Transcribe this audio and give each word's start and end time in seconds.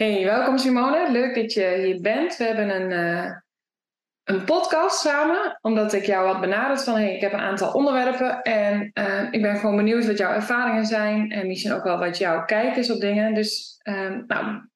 Hey, 0.00 0.24
welkom 0.24 0.58
Simone. 0.58 1.10
Leuk 1.10 1.34
dat 1.34 1.52
je 1.52 1.82
hier 1.84 2.00
bent. 2.00 2.36
We 2.36 2.44
hebben 2.44 2.80
een, 2.80 2.90
uh, 2.90 3.32
een 4.24 4.44
podcast 4.44 5.00
samen, 5.00 5.58
omdat 5.60 5.92
ik 5.92 6.04
jou 6.04 6.26
had 6.26 6.40
benaderd 6.40 6.84
van 6.84 6.94
hey, 6.94 7.14
ik 7.14 7.20
heb 7.20 7.32
een 7.32 7.40
aantal 7.40 7.72
onderwerpen 7.72 8.42
en 8.42 8.90
uh, 8.94 9.28
ik 9.30 9.42
ben 9.42 9.56
gewoon 9.56 9.76
benieuwd 9.76 10.06
wat 10.06 10.18
jouw 10.18 10.32
ervaringen 10.32 10.86
zijn 10.86 11.30
en 11.30 11.46
misschien 11.46 11.72
ook 11.72 11.84
wel 11.84 11.98
wat 11.98 12.18
jouw 12.18 12.44
kijk 12.44 12.76
is 12.76 12.90
op 12.90 13.00
dingen. 13.00 13.34
Dus 13.34 13.80
uh, 13.82 14.16
nou, 14.26 14.68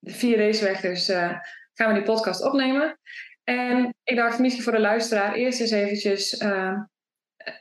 via 0.00 0.36
deze 0.36 0.64
weg 0.64 0.80
dus 0.80 1.08
uh, 1.08 1.32
gaan 1.74 1.88
we 1.88 1.94
die 1.94 2.02
podcast 2.02 2.44
opnemen. 2.44 2.98
En 3.44 3.94
ik 4.04 4.16
dacht 4.16 4.38
misschien 4.38 4.64
voor 4.64 4.72
de 4.72 4.80
luisteraar 4.80 5.34
eerst 5.34 5.60
eens 5.60 5.70
eventjes, 5.70 6.44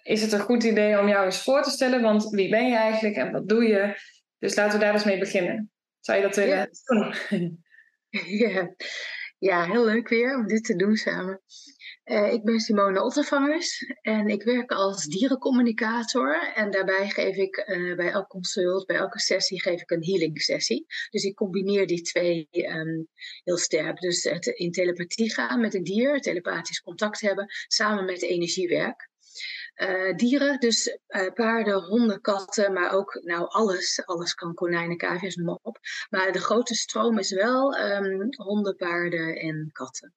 is 0.03 0.21
het 0.21 0.31
een 0.31 0.39
goed 0.39 0.63
idee 0.63 0.99
om 0.99 1.07
jou 1.07 1.25
eens 1.25 1.43
voor 1.43 1.61
te 1.61 1.69
stellen? 1.69 2.01
Want 2.01 2.29
wie 2.29 2.49
ben 2.49 2.67
je 2.67 2.75
eigenlijk 2.75 3.15
en 3.15 3.31
wat 3.31 3.47
doe 3.47 3.63
je? 3.63 3.95
Dus 4.39 4.55
laten 4.55 4.79
we 4.79 4.85
daar 4.85 4.93
eens 4.93 5.03
mee 5.03 5.19
beginnen. 5.19 5.71
Zou 6.01 6.17
je 6.17 6.23
dat 6.23 6.35
willen 6.35 6.69
ja. 6.83 7.49
Ja. 8.49 8.75
ja, 9.37 9.65
heel 9.65 9.85
leuk 9.85 10.07
weer 10.07 10.37
om 10.37 10.47
dit 10.47 10.63
te 10.63 10.75
doen 10.75 10.95
samen. 10.95 11.41
Uh, 12.05 12.33
ik 12.33 12.43
ben 12.43 12.59
Simone 12.59 13.03
Ottervangers 13.03 13.85
en 14.01 14.27
ik 14.27 14.43
werk 14.43 14.71
als 14.71 15.05
dierencommunicator. 15.05 16.53
En 16.55 16.71
daarbij 16.71 17.09
geef 17.09 17.35
ik 17.35 17.65
uh, 17.67 17.95
bij 17.95 18.11
elk 18.11 18.27
consult, 18.27 18.85
bij 18.85 18.95
elke 18.95 19.19
sessie, 19.19 19.61
geef 19.61 19.81
ik 19.81 19.91
een 19.91 20.03
healing 20.03 20.41
sessie. 20.41 20.85
Dus 21.09 21.23
ik 21.23 21.35
combineer 21.35 21.87
die 21.87 22.01
twee 22.01 22.47
um, 22.51 23.07
heel 23.43 23.57
sterk. 23.57 23.99
Dus 23.99 24.23
het 24.23 24.45
in 24.45 24.71
telepathie 24.71 25.33
gaan 25.33 25.59
met 25.59 25.73
een 25.73 25.83
dier, 25.83 26.21
telepathisch 26.21 26.81
contact 26.81 27.21
hebben, 27.21 27.45
samen 27.67 28.05
met 28.05 28.21
energiewerk. 28.21 29.10
Uh, 29.75 30.15
dieren, 30.15 30.59
dus 30.59 30.97
uh, 31.07 31.33
paarden, 31.33 31.83
honden, 31.83 32.21
katten, 32.21 32.73
maar 32.73 32.91
ook 32.93 33.21
nou 33.23 33.47
alles. 33.47 34.05
Alles 34.05 34.33
kan 34.33 34.53
konijnen, 34.53 34.97
cavia's, 34.97 35.35
noem 35.35 35.45
maar 35.45 35.59
op. 35.61 35.79
Maar 36.09 36.31
de 36.31 36.39
grote 36.39 36.75
stroom 36.75 37.17
is 37.17 37.31
wel 37.31 37.77
um, 37.77 38.27
honden, 38.35 38.75
paarden 38.75 39.35
en 39.35 39.69
katten. 39.71 40.13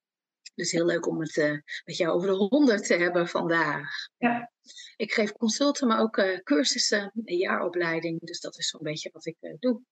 Dus 0.55 0.73
heel 0.73 0.87
leuk 0.87 1.07
om 1.07 1.21
het 1.21 1.37
uh, 1.37 1.59
met 1.85 1.97
jou 1.97 2.13
over 2.15 2.29
de 2.29 2.35
honden 2.35 2.83
te 2.83 2.95
hebben 2.95 3.29
vandaag. 3.29 3.91
Ja. 4.17 4.51
Ik 4.97 5.13
geef 5.13 5.33
consulten, 5.33 5.89
maar 5.89 6.01
ook 6.01 6.43
cursussen, 6.43 7.11
een 7.15 7.37
jaaropleiding. 7.37 8.21
Dus 8.21 8.41
dat 8.41 8.59
is 8.59 8.69
zo'n 8.69 8.83
beetje 8.83 9.11
wat 9.13 9.27
ik 9.27 9.37
doe. 9.59 9.83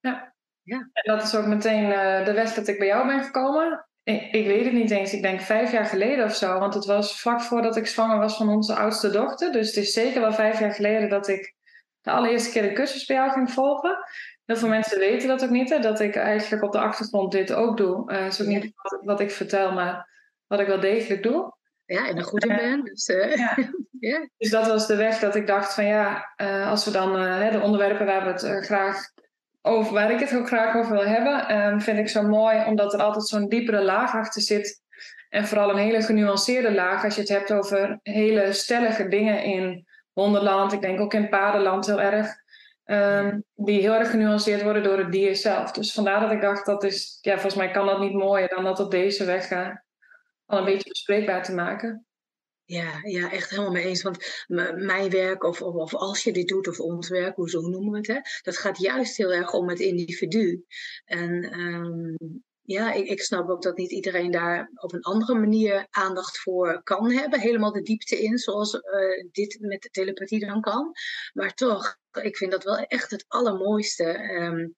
Ja. 0.00 0.34
ja. 0.62 0.90
En 0.92 1.16
dat 1.16 1.22
is 1.22 1.34
ook 1.34 1.46
meteen 1.46 1.88
de 2.24 2.32
weg 2.32 2.54
dat 2.54 2.68
ik 2.68 2.78
bij 2.78 2.86
jou 2.86 3.06
ben 3.06 3.24
gekomen. 3.24 3.85
Ik, 4.06 4.32
ik, 4.32 4.46
weet 4.46 4.64
het 4.64 4.72
niet 4.72 4.90
eens. 4.90 5.12
Ik 5.12 5.22
denk 5.22 5.40
vijf 5.40 5.72
jaar 5.72 5.84
geleden 5.84 6.24
of 6.24 6.34
zo. 6.34 6.58
Want 6.58 6.74
het 6.74 6.84
was 6.84 7.20
vlak 7.20 7.40
voordat 7.40 7.76
ik 7.76 7.86
zwanger 7.86 8.18
was 8.18 8.36
van 8.36 8.48
onze 8.48 8.74
oudste 8.74 9.10
dochter. 9.10 9.52
Dus 9.52 9.66
het 9.66 9.76
is 9.76 9.92
zeker 9.92 10.20
wel 10.20 10.32
vijf 10.32 10.60
jaar 10.60 10.72
geleden 10.72 11.08
dat 11.08 11.28
ik 11.28 11.54
de 12.00 12.10
allereerste 12.10 12.50
keer 12.50 12.62
de 12.62 12.72
cursus 12.72 13.04
bij 13.04 13.16
jou 13.16 13.30
ging 13.30 13.50
volgen. 13.50 13.98
Heel 14.44 14.56
veel 14.56 14.68
mensen 14.68 14.98
weten 14.98 15.28
dat 15.28 15.44
ook 15.44 15.50
niet. 15.50 15.70
Hè, 15.70 15.78
dat 15.78 16.00
ik 16.00 16.16
eigenlijk 16.16 16.62
op 16.62 16.72
de 16.72 16.78
achtergrond 16.78 17.32
dit 17.32 17.52
ook 17.52 17.76
doe. 17.76 18.12
Uh, 18.12 18.26
is 18.26 18.40
ook 18.40 18.46
niet 18.46 18.72
wat, 18.74 19.00
wat, 19.04 19.20
ik 19.20 19.30
vertel, 19.30 19.72
maar 19.72 20.08
wat 20.46 20.60
ik 20.60 20.66
wel 20.66 20.80
degelijk 20.80 21.22
doe. 21.22 21.54
Ja, 21.84 22.08
en 22.08 22.16
een 22.16 22.24
goede 22.24 22.48
uh, 22.48 22.56
ben. 22.56 22.84
Dus, 22.84 23.08
uh, 23.08 23.36
ja. 23.36 23.56
yeah. 24.00 24.28
dus 24.36 24.50
dat 24.50 24.66
was 24.66 24.86
de 24.86 24.96
weg 24.96 25.18
dat 25.18 25.34
ik 25.34 25.46
dacht 25.46 25.74
van 25.74 25.84
ja, 25.84 26.32
als 26.70 26.84
we 26.84 26.90
dan 26.90 27.12
de 27.52 27.60
onderwerpen 27.62 28.06
waar 28.06 28.24
we 28.24 28.46
het 28.46 28.64
graag 28.66 29.14
over 29.66 29.92
waar 29.92 30.10
ik 30.10 30.20
het 30.20 30.36
ook 30.36 30.46
graag 30.46 30.76
over 30.76 30.92
wil 30.92 31.06
hebben, 31.06 31.56
um, 31.56 31.80
vind 31.80 31.98
ik 31.98 32.08
zo 32.08 32.22
mooi 32.22 32.64
omdat 32.66 32.94
er 32.94 33.00
altijd 33.00 33.26
zo'n 33.26 33.48
diepere 33.48 33.82
laag 33.82 34.14
achter 34.14 34.42
zit. 34.42 34.82
En 35.28 35.46
vooral 35.46 35.70
een 35.70 35.76
hele 35.76 36.02
genuanceerde 36.02 36.74
laag 36.74 37.04
als 37.04 37.14
je 37.14 37.20
het 37.20 37.30
hebt 37.30 37.52
over 37.52 37.98
hele 38.02 38.52
stellige 38.52 39.08
dingen 39.08 39.42
in 39.42 39.86
hondenland. 40.12 40.72
Ik 40.72 40.80
denk 40.80 41.00
ook 41.00 41.14
in 41.14 41.28
paardenland 41.28 41.86
heel 41.86 42.00
erg. 42.00 42.44
Um, 42.84 43.44
die 43.54 43.80
heel 43.80 43.94
erg 43.94 44.10
genuanceerd 44.10 44.62
worden 44.62 44.82
door 44.82 44.98
het 44.98 45.12
dier 45.12 45.36
zelf. 45.36 45.70
Dus 45.72 45.92
vandaar 45.92 46.20
dat 46.20 46.30
ik 46.30 46.40
dacht, 46.40 46.66
dat 46.66 46.84
is, 46.84 47.18
ja, 47.20 47.32
volgens 47.32 47.54
mij 47.54 47.70
kan 47.70 47.86
dat 47.86 48.00
niet 48.00 48.12
mooier 48.12 48.48
dan 48.48 48.64
dat 48.64 48.80
op 48.80 48.90
deze 48.90 49.24
weg 49.24 49.50
uh, 49.50 49.68
al 50.46 50.58
een 50.58 50.64
beetje 50.64 50.88
bespreekbaar 50.88 51.42
te 51.42 51.54
maken. 51.54 52.05
Ja, 52.68 53.00
ja, 53.02 53.32
echt 53.32 53.50
helemaal 53.50 53.72
mee 53.72 53.84
eens. 53.84 54.02
Want 54.02 54.44
mijn 54.74 55.10
werk, 55.10 55.44
of, 55.44 55.62
of, 55.62 55.94
als 55.94 56.24
je 56.24 56.32
dit 56.32 56.48
doet, 56.48 56.68
of 56.68 56.80
ons 56.80 57.08
werk, 57.08 57.36
hoe 57.36 57.50
zo 57.50 57.60
noemen 57.60 57.90
we 57.90 57.96
het, 57.96 58.06
hè, 58.06 58.20
dat 58.42 58.56
gaat 58.56 58.78
juist 58.78 59.16
heel 59.16 59.32
erg 59.32 59.52
om 59.52 59.68
het 59.68 59.80
individu. 59.80 60.64
En 61.04 61.60
um, 61.60 62.42
ja, 62.62 62.92
ik, 62.92 63.06
ik, 63.08 63.22
snap 63.22 63.48
ook 63.48 63.62
dat 63.62 63.76
niet 63.76 63.90
iedereen 63.90 64.30
daar 64.30 64.70
op 64.74 64.92
een 64.92 65.02
andere 65.02 65.34
manier 65.34 65.86
aandacht 65.90 66.38
voor 66.38 66.82
kan 66.82 67.12
hebben. 67.12 67.40
Helemaal 67.40 67.72
de 67.72 67.82
diepte 67.82 68.22
in, 68.22 68.38
zoals 68.38 68.74
uh, 68.74 68.82
dit 69.32 69.58
met 69.60 69.82
de 69.82 69.88
telepathie 69.90 70.46
dan 70.46 70.60
kan. 70.60 70.92
Maar 71.32 71.54
toch, 71.54 71.96
ik 72.22 72.36
vind 72.36 72.50
dat 72.50 72.64
wel 72.64 72.76
echt 72.76 73.10
het 73.10 73.24
allermooiste. 73.28 74.32
Um, 74.32 74.76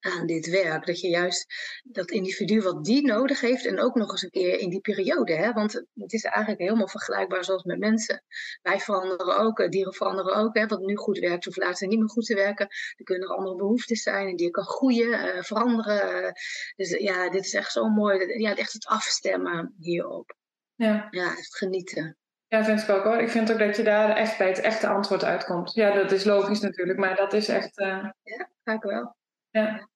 aan 0.00 0.26
dit 0.26 0.46
werk. 0.46 0.86
Dat 0.86 1.00
je 1.00 1.08
juist 1.08 1.54
dat 1.82 2.10
individu 2.10 2.60
wat 2.60 2.84
die 2.84 3.06
nodig 3.06 3.40
heeft 3.40 3.66
en 3.66 3.80
ook 3.80 3.94
nog 3.94 4.10
eens 4.10 4.22
een 4.22 4.30
keer 4.30 4.58
in 4.58 4.70
die 4.70 4.80
periode. 4.80 5.34
Hè? 5.34 5.52
Want 5.52 5.72
het 5.94 6.12
is 6.12 6.24
eigenlijk 6.24 6.62
helemaal 6.62 6.88
vergelijkbaar 6.88 7.44
zoals 7.44 7.62
met 7.62 7.78
mensen. 7.78 8.24
Wij 8.62 8.80
veranderen 8.80 9.38
ook, 9.38 9.58
eh, 9.58 9.68
dieren 9.68 9.92
veranderen 9.92 10.34
ook. 10.34 10.56
Hè? 10.56 10.66
Wat 10.66 10.80
nu 10.80 10.96
goed 10.96 11.18
werkt, 11.18 11.44
hoeft 11.44 11.56
later 11.56 11.88
niet 11.88 11.98
meer 11.98 12.08
goed 12.08 12.26
te 12.26 12.34
werken. 12.34 12.66
Er 12.96 13.04
kunnen 13.04 13.28
er 13.28 13.34
andere 13.34 13.56
behoeftes 13.56 14.02
zijn 14.02 14.28
en 14.28 14.36
die 14.36 14.50
kan 14.50 14.64
groeien, 14.64 15.36
uh, 15.36 15.42
veranderen. 15.42 16.32
Dus 16.76 16.90
ja, 16.90 17.30
dit 17.30 17.44
is 17.44 17.54
echt 17.54 17.72
zo 17.72 17.88
mooi. 17.88 18.40
Ja, 18.40 18.56
echt 18.56 18.72
het 18.72 18.86
afstemmen 18.86 19.74
hierop. 19.78 20.36
Ja, 20.74 21.08
ja 21.10 21.36
echt 21.36 21.56
genieten. 21.56 22.16
Ja, 22.48 22.64
vind 22.64 22.82
ik 22.82 22.88
ook 22.88 23.04
hoor. 23.04 23.18
Ik 23.18 23.30
vind 23.30 23.52
ook 23.52 23.58
dat 23.58 23.76
je 23.76 23.82
daar 23.82 24.16
echt 24.16 24.38
bij 24.38 24.48
het 24.48 24.60
echte 24.60 24.86
antwoord 24.86 25.24
uitkomt. 25.24 25.74
Ja, 25.74 25.94
dat 25.94 26.12
is 26.12 26.24
logisch 26.24 26.60
natuurlijk, 26.60 26.98
maar 26.98 27.16
dat 27.16 27.32
is 27.32 27.48
echt. 27.48 27.78
Uh... 27.78 28.10
Ja, 28.22 28.50
vaak 28.64 28.82
wel. 28.82 29.16
Ja. 29.52 29.90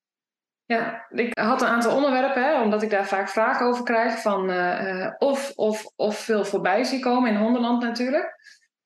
Ja, 0.64 1.06
ik 1.10 1.38
had 1.38 1.62
een 1.62 1.68
aantal 1.68 1.94
onderwerpen, 1.96 2.42
hè, 2.42 2.62
omdat 2.62 2.82
ik 2.82 2.90
daar 2.90 3.06
vaak 3.06 3.28
vragen 3.28 3.66
over 3.66 3.84
krijg. 3.84 4.20
Van, 4.20 4.50
uh, 4.50 5.10
of, 5.18 5.52
of, 5.54 5.84
of 5.96 6.18
veel 6.18 6.44
voorbij 6.44 6.84
zie 6.84 7.00
komen 7.00 7.30
in 7.30 7.36
Hondenland 7.36 7.82
natuurlijk. 7.82 8.36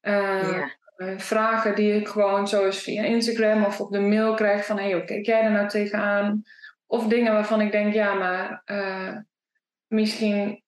Uh, 0.03 0.69
ja. 0.97 1.19
vragen 1.19 1.75
die 1.75 1.95
ik 1.95 2.09
gewoon 2.09 2.49
zo 2.49 2.65
eens 2.65 2.79
via 2.79 3.03
Instagram 3.03 3.65
of 3.65 3.81
op 3.81 3.93
de 3.93 4.01
mail 4.01 4.35
krijg 4.35 4.67
van... 4.67 4.77
hé, 4.77 4.83
hey, 4.83 4.93
hoe 4.93 5.05
kijk 5.05 5.27
jij 5.27 5.43
er 5.43 5.51
nou 5.51 5.69
tegenaan? 5.69 6.43
Of 6.87 7.07
dingen 7.07 7.33
waarvan 7.33 7.61
ik 7.61 7.73
denk, 7.73 7.95
ja, 7.95 8.15
maar 8.15 8.63
misschien 9.87 10.63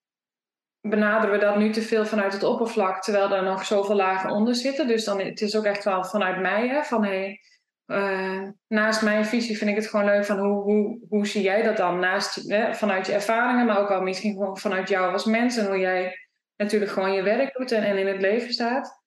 benaderen 0.81 1.39
we 1.39 1.45
dat 1.45 1.57
nu 1.57 1.71
te 1.71 1.83
veel 1.83 2.07
vanuit 2.07 2.33
het 2.33 2.43
oppervlak... 2.43 3.03
terwijl 3.03 3.35
er 3.35 3.43
nog 3.43 3.65
zoveel 3.65 3.97
lagen 3.97 4.31
onder 4.31 4.55
zitten. 4.55 4.87
Dus 4.87 5.05
dan, 5.05 5.21
het 5.21 5.41
is 5.41 5.57
ook 5.57 5.65
echt 5.65 5.85
wel 5.85 6.05
vanuit 6.05 6.41
mij, 6.41 6.69
hè, 6.69 6.83
van... 6.83 7.05
Hey, 7.05 7.41
uh, 7.87 8.49
naast 8.67 9.03
mijn 9.03 9.25
visie 9.25 9.57
vind 9.57 9.71
ik 9.71 9.77
het 9.77 9.87
gewoon 9.87 10.05
leuk 10.05 10.25
van 10.25 10.39
hoe, 10.39 10.63
hoe, 10.63 11.07
hoe 11.09 11.27
zie 11.27 11.43
jij 11.43 11.63
dat 11.63 11.77
dan? 11.77 11.99
Naast, 11.99 12.49
hè, 12.51 12.75
vanuit 12.75 13.07
je 13.07 13.13
ervaringen, 13.13 13.67
maar 13.67 13.79
ook 13.79 13.89
wel 13.89 14.03
misschien 14.03 14.33
gewoon 14.33 14.59
vanuit 14.59 14.89
jou 14.89 15.13
als 15.13 15.25
mens 15.25 15.57
en 15.57 15.67
hoe 15.67 15.79
jij 15.79 16.19
natuurlijk 16.57 16.91
gewoon 16.91 17.13
je 17.13 17.23
werk 17.23 17.55
doet 17.55 17.73
en, 17.73 17.83
en 17.83 17.99
in 17.99 18.07
het 18.07 18.21
leven 18.21 18.53
staat. 18.53 19.01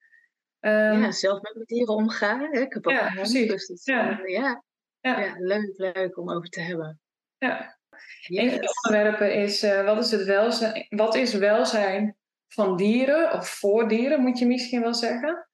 Um, 0.59 1.02
ja, 1.02 1.12
zelf 1.12 1.41
met 1.41 1.53
mijn 1.53 1.66
dieren 1.66 1.96
omgaan. 1.96 2.40
Hè? 2.40 2.59
Ik 2.59 2.74
heb 2.74 2.88
ook 2.88 2.94
ja, 2.94 3.09
precies. 3.09 3.47
Dus 3.47 3.68
dat, 3.68 3.84
ja. 3.84 4.19
ja. 4.25 4.64
Ja. 5.00 5.19
ja. 5.19 5.34
leuk, 5.38 5.74
leuk 5.78 6.18
om 6.18 6.31
over 6.31 6.50
te 6.50 6.62
hebben. 6.62 7.00
Ja. 7.38 7.78
Yes. 8.19 8.44
Een 8.44 8.50
van 8.50 8.59
de 8.59 8.81
onderwerpen 8.85 9.34
is, 9.34 9.64
uh, 9.64 9.85
wat, 9.85 10.03
is 10.03 10.12
het 10.12 10.24
welzijn, 10.24 10.85
wat 10.90 11.16
is 11.16 11.34
welzijn 11.34 12.18
van 12.47 12.78
dieren 12.78 13.34
of 13.34 13.50
voor 13.50 13.88
dieren, 13.88 14.22
moet 14.22 14.40
je 14.40 14.46
misschien 14.46 14.81
wel 14.81 14.94
zeggen? 14.94 15.47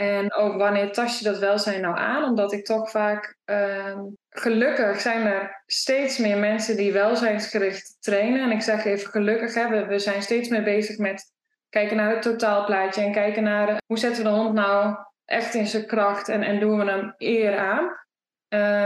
En 0.00 0.34
ook 0.34 0.56
wanneer 0.56 0.92
tast 0.92 1.18
je 1.18 1.24
dat 1.24 1.38
welzijn 1.38 1.80
nou 1.80 1.98
aan? 1.98 2.24
Omdat 2.24 2.52
ik 2.52 2.64
toch 2.64 2.90
vaak, 2.90 3.36
uh, 3.46 3.98
gelukkig 4.28 5.00
zijn 5.00 5.26
er 5.26 5.62
steeds 5.66 6.18
meer 6.18 6.38
mensen 6.38 6.76
die 6.76 6.92
welzijnsgericht 6.92 7.96
trainen. 8.00 8.42
En 8.42 8.50
ik 8.50 8.62
zeg 8.62 8.84
even 8.84 9.10
gelukkig, 9.10 9.54
hè, 9.54 9.86
we, 9.86 9.98
zijn 9.98 10.22
steeds 10.22 10.48
meer 10.48 10.62
bezig 10.62 10.98
met 10.98 11.32
kijken 11.68 11.96
naar 11.96 12.10
het 12.10 12.22
totaalplaatje 12.22 13.02
en 13.02 13.12
kijken 13.12 13.42
naar 13.42 13.66
de, 13.66 13.82
hoe 13.86 13.98
zetten 13.98 14.22
we 14.22 14.28
de 14.28 14.34
hond 14.34 14.54
nou 14.54 14.96
echt 15.24 15.54
in 15.54 15.66
zijn 15.66 15.86
kracht 15.86 16.28
en, 16.28 16.42
en 16.42 16.60
doen 16.60 16.78
we 16.78 16.90
hem 16.90 17.14
eer 17.18 17.58
aan. 17.58 17.84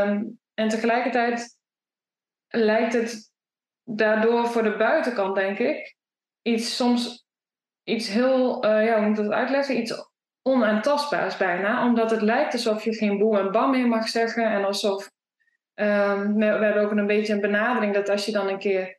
Um, 0.08 0.38
en 0.54 0.68
tegelijkertijd 0.68 1.58
lijkt 2.48 2.92
het 2.92 3.30
daardoor 3.84 4.46
voor 4.46 4.62
de 4.62 4.76
buitenkant, 4.76 5.34
denk 5.34 5.58
ik, 5.58 5.96
iets 6.42 6.76
soms 6.76 7.26
iets 7.84 8.08
heel, 8.08 8.64
uh, 8.66 8.84
ja, 8.84 8.96
hoe 8.96 9.08
moet 9.08 9.18
ik 9.18 9.24
dat 9.24 9.32
uitleggen? 9.32 9.78
Iets 9.78 10.12
onaantastbaars 10.46 11.36
bijna, 11.36 11.86
omdat 11.86 12.10
het 12.10 12.22
lijkt 12.22 12.52
alsof 12.52 12.84
je 12.84 12.94
geen 12.94 13.18
boe 13.18 13.38
en 13.38 13.52
bam 13.52 13.70
meer 13.70 13.88
mag 13.88 14.08
zeggen 14.08 14.44
en 14.44 14.64
alsof 14.64 15.10
um, 15.74 16.34
we, 16.34 16.44
hebben 16.44 16.82
ook 16.82 16.90
een 16.90 17.06
beetje 17.06 17.32
een 17.32 17.40
benadering 17.40 17.94
dat 17.94 18.08
als 18.08 18.26
je 18.26 18.32
dan 18.32 18.48
een 18.48 18.58
keer 18.58 18.98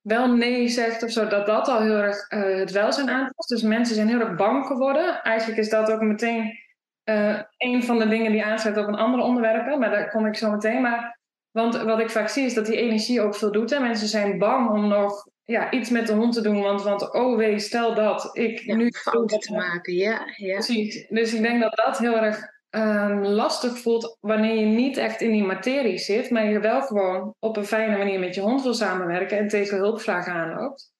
wel 0.00 0.34
nee 0.34 0.68
zegt 0.68 1.02
of 1.02 1.10
zo, 1.10 1.26
dat 1.26 1.46
dat 1.46 1.68
al 1.68 1.80
heel 1.80 1.96
erg 1.96 2.30
uh, 2.30 2.58
het 2.58 2.70
welzijn 2.70 3.10
aantast. 3.10 3.48
Dus 3.48 3.62
mensen 3.62 3.94
zijn 3.94 4.08
heel 4.08 4.20
erg 4.20 4.34
bang 4.36 4.66
geworden. 4.66 5.22
Eigenlijk 5.22 5.58
is 5.58 5.68
dat 5.68 5.90
ook 5.90 6.00
meteen 6.00 6.58
uh, 7.04 7.40
een 7.56 7.82
van 7.82 7.98
de 7.98 8.08
dingen 8.08 8.32
die 8.32 8.44
aansluit 8.44 8.76
op 8.76 8.86
een 8.86 8.94
andere 8.94 9.22
onderwerpen, 9.22 9.78
maar 9.78 9.90
daar 9.90 10.10
kom 10.10 10.26
ik 10.26 10.36
zo 10.36 10.50
meteen. 10.50 10.82
Maar, 10.82 11.18
want 11.50 11.82
wat 11.82 12.00
ik 12.00 12.10
vaak 12.10 12.28
zie 12.28 12.44
is 12.44 12.54
dat 12.54 12.66
die 12.66 12.76
energie 12.76 13.20
ook 13.20 13.34
veel 13.34 13.52
doet. 13.52 13.72
En 13.72 13.82
mensen 13.82 14.08
zijn 14.08 14.38
bang 14.38 14.70
om 14.70 14.88
nog 14.88 15.26
ja, 15.46 15.70
iets 15.70 15.90
met 15.90 16.06
de 16.06 16.12
hond 16.12 16.32
te 16.32 16.40
doen. 16.40 16.60
Want, 16.60 16.82
want 16.82 17.12
oh 17.14 17.36
wee, 17.36 17.58
stel 17.58 17.94
dat 17.94 18.36
ik 18.36 18.58
ja, 18.58 18.74
nu... 18.74 18.90
Fouten 18.90 19.38
te 19.38 19.52
maken, 19.52 19.94
ja. 19.94 20.20
ja. 20.36 20.52
Precies. 20.52 21.06
Dus 21.08 21.34
ik 21.34 21.42
denk 21.42 21.60
dat 21.60 21.76
dat 21.84 21.98
heel 21.98 22.16
erg 22.16 22.54
um, 22.70 23.24
lastig 23.24 23.78
voelt 23.78 24.16
wanneer 24.20 24.54
je 24.54 24.66
niet 24.66 24.96
echt 24.96 25.20
in 25.20 25.30
die 25.30 25.44
materie 25.44 25.98
zit, 25.98 26.30
maar 26.30 26.46
je 26.46 26.60
wel 26.60 26.82
gewoon 26.82 27.34
op 27.38 27.56
een 27.56 27.64
fijne 27.64 27.96
manier 27.96 28.18
met 28.18 28.34
je 28.34 28.40
hond 28.40 28.62
wil 28.62 28.74
samenwerken 28.74 29.38
en 29.38 29.48
tegen 29.48 29.76
hulpvragen 29.76 30.32
aanloopt. 30.32 30.92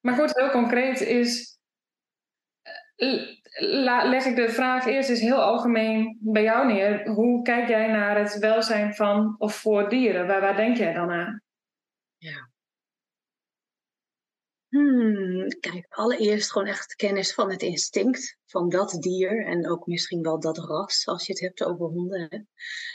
Maar 0.00 0.14
goed, 0.14 0.36
heel 0.36 0.50
concreet 0.50 1.00
is. 1.00 1.58
leg 3.56 4.24
ik 4.24 4.36
de 4.36 4.48
vraag 4.48 4.86
eerst 4.86 5.08
eens 5.08 5.20
heel 5.20 5.42
algemeen 5.42 6.18
bij 6.20 6.42
jou 6.42 6.66
neer. 6.66 7.08
Hoe 7.08 7.42
kijk 7.42 7.68
jij 7.68 7.86
naar 7.86 8.18
het 8.18 8.38
welzijn 8.38 8.94
van 8.94 9.34
of 9.38 9.54
voor 9.54 9.88
dieren? 9.88 10.26
Waar, 10.26 10.40
waar 10.40 10.56
denk 10.56 10.76
jij 10.76 10.92
dan 10.92 11.10
aan? 11.10 11.42
Ja. 12.16 12.51
Hmm, 14.72 15.48
kijk, 15.60 15.86
allereerst 15.88 16.52
gewoon 16.52 16.68
echt 16.68 16.94
kennis 16.94 17.34
van 17.34 17.50
het 17.50 17.62
instinct 17.62 18.36
van 18.52 18.68
dat 18.68 18.96
dier 19.00 19.46
en 19.46 19.70
ook 19.70 19.86
misschien 19.86 20.22
wel 20.22 20.40
dat 20.40 20.58
ras, 20.58 21.06
als 21.06 21.26
je 21.26 21.32
het 21.32 21.40
hebt 21.40 21.64
over 21.64 21.86
honden. 21.86 22.48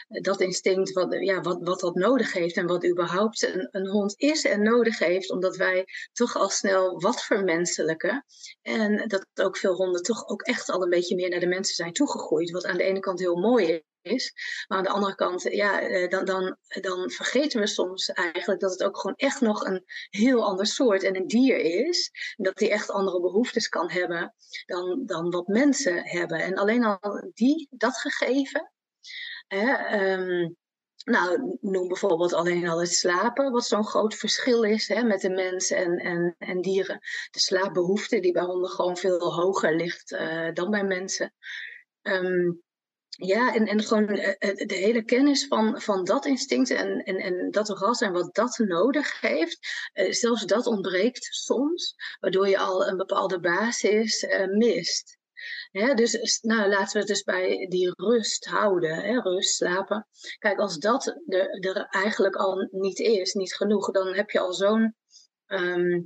Dat 0.07 0.41
instinct, 0.41 0.91
wat, 0.91 1.15
ja, 1.19 1.41
wat, 1.41 1.57
wat 1.61 1.79
dat 1.79 1.95
nodig 1.95 2.33
heeft 2.33 2.57
en 2.57 2.67
wat 2.67 2.85
überhaupt 2.85 3.43
een, 3.43 3.67
een 3.71 3.87
hond 3.87 4.13
is 4.17 4.45
en 4.45 4.63
nodig 4.63 4.99
heeft, 4.99 5.31
omdat 5.31 5.55
wij 5.55 5.85
toch 6.13 6.35
al 6.35 6.49
snel 6.49 6.99
wat 6.99 7.23
vermenselijken. 7.23 8.25
En 8.61 9.07
dat 9.07 9.27
ook 9.33 9.57
veel 9.57 9.75
honden 9.75 10.03
toch 10.03 10.27
ook 10.27 10.41
echt 10.41 10.69
al 10.69 10.83
een 10.83 10.89
beetje 10.89 11.15
meer 11.15 11.29
naar 11.29 11.39
de 11.39 11.47
mensen 11.47 11.75
zijn 11.75 11.93
toegegroeid, 11.93 12.51
wat 12.51 12.65
aan 12.65 12.77
de 12.77 12.83
ene 12.83 12.99
kant 12.99 13.19
heel 13.19 13.35
mooi 13.35 13.83
is. 14.07 14.33
Maar 14.67 14.77
aan 14.77 14.83
de 14.83 14.89
andere 14.89 15.15
kant, 15.15 15.43
ja, 15.43 15.81
eh, 15.81 16.09
dan, 16.09 16.25
dan, 16.25 16.57
dan 16.67 17.09
vergeten 17.09 17.59
we 17.59 17.67
soms 17.67 18.09
eigenlijk 18.09 18.59
dat 18.59 18.71
het 18.71 18.83
ook 18.83 18.97
gewoon 18.97 19.15
echt 19.15 19.41
nog 19.41 19.65
een 19.65 19.83
heel 20.09 20.45
ander 20.45 20.65
soort 20.65 21.03
en 21.03 21.15
een 21.15 21.27
dier 21.27 21.57
is. 21.57 22.11
Dat 22.35 22.57
die 22.57 22.69
echt 22.69 22.91
andere 22.91 23.21
behoeftes 23.21 23.69
kan 23.69 23.91
hebben 23.91 24.35
dan, 24.65 25.03
dan 25.05 25.29
wat 25.29 25.46
mensen 25.47 26.07
hebben. 26.07 26.39
En 26.39 26.55
alleen 26.55 26.83
al 26.83 27.31
die, 27.33 27.67
dat 27.71 27.97
gegeven. 27.97 28.71
Hè, 29.47 29.71
ehm, 29.71 30.49
nou, 31.03 31.57
noem 31.61 31.87
bijvoorbeeld 31.87 32.33
alleen 32.33 32.67
al 32.67 32.79
het 32.79 32.93
slapen, 32.93 33.51
wat 33.51 33.65
zo'n 33.65 33.85
groot 33.85 34.15
verschil 34.15 34.63
is 34.63 34.87
hè, 34.87 35.03
met 35.03 35.21
de 35.21 35.29
mens 35.29 35.69
en, 35.69 35.97
en, 35.97 36.35
en 36.37 36.61
dieren. 36.61 36.99
De 37.31 37.39
slaapbehoefte, 37.39 38.19
die 38.19 38.31
bij 38.31 38.43
honden 38.43 38.69
gewoon 38.69 38.97
veel 38.97 39.33
hoger 39.33 39.75
ligt 39.75 40.11
uh, 40.11 40.53
dan 40.53 40.69
bij 40.69 40.83
mensen. 40.83 41.33
Um, 42.01 42.65
ja, 43.17 43.53
en, 43.53 43.67
en 43.67 43.83
gewoon 43.83 44.07
eh, 44.07 44.49
eh, 44.49 44.67
de 44.67 44.75
hele 44.75 45.03
kennis 45.03 45.47
van, 45.47 45.81
van 45.81 46.03
dat 46.03 46.25
instinct 46.25 46.69
en, 46.69 47.03
en, 47.03 47.17
en 47.17 47.51
dat 47.51 47.69
ras 47.69 48.01
en 48.01 48.11
wat 48.11 48.35
dat 48.35 48.57
nodig 48.57 49.21
heeft, 49.21 49.89
eh, 49.93 50.11
zelfs 50.11 50.45
dat 50.45 50.65
ontbreekt 50.65 51.27
soms, 51.31 51.95
waardoor 52.19 52.47
je 52.47 52.57
al 52.57 52.87
een 52.87 52.97
bepaalde 52.97 53.39
basis 53.39 54.25
mist. 54.51 55.16
Dus 55.71 56.39
nou, 56.41 56.69
laten 56.69 56.93
we 56.93 56.99
het 56.99 57.07
dus 57.07 57.23
bij 57.23 57.67
die 57.69 57.93
rust 57.95 58.45
houden, 58.45 59.21
rust, 59.21 59.55
slapen. 59.55 60.07
Kijk, 60.37 60.59
als 60.59 60.77
dat 60.77 61.07
er, 61.27 61.49
er 61.49 61.87
eigenlijk 61.89 62.35
al 62.35 62.67
niet 62.71 62.99
is, 62.99 63.33
niet 63.33 63.55
genoeg, 63.55 63.91
dan 63.91 64.13
heb 64.13 64.29
je 64.29 64.39
al 64.39 64.53
zo'n 64.53 64.95
ehm, 65.45 66.01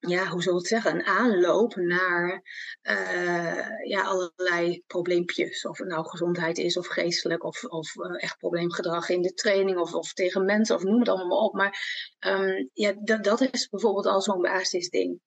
ja, 0.00 0.26
hoe 0.26 0.42
zal 0.42 0.54
het 0.54 0.66
zeggen, 0.66 0.94
een 0.94 1.04
aanloop 1.04 1.74
naar 1.76 2.42
uh, 2.82 3.86
ja, 3.88 4.02
allerlei 4.02 4.82
probleempjes. 4.86 5.66
Of 5.66 5.78
het 5.78 5.88
nou 5.88 6.08
gezondheid 6.08 6.58
is 6.58 6.76
of 6.76 6.86
geestelijk 6.86 7.44
of, 7.44 7.64
of 7.64 7.94
uh, 7.96 8.22
echt 8.22 8.38
probleemgedrag 8.38 9.08
in 9.08 9.22
de 9.22 9.34
training 9.34 9.78
of, 9.78 9.94
of 9.94 10.12
tegen 10.12 10.44
mensen 10.44 10.76
of 10.76 10.82
noem 10.82 10.98
het 10.98 11.08
allemaal 11.08 11.26
maar 11.28 11.38
op. 11.38 11.54
Maar 11.54 11.78
um, 12.26 12.70
ja, 12.72 12.92
dat, 13.02 13.24
dat 13.24 13.40
is 13.40 13.68
bijvoorbeeld 13.68 14.06
al 14.06 14.22
zo'n 14.22 14.40
basisding. 14.40 15.20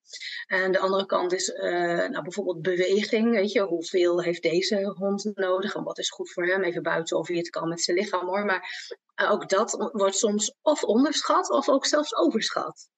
En 0.48 0.72
de 0.72 0.80
andere 0.80 1.06
kant 1.06 1.34
is 1.34 1.50
uh, 1.50 2.08
nou, 2.08 2.22
bijvoorbeeld 2.22 2.62
beweging. 2.62 3.32
Weet 3.32 3.52
je, 3.52 3.62
hoeveel 3.62 4.22
heeft 4.22 4.42
deze 4.42 4.94
hond 4.98 5.32
nodig 5.34 5.76
en 5.76 5.84
wat 5.84 5.98
is 5.98 6.10
goed 6.10 6.32
voor 6.32 6.46
hem? 6.46 6.64
Even 6.64 6.84
buiten 6.84 7.18
of 7.18 7.28
hij 7.28 7.38
het 7.38 7.50
kan 7.50 7.70
met 7.70 7.82
zijn 7.82 7.98
lichaam 7.98 8.28
hoor. 8.28 8.46
Maar 8.46 8.92
ook 9.30 9.50
dat 9.50 9.90
wordt 9.92 10.16
soms 10.16 10.56
of 10.62 10.84
onderschat 10.84 11.50
of 11.50 11.70
ook 11.70 11.86
zelfs 11.86 12.16
overschat. 12.16 12.92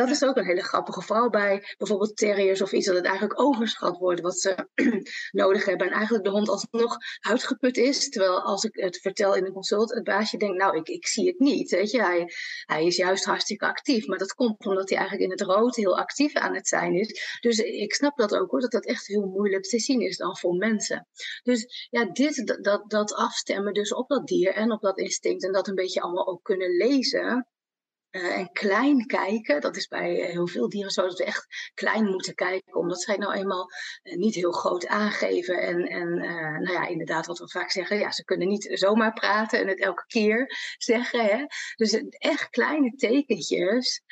Dat 0.00 0.10
is 0.10 0.24
ook 0.24 0.36
een 0.36 0.44
hele 0.44 0.62
grappige 0.62 1.02
vooral 1.02 1.30
bij 1.30 1.74
bijvoorbeeld 1.78 2.16
terriers 2.16 2.62
of 2.62 2.72
iets 2.72 2.86
dat 2.86 2.96
het 2.96 3.04
eigenlijk 3.04 3.40
overschat 3.40 3.98
wordt 3.98 4.20
wat 4.20 4.40
ze 4.40 4.68
nodig 5.40 5.64
hebben. 5.64 5.86
En 5.86 5.92
eigenlijk 5.92 6.24
de 6.24 6.30
hond 6.30 6.48
alsnog 6.48 6.96
uitgeput 7.20 7.76
is. 7.76 8.08
Terwijl 8.08 8.40
als 8.40 8.64
ik 8.64 8.74
het 8.74 8.96
vertel 8.96 9.34
in 9.34 9.44
een 9.44 9.52
consult, 9.52 9.94
het 9.94 10.04
baasje 10.04 10.36
denkt, 10.36 10.56
nou 10.56 10.76
ik, 10.76 10.88
ik 10.88 11.06
zie 11.06 11.26
het 11.26 11.38
niet. 11.38 11.70
Weet 11.70 11.90
je? 11.90 12.02
Hij, 12.02 12.32
hij 12.64 12.84
is 12.84 12.96
juist 12.96 13.24
hartstikke 13.24 13.66
actief. 13.66 14.06
Maar 14.06 14.18
dat 14.18 14.34
komt 14.34 14.66
omdat 14.66 14.88
hij 14.88 14.98
eigenlijk 14.98 15.30
in 15.30 15.38
het 15.38 15.56
rood 15.56 15.76
heel 15.76 15.98
actief 15.98 16.34
aan 16.34 16.54
het 16.54 16.68
zijn 16.68 16.94
is. 16.94 17.38
Dus 17.40 17.58
ik 17.58 17.94
snap 17.94 18.16
dat 18.16 18.34
ook 18.34 18.50
hoor, 18.50 18.60
dat 18.60 18.70
dat 18.70 18.86
echt 18.86 19.06
heel 19.06 19.26
moeilijk 19.26 19.62
te 19.62 19.78
zien 19.78 20.00
is 20.00 20.16
dan 20.16 20.36
voor 20.36 20.54
mensen. 20.54 21.06
Dus 21.42 21.88
ja, 21.90 22.04
dit, 22.04 22.58
dat, 22.62 22.90
dat 22.90 23.14
afstemmen 23.14 23.74
dus 23.74 23.94
op 23.94 24.08
dat 24.08 24.26
dier 24.26 24.54
en 24.54 24.72
op 24.72 24.80
dat 24.80 24.98
instinct 24.98 25.44
en 25.44 25.52
dat 25.52 25.68
een 25.68 25.74
beetje 25.74 26.00
allemaal 26.00 26.26
ook 26.26 26.42
kunnen 26.42 26.76
lezen 26.76 27.48
uh, 28.10 28.38
en 28.38 28.52
klein 28.52 29.06
kijken, 29.06 29.60
dat 29.60 29.76
is 29.76 29.86
bij 29.86 30.14
heel 30.14 30.46
veel 30.46 30.68
dieren 30.68 30.90
zo, 30.90 31.02
dat 31.02 31.18
we 31.18 31.24
echt 31.24 31.70
klein 31.74 32.04
moeten 32.04 32.34
kijken, 32.34 32.74
omdat 32.74 33.02
zij 33.02 33.16
nou 33.16 33.32
eenmaal 33.32 33.70
uh, 34.02 34.16
niet 34.16 34.34
heel 34.34 34.52
groot 34.52 34.86
aangeven. 34.86 35.60
En, 35.60 35.86
en 35.86 36.14
nou 36.62 36.72
ja, 36.72 36.86
inderdaad, 36.86 37.26
wat 37.26 37.38
we 37.38 37.48
vaak 37.48 37.70
zeggen, 37.70 37.98
ja, 37.98 38.12
ze 38.12 38.24
kunnen 38.24 38.48
niet 38.48 38.70
zomaar 38.72 39.12
praten 39.12 39.60
en 39.60 39.68
het 39.68 39.80
elke 39.80 40.04
keer 40.06 40.46
zeggen. 40.78 41.24
Hè? 41.24 41.44
Dus 41.74 42.02
echt 42.10 42.50
kleine 42.50 42.90
tekentjes. 42.90 44.02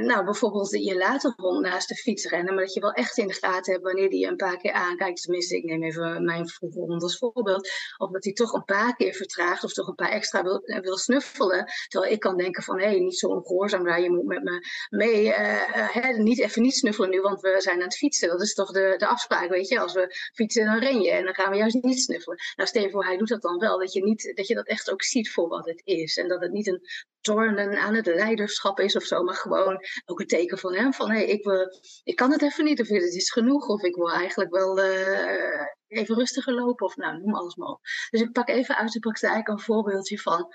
nou, 0.00 0.24
bijvoorbeeld 0.24 0.70
je 0.70 0.96
laat 0.96 1.24
een 1.24 1.34
hond 1.36 1.60
naast 1.60 1.88
de 1.88 1.96
fiets 1.96 2.24
rennen, 2.24 2.54
maar 2.54 2.64
dat 2.64 2.74
je 2.74 2.80
wel 2.80 2.92
echt 2.92 3.18
in 3.18 3.26
de 3.26 3.34
gaten 3.34 3.72
hebt 3.72 3.84
wanneer 3.84 4.10
die 4.10 4.20
je 4.20 4.26
een 4.26 4.36
paar 4.36 4.56
keer 4.56 4.72
aankijkt. 4.72 5.22
Tenminste, 5.22 5.56
ik 5.56 5.64
neem 5.64 5.82
even 5.82 6.24
mijn 6.24 6.48
vroege 6.48 6.78
hond 6.78 7.02
als 7.02 7.18
voorbeeld. 7.18 7.70
Of 7.96 8.10
dat 8.10 8.24
hij 8.24 8.32
toch 8.32 8.52
een 8.52 8.64
paar 8.64 8.96
keer 8.96 9.14
vertraagt 9.14 9.64
of 9.64 9.72
toch 9.72 9.88
een 9.88 9.94
paar 9.94 10.10
extra 10.10 10.42
wil, 10.42 10.62
wil 10.80 10.96
snuffelen. 10.96 11.64
Terwijl 11.88 12.12
ik 12.12 12.20
kan 12.20 12.36
denken 12.36 12.62
van, 12.62 12.78
hé, 12.78 12.86
hey, 12.86 12.99
niet 13.00 13.18
zo 13.18 13.26
ongehoorzaam 13.26 13.84
daar. 13.84 14.00
Je 14.00 14.10
moet 14.10 14.24
met 14.24 14.42
me 14.42 14.66
mee. 14.90 15.26
Uh, 15.26 16.16
niet 16.16 16.40
even 16.40 16.62
niet 16.62 16.74
snuffelen 16.74 17.10
nu, 17.10 17.20
want 17.20 17.40
we 17.40 17.56
zijn 17.58 17.76
aan 17.76 17.82
het 17.82 17.96
fietsen. 17.96 18.28
Dat 18.28 18.40
is 18.40 18.54
toch 18.54 18.70
de, 18.70 18.94
de 18.96 19.06
afspraak, 19.06 19.48
weet 19.48 19.68
je. 19.68 19.80
Als 19.80 19.92
we 19.92 20.30
fietsen, 20.34 20.64
dan 20.64 20.78
ren 20.78 21.00
je. 21.00 21.10
En 21.10 21.24
dan 21.24 21.34
gaan 21.34 21.50
we 21.50 21.56
juist 21.56 21.82
niet 21.82 22.00
snuffelen. 22.00 22.38
Nou, 22.56 22.90
voor, 22.90 23.04
hij 23.04 23.16
doet 23.16 23.28
dat 23.28 23.42
dan 23.42 23.58
wel. 23.58 23.78
Dat 23.78 23.92
je, 23.92 24.02
niet, 24.02 24.32
dat 24.34 24.46
je 24.46 24.54
dat 24.54 24.66
echt 24.66 24.90
ook 24.90 25.02
ziet 25.02 25.30
voor 25.30 25.48
wat 25.48 25.66
het 25.66 25.80
is. 25.84 26.16
En 26.16 26.28
dat 26.28 26.40
het 26.40 26.52
niet 26.52 26.66
een 26.66 26.80
tornen 27.20 27.78
aan 27.78 27.94
het 27.94 28.06
leiderschap 28.06 28.80
is 28.80 28.96
of 28.96 29.02
zo. 29.02 29.22
Maar 29.22 29.34
gewoon 29.34 29.78
ook 30.04 30.20
een 30.20 30.26
teken 30.26 30.58
van 30.58 30.74
hem. 30.74 30.92
Van, 30.92 31.10
hé, 31.10 31.16
hey, 31.16 31.26
ik, 31.26 31.44
wil, 31.44 31.66
ik 32.02 32.16
kan 32.16 32.32
het 32.32 32.42
even 32.42 32.64
niet. 32.64 32.80
Of 32.80 32.88
het 32.88 33.14
is 33.14 33.32
genoeg. 33.32 33.68
Of 33.68 33.82
ik 33.82 33.94
wil 33.94 34.10
eigenlijk 34.10 34.50
wel... 34.50 34.78
Uh, 34.78 35.66
even 35.90 36.14
rustiger 36.14 36.54
lopen 36.54 36.86
of 36.86 36.96
nou, 36.96 37.18
noem 37.18 37.34
alles 37.34 37.56
maar 37.56 37.68
op. 37.68 37.80
Dus 38.10 38.20
ik 38.20 38.32
pak 38.32 38.48
even 38.48 38.76
uit 38.76 38.92
de 38.92 38.98
praktijk 38.98 39.48
een 39.48 39.60
voorbeeldje 39.60 40.18
van 40.18 40.46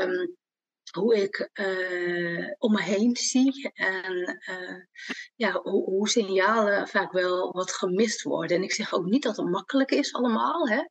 um, 0.00 0.36
hoe 0.92 1.16
ik 1.16 1.50
uh, 1.54 2.52
om 2.58 2.72
me 2.72 2.82
heen 2.82 3.16
zie 3.16 3.70
en 3.74 4.40
uh, 4.50 4.84
ja, 5.34 5.52
hoe, 5.62 5.84
hoe, 5.84 6.08
signalen 6.08 6.88
vaak 6.88 7.12
wel 7.12 7.52
wat 7.52 7.72
gemist 7.72 8.22
worden. 8.22 8.56
En 8.56 8.62
ik 8.62 8.72
zeg 8.72 8.94
ook 8.94 9.04
niet 9.04 9.22
dat 9.22 9.36
het 9.36 9.50
makkelijk 9.50 9.90
is 9.90 10.14
allemaal. 10.14 10.68
Hè? 10.68 10.82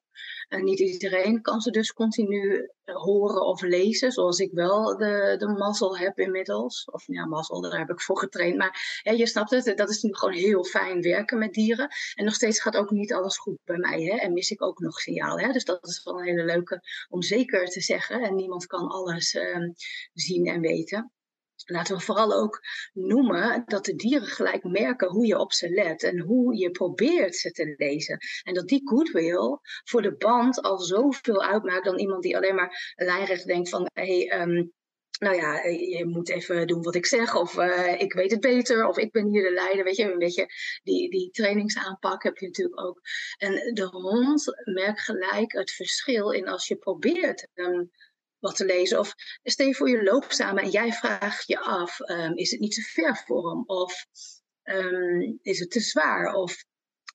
En 0.47 0.63
niet 0.63 0.79
iedereen 0.79 1.41
kan 1.41 1.61
ze 1.61 1.71
dus 1.71 1.93
continu 1.93 2.69
eh, 2.83 2.95
horen 2.95 3.45
of 3.45 3.61
lezen, 3.61 4.11
zoals 4.11 4.39
ik 4.39 4.51
wel 4.51 4.97
de, 4.97 5.35
de 5.37 5.47
mazzel 5.47 5.97
heb 5.97 6.19
inmiddels. 6.19 6.85
Of 6.85 7.03
ja, 7.07 7.25
mazzel, 7.25 7.61
daar 7.61 7.77
heb 7.77 7.89
ik 7.89 8.01
voor 8.01 8.19
getraind. 8.19 8.57
Maar 8.57 9.01
je 9.15 9.27
snapt 9.27 9.49
het, 9.49 9.65
dat 9.65 9.89
is 9.89 10.01
natuurlijk 10.01 10.17
gewoon 10.17 10.51
heel 10.51 10.63
fijn 10.63 11.01
werken 11.01 11.37
met 11.37 11.53
dieren. 11.53 11.89
En 12.13 12.25
nog 12.25 12.33
steeds 12.33 12.61
gaat 12.61 12.75
ook 12.75 12.91
niet 12.91 13.13
alles 13.13 13.37
goed 13.37 13.57
bij 13.63 13.77
mij. 13.77 14.01
Hè? 14.03 14.17
En 14.17 14.33
mis 14.33 14.49
ik 14.49 14.61
ook 14.61 14.79
nog 14.79 14.99
signaal. 14.99 15.39
Hè? 15.39 15.51
Dus 15.51 15.65
dat 15.65 15.87
is 15.87 16.03
wel 16.03 16.19
een 16.19 16.25
hele 16.25 16.45
leuke 16.45 16.81
om 17.09 17.21
zeker 17.21 17.65
te 17.65 17.81
zeggen. 17.81 18.21
En 18.21 18.35
niemand 18.35 18.65
kan 18.65 18.87
alles 18.87 19.33
uh, 19.33 19.57
zien 20.13 20.47
en 20.47 20.61
weten 20.61 21.14
laten 21.65 21.95
we 21.95 22.01
vooral 22.01 22.33
ook 22.33 22.61
noemen 22.93 23.63
dat 23.65 23.85
de 23.85 23.95
dieren 23.95 24.27
gelijk 24.27 24.63
merken 24.63 25.09
hoe 25.09 25.25
je 25.25 25.39
op 25.39 25.53
ze 25.53 25.69
let 25.69 26.03
en 26.03 26.19
hoe 26.19 26.57
je 26.57 26.71
probeert 26.71 27.35
ze 27.35 27.51
te 27.51 27.73
lezen. 27.77 28.17
En 28.43 28.53
dat 28.53 28.67
die 28.67 28.87
goodwill 28.87 29.59
voor 29.83 30.01
de 30.01 30.15
band 30.15 30.61
al 30.61 30.77
zoveel 30.77 31.43
uitmaakt 31.43 31.85
dan 31.85 31.99
iemand 31.99 32.23
die 32.23 32.37
alleen 32.37 32.55
maar 32.55 32.93
lijnrecht 32.95 33.45
denkt 33.45 33.69
van 33.69 33.89
hey, 33.93 34.41
um, 34.41 34.73
nou 35.19 35.35
ja, 35.35 35.63
je 35.63 36.05
moet 36.05 36.29
even 36.29 36.67
doen 36.67 36.83
wat 36.83 36.95
ik 36.95 37.05
zeg, 37.05 37.35
of 37.35 37.57
uh, 37.57 38.01
ik 38.01 38.13
weet 38.13 38.31
het 38.31 38.41
beter, 38.41 38.87
of 38.87 38.97
ik 38.97 39.11
ben 39.11 39.27
hier 39.27 39.43
de 39.43 39.53
leider, 39.53 39.83
weet 39.83 39.95
je, 39.95 40.11
een 40.11 40.17
beetje 40.17 40.47
die, 40.83 41.09
die 41.09 41.29
trainingsaanpak 41.31 42.23
heb 42.23 42.37
je 42.37 42.45
natuurlijk 42.45 42.81
ook. 42.81 42.99
En 43.37 43.73
de 43.73 43.85
hond 43.85 44.45
merkt 44.63 45.01
gelijk 45.01 45.51
het 45.51 45.71
verschil 45.71 46.31
in 46.31 46.47
als 46.47 46.67
je 46.67 46.75
probeert 46.75 47.47
wat 48.39 48.55
te 48.55 48.65
lezen. 48.65 48.99
Of 48.99 49.13
stel 49.43 49.67
je 49.67 49.75
voor 49.75 49.89
je 49.89 50.03
loopt 50.03 50.39
en 50.39 50.69
jij 50.69 50.93
vraagt 50.93 51.47
je 51.47 51.59
af, 51.59 51.99
um, 51.99 52.35
is 52.35 52.51
het 52.51 52.59
niet 52.59 52.73
te 52.73 52.81
ver 52.81 53.23
voor 53.25 53.49
hem? 53.49 53.63
Of 53.65 54.05
um, 54.63 55.39
is 55.41 55.59
het 55.59 55.71
te 55.71 55.79
zwaar? 55.79 56.33
Of 56.33 56.63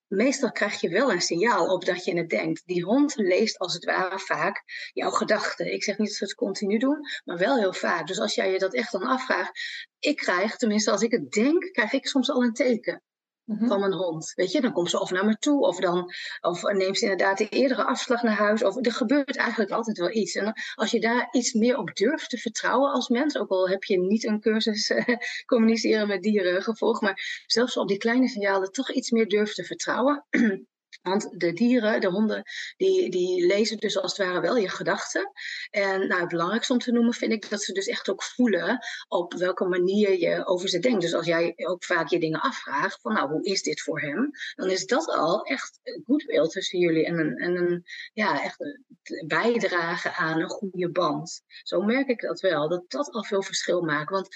meestal 0.06 0.52
krijg 0.52 0.80
je 0.80 0.88
wel 0.88 1.12
een 1.12 1.20
signaal 1.20 1.66
op 1.66 1.84
dat 1.84 2.04
je 2.04 2.16
het 2.16 2.28
denkt. 2.28 2.62
Die 2.66 2.84
hond 2.84 3.16
leest 3.16 3.58
als 3.58 3.74
het 3.74 3.84
ware 3.84 4.18
vaak 4.18 4.62
jouw 4.92 5.10
gedachten. 5.10 5.72
Ik 5.72 5.82
zeg 5.82 5.98
niet 5.98 6.08
dat 6.08 6.16
ze 6.16 6.24
het 6.24 6.34
continu 6.34 6.78
doen, 6.78 6.98
maar 7.24 7.38
wel 7.38 7.58
heel 7.58 7.72
vaak. 7.72 8.06
Dus 8.06 8.20
als 8.20 8.34
jij 8.34 8.52
je 8.52 8.58
dat 8.58 8.74
echt 8.74 8.92
dan 8.92 9.02
afvraagt, 9.02 9.60
ik 9.98 10.16
krijg, 10.16 10.56
tenminste 10.56 10.90
als 10.90 11.02
ik 11.02 11.10
het 11.10 11.30
denk, 11.30 11.72
krijg 11.72 11.92
ik 11.92 12.06
soms 12.06 12.30
al 12.30 12.42
een 12.42 12.52
teken. 12.52 13.02
Mhm. 13.44 13.66
van 13.66 13.80
mijn 13.80 13.92
hond. 13.92 14.32
Weet 14.34 14.52
je, 14.52 14.60
dan 14.60 14.72
komt 14.72 14.90
ze 14.90 15.00
of 15.00 15.10
naar 15.10 15.24
me 15.24 15.36
toe, 15.36 15.66
of 15.66 15.80
dan 15.80 16.12
of 16.40 16.62
neemt 16.62 16.98
ze 16.98 17.02
inderdaad 17.02 17.38
de 17.38 17.48
eerdere 17.48 17.84
afslag 17.84 18.22
naar 18.22 18.36
huis. 18.36 18.64
Of 18.64 18.86
er 18.86 18.92
gebeurt 18.92 19.36
eigenlijk 19.36 19.70
altijd 19.70 19.98
wel 19.98 20.10
iets. 20.10 20.34
En 20.34 20.52
als 20.74 20.90
je 20.90 21.00
daar 21.00 21.28
iets 21.30 21.52
meer 21.52 21.76
op 21.76 21.94
durft 21.94 22.30
te 22.30 22.38
vertrouwen 22.38 22.92
als 22.92 23.08
mens, 23.08 23.38
ook 23.38 23.50
al 23.50 23.68
heb 23.68 23.84
je 23.84 23.98
niet 23.98 24.24
een 24.24 24.40
cursus 24.40 24.90
uh, 24.90 25.04
communiceren 25.46 26.08
met 26.08 26.22
dieren 26.22 26.62
gevolgd, 26.62 27.00
maar 27.00 27.44
zelfs 27.46 27.76
op 27.76 27.88
die 27.88 27.98
kleine 27.98 28.28
signalen 28.28 28.72
toch 28.72 28.92
iets 28.92 29.10
meer 29.10 29.28
durft 29.28 29.54
te 29.54 29.64
vertrouwen. 29.64 30.26
Want 31.02 31.40
de 31.40 31.52
dieren, 31.52 32.00
de 32.00 32.08
honden, 32.08 32.42
die, 32.76 33.10
die 33.10 33.46
lezen 33.46 33.78
dus 33.78 33.98
als 33.98 34.16
het 34.16 34.26
ware 34.26 34.40
wel 34.40 34.56
je 34.56 34.68
gedachten. 34.68 35.32
En 35.70 36.06
nou, 36.08 36.20
het 36.20 36.28
belangrijkste 36.28 36.72
om 36.72 36.78
te 36.78 36.92
noemen 36.92 37.14
vind 37.14 37.32
ik 37.32 37.50
dat 37.50 37.62
ze 37.62 37.72
dus 37.72 37.86
echt 37.86 38.08
ook 38.10 38.22
voelen 38.22 38.78
op 39.08 39.34
welke 39.34 39.64
manier 39.64 40.18
je 40.18 40.46
over 40.46 40.68
ze 40.68 40.78
denkt. 40.78 41.00
Dus 41.00 41.14
als 41.14 41.26
jij 41.26 41.52
ook 41.56 41.84
vaak 41.84 42.08
je 42.08 42.20
dingen 42.20 42.40
afvraagt 42.40 43.00
van 43.00 43.12
nou, 43.12 43.30
hoe 43.30 43.44
is 43.44 43.62
dit 43.62 43.80
voor 43.80 44.00
hem? 44.00 44.30
Dan 44.54 44.70
is 44.70 44.86
dat 44.86 45.06
al 45.06 45.42
echt 45.42 45.80
goed 46.04 46.24
beeld 46.26 46.50
tussen 46.50 46.78
jullie 46.78 47.06
en 47.06 47.18
een, 47.18 47.36
en 47.36 47.56
een 47.56 47.84
ja, 48.12 48.42
echt 48.42 48.60
een 48.60 49.26
bijdrage 49.26 50.14
aan 50.14 50.40
een 50.40 50.48
goede 50.48 50.90
band. 50.90 51.42
Zo 51.62 51.80
merk 51.80 52.08
ik 52.08 52.20
dat 52.20 52.40
wel, 52.40 52.68
dat 52.68 52.90
dat 52.90 53.10
al 53.10 53.24
veel 53.24 53.42
verschil 53.42 53.82
maakt. 53.82 54.10
Want 54.10 54.28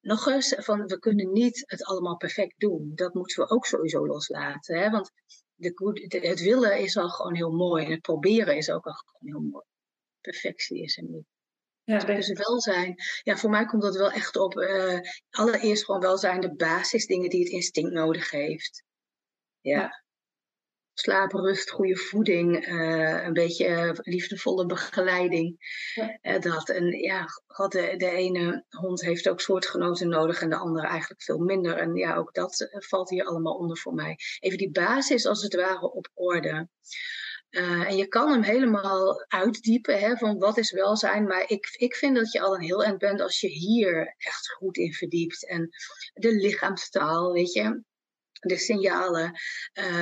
nog 0.00 0.26
eens, 0.26 0.54
van, 0.56 0.86
we 0.86 0.98
kunnen 0.98 1.32
niet 1.32 1.64
het 1.66 1.84
allemaal 1.84 2.16
perfect 2.16 2.54
doen. 2.58 2.92
Dat 2.94 3.14
moeten 3.14 3.42
we 3.42 3.50
ook 3.50 3.66
sowieso 3.66 4.06
loslaten. 4.06 4.78
Hè? 4.78 4.90
Want 4.90 5.10
de, 5.56 6.18
het 6.20 6.40
willen 6.40 6.78
is 6.78 6.96
al 6.96 7.08
gewoon 7.08 7.34
heel 7.34 7.52
mooi. 7.52 7.84
En 7.84 7.90
het 7.90 8.00
proberen 8.00 8.56
is 8.56 8.70
ook 8.70 8.86
al 8.86 8.92
gewoon 8.92 9.34
heel 9.34 9.50
mooi. 9.50 9.64
Perfectie 10.20 10.82
is 10.82 10.96
er 10.96 11.04
niet. 11.04 11.24
Ja, 11.84 11.98
dus 11.98 12.32
welzijn, 12.32 12.94
ja, 13.22 13.36
voor 13.36 13.50
mij 13.50 13.64
komt 13.64 13.82
dat 13.82 13.96
wel 13.96 14.10
echt 14.10 14.36
op. 14.36 14.56
Uh, 14.56 14.98
allereerst 15.30 15.84
gewoon 15.84 16.00
welzijn, 16.00 16.40
de 16.40 16.54
basisdingen 16.54 17.30
die 17.30 17.42
het 17.42 17.52
instinct 17.52 17.92
nodig 17.92 18.30
heeft. 18.30 18.84
ja 19.60 20.04
slaap, 20.98 21.32
rust, 21.32 21.70
goede 21.70 21.96
voeding, 21.96 22.68
uh, 22.68 23.24
een 23.24 23.32
beetje 23.32 23.98
liefdevolle 24.02 24.66
begeleiding. 24.66 25.56
Ja. 25.94 26.18
Uh, 26.22 26.40
dat. 26.40 26.68
En 26.68 26.90
ja, 26.90 27.24
God, 27.46 27.72
de, 27.72 27.94
de, 27.96 28.10
ene 28.10 28.64
hond 28.68 29.00
heeft 29.00 29.28
ook 29.28 29.40
soortgenoten 29.40 30.08
nodig 30.08 30.40
en 30.40 30.50
de 30.50 30.56
andere 30.56 30.86
eigenlijk 30.86 31.22
veel 31.22 31.38
minder. 31.38 31.76
En 31.76 31.94
ja, 31.94 32.16
ook 32.16 32.34
dat 32.34 32.60
eh, 32.60 32.80
valt 32.80 33.10
hier 33.10 33.24
allemaal 33.24 33.54
onder 33.54 33.78
voor 33.78 33.94
mij. 33.94 34.18
Even 34.40 34.58
die 34.58 34.70
basis 34.70 35.26
als 35.26 35.42
het 35.42 35.54
ware 35.54 35.92
op 35.92 36.08
orde. 36.14 36.68
En 37.50 37.96
je 37.96 38.06
kan 38.06 38.30
hem 38.30 38.42
helemaal 38.42 39.24
uitdiepen 39.28 39.98
hè, 39.98 40.16
van 40.16 40.38
wat 40.38 40.58
is 40.58 40.72
welzijn. 40.72 41.26
Maar 41.26 41.50
ik, 41.50 41.68
ik 41.78 41.94
vind 41.94 42.16
dat 42.16 42.32
je 42.32 42.40
al 42.40 42.54
een 42.54 42.62
heel 42.62 42.84
eind 42.84 42.98
bent 42.98 43.20
als 43.20 43.40
je 43.40 43.48
hier 43.48 44.14
echt 44.18 44.50
goed 44.50 44.76
in 44.76 44.92
verdiept. 44.92 45.48
En 45.48 45.68
de 46.12 46.32
lichaamstaal, 46.32 47.32
weet 47.32 47.52
je 47.52 47.82
de 48.40 48.56
signalen. 48.56 49.32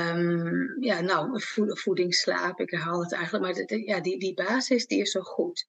Um, 0.07 0.83
ja, 0.83 1.01
nou, 1.01 1.41
voeding, 1.67 2.15
slaap, 2.15 2.59
ik 2.59 2.71
herhaal 2.71 2.99
het 2.99 3.13
eigenlijk. 3.13 3.43
Maar 3.43 3.79
ja, 3.79 3.99
die, 3.99 4.19
die 4.19 4.33
basis 4.33 4.87
die 4.87 5.01
is 5.01 5.11
zo 5.11 5.21
goed. 5.21 5.67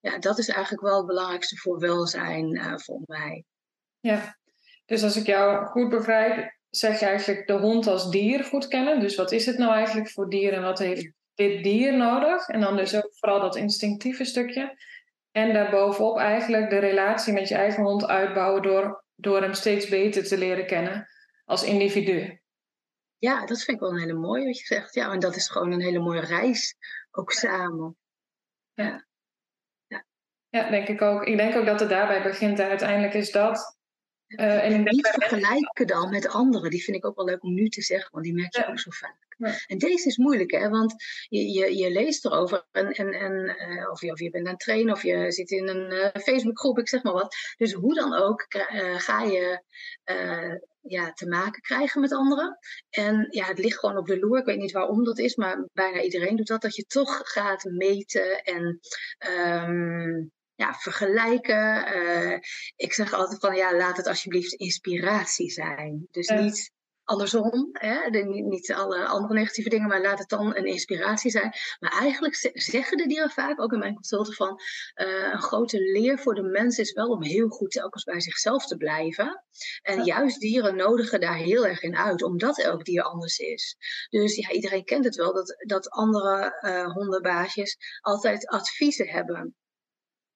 Ja, 0.00 0.18
dat 0.18 0.38
is 0.38 0.48
eigenlijk 0.48 0.82
wel 0.82 0.96
het 0.96 1.06
belangrijkste 1.06 1.56
voor 1.56 1.78
welzijn 1.78 2.54
uh, 2.54 2.74
mij. 3.06 3.44
Ja, 4.00 4.38
dus 4.86 5.02
als 5.02 5.16
ik 5.16 5.26
jou 5.26 5.66
goed 5.66 5.88
begrijp, 5.88 6.56
zeg 6.70 7.00
je 7.00 7.06
eigenlijk 7.06 7.46
de 7.46 7.58
hond 7.58 7.86
als 7.86 8.10
dier 8.10 8.44
goed 8.44 8.68
kennen. 8.68 9.00
Dus 9.00 9.16
wat 9.16 9.32
is 9.32 9.46
het 9.46 9.58
nou 9.58 9.72
eigenlijk 9.74 10.10
voor 10.10 10.28
dier 10.28 10.52
en 10.52 10.62
wat 10.62 10.78
heeft 10.78 11.10
dit 11.34 11.62
dier 11.62 11.96
nodig? 11.96 12.48
En 12.48 12.60
dan 12.60 12.76
dus 12.76 12.96
ook 12.96 13.08
vooral 13.10 13.40
dat 13.40 13.56
instinctieve 13.56 14.24
stukje. 14.24 14.76
En 15.30 15.52
daarbovenop 15.52 16.18
eigenlijk 16.18 16.70
de 16.70 16.78
relatie 16.78 17.32
met 17.32 17.48
je 17.48 17.54
eigen 17.54 17.82
hond 17.82 18.06
uitbouwen 18.06 18.62
door, 18.62 19.04
door 19.14 19.42
hem 19.42 19.54
steeds 19.54 19.88
beter 19.88 20.24
te 20.24 20.38
leren 20.38 20.66
kennen 20.66 21.08
als 21.52 21.62
individu. 21.62 22.40
Ja, 23.18 23.46
dat 23.46 23.62
vind 23.62 23.76
ik 23.76 23.82
wel 23.82 23.90
een 23.90 24.00
hele 24.00 24.18
mooie 24.18 24.44
wat 24.44 24.58
je 24.58 24.66
zegt. 24.66 24.94
Ja, 24.94 25.12
en 25.12 25.20
dat 25.20 25.36
is 25.36 25.48
gewoon 25.48 25.72
een 25.72 25.80
hele 25.80 25.98
mooie 25.98 26.20
reis, 26.20 26.76
ook 27.10 27.32
samen. 27.32 27.96
Ja. 28.74 29.06
ja. 29.86 30.04
Ja, 30.48 30.70
denk 30.70 30.88
ik 30.88 31.02
ook. 31.02 31.24
Ik 31.24 31.36
denk 31.36 31.56
ook 31.56 31.66
dat 31.66 31.80
het 31.80 31.88
daarbij 31.88 32.22
begint. 32.22 32.60
Uiteindelijk 32.60 33.14
is 33.14 33.30
dat. 33.30 33.80
Uh, 34.26 34.64
en 34.64 34.82
niet 34.82 35.08
vergelijken 35.08 35.86
dan 35.86 36.10
met 36.10 36.28
anderen. 36.28 36.70
Die 36.70 36.84
vind 36.84 36.96
ik 36.96 37.04
ook 37.04 37.16
wel 37.16 37.24
leuk 37.24 37.42
om 37.42 37.54
nu 37.54 37.68
te 37.68 37.82
zeggen, 37.82 38.10
want 38.12 38.24
die 38.24 38.34
merk 38.34 38.56
je 38.56 38.66
ook 38.66 38.78
zo 38.78 38.90
vaak. 38.90 39.20
En 39.66 39.78
deze 39.78 40.08
is 40.08 40.16
moeilijk, 40.16 40.50
hè? 40.50 40.68
want 40.68 40.94
je, 41.28 41.52
je, 41.52 41.76
je 41.76 41.90
leest 41.90 42.24
erover 42.24 42.66
en, 42.70 42.92
en, 42.92 43.12
en 43.12 43.56
uh, 43.70 43.90
of, 43.90 44.00
je, 44.00 44.12
of 44.12 44.20
je 44.20 44.30
bent 44.30 44.46
aan 44.46 44.52
het 44.52 44.60
trainen 44.60 44.94
of 44.94 45.02
je 45.02 45.32
zit 45.32 45.50
in 45.50 45.68
een 45.68 45.92
uh, 45.92 46.22
Facebookgroep, 46.22 46.78
ik 46.78 46.88
zeg 46.88 47.02
maar 47.02 47.12
wat. 47.12 47.36
Dus 47.56 47.72
hoe 47.72 47.94
dan 47.94 48.14
ook 48.14 48.46
ga 48.96 49.22
je 49.22 49.62
ja, 50.82 51.12
te 51.12 51.26
maken 51.26 51.62
krijgen 51.62 52.00
met 52.00 52.12
anderen. 52.12 52.58
En 52.90 53.26
ja, 53.30 53.44
het 53.44 53.58
ligt 53.58 53.78
gewoon 53.78 53.96
op 53.96 54.06
de 54.06 54.18
loer. 54.18 54.38
Ik 54.38 54.44
weet 54.44 54.58
niet 54.58 54.72
waarom 54.72 55.04
dat 55.04 55.18
is, 55.18 55.36
maar 55.36 55.68
bijna 55.72 56.00
iedereen 56.00 56.36
doet 56.36 56.46
dat. 56.46 56.62
Dat 56.62 56.76
je 56.76 56.84
toch 56.84 57.20
gaat 57.24 57.64
meten 57.64 58.42
en 58.42 58.80
um, 59.66 60.30
ja, 60.54 60.74
vergelijken. 60.74 61.94
Uh, 61.96 62.38
ik 62.76 62.92
zeg 62.92 63.12
altijd 63.12 63.40
van 63.40 63.54
ja, 63.54 63.76
laat 63.76 63.96
het 63.96 64.06
alsjeblieft 64.06 64.52
inspiratie 64.52 65.50
zijn. 65.50 66.06
Dus 66.10 66.28
niet 66.28 66.72
andersom, 67.04 67.68
hè? 67.72 68.10
De, 68.10 68.24
niet, 68.24 68.72
alle 68.72 69.06
andere 69.06 69.34
negatieve 69.34 69.68
dingen, 69.68 69.88
maar 69.88 70.00
laat 70.00 70.18
het 70.18 70.28
dan 70.28 70.56
een 70.56 70.66
inspiratie 70.66 71.30
zijn. 71.30 71.52
Maar 71.80 71.98
eigenlijk 72.00 72.52
zeggen 72.52 72.96
de 72.96 73.06
dieren 73.06 73.30
vaak, 73.30 73.60
ook 73.60 73.72
in 73.72 73.78
mijn 73.78 73.94
consulten, 73.94 74.34
van 74.34 74.60
uh, 74.94 75.32
een 75.32 75.42
grote 75.42 75.80
leer 75.80 76.18
voor 76.18 76.34
de 76.34 76.42
mens 76.42 76.78
is 76.78 76.92
wel 76.92 77.08
om 77.08 77.22
heel 77.22 77.48
goed 77.48 77.70
telkens 77.70 78.04
bij 78.04 78.20
zichzelf 78.20 78.66
te 78.66 78.76
blijven. 78.76 79.44
En 79.82 80.04
juist 80.04 80.40
dieren 80.40 80.76
nodigen 80.76 81.20
daar 81.20 81.36
heel 81.36 81.66
erg 81.66 81.82
in 81.82 81.96
uit, 81.96 82.22
omdat 82.22 82.58
elk 82.58 82.84
dier 82.84 83.02
anders 83.02 83.38
is. 83.38 83.76
Dus 84.10 84.36
ja, 84.36 84.50
iedereen 84.50 84.84
kent 84.84 85.04
het 85.04 85.16
wel, 85.16 85.32
dat, 85.32 85.56
dat 85.66 85.90
andere 85.90 86.58
uh, 86.60 86.92
hondenbaasjes 86.92 87.76
altijd 88.00 88.46
adviezen 88.48 89.08
hebben 89.08 89.56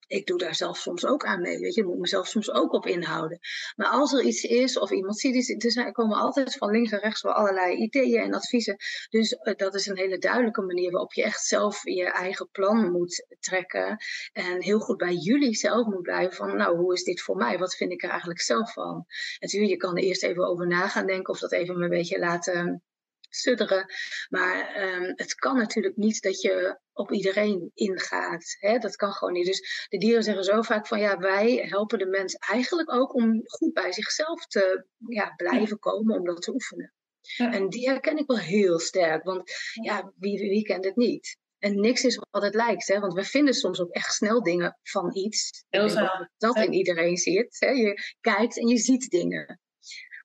ik 0.07 0.27
doe 0.27 0.39
daar 0.39 0.55
zelf 0.55 0.79
soms 0.79 1.07
ook 1.07 1.25
aan 1.25 1.41
mee. 1.41 1.59
Weet 1.59 1.75
je, 1.75 1.85
moet 1.85 1.99
mezelf 1.99 2.27
soms 2.27 2.51
ook 2.51 2.73
op 2.73 2.87
inhouden. 2.87 3.39
Maar 3.77 3.87
als 3.87 4.13
er 4.13 4.23
iets 4.23 4.43
is 4.43 4.79
of 4.79 4.91
iemand 4.91 5.19
ziet 5.19 5.35
iets, 5.35 5.77
er 5.77 5.93
komen 5.93 6.17
altijd 6.17 6.57
van 6.57 6.71
links 6.71 6.93
en 6.93 6.99
rechts 6.99 7.23
wel 7.23 7.33
allerlei 7.33 7.77
ideeën 7.77 8.23
en 8.23 8.35
adviezen. 8.35 8.77
Dus 9.11 9.33
uh, 9.33 9.55
dat 9.55 9.75
is 9.75 9.87
een 9.87 9.97
hele 9.97 10.19
duidelijke 10.19 10.63
manier 10.63 10.91
waarop 10.91 11.13
je 11.13 11.23
echt 11.23 11.45
zelf 11.45 11.85
je 11.85 12.05
eigen 12.05 12.49
plan 12.51 12.91
moet 12.91 13.27
trekken. 13.41 13.97
En 14.33 14.63
heel 14.63 14.79
goed 14.79 14.97
bij 14.97 15.15
jullie 15.15 15.55
zelf 15.55 15.87
moet 15.87 16.03
blijven 16.03 16.37
van, 16.37 16.57
nou, 16.57 16.77
hoe 16.77 16.93
is 16.93 17.05
dit 17.05 17.23
voor 17.23 17.37
mij? 17.37 17.59
Wat 17.59 17.77
vind 17.77 17.93
ik 17.93 18.03
er 18.03 18.11
eigenlijk 18.11 18.41
zelf 18.41 18.73
van? 18.73 19.05
Natuurlijk, 19.39 19.73
je 19.73 19.79
kan 19.79 19.97
er 19.97 20.03
eerst 20.03 20.23
even 20.23 20.47
over 20.47 20.67
na 20.67 20.89
gaan 20.89 21.07
denken 21.07 21.33
of 21.33 21.39
dat 21.39 21.53
even 21.53 21.83
een 21.83 21.89
beetje 21.89 22.19
laten 22.19 22.83
sudderen. 23.29 23.87
Maar 24.29 24.83
um, 24.83 25.13
het 25.17 25.35
kan 25.35 25.57
natuurlijk 25.57 25.97
niet 25.97 26.23
dat 26.23 26.41
je 26.41 26.79
op 26.93 27.13
iedereen 27.13 27.71
ingaat. 27.75 28.57
Hè? 28.59 28.79
Dat 28.79 28.97
kan 28.97 29.13
gewoon 29.13 29.35
niet. 29.35 29.47
Dus 29.47 29.87
de 29.89 29.99
dieren 29.99 30.23
zeggen 30.23 30.45
zo 30.45 30.63
vaak 30.63 30.87
van 30.87 30.99
ja, 30.99 31.19
wij 31.19 31.67
helpen 31.69 31.99
de 31.99 32.07
mens 32.07 32.35
eigenlijk 32.35 32.93
ook 32.93 33.15
om 33.15 33.43
goed 33.45 33.73
bij 33.73 33.93
zichzelf 33.93 34.47
te 34.47 34.87
ja, 35.09 35.33
blijven 35.37 35.79
komen, 35.79 36.19
om 36.19 36.25
dat 36.25 36.43
te 36.43 36.53
oefenen. 36.53 36.93
En 37.37 37.69
die 37.69 37.89
herken 37.89 38.19
ik 38.19 38.27
wel 38.27 38.39
heel 38.39 38.79
sterk, 38.79 39.25
want 39.25 39.51
ja, 39.83 40.13
wie, 40.17 40.39
wie, 40.39 40.63
kent 40.63 40.85
het 40.85 40.97
niet? 40.97 41.39
En 41.59 41.81
niks 41.81 42.05
is 42.05 42.21
wat 42.31 42.43
het 42.43 42.55
lijkt, 42.55 42.89
hè? 42.89 43.01
want 43.01 43.15
we 43.15 43.25
vinden 43.25 43.55
soms 43.55 43.81
ook 43.81 43.91
echt 43.91 44.15
snel 44.15 44.43
dingen 44.43 44.79
van 44.83 45.17
iets. 45.17 45.65
Heel. 45.69 46.29
Dat 46.39 46.57
in 46.57 46.73
iedereen 46.73 47.17
zit. 47.17 47.57
Hè? 47.59 47.71
Je 47.71 48.17
kijkt 48.21 48.59
en 48.59 48.67
je 48.67 48.77
ziet 48.77 49.11
dingen 49.11 49.61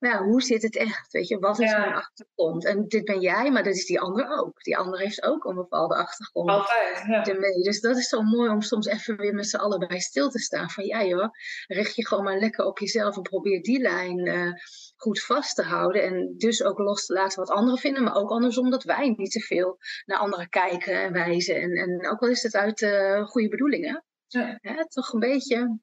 nou, 0.01 0.25
hoe 0.25 0.41
zit 0.41 0.61
het 0.61 0.77
echt? 0.77 1.11
Weet 1.11 1.27
je, 1.27 1.39
wat 1.39 1.59
is 1.59 1.71
mijn 1.71 1.93
achtergrond? 1.93 2.65
En 2.65 2.87
dit 2.87 3.05
ben 3.05 3.19
jij, 3.19 3.51
maar 3.51 3.63
dat 3.63 3.73
is 3.73 3.85
die 3.85 3.99
ander 3.99 4.29
ook. 4.29 4.63
Die 4.63 4.77
ander 4.77 4.99
heeft 4.99 5.23
ook 5.23 5.45
een 5.45 5.55
bepaalde 5.55 5.95
achtergrond. 5.95 6.49
Altijd, 6.49 7.03
ja. 7.07 7.25
Ermee. 7.25 7.63
Dus 7.63 7.81
dat 7.81 7.97
is 7.97 8.09
zo 8.09 8.21
mooi 8.21 8.49
om 8.49 8.61
soms 8.61 8.85
even 8.85 9.17
weer 9.17 9.33
met 9.33 9.47
z'n 9.47 9.57
allen 9.57 9.87
bij 9.87 9.99
stil 9.99 10.29
te 10.29 10.39
staan. 10.39 10.69
Van 10.69 10.85
ja 10.85 11.03
joh, 11.03 11.29
richt 11.67 11.95
je 11.95 12.07
gewoon 12.07 12.23
maar 12.23 12.39
lekker 12.39 12.65
op 12.65 12.79
jezelf 12.79 13.15
en 13.15 13.21
probeer 13.21 13.61
die 13.61 13.79
lijn 13.79 14.27
uh, 14.27 14.53
goed 14.95 15.21
vast 15.21 15.55
te 15.55 15.63
houden. 15.63 16.03
En 16.03 16.33
dus 16.37 16.63
ook 16.63 16.77
los 16.77 17.05
te 17.05 17.13
laten 17.13 17.39
wat 17.39 17.49
anderen 17.49 17.79
vinden, 17.79 18.03
maar 18.03 18.15
ook 18.15 18.29
andersom 18.29 18.69
dat 18.69 18.83
wij 18.83 19.13
niet 19.17 19.31
te 19.31 19.39
veel 19.39 19.77
naar 20.05 20.17
anderen 20.17 20.49
kijken 20.49 21.01
en 21.01 21.13
wijzen. 21.13 21.55
En, 21.55 21.71
en 21.71 22.09
ook 22.09 22.21
al 22.21 22.27
is 22.27 22.43
het 22.43 22.55
uit 22.55 22.81
uh, 22.81 23.25
goede 23.25 23.49
bedoelingen. 23.49 24.03
Ja. 24.27 24.57
ja. 24.61 24.83
toch 24.83 25.13
een 25.13 25.19
beetje 25.19 25.79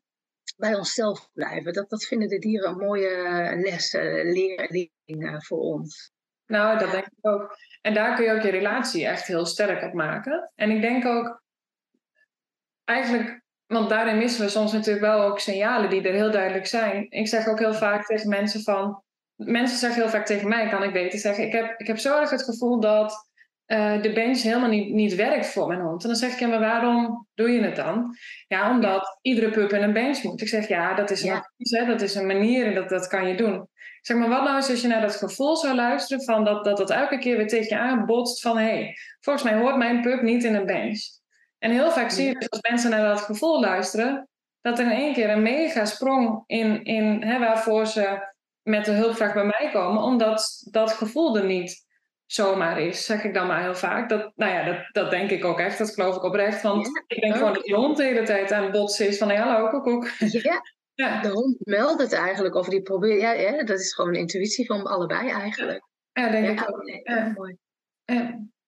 bij 0.59 0.75
onszelf 0.75 1.29
blijven. 1.33 1.73
Dat, 1.73 1.91
dat 1.91 2.05
vinden 2.05 2.29
de 2.29 2.39
dieren 2.39 2.71
een 2.71 2.77
mooie 2.77 3.09
eh, 3.09 3.61
les, 3.61 3.95
uh, 3.95 4.03
leerling 4.33 4.91
uh, 5.07 5.41
voor 5.41 5.59
ons. 5.59 6.13
Nou, 6.47 6.79
dat 6.79 6.91
denk 6.91 7.05
ik 7.05 7.27
ook. 7.27 7.57
En 7.81 7.95
daar 7.95 8.17
kun 8.17 8.25
je 8.25 8.33
ook 8.33 8.43
je 8.43 8.51
relatie 8.51 9.07
echt 9.07 9.27
heel 9.27 9.47
sterk 9.47 9.83
op 9.83 9.93
maken. 9.93 10.53
En 10.55 10.71
ik 10.71 10.81
denk 10.81 11.07
ook, 11.07 11.43
eigenlijk, 12.85 13.43
want 13.67 13.89
daarin 13.89 14.19
missen 14.19 14.45
we 14.45 14.51
soms 14.51 14.73
natuurlijk 14.73 15.05
wel 15.05 15.21
ook 15.21 15.41
signalen 15.41 15.91
die 15.91 16.03
er 16.03 16.15
heel 16.15 16.31
duidelijk 16.31 16.67
zijn. 16.67 17.07
Ik 17.11 17.29
zeg 17.29 17.47
ook 17.47 17.59
heel 17.59 17.75
vaak 17.75 18.07
tegen 18.07 18.29
mensen 18.29 18.63
van, 18.63 19.03
mensen 19.37 19.79
zeggen 19.79 20.03
heel 20.03 20.11
vaak 20.11 20.27
tegen 20.27 20.49
mij, 20.49 20.69
kan 20.69 20.83
ik 20.83 20.93
beter 20.93 21.19
zeggen, 21.19 21.45
ik 21.45 21.53
heb, 21.53 21.81
ik 21.81 21.87
heb 21.87 21.99
zo 21.99 22.21
erg 22.21 22.31
het 22.31 22.45
gevoel 22.45 22.81
dat 22.81 23.28
uh, 23.69 24.03
de 24.03 24.13
bench 24.13 24.43
helemaal 24.43 24.69
niet, 24.69 24.93
niet 24.93 25.15
werkt 25.15 25.47
voor 25.47 25.67
mijn 25.67 25.81
hond. 25.81 26.03
En 26.03 26.09
dan 26.09 26.19
zeg 26.19 26.33
ik, 26.33 26.39
ja, 26.39 26.47
maar 26.47 26.61
waarom 26.61 27.27
doe 27.35 27.51
je 27.51 27.63
het 27.63 27.77
dan? 27.77 28.17
Ja, 28.47 28.71
omdat 28.71 29.19
iedere 29.23 29.51
pup 29.51 29.73
in 29.73 29.83
een 29.83 29.93
bench 29.93 30.23
moet. 30.23 30.41
Ik 30.41 30.49
zeg, 30.49 30.69
ja, 30.69 30.95
dat 30.95 31.11
is 31.11 31.23
een 31.23 31.43
ja. 31.57 31.85
dat 31.85 32.01
is 32.01 32.15
een 32.15 32.27
manier 32.27 32.67
en 32.67 32.75
dat, 32.75 32.89
dat 32.89 33.07
kan 33.07 33.29
je 33.29 33.37
doen. 33.37 33.55
Ik 33.55 33.67
Zeg 34.01 34.17
maar, 34.17 34.29
wat 34.29 34.43
nou 34.43 34.57
eens 34.57 34.71
als 34.71 34.81
je 34.81 34.89
naar 34.89 35.01
dat 35.01 35.17
gevoel 35.17 35.57
zou 35.57 35.75
luisteren 35.75 36.25
van 36.25 36.45
dat 36.45 36.65
dat, 36.65 36.77
dat 36.77 36.91
elke 36.91 37.19
keer 37.19 37.37
weer 37.37 37.49
tegen 37.49 37.77
je 37.77 37.83
aanbotst 37.83 38.41
van 38.41 38.59
hé, 38.59 38.65
hey, 38.65 38.97
volgens 39.21 39.45
mij 39.45 39.55
hoort 39.55 39.77
mijn 39.77 40.01
pup 40.01 40.23
niet 40.23 40.45
in 40.45 40.55
een 40.55 40.67
bench. 40.67 41.01
En 41.59 41.71
heel 41.71 41.91
vaak 41.91 42.11
zie 42.11 42.27
je 42.27 42.35
dus 42.35 42.51
als 42.51 42.61
mensen 42.71 42.91
naar 42.91 43.09
dat 43.09 43.21
gevoel 43.21 43.61
luisteren, 43.61 44.29
dat 44.61 44.79
er 44.79 44.85
in 44.85 44.91
één 44.91 45.15
keer 45.15 45.31
een 45.31 45.43
mega 45.43 45.85
sprong 45.85 46.43
in, 46.47 46.85
in 46.85 47.23
hè, 47.23 47.39
waarvoor 47.39 47.87
ze 47.87 48.33
met 48.63 48.85
de 48.85 48.91
hulpvraag 48.91 49.35
bij 49.35 49.45
mij 49.45 49.71
komen, 49.73 50.03
omdat 50.03 50.69
dat 50.71 50.93
gevoel 50.93 51.37
er 51.37 51.45
niet 51.45 51.87
zomaar 52.29 52.81
is, 52.81 53.05
zeg 53.05 53.25
ik 53.25 53.35
dan 53.35 53.47
maar 53.47 53.63
heel 53.63 53.75
vaak. 53.75 54.09
Dat, 54.09 54.33
nou 54.37 54.53
ja, 54.53 54.65
dat, 54.65 54.89
dat 54.93 55.11
denk 55.11 55.31
ik 55.31 55.45
ook 55.45 55.59
echt, 55.59 55.79
dat 55.79 55.95
geloof 55.95 56.17
ik 56.17 56.23
oprecht. 56.23 56.63
Want 56.63 57.03
ik 57.07 57.21
denk 57.21 57.37
gewoon 57.37 57.53
dat 57.53 57.65
die 57.65 57.75
hond 57.75 57.97
de 57.97 58.05
hele 58.05 58.23
tijd 58.23 58.53
aan 58.53 58.63
het 58.63 58.73
botsen 58.73 59.07
is 59.07 59.19
van, 59.19 59.29
hey, 59.29 59.37
hallo, 59.37 59.69
koekoek. 59.69 60.09
Ja, 60.19 60.63
ja. 60.95 61.21
de 61.23 61.29
hond 61.29 61.57
meldt 61.59 62.01
het 62.01 62.13
eigenlijk, 62.13 62.55
of 62.55 62.69
die 62.69 62.83
probeert, 62.83 63.21
ja, 63.21 63.33
ja, 63.33 63.65
dat 63.65 63.81
is 63.81 63.95
gewoon 63.95 64.15
een 64.15 64.21
intuïtie 64.21 64.67
van 64.67 64.83
allebei 64.83 65.31
eigenlijk. 65.31 65.83
Ja, 66.13 66.31
denk 66.31 66.61
ik 66.61 66.71
ook. 66.71 66.83
ja. 67.05 67.33
mooi. 67.37 67.57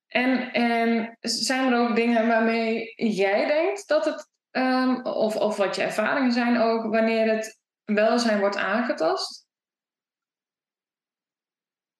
En, 0.07 0.53
en 0.53 1.17
zijn 1.21 1.73
er 1.73 1.79
ook 1.79 1.97
dingen 1.97 2.27
waarmee 2.27 2.93
jij 2.97 3.47
denkt 3.47 3.89
dat 3.89 4.05
het, 4.05 4.29
um, 4.51 5.05
of, 5.05 5.37
of 5.37 5.57
wat 5.57 5.77
je 5.77 5.83
ervaringen 5.83 6.33
zijn 6.33 6.61
ook, 6.61 6.83
wanneer 6.83 7.35
het 7.35 7.59
welzijn 7.85 8.41
wordt 8.41 8.57
aangetast? 8.57 9.40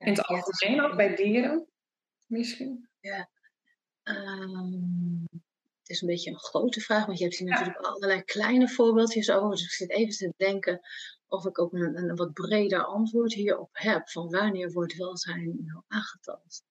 In 0.01 0.13
het 0.13 0.25
algemeen, 0.25 0.81
ook 0.81 0.97
bij 0.97 1.15
dieren 1.15 1.69
misschien? 2.27 2.89
Ja. 3.01 3.31
Um, 4.03 5.29
het 5.81 5.89
is 5.89 6.01
een 6.01 6.09
beetje 6.09 6.31
een 6.31 6.39
grote 6.39 6.81
vraag, 6.81 7.07
want 7.07 7.19
je 7.19 7.25
hebt 7.25 7.37
hier 7.37 7.49
natuurlijk 7.49 7.79
allerlei 7.79 8.23
kleine 8.23 8.69
voorbeeldjes 8.69 9.31
over. 9.31 9.51
Dus 9.51 9.65
ik 9.65 9.71
zit 9.71 9.91
even 9.91 10.17
te 10.17 10.33
denken 10.37 10.81
of 11.27 11.45
ik 11.45 11.59
ook 11.59 11.73
een, 11.73 11.97
een 11.97 12.17
wat 12.17 12.33
breder 12.33 12.85
antwoord 12.85 13.33
hierop 13.33 13.71
heb. 13.73 14.11
Van 14.11 14.31
wanneer 14.31 14.73
wordt 14.73 14.97
welzijn 14.97 15.65
nou 15.65 15.83
aangetast? 15.89 16.65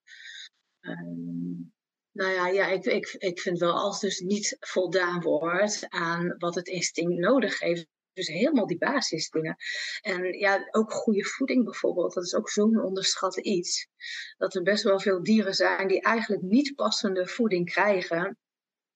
Um, 0.81 1.73
nou 2.11 2.31
ja, 2.31 2.47
ja 2.47 2.67
ik, 2.67 2.85
ik, 2.85 3.15
ik 3.17 3.39
vind 3.39 3.59
wel 3.59 3.73
als 3.73 3.99
dus 3.99 4.19
niet 4.19 4.57
voldaan 4.59 5.21
wordt 5.21 5.89
aan 5.89 6.35
wat 6.37 6.55
het 6.55 6.67
instinct 6.67 7.17
nodig 7.17 7.59
heeft, 7.59 7.87
dus 8.13 8.27
helemaal 8.27 8.67
die 8.67 8.77
basisdingen. 8.77 9.55
En 10.01 10.23
ja, 10.23 10.67
ook 10.71 10.91
goede 10.91 11.25
voeding 11.25 11.63
bijvoorbeeld. 11.63 12.13
Dat 12.13 12.23
is 12.23 12.35
ook 12.35 12.49
zo'n 12.49 12.83
onderschat 12.83 13.37
iets. 13.37 13.87
Dat 14.37 14.55
er 14.55 14.61
best 14.61 14.83
wel 14.83 14.99
veel 14.99 15.23
dieren 15.23 15.53
zijn 15.53 15.87
die 15.87 16.01
eigenlijk 16.01 16.41
niet 16.41 16.75
passende 16.75 17.27
voeding 17.27 17.71
krijgen. 17.71 18.37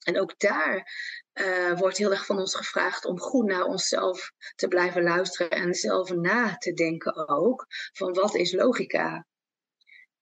En 0.04 0.20
ook 0.20 0.40
daar 0.40 0.92
uh, 1.34 1.80
wordt 1.80 1.98
heel 1.98 2.12
erg 2.12 2.26
van 2.26 2.40
ons 2.40 2.56
gevraagd 2.56 3.06
om 3.06 3.20
goed 3.20 3.46
naar 3.46 3.66
onszelf 3.66 4.32
te 4.56 4.68
blijven 4.68 5.04
luisteren 5.04 5.52
en 5.52 5.74
zelf 5.74 6.14
na 6.14 6.58
te 6.58 6.74
denken 6.74 7.28
ook. 7.28 7.66
Van 7.94 8.14
wat 8.14 8.36
is 8.36 8.54
logica? 8.54 9.26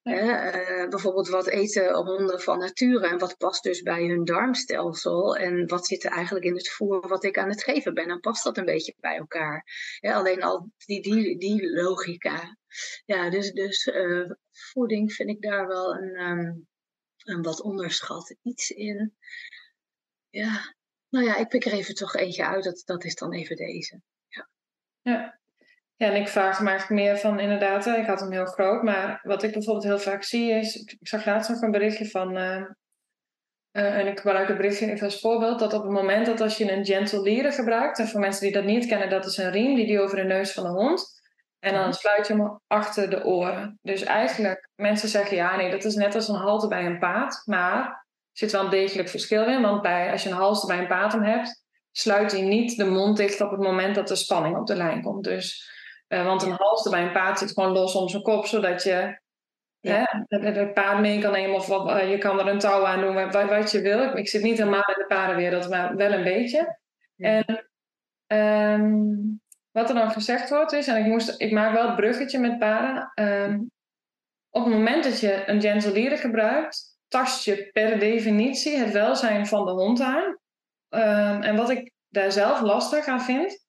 Uh, 0.04 0.88
bijvoorbeeld 0.90 1.28
wat 1.28 1.48
eten 1.48 1.96
honden 1.96 2.42
van 2.42 2.60
nature 2.60 3.08
en 3.08 3.18
wat 3.18 3.38
past 3.38 3.64
dus 3.64 3.82
bij 3.82 4.06
hun 4.06 4.26
darmstelsel 4.26 5.36
en 5.36 5.68
wat 5.68 5.88
zit 5.88 6.04
er 6.04 6.12
eigenlijk 6.12 6.46
in 6.46 6.56
het 6.56 6.70
voer 6.70 7.08
wat 7.08 7.24
ik 7.24 7.38
aan 7.38 7.50
het 7.50 7.64
geven 7.64 7.94
ben. 7.94 8.08
Dan 8.08 8.20
past 8.20 8.44
dat 8.44 8.58
een 8.58 8.66
beetje 8.66 8.96
bij 9.00 9.18
elkaar. 9.18 9.66
alleen 10.00 10.44
al 10.44 10.72
die, 10.86 11.02
die, 11.02 11.38
die 11.38 11.72
logica. 11.72 12.58
Ja, 13.06 13.30
dus, 13.30 13.52
dus 13.52 13.86
uh, 13.86 14.30
voeding 14.52 15.14
vind 15.14 15.30
ik 15.30 15.42
daar 15.42 15.68
wel 15.68 15.96
een, 15.96 16.22
um, 16.22 16.68
een 17.24 17.42
wat 17.42 17.62
onderschat 17.62 18.36
iets 18.42 18.70
in. 18.70 19.16
Ja, 20.30 20.76
nou 21.10 21.26
ja, 21.26 21.38
ik 21.38 21.48
pik 21.48 21.66
er 21.66 21.74
even 21.74 21.96
toch 21.96 22.16
eentje 22.16 22.46
uit. 22.46 22.64
Dat, 22.64 22.82
dat 22.86 23.04
is 23.04 23.16
dan 23.16 23.34
even 23.34 23.56
deze. 23.56 24.02
Ja. 24.28 24.50
ja. 25.02 25.41
Ja, 26.02 26.08
en 26.08 26.16
ik 26.16 26.28
vraag 26.28 26.66
eigenlijk 26.66 26.90
meer 26.90 27.18
van 27.18 27.40
inderdaad, 27.40 27.86
ik 27.86 28.06
had 28.06 28.20
hem 28.20 28.32
heel 28.32 28.46
groot, 28.46 28.84
maar 28.84 29.20
wat 29.24 29.44
ik 29.44 29.52
bijvoorbeeld 29.52 29.86
heel 29.86 30.00
vaak 30.00 30.24
zie 30.24 30.52
is, 30.52 30.76
ik 30.76 30.98
zag 31.02 31.26
laatst 31.26 31.50
nog 31.50 31.62
een 31.62 31.72
berichtje 31.72 32.10
van, 32.10 32.38
uh, 32.38 32.62
uh, 33.72 33.98
en 33.98 34.08
ik 34.08 34.20
gebruik 34.20 34.48
het 34.48 34.58
berichtje 34.58 34.92
even 34.92 35.06
als 35.06 35.20
voorbeeld, 35.20 35.60
dat 35.60 35.74
op 35.74 35.82
het 35.82 35.92
moment 35.92 36.26
dat 36.26 36.42
als 36.42 36.58
je 36.58 36.72
een 36.72 36.86
gentle 36.86 37.22
lieren 37.22 37.52
gebruikt, 37.52 38.00
en 38.00 38.08
voor 38.08 38.20
mensen 38.20 38.42
die 38.42 38.52
dat 38.52 38.64
niet 38.64 38.86
kennen, 38.86 39.10
dat 39.10 39.26
is 39.26 39.38
een 39.38 39.52
riem 39.52 39.76
die 39.76 39.86
die 39.86 40.00
over 40.00 40.16
de 40.16 40.24
neus 40.24 40.52
van 40.52 40.64
de 40.64 40.70
hond, 40.70 41.22
en 41.60 41.74
dan 41.74 41.94
sluit 41.94 42.28
je 42.28 42.34
hem 42.34 42.60
achter 42.68 43.10
de 43.10 43.24
oren. 43.24 43.80
Dus 43.82 44.04
eigenlijk, 44.04 44.70
mensen 44.76 45.10
zeggen 45.10 45.36
ja, 45.36 45.56
nee, 45.56 45.72
dat 45.72 45.84
is 45.84 45.96
net 45.96 46.16
als 46.16 46.28
een 46.28 46.36
halte 46.36 46.68
bij 46.68 46.86
een 46.86 47.00
paard, 47.00 47.42
maar 47.46 47.84
er 47.86 48.06
zit 48.32 48.52
wel 48.52 48.64
een 48.64 48.70
degelijk 48.70 49.10
verschil 49.10 49.46
in, 49.46 49.62
want 49.62 49.82
bij, 49.82 50.12
als 50.12 50.24
je 50.24 50.30
een 50.30 50.36
halte 50.36 50.68
bij 50.68 50.80
een 50.80 50.88
paard 50.88 51.14
hebt, 51.14 51.66
sluit 51.92 52.32
hij 52.32 52.42
niet 52.42 52.78
de 52.78 52.86
mond 52.86 53.18
dicht 53.18 53.42
op 53.42 53.52
het 53.52 53.60
moment 53.60 53.96
dat 53.96 54.08
de 54.08 54.16
spanning 54.16 54.58
op 54.58 54.68
de 54.68 54.76
lijn 54.76 55.02
komt. 55.02 55.24
Dus 55.24 55.70
uh, 56.14 56.26
want 56.26 56.44
een 56.44 56.52
halster 56.52 56.92
bij 56.92 57.04
een 57.04 57.12
paard 57.12 57.40
zit 57.40 57.52
gewoon 57.52 57.72
los 57.72 57.96
om 57.96 58.10
zijn 58.10 58.24
kop, 58.24 58.46
zodat 58.46 58.84
je 58.84 59.20
ja. 59.80 60.26
hè, 60.28 60.38
het 60.38 60.74
paard 60.74 61.00
mee 61.00 61.22
kan 61.22 61.32
nemen. 61.32 61.56
Of 61.56 61.68
wat, 61.68 61.90
uh, 61.90 62.10
je 62.10 62.18
kan 62.18 62.40
er 62.40 62.48
een 62.48 62.60
touw 62.60 62.86
aan 62.86 63.02
doen, 63.02 63.14
wat, 63.14 63.50
wat 63.50 63.72
je 63.72 63.82
wil. 63.82 64.04
Ik, 64.04 64.14
ik, 64.14 64.30
zit 64.30 64.44
niet 64.44 64.58
helemaal 64.58 64.84
in 64.88 64.96
de 64.98 65.06
paardenwereld, 65.08 65.70
maar 65.70 65.96
wel 65.96 66.12
een 66.12 66.24
beetje. 66.24 66.80
Ja. 67.16 67.44
En 67.44 68.80
um, 68.82 69.42
wat 69.72 69.90
er 69.90 69.96
dan 69.96 70.12
gezegd 70.12 70.50
wordt 70.50 70.72
is, 70.72 70.88
en 70.88 70.98
ik, 70.98 71.06
moest, 71.06 71.42
ik 71.42 71.52
maak 71.52 71.74
wel 71.74 71.88
het 71.88 71.96
bruggetje 71.96 72.40
met 72.40 72.60
paarden. 72.60 73.12
Um, 73.16 73.72
op 74.50 74.66
het 74.66 74.74
moment 74.74 75.04
dat 75.04 75.20
je 75.20 75.44
een 75.50 75.62
gentilieren 75.62 76.18
gebruikt, 76.18 76.98
tast 77.08 77.46
je 77.46 77.70
per 77.72 78.00
definitie 78.00 78.78
het 78.78 78.92
welzijn 78.92 79.48
van 79.48 79.66
de 79.66 79.72
hond 79.72 80.02
aan. 80.02 80.38
Um, 80.90 81.42
en 81.42 81.56
wat 81.56 81.70
ik 81.70 81.92
daar 82.08 82.32
zelf 82.32 82.62
lastig 82.62 83.06
aan 83.06 83.22
vind, 83.22 83.61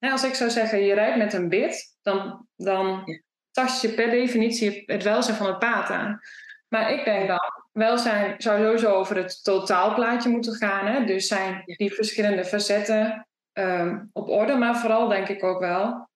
als 0.00 0.24
ik 0.24 0.34
zou 0.34 0.50
zeggen, 0.50 0.84
je 0.84 0.94
rijdt 0.94 1.16
met 1.16 1.32
een 1.32 1.48
bit, 1.48 1.96
dan, 2.02 2.46
dan 2.56 3.04
tast 3.50 3.82
je 3.82 3.88
per 3.88 4.10
definitie 4.10 4.82
het 4.86 5.02
welzijn 5.02 5.36
van 5.36 5.46
het 5.46 5.58
paard 5.58 5.90
aan. 5.90 6.20
Maar 6.68 6.92
ik 6.92 7.04
denk 7.04 7.28
dan, 7.28 7.40
welzijn 7.72 8.34
zou 8.38 8.60
sowieso 8.60 8.94
over 8.94 9.16
het 9.16 9.44
totaalplaatje 9.44 10.28
moeten 10.28 10.54
gaan. 10.54 10.86
Hè? 10.86 11.04
Dus 11.04 11.26
zijn 11.26 11.62
die 11.64 11.92
verschillende 11.92 12.44
facetten 12.44 13.28
um, 13.52 14.10
op 14.12 14.28
orde. 14.28 14.56
Maar 14.56 14.76
vooral 14.76 15.08
denk 15.08 15.28
ik 15.28 15.44
ook 15.44 15.60
wel, 15.60 16.08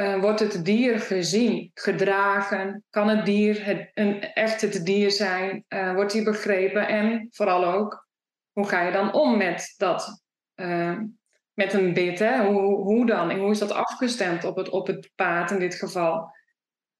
uh, 0.00 0.20
wordt 0.20 0.40
het 0.40 0.64
dier 0.64 1.00
gezien, 1.00 1.70
gedragen? 1.74 2.84
Kan 2.90 3.08
het 3.08 3.24
dier 3.24 3.64
het, 3.64 3.90
een 3.94 4.20
echt 4.20 4.60
het 4.60 4.84
dier 4.84 5.10
zijn? 5.10 5.64
Uh, 5.68 5.94
wordt 5.94 6.12
hij 6.12 6.22
begrepen? 6.22 6.88
En 6.88 7.28
vooral 7.30 7.64
ook, 7.64 8.08
hoe 8.52 8.68
ga 8.68 8.82
je 8.82 8.92
dan 8.92 9.12
om 9.12 9.36
met 9.36 9.74
dat 9.76 10.22
uh, 10.54 10.98
met 11.56 11.72
een 11.72 11.92
bit. 11.92 12.18
Hè? 12.18 12.46
Hoe, 12.46 12.82
hoe 12.82 13.06
dan? 13.06 13.30
En 13.30 13.38
hoe 13.38 13.50
is 13.50 13.58
dat 13.58 13.72
afgestemd 13.72 14.44
op 14.44 14.56
het, 14.56 14.68
op 14.68 14.86
het 14.86 15.10
paard 15.14 15.50
in 15.50 15.58
dit 15.58 15.74
geval? 15.74 16.30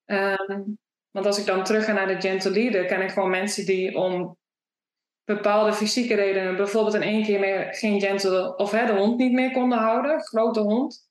Um, 0.05 0.79
want 1.11 1.27
als 1.27 1.39
ik 1.39 1.47
dan 1.47 1.65
terug 1.65 1.85
ga 1.85 1.93
naar 1.93 2.07
de 2.07 2.21
gentle 2.21 2.51
leader, 2.51 2.87
ken 2.87 3.03
ik 3.03 3.11
gewoon 3.11 3.31
mensen 3.31 3.67
die 3.67 3.97
om 3.97 4.37
bepaalde 5.25 5.73
fysieke 5.73 6.15
redenen, 6.15 6.57
bijvoorbeeld 6.57 6.95
in 6.95 7.03
één 7.03 7.23
keer 7.23 7.41
meer 7.41 7.75
geen 7.75 8.01
gentle 8.01 8.57
of 8.57 8.71
hè, 8.71 8.87
de 8.87 8.93
hond 8.93 9.19
niet 9.19 9.33
meer 9.33 9.53
konden 9.53 9.79
houden, 9.79 10.21
grote 10.21 10.61
hond. 10.61 11.09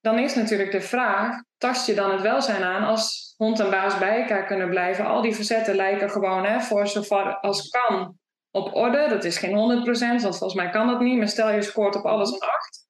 Dan 0.00 0.18
is 0.18 0.34
natuurlijk 0.34 0.70
de 0.70 0.80
vraag: 0.80 1.42
tast 1.56 1.86
je 1.86 1.94
dan 1.94 2.10
het 2.10 2.20
welzijn 2.20 2.62
aan 2.62 2.84
als 2.84 3.34
hond 3.36 3.60
en 3.60 3.70
baas 3.70 3.98
bij 3.98 4.20
elkaar 4.20 4.46
kunnen 4.46 4.68
blijven? 4.68 5.06
Al 5.06 5.22
die 5.22 5.34
verzetten 5.34 5.74
lijken 5.74 6.10
gewoon 6.10 6.44
hè, 6.44 6.60
voor 6.60 6.86
zover 6.86 7.38
als 7.40 7.68
kan 7.68 8.20
op 8.52 8.74
orde. 8.74 9.08
Dat 9.08 9.24
is 9.24 9.38
geen 9.38 9.84
100%, 10.20 10.22
want 10.22 10.38
volgens 10.38 10.54
mij 10.54 10.70
kan 10.70 10.86
dat 10.86 11.00
niet. 11.00 11.18
Maar 11.18 11.28
stel 11.28 11.50
je 11.50 11.62
scoort 11.62 11.96
op 11.96 12.04
alles 12.04 12.30
een 12.30 12.38
8. 12.38 12.86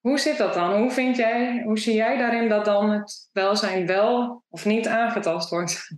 Hoe 0.00 0.18
zit 0.18 0.38
dat 0.38 0.54
dan? 0.54 0.80
Hoe, 0.80 0.90
vind 0.90 1.16
jij, 1.16 1.62
hoe 1.62 1.78
zie 1.78 1.94
jij 1.94 2.16
daarin 2.18 2.48
dat 2.48 2.64
dan 2.64 2.90
het 2.90 3.28
welzijn 3.32 3.86
wel 3.86 4.44
of 4.48 4.64
niet 4.64 4.86
aangetast 4.86 5.50
wordt? 5.50 5.96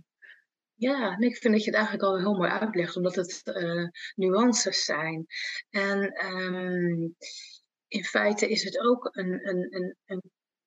Ja, 0.73 1.17
ik 1.17 1.37
vind 1.37 1.53
dat 1.53 1.63
je 1.63 1.69
het 1.69 1.79
eigenlijk 1.79 2.03
al 2.03 2.19
heel 2.19 2.37
mooi 2.37 2.49
uitlegt, 2.49 2.95
omdat 2.95 3.15
het 3.15 3.41
uh, 3.43 3.87
nuances 4.15 4.85
zijn. 4.85 5.25
En 5.69 6.25
um, 6.25 7.15
in 7.87 8.03
feite 8.03 8.49
is 8.49 8.63
het 8.63 8.79
ook 8.79 9.09
een, 9.11 9.47
een, 9.47 9.75
een, 9.75 9.95
een 10.05 10.21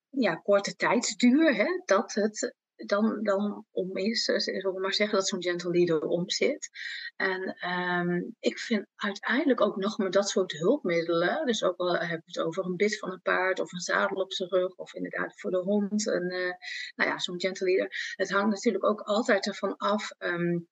ja, 0.09 0.35
korte 0.35 0.75
tijdsduur 0.75 1.55
hè, 1.55 1.83
dat 1.85 2.15
het 2.15 2.55
dan, 2.87 3.23
dan 3.23 3.65
om 3.71 3.97
is, 3.97 4.29
eh, 4.29 4.39
zullen 4.39 4.75
we 4.75 4.81
maar 4.81 4.95
zeggen, 4.95 5.19
dat 5.19 5.29
zo'n 5.29 5.43
gentle 5.43 5.71
leader 5.71 6.01
om 6.01 6.31
zit. 6.31 6.69
En 7.17 7.57
um, 7.71 8.37
ik 8.41 8.59
vind 8.59 8.87
uiteindelijk 8.97 9.61
ook 9.61 9.77
nog 9.77 9.99
met 9.99 10.13
dat 10.13 10.29
soort 10.29 10.53
hulpmiddelen, 10.53 11.47
dus 11.47 11.63
ook 11.63 11.77
al 11.77 11.97
heb 11.97 12.21
je 12.25 12.39
het 12.39 12.39
over 12.39 12.65
een 12.65 12.77
bit 12.77 12.99
van 12.99 13.13
een 13.13 13.23
paard 13.23 13.61
of 13.61 13.73
een 13.73 13.81
zadel 13.81 14.23
op 14.23 14.33
zijn 14.33 14.49
rug 14.49 14.77
of 14.77 14.95
inderdaad 14.95 15.41
voor 15.41 15.51
de 15.51 15.63
hond, 15.63 16.09
en, 16.11 16.33
uh, 16.33 16.53
nou 16.95 17.11
ja, 17.11 17.19
zo'n 17.19 17.41
gentle 17.41 17.67
leader. 17.67 18.15
Het 18.17 18.31
hangt 18.31 18.51
natuurlijk 18.51 18.85
ook 18.85 19.01
altijd 19.01 19.47
ervan 19.47 19.77
af 19.77 20.11
um, 20.19 20.69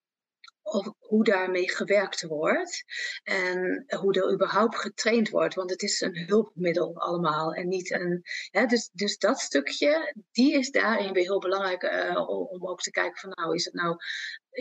of 0.68 0.94
hoe 0.98 1.24
daarmee 1.24 1.70
gewerkt 1.70 2.26
wordt 2.26 2.84
en 3.22 3.84
hoe 3.98 4.14
er 4.14 4.32
überhaupt 4.32 4.76
getraind 4.76 5.28
wordt. 5.28 5.54
Want 5.54 5.70
het 5.70 5.82
is 5.82 6.00
een 6.00 6.24
hulpmiddel 6.26 6.96
allemaal 6.96 7.52
en 7.52 7.68
niet 7.68 7.92
een. 7.92 8.22
Hè, 8.50 8.66
dus, 8.66 8.90
dus 8.92 9.18
dat 9.18 9.38
stukje, 9.38 10.14
die 10.32 10.52
is 10.52 10.70
daarin 10.70 11.12
weer 11.12 11.24
heel 11.24 11.40
belangrijk 11.40 11.82
uh, 11.82 12.28
om 12.28 12.68
ook 12.68 12.80
te 12.80 12.90
kijken 12.90 13.20
van 13.20 13.30
nou, 13.34 13.54
is 13.54 13.64
het 13.64 13.74
nou 13.74 13.96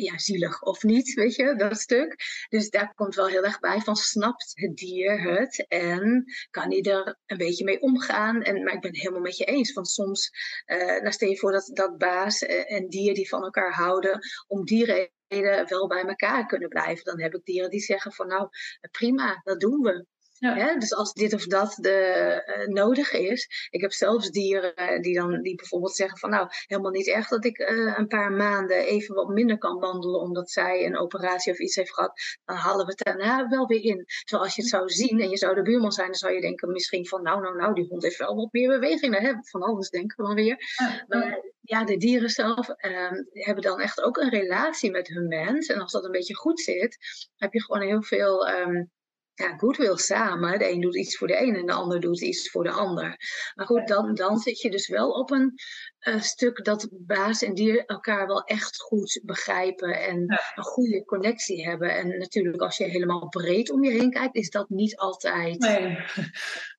ja, 0.03 0.17
zielig 0.17 0.61
of 0.61 0.83
niet, 0.83 1.13
weet 1.13 1.35
je, 1.35 1.55
dat 1.55 1.79
stuk. 1.79 2.15
Dus 2.49 2.69
daar 2.69 2.93
komt 2.93 3.15
wel 3.15 3.27
heel 3.27 3.43
erg 3.43 3.59
bij 3.59 3.79
van, 3.79 3.95
snapt 3.95 4.51
het 4.53 4.75
dier 4.75 5.21
het 5.21 5.65
en 5.67 6.23
kan 6.49 6.71
hij 6.71 6.81
er 6.81 7.17
een 7.25 7.37
beetje 7.37 7.63
mee 7.63 7.81
omgaan? 7.81 8.41
En, 8.41 8.63
maar 8.63 8.73
ik 8.73 8.81
ben 8.81 8.91
het 8.91 8.99
helemaal 8.99 9.21
met 9.21 9.37
je 9.37 9.45
eens, 9.45 9.73
want 9.73 9.89
soms, 9.89 10.29
uh, 10.65 10.77
nou 10.77 11.11
stel 11.11 11.29
je 11.29 11.37
voor 11.37 11.51
dat, 11.51 11.69
dat 11.73 11.97
baas 11.97 12.41
en 12.41 12.89
dier 12.89 13.13
die 13.13 13.29
van 13.29 13.43
elkaar 13.43 13.73
houden, 13.73 14.19
om 14.47 14.65
die 14.65 14.85
reden 14.85 15.67
wel 15.67 15.87
bij 15.87 16.03
elkaar 16.03 16.45
kunnen 16.45 16.69
blijven. 16.69 17.05
Dan 17.05 17.21
heb 17.21 17.33
ik 17.33 17.43
dieren 17.43 17.69
die 17.69 17.79
zeggen 17.79 18.13
van, 18.13 18.27
nou, 18.27 18.47
prima, 18.91 19.41
dat 19.43 19.59
doen 19.59 19.81
we. 19.81 20.05
Ja. 20.39 20.79
Dus 20.79 20.93
als 20.93 21.13
dit 21.13 21.33
of 21.33 21.45
dat 21.45 21.77
de, 21.79 22.43
uh, 22.59 22.73
nodig 22.73 23.11
is. 23.11 23.67
Ik 23.69 23.81
heb 23.81 23.91
zelfs 23.91 24.29
dieren 24.29 25.01
die 25.01 25.15
dan 25.15 25.41
die 25.41 25.55
bijvoorbeeld 25.55 25.95
zeggen 25.95 26.17
van 26.17 26.29
nou 26.29 26.47
helemaal 26.65 26.91
niet 26.91 27.07
erg 27.07 27.27
dat 27.27 27.45
ik 27.45 27.57
uh, 27.57 27.97
een 27.97 28.07
paar 28.07 28.31
maanden 28.31 28.77
even 28.77 29.15
wat 29.15 29.27
minder 29.27 29.57
kan 29.57 29.79
wandelen 29.79 30.19
omdat 30.19 30.49
zij 30.49 30.85
een 30.85 30.97
operatie 30.97 31.51
of 31.51 31.59
iets 31.59 31.75
heeft 31.75 31.93
gehad. 31.93 32.19
Dan 32.45 32.55
halen 32.55 32.85
we 32.85 32.91
het 32.91 33.05
daarna 33.05 33.47
wel 33.47 33.67
weer 33.67 33.83
in. 33.83 34.05
Terwijl 34.05 34.43
als 34.43 34.55
je 34.55 34.61
het 34.61 34.71
zou 34.71 34.89
zien 34.89 35.19
en 35.19 35.29
je 35.29 35.37
zou 35.37 35.55
de 35.55 35.61
buurman 35.61 35.91
zijn, 35.91 36.07
dan 36.07 36.15
zou 36.15 36.33
je 36.33 36.41
denken 36.41 36.71
misschien 36.71 37.07
van 37.07 37.23
nou 37.23 37.41
nou 37.41 37.55
nou 37.55 37.73
die 37.73 37.87
hond 37.87 38.03
heeft 38.03 38.17
wel 38.17 38.35
wat 38.35 38.51
meer 38.51 38.69
beweging. 38.69 39.19
Hebben 39.19 39.45
van 39.45 39.61
alles 39.61 39.89
denken 39.89 40.17
we 40.17 40.23
dan 40.23 40.35
weer. 40.35 40.57
Ja. 40.77 41.05
Maar 41.07 41.41
ja, 41.61 41.83
de 41.83 41.97
dieren 41.97 42.29
zelf 42.29 42.69
uh, 42.69 43.11
hebben 43.31 43.63
dan 43.63 43.79
echt 43.79 44.01
ook 44.01 44.17
een 44.17 44.29
relatie 44.29 44.91
met 44.91 45.07
hun 45.07 45.27
mens. 45.27 45.67
En 45.67 45.79
als 45.79 45.91
dat 45.91 46.05
een 46.05 46.11
beetje 46.11 46.35
goed 46.35 46.59
zit, 46.59 46.97
heb 47.35 47.53
je 47.53 47.63
gewoon 47.63 47.87
heel 47.87 48.03
veel 48.03 48.49
um, 48.49 48.91
ja, 49.37 49.57
goodwill 49.57 49.97
samen. 49.97 50.59
De 50.59 50.71
een 50.71 50.81
doet 50.81 50.95
iets 50.95 51.17
voor 51.17 51.27
de 51.27 51.41
een 51.41 51.55
en 51.55 51.65
de 51.65 51.73
ander 51.73 51.99
doet 51.99 52.21
iets 52.21 52.49
voor 52.49 52.63
de 52.63 52.71
ander. 52.71 53.17
Maar 53.55 53.65
goed, 53.65 53.87
dan, 53.87 54.15
dan 54.15 54.37
zit 54.37 54.61
je 54.61 54.71
dus 54.71 54.87
wel 54.87 55.11
op 55.11 55.31
een 55.31 55.53
uh, 55.99 56.21
stuk 56.21 56.63
dat 56.63 56.89
baas 56.91 57.41
en 57.41 57.53
dier 57.53 57.85
elkaar 57.85 58.27
wel 58.27 58.43
echt 58.43 58.81
goed 58.81 59.21
begrijpen 59.23 60.01
en 60.01 60.17
een 60.55 60.63
goede 60.63 61.05
connectie 61.05 61.67
hebben. 61.67 61.95
En 61.95 62.17
natuurlijk, 62.17 62.61
als 62.61 62.77
je 62.77 62.83
helemaal 62.83 63.27
breed 63.27 63.71
om 63.71 63.83
je 63.83 63.91
heen 63.91 64.11
kijkt, 64.11 64.35
is 64.35 64.49
dat 64.49 64.69
niet 64.69 64.97
altijd. 64.97 65.59
Nee. 65.59 65.97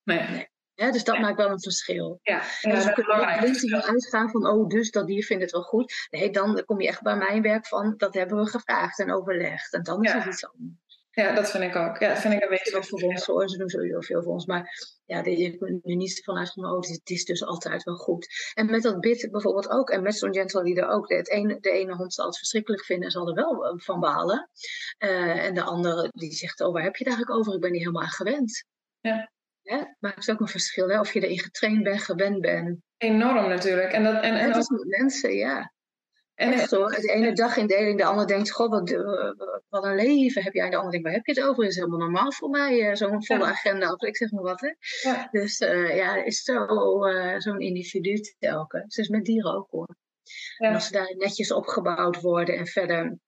nee. 0.04 0.28
nee. 0.28 0.48
Ja, 0.74 0.90
dus 0.92 1.04
dat 1.04 1.18
maakt 1.18 1.36
wel 1.36 1.50
een 1.50 1.62
verschil. 1.62 2.20
Ja, 2.22 2.42
ja 2.60 2.74
dus 2.74 2.84
we 2.84 2.92
kunnen 2.92 3.50
niet 3.50 3.72
uitgaan 3.72 4.30
van, 4.30 4.46
oh, 4.46 4.68
dus 4.68 4.90
dat 4.90 5.06
dier 5.06 5.24
vindt 5.24 5.42
het 5.42 5.52
wel 5.52 5.62
goed. 5.62 6.08
Nee, 6.10 6.30
dan 6.30 6.64
kom 6.64 6.80
je 6.80 6.88
echt 6.88 7.02
bij 7.02 7.16
mijn 7.16 7.42
werk 7.42 7.66
van, 7.66 7.94
dat 7.96 8.14
hebben 8.14 8.38
we 8.38 8.50
gevraagd 8.50 8.98
en 8.98 9.12
overlegd. 9.12 9.72
En 9.72 9.82
dan 9.82 10.04
is 10.04 10.12
het 10.12 10.24
iets 10.24 10.46
anders. 10.46 10.87
Ja, 11.18 11.34
dat 11.34 11.50
vind 11.50 11.64
ik 11.64 11.76
ook. 11.76 11.98
Ja, 11.98 12.08
dat 12.08 12.18
vind 12.18 12.34
ik 12.34 12.42
een 12.42 12.48
beetje 12.48 12.82
voor 12.82 13.02
ons 13.02 13.26
hoor. 13.26 13.48
Ze 13.48 13.58
doen 13.58 13.68
sowieso 13.68 14.00
veel 14.00 14.22
voor 14.22 14.32
ons. 14.32 14.46
Maar 14.46 14.70
ja, 15.04 15.24
je 15.24 15.56
kunt 15.56 15.86
er 15.86 15.96
niet 15.96 16.24
vanuit 16.24 16.52
van, 16.52 16.64
oh, 16.64 16.80
het 16.80 17.10
is 17.10 17.24
dus 17.24 17.44
altijd 17.44 17.82
wel 17.82 17.94
goed. 17.94 18.52
En 18.54 18.70
met 18.70 18.82
dat 18.82 19.00
bit 19.00 19.28
bijvoorbeeld 19.30 19.70
ook, 19.70 19.90
en 19.90 20.02
met 20.02 20.16
zo'n 20.16 20.34
gentle 20.34 20.62
leader 20.62 20.88
ook. 20.88 21.08
Het 21.08 21.30
ene, 21.30 21.60
de 21.60 21.70
ene 21.70 21.94
hond 21.94 22.14
zal 22.14 22.26
het 22.26 22.38
verschrikkelijk 22.38 22.84
vinden 22.84 23.04
en 23.04 23.10
zal 23.10 23.28
er 23.28 23.34
wel 23.34 23.66
eh, 23.66 23.72
van 23.76 24.00
balen. 24.00 24.50
Uh, 24.98 25.44
en 25.44 25.54
de 25.54 25.62
andere 25.62 26.10
die 26.12 26.32
zegt, 26.32 26.60
oh, 26.60 26.72
waar 26.72 26.82
heb 26.82 26.96
je 26.96 27.04
het 27.04 27.14
eigenlijk 27.14 27.38
over? 27.38 27.54
Ik 27.54 27.60
ben 27.60 27.72
niet 27.72 27.80
helemaal 27.80 28.02
aan 28.02 28.08
gewend. 28.08 28.64
Ja. 29.00 29.30
Ja, 29.62 30.16
is 30.16 30.30
ook 30.30 30.40
een 30.40 30.48
verschil, 30.48 30.88
hè? 30.88 31.00
of 31.00 31.12
je 31.12 31.20
erin 31.20 31.38
getraind 31.38 31.82
bent, 31.82 32.02
gewend 32.02 32.40
bent. 32.40 32.78
Enorm 32.96 33.48
natuurlijk. 33.48 33.92
En, 33.92 34.02
dat, 34.02 34.22
en, 34.22 34.34
en, 34.34 34.52
dat 34.52 34.62
is 34.62 34.68
met 34.68 34.84
mensen, 34.86 35.34
ja. 35.34 35.72
En 36.38 36.52
Echt 36.52 36.70
hoor, 36.70 36.90
de 36.90 37.12
ene 37.12 37.32
dag 37.32 37.56
indeling, 37.56 37.98
de 37.98 38.04
ander 38.04 38.26
denkt, 38.26 38.50
god, 38.50 38.70
wat, 38.70 38.90
eh, 38.90 39.32
wat 39.68 39.84
een 39.84 39.94
leven 39.94 40.42
heb 40.42 40.52
jij. 40.52 40.64
En 40.64 40.70
de 40.70 40.76
ander 40.76 40.90
denkt, 40.90 41.06
waar 41.06 41.16
heb 41.16 41.26
je 41.26 41.32
het 41.32 41.50
over? 41.50 41.64
Is 41.64 41.74
helemaal 41.74 41.98
normaal 41.98 42.32
voor 42.32 42.48
mij, 42.48 42.88
eh, 42.88 42.94
zo'n 42.94 43.24
volle 43.24 43.44
agenda, 43.44 43.92
of 43.92 44.02
ik 44.02 44.16
zeg 44.16 44.30
maar 44.30 44.42
wat. 44.42 44.60
Hè? 44.60 44.72
Ja. 45.10 45.28
Dus 45.30 45.60
uh, 45.60 45.96
ja, 45.96 46.24
is 46.24 46.42
zo, 46.42 47.06
uh, 47.06 47.38
zo'n 47.38 47.60
individu 47.60 48.20
telkens. 48.38 48.94
Dus 48.94 49.08
met 49.08 49.24
dieren 49.24 49.54
ook 49.54 49.70
hoor. 49.70 49.96
Ja. 50.56 50.68
En 50.68 50.74
als 50.74 50.86
ze 50.86 50.92
daar 50.92 51.14
netjes 51.16 51.52
opgebouwd 51.52 52.20
worden 52.20 52.56
en 52.56 52.66
verder 52.66 53.18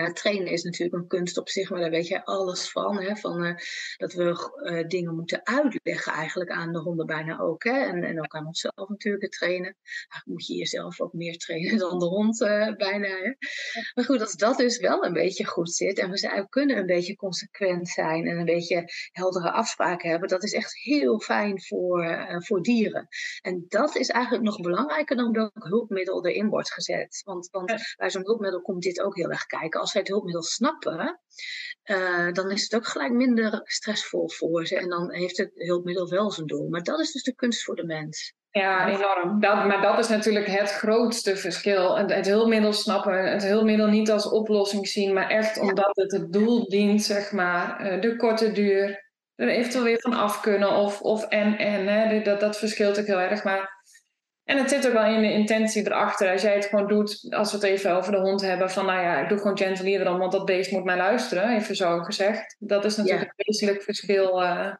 ja, 0.00 0.12
trainen 0.12 0.52
is 0.52 0.62
natuurlijk 0.62 0.96
een 0.96 1.08
kunst 1.08 1.38
op 1.38 1.48
zich, 1.48 1.70
maar 1.70 1.80
daar 1.80 1.90
weet 1.90 2.08
je 2.08 2.24
alles 2.24 2.70
van. 2.70 3.02
Hè? 3.02 3.16
van 3.16 3.44
uh, 3.44 3.54
dat 3.96 4.12
we 4.12 4.50
uh, 4.62 4.88
dingen 4.88 5.14
moeten 5.14 5.46
uitleggen 5.46 6.12
eigenlijk 6.12 6.50
aan 6.50 6.72
de 6.72 6.78
honden 6.78 7.06
bijna 7.06 7.38
ook. 7.38 7.64
Hè? 7.64 7.84
En, 7.84 8.04
en 8.04 8.18
ook 8.18 8.34
aan 8.34 8.46
onszelf 8.46 8.88
natuurlijk 8.88 9.32
trainen. 9.32 9.76
Ach, 10.08 10.26
moet 10.26 10.46
je 10.46 10.54
jezelf 10.54 11.00
ook 11.00 11.12
meer 11.12 11.36
trainen 11.36 11.78
dan 11.88 11.98
de 11.98 12.04
hond 12.04 12.40
uh, 12.40 12.74
bijna. 12.76 13.06
Hè? 13.06 13.34
Maar 13.94 14.04
goed, 14.04 14.20
als 14.20 14.34
dat 14.34 14.56
dus 14.56 14.78
wel 14.78 15.04
een 15.04 15.12
beetje 15.12 15.44
goed 15.44 15.74
zit 15.74 15.98
en 15.98 16.10
we 16.10 16.18
zijn, 16.18 16.48
kunnen 16.48 16.76
een 16.76 16.86
beetje 16.86 17.16
consequent 17.16 17.88
zijn 17.88 18.26
en 18.26 18.38
een 18.38 18.44
beetje 18.44 18.84
heldere 19.12 19.50
afspraken 19.50 20.10
hebben, 20.10 20.28
dat 20.28 20.44
is 20.44 20.52
echt 20.52 20.74
heel 20.74 21.20
fijn 21.20 21.62
voor, 21.62 22.26
voor 22.44 22.62
dieren. 22.62 23.08
En 23.42 23.64
dat 23.68 23.96
is 23.96 24.08
eigenlijk 24.08 24.44
nog 24.44 24.60
belangrijker 24.60 25.16
dan 25.16 25.32
welk 25.32 25.52
hulpmiddel 25.54 26.26
erin 26.26 26.48
wordt 26.48 26.72
gezet. 26.72 27.22
Want, 27.24 27.48
want 27.50 27.94
bij 27.96 28.10
zo'n 28.10 28.24
hulpmiddel 28.24 28.62
komt 28.62 28.82
dit 28.82 29.00
ook 29.00 29.16
heel 29.16 29.30
erg 29.30 29.46
kijken 29.46 29.80
als 29.86 29.94
zij 29.94 30.04
het 30.04 30.10
hulpmiddel 30.10 30.42
snappen, 30.42 31.20
uh, 31.84 32.32
dan 32.32 32.50
is 32.50 32.62
het 32.62 32.74
ook 32.74 32.86
gelijk 32.86 33.12
minder 33.12 33.60
stressvol 33.64 34.28
voor 34.30 34.66
ze. 34.66 34.76
En 34.76 34.88
dan 34.88 35.12
heeft 35.12 35.36
het 35.36 35.50
hulpmiddel 35.54 36.08
wel 36.08 36.30
zijn 36.30 36.46
doel. 36.46 36.68
Maar 36.68 36.82
dat 36.82 37.00
is 37.00 37.12
dus 37.12 37.22
de 37.22 37.34
kunst 37.34 37.64
voor 37.64 37.76
de 37.76 37.84
mens. 37.84 38.34
Ja, 38.50 38.88
enorm. 38.88 39.40
Dat, 39.40 39.66
maar 39.66 39.82
dat 39.82 39.98
is 39.98 40.08
natuurlijk 40.08 40.46
het 40.46 40.70
grootste 40.72 41.36
verschil. 41.36 41.96
Het, 41.96 42.14
het 42.14 42.26
hulpmiddel 42.26 42.72
snappen, 42.72 43.32
het 43.32 43.44
hulpmiddel 43.44 43.86
niet 43.86 44.10
als 44.10 44.28
oplossing 44.28 44.88
zien, 44.88 45.12
maar 45.12 45.28
echt 45.28 45.58
omdat 45.58 45.96
het 45.96 46.12
het 46.12 46.32
doel 46.32 46.68
dient, 46.68 47.02
zeg 47.02 47.32
maar. 47.32 47.92
Uh, 47.92 48.00
de 48.00 48.16
korte 48.16 48.52
duur, 48.52 49.04
er 49.34 49.48
eventueel 49.48 49.84
weer 49.84 50.00
van 50.00 50.12
af 50.12 50.40
kunnen 50.40 50.70
of, 50.70 51.00
of 51.00 51.24
en 51.24 51.58
en. 51.58 51.86
Hè. 51.86 52.22
Dat, 52.22 52.40
dat 52.40 52.58
verschilt 52.58 53.00
ook 53.00 53.06
heel 53.06 53.20
erg. 53.20 53.44
Maar 53.44 53.75
en 54.46 54.58
het 54.58 54.70
zit 54.70 54.86
ook 54.86 54.92
wel 54.92 55.14
in 55.14 55.20
de 55.20 55.32
intentie 55.32 55.86
erachter. 55.86 56.32
Als 56.32 56.42
jij 56.42 56.54
het 56.54 56.64
gewoon 56.64 56.88
doet, 56.88 57.26
als 57.30 57.50
we 57.50 57.56
het 57.56 57.66
even 57.66 57.96
over 57.96 58.12
de 58.12 58.20
hond 58.20 58.40
hebben, 58.40 58.70
van 58.70 58.86
nou 58.86 59.00
ja, 59.00 59.22
ik 59.22 59.28
doe 59.28 59.38
gewoon 59.38 59.58
gentle 59.58 59.84
leader 59.84 60.18
want 60.18 60.32
dat 60.32 60.44
beest 60.44 60.70
moet 60.70 60.84
mij 60.84 60.96
luisteren, 60.96 61.56
even 61.56 61.76
zo 61.76 62.02
gezegd. 62.02 62.56
Dat 62.58 62.84
is 62.84 62.96
natuurlijk 62.96 63.28
een 63.28 63.44
wezenlijk 63.46 63.82
verschil, 63.82 64.42
uh, 64.42 64.74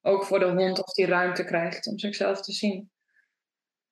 ook 0.00 0.24
voor 0.24 0.38
de 0.38 0.50
hond, 0.50 0.84
of 0.84 0.92
die 0.92 1.06
ruimte 1.06 1.44
krijgt 1.44 1.86
om 1.86 1.98
zichzelf 1.98 2.42
te 2.42 2.52
zien. 2.52 2.90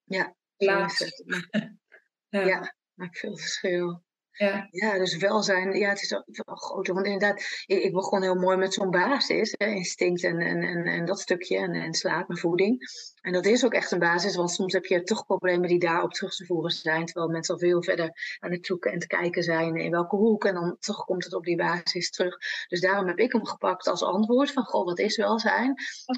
Ja, 0.05 0.35
laatst. 0.57 1.23
ja. 2.29 2.41
ja, 2.41 2.75
maakt 2.95 3.19
veel 3.19 3.37
verschil. 3.37 4.03
Ja. 4.33 4.69
ja, 4.71 4.99
dus 4.99 5.17
welzijn, 5.17 5.73
ja, 5.73 5.89
het 5.89 6.03
is 6.03 6.11
wel 6.45 6.57
groter. 6.57 6.95
Want 6.95 7.07
inderdaad, 7.07 7.65
ik, 7.67 7.83
ik 7.83 7.93
begon 7.93 8.23
heel 8.23 8.35
mooi 8.35 8.57
met 8.57 8.75
zo'n 8.75 8.91
basis, 8.91 9.55
hè, 9.57 9.67
instinct 9.67 10.25
en, 10.25 10.39
en, 10.39 10.63
en, 10.63 10.85
en 10.85 11.05
dat 11.05 11.21
stukje, 11.21 11.59
en, 11.59 11.73
en 11.73 11.95
slaap 11.95 12.31
en 12.31 12.39
voeding. 12.39 12.91
En 13.21 13.33
dat 13.33 13.47
is 13.47 13.65
ook 13.65 13.75
echt 13.75 13.91
een 13.91 13.99
basis, 13.99 14.37
want 14.37 14.51
soms 14.51 14.73
heb 14.73 14.85
je 14.85 15.03
toch 15.03 15.27
problemen 15.27 15.69
die 15.69 15.79
daarop 15.79 16.13
terug 16.13 16.35
te 16.35 16.47
voeren 16.47 16.71
zijn, 16.71 17.05
terwijl 17.05 17.29
mensen 17.29 17.55
al 17.55 17.61
veel 17.61 17.83
verder 17.83 18.39
aan 18.39 18.53
het 18.53 18.67
zoeken 18.67 18.93
en 18.93 18.99
te 18.99 19.07
kijken 19.07 19.43
zijn 19.43 19.77
in 19.77 19.91
welke 19.91 20.17
hoek, 20.17 20.45
en 20.45 20.55
dan 20.55 20.77
toch 20.79 21.05
komt 21.05 21.25
het 21.25 21.35
op 21.35 21.45
die 21.45 21.57
basis 21.57 22.11
terug. 22.11 22.37
Dus 22.69 22.81
daarom 22.81 23.07
heb 23.07 23.19
ik 23.19 23.33
hem 23.33 23.47
gepakt 23.47 23.87
als 23.87 24.03
antwoord 24.03 24.53
van, 24.53 24.65
goh, 24.65 24.85
wat 24.85 24.99
is 24.99 25.17
welzijn? 25.17 25.75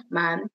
Maar 0.08 0.48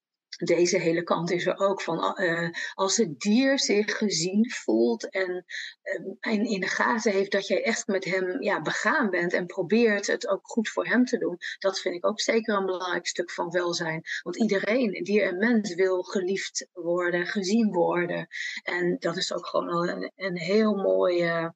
deze 0.45 0.77
hele 0.77 1.03
kant 1.03 1.31
is 1.31 1.45
er 1.45 1.57
ook 1.57 1.81
van 1.81 2.15
uh, 2.21 2.49
als 2.73 2.97
het 2.97 3.19
dier 3.19 3.59
zich 3.59 3.97
gezien 3.97 4.51
voelt 4.51 5.09
en, 5.09 5.45
uh, 5.83 6.33
en, 6.33 6.45
in 6.45 6.59
de 6.59 6.67
gaten 6.67 7.11
heeft 7.11 7.31
dat 7.31 7.47
jij 7.47 7.63
echt 7.63 7.87
met 7.87 8.05
hem 8.05 8.41
ja, 8.41 8.61
begaan 8.61 9.09
bent 9.09 9.33
en 9.33 9.45
probeert 9.45 10.07
het 10.07 10.27
ook 10.27 10.47
goed 10.47 10.69
voor 10.69 10.85
hem 10.85 11.05
te 11.05 11.17
doen. 11.17 11.37
Dat 11.59 11.79
vind 11.79 11.95
ik 11.95 12.05
ook 12.05 12.21
zeker 12.21 12.55
een 12.55 12.65
belangrijk 12.65 13.07
stuk 13.07 13.31
van 13.31 13.49
welzijn. 13.49 14.01
Want 14.23 14.37
iedereen, 14.37 15.03
dier 15.03 15.23
en 15.23 15.37
mens, 15.37 15.75
wil 15.75 16.03
geliefd 16.03 16.67
worden, 16.73 17.27
gezien 17.27 17.71
worden. 17.71 18.27
En 18.63 18.97
dat 18.99 19.17
is 19.17 19.33
ook 19.33 19.45
gewoon 19.45 19.89
een, 19.89 20.11
een 20.15 20.37
heel 20.37 20.75
mooie 20.75 21.53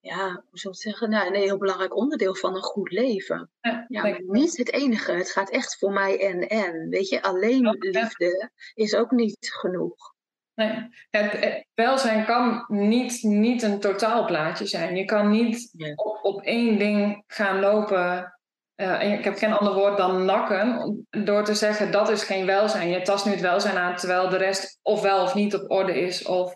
ja, 0.00 0.44
hoe 0.48 0.58
zou 0.58 0.74
ik 0.74 0.80
zeggen, 0.80 1.10
nou, 1.10 1.26
een 1.26 1.34
heel 1.34 1.58
belangrijk 1.58 1.96
onderdeel 1.96 2.34
van 2.34 2.54
een 2.54 2.62
goed 2.62 2.90
leven. 2.90 3.50
Ja, 3.60 3.84
ja 3.88 4.18
niet 4.26 4.56
het 4.56 4.72
enige. 4.72 5.12
Het 5.12 5.30
gaat 5.30 5.50
echt 5.50 5.78
voor 5.78 5.92
mij 5.92 6.20
en 6.20 6.48
en. 6.48 6.88
Weet 6.88 7.08
je, 7.08 7.22
alleen 7.22 7.76
liefde 7.78 8.50
is 8.74 8.94
ook 8.94 9.10
niet 9.10 9.36
genoeg. 9.60 10.16
Nee, 10.54 10.88
het, 11.10 11.64
welzijn 11.74 12.24
kan 12.24 12.64
niet, 12.68 13.22
niet 13.22 13.62
een 13.62 13.80
totaalplaatje 13.80 14.66
zijn. 14.66 14.96
Je 14.96 15.04
kan 15.04 15.30
niet 15.30 15.72
op, 15.94 16.18
op 16.22 16.42
één 16.42 16.78
ding 16.78 17.24
gaan 17.26 17.60
lopen. 17.60 18.32
Uh, 18.76 19.12
ik 19.12 19.24
heb 19.24 19.36
geen 19.36 19.52
ander 19.52 19.74
woord 19.74 19.96
dan 19.96 20.24
nakken. 20.24 21.06
Door 21.10 21.44
te 21.44 21.54
zeggen 21.54 21.90
dat 21.90 22.08
is 22.08 22.22
geen 22.22 22.46
welzijn. 22.46 22.88
Je 22.88 23.02
tast 23.02 23.24
nu 23.24 23.30
het 23.30 23.40
welzijn 23.40 23.76
aan 23.76 23.96
terwijl 23.96 24.28
de 24.28 24.36
rest 24.36 24.78
of 24.82 25.02
wel 25.02 25.22
of 25.22 25.34
niet 25.34 25.54
op 25.54 25.70
orde 25.70 26.00
is. 26.00 26.24
Of 26.24 26.54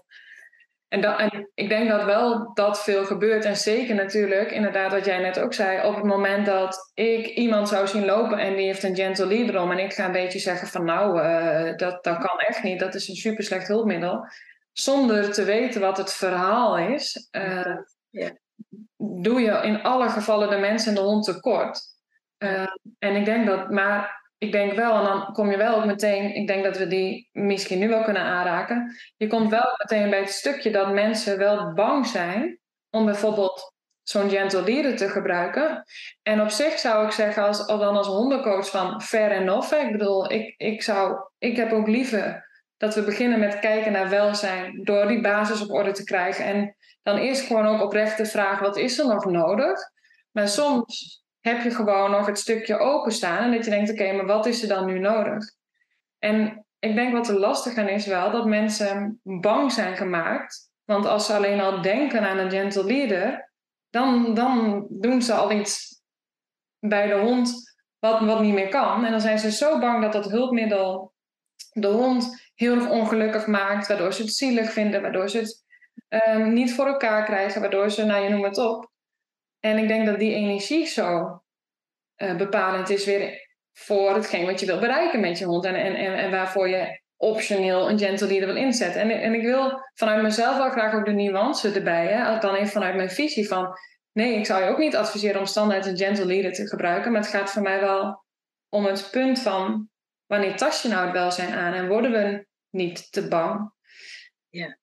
en, 0.92 1.00
dat, 1.00 1.18
en 1.18 1.50
ik 1.54 1.68
denk 1.68 1.88
dat 1.88 2.04
wel 2.04 2.54
dat 2.54 2.82
veel 2.82 3.04
gebeurt. 3.04 3.44
En 3.44 3.56
zeker 3.56 3.94
natuurlijk, 3.94 4.50
inderdaad, 4.50 4.92
wat 4.92 5.04
jij 5.04 5.18
net 5.18 5.40
ook 5.40 5.54
zei, 5.54 5.86
op 5.86 5.94
het 5.94 6.04
moment 6.04 6.46
dat 6.46 6.90
ik 6.94 7.26
iemand 7.26 7.68
zou 7.68 7.86
zien 7.86 8.04
lopen 8.04 8.38
en 8.38 8.56
die 8.56 8.64
heeft 8.64 8.82
een 8.82 8.96
gentle 8.96 9.26
leader 9.26 9.60
om 9.60 9.70
en 9.70 9.78
ik 9.78 9.92
ga 9.92 10.04
een 10.04 10.12
beetje 10.12 10.38
zeggen 10.38 10.68
van 10.68 10.84
nou, 10.84 11.20
uh, 11.20 11.76
dat, 11.76 12.04
dat 12.04 12.18
kan 12.18 12.38
echt 12.38 12.62
niet, 12.62 12.80
dat 12.80 12.94
is 12.94 13.08
een 13.08 13.14
super 13.14 13.44
slecht 13.44 13.68
hulpmiddel. 13.68 14.26
Zonder 14.72 15.32
te 15.32 15.44
weten 15.44 15.80
wat 15.80 15.96
het 15.96 16.14
verhaal 16.14 16.78
is, 16.78 17.28
uh, 17.30 17.76
doe 18.96 19.40
je 19.40 19.60
in 19.62 19.82
alle 19.82 20.08
gevallen 20.08 20.50
de 20.50 20.58
mensen 20.58 20.88
en 20.88 20.94
de 20.94 21.08
hond 21.08 21.24
tekort. 21.24 21.80
Uh, 22.38 22.66
en 22.98 23.16
ik 23.16 23.24
denk 23.24 23.46
dat, 23.46 23.70
maar 23.70 24.21
ik 24.42 24.52
denk 24.52 24.72
wel, 24.72 24.98
en 24.98 25.04
dan 25.04 25.32
kom 25.32 25.50
je 25.50 25.56
wel 25.56 25.76
ook 25.76 25.84
meteen, 25.84 26.34
ik 26.34 26.46
denk 26.46 26.64
dat 26.64 26.78
we 26.78 26.86
die 26.86 27.28
misschien 27.32 27.78
nu 27.78 27.88
wel 27.88 28.02
kunnen 28.02 28.22
aanraken. 28.22 28.96
Je 29.16 29.26
komt 29.26 29.50
wel 29.50 29.74
meteen 29.76 30.10
bij 30.10 30.18
het 30.18 30.30
stukje 30.30 30.70
dat 30.70 30.92
mensen 30.92 31.38
wel 31.38 31.72
bang 31.72 32.06
zijn 32.06 32.58
om 32.90 33.04
bijvoorbeeld 33.04 33.74
zo'n 34.02 34.30
gentle 34.30 34.94
te 34.94 35.08
gebruiken. 35.08 35.84
En 36.22 36.40
op 36.40 36.48
zich 36.48 36.78
zou 36.78 37.06
ik 37.06 37.12
zeggen, 37.12 37.42
als, 37.42 37.66
al 37.66 37.78
dan 37.78 37.96
als 37.96 38.06
hondencoach 38.06 38.70
van 38.70 39.02
fair 39.02 39.30
enough. 39.30 39.72
Ik 39.72 39.92
bedoel, 39.92 40.32
ik, 40.32 40.54
ik, 40.56 40.82
zou, 40.82 41.16
ik 41.38 41.56
heb 41.56 41.72
ook 41.72 41.88
liever 41.88 42.48
dat 42.76 42.94
we 42.94 43.02
beginnen 43.02 43.38
met 43.38 43.58
kijken 43.58 43.92
naar 43.92 44.08
welzijn. 44.08 44.84
Door 44.84 45.06
die 45.06 45.20
basis 45.20 45.62
op 45.62 45.70
orde 45.70 45.92
te 45.92 46.04
krijgen. 46.04 46.44
En 46.44 46.76
dan 47.02 47.16
eerst 47.16 47.46
gewoon 47.46 47.66
ook 47.66 47.82
oprecht 47.82 48.16
de 48.16 48.26
vraag, 48.26 48.58
wat 48.58 48.76
is 48.76 48.98
er 48.98 49.06
nog 49.06 49.24
nodig? 49.24 49.80
Maar 50.30 50.48
soms 50.48 51.21
heb 51.42 51.62
je 51.62 51.70
gewoon 51.70 52.10
nog 52.10 52.26
het 52.26 52.38
stukje 52.38 52.78
openstaan. 52.78 53.44
En 53.44 53.52
dat 53.52 53.64
je 53.64 53.70
denkt, 53.70 53.90
oké, 53.90 54.12
maar 54.12 54.26
wat 54.26 54.46
is 54.46 54.62
er 54.62 54.68
dan 54.68 54.86
nu 54.86 54.98
nodig? 54.98 55.44
En 56.18 56.66
ik 56.78 56.94
denk 56.94 57.12
wat 57.12 57.28
er 57.28 57.38
lastig 57.38 57.76
aan 57.76 57.88
is 57.88 58.06
wel, 58.06 58.30
dat 58.30 58.46
mensen 58.46 59.20
bang 59.22 59.72
zijn 59.72 59.96
gemaakt. 59.96 60.70
Want 60.84 61.06
als 61.06 61.26
ze 61.26 61.34
alleen 61.34 61.60
al 61.60 61.82
denken 61.82 62.28
aan 62.28 62.38
een 62.38 62.50
gentle 62.50 62.84
leader, 62.84 63.52
dan, 63.90 64.34
dan 64.34 64.86
doen 64.90 65.22
ze 65.22 65.32
al 65.32 65.52
iets 65.52 66.02
bij 66.78 67.06
de 67.06 67.18
hond 67.18 67.74
wat, 67.98 68.20
wat 68.20 68.40
niet 68.40 68.54
meer 68.54 68.68
kan. 68.68 69.04
En 69.04 69.10
dan 69.10 69.20
zijn 69.20 69.38
ze 69.38 69.52
zo 69.52 69.78
bang 69.78 70.02
dat 70.02 70.12
dat 70.12 70.30
hulpmiddel 70.30 71.12
de 71.72 71.88
hond 71.88 72.50
heel 72.54 72.74
erg 72.74 72.88
ongelukkig 72.88 73.46
maakt, 73.46 73.86
waardoor 73.86 74.12
ze 74.12 74.22
het 74.22 74.34
zielig 74.34 74.72
vinden, 74.72 75.02
waardoor 75.02 75.28
ze 75.28 75.38
het 75.38 75.64
um, 76.08 76.52
niet 76.52 76.74
voor 76.74 76.86
elkaar 76.86 77.24
krijgen, 77.24 77.60
waardoor 77.60 77.90
ze, 77.90 78.04
nou 78.04 78.22
je 78.22 78.28
noemt 78.28 78.44
het 78.44 78.58
op. 78.58 78.91
En 79.64 79.78
ik 79.78 79.88
denk 79.88 80.06
dat 80.06 80.18
die 80.18 80.34
energie 80.34 80.86
zo 80.86 81.40
uh, 82.16 82.36
bepalend 82.36 82.90
is 82.90 83.04
weer 83.04 83.48
voor 83.72 84.14
hetgeen 84.14 84.46
wat 84.46 84.60
je 84.60 84.66
wil 84.66 84.78
bereiken 84.78 85.20
met 85.20 85.38
je 85.38 85.44
hond 85.44 85.64
en, 85.64 85.74
en, 85.74 85.94
en, 85.94 86.14
en 86.14 86.30
waarvoor 86.30 86.68
je 86.68 87.00
optioneel 87.16 87.90
een 87.90 87.98
gentle 87.98 88.26
leader 88.26 88.46
wil 88.46 88.56
inzetten. 88.56 89.00
En, 89.00 89.10
en 89.10 89.34
ik 89.34 89.42
wil 89.42 89.80
vanuit 89.94 90.22
mezelf 90.22 90.56
wel 90.56 90.70
graag 90.70 90.94
ook 90.94 91.04
de 91.04 91.12
nuance 91.12 91.72
erbij. 91.72 92.06
Hè? 92.06 92.38
Dan 92.38 92.54
even 92.54 92.68
vanuit 92.68 92.94
mijn 92.94 93.10
visie 93.10 93.48
van... 93.48 93.74
Nee, 94.12 94.36
ik 94.36 94.46
zou 94.46 94.62
je 94.64 94.70
ook 94.70 94.78
niet 94.78 94.96
adviseren 94.96 95.40
om 95.40 95.46
standaard 95.46 95.86
een 95.86 95.96
gentle 95.96 96.26
leader 96.26 96.52
te 96.52 96.68
gebruiken. 96.68 97.12
Maar 97.12 97.20
het 97.20 97.30
gaat 97.30 97.50
voor 97.50 97.62
mij 97.62 97.80
wel 97.80 98.24
om 98.68 98.84
het 98.84 99.08
punt 99.10 99.40
van... 99.40 99.90
Wanneer 100.26 100.56
tast 100.56 100.82
je 100.82 100.88
nou 100.88 101.04
het 101.04 101.12
welzijn 101.12 101.52
aan? 101.52 101.72
En 101.72 101.88
worden 101.88 102.12
we 102.12 102.46
niet 102.70 103.12
te 103.12 103.28
bang? 103.28 103.72
Ja. 104.48 104.78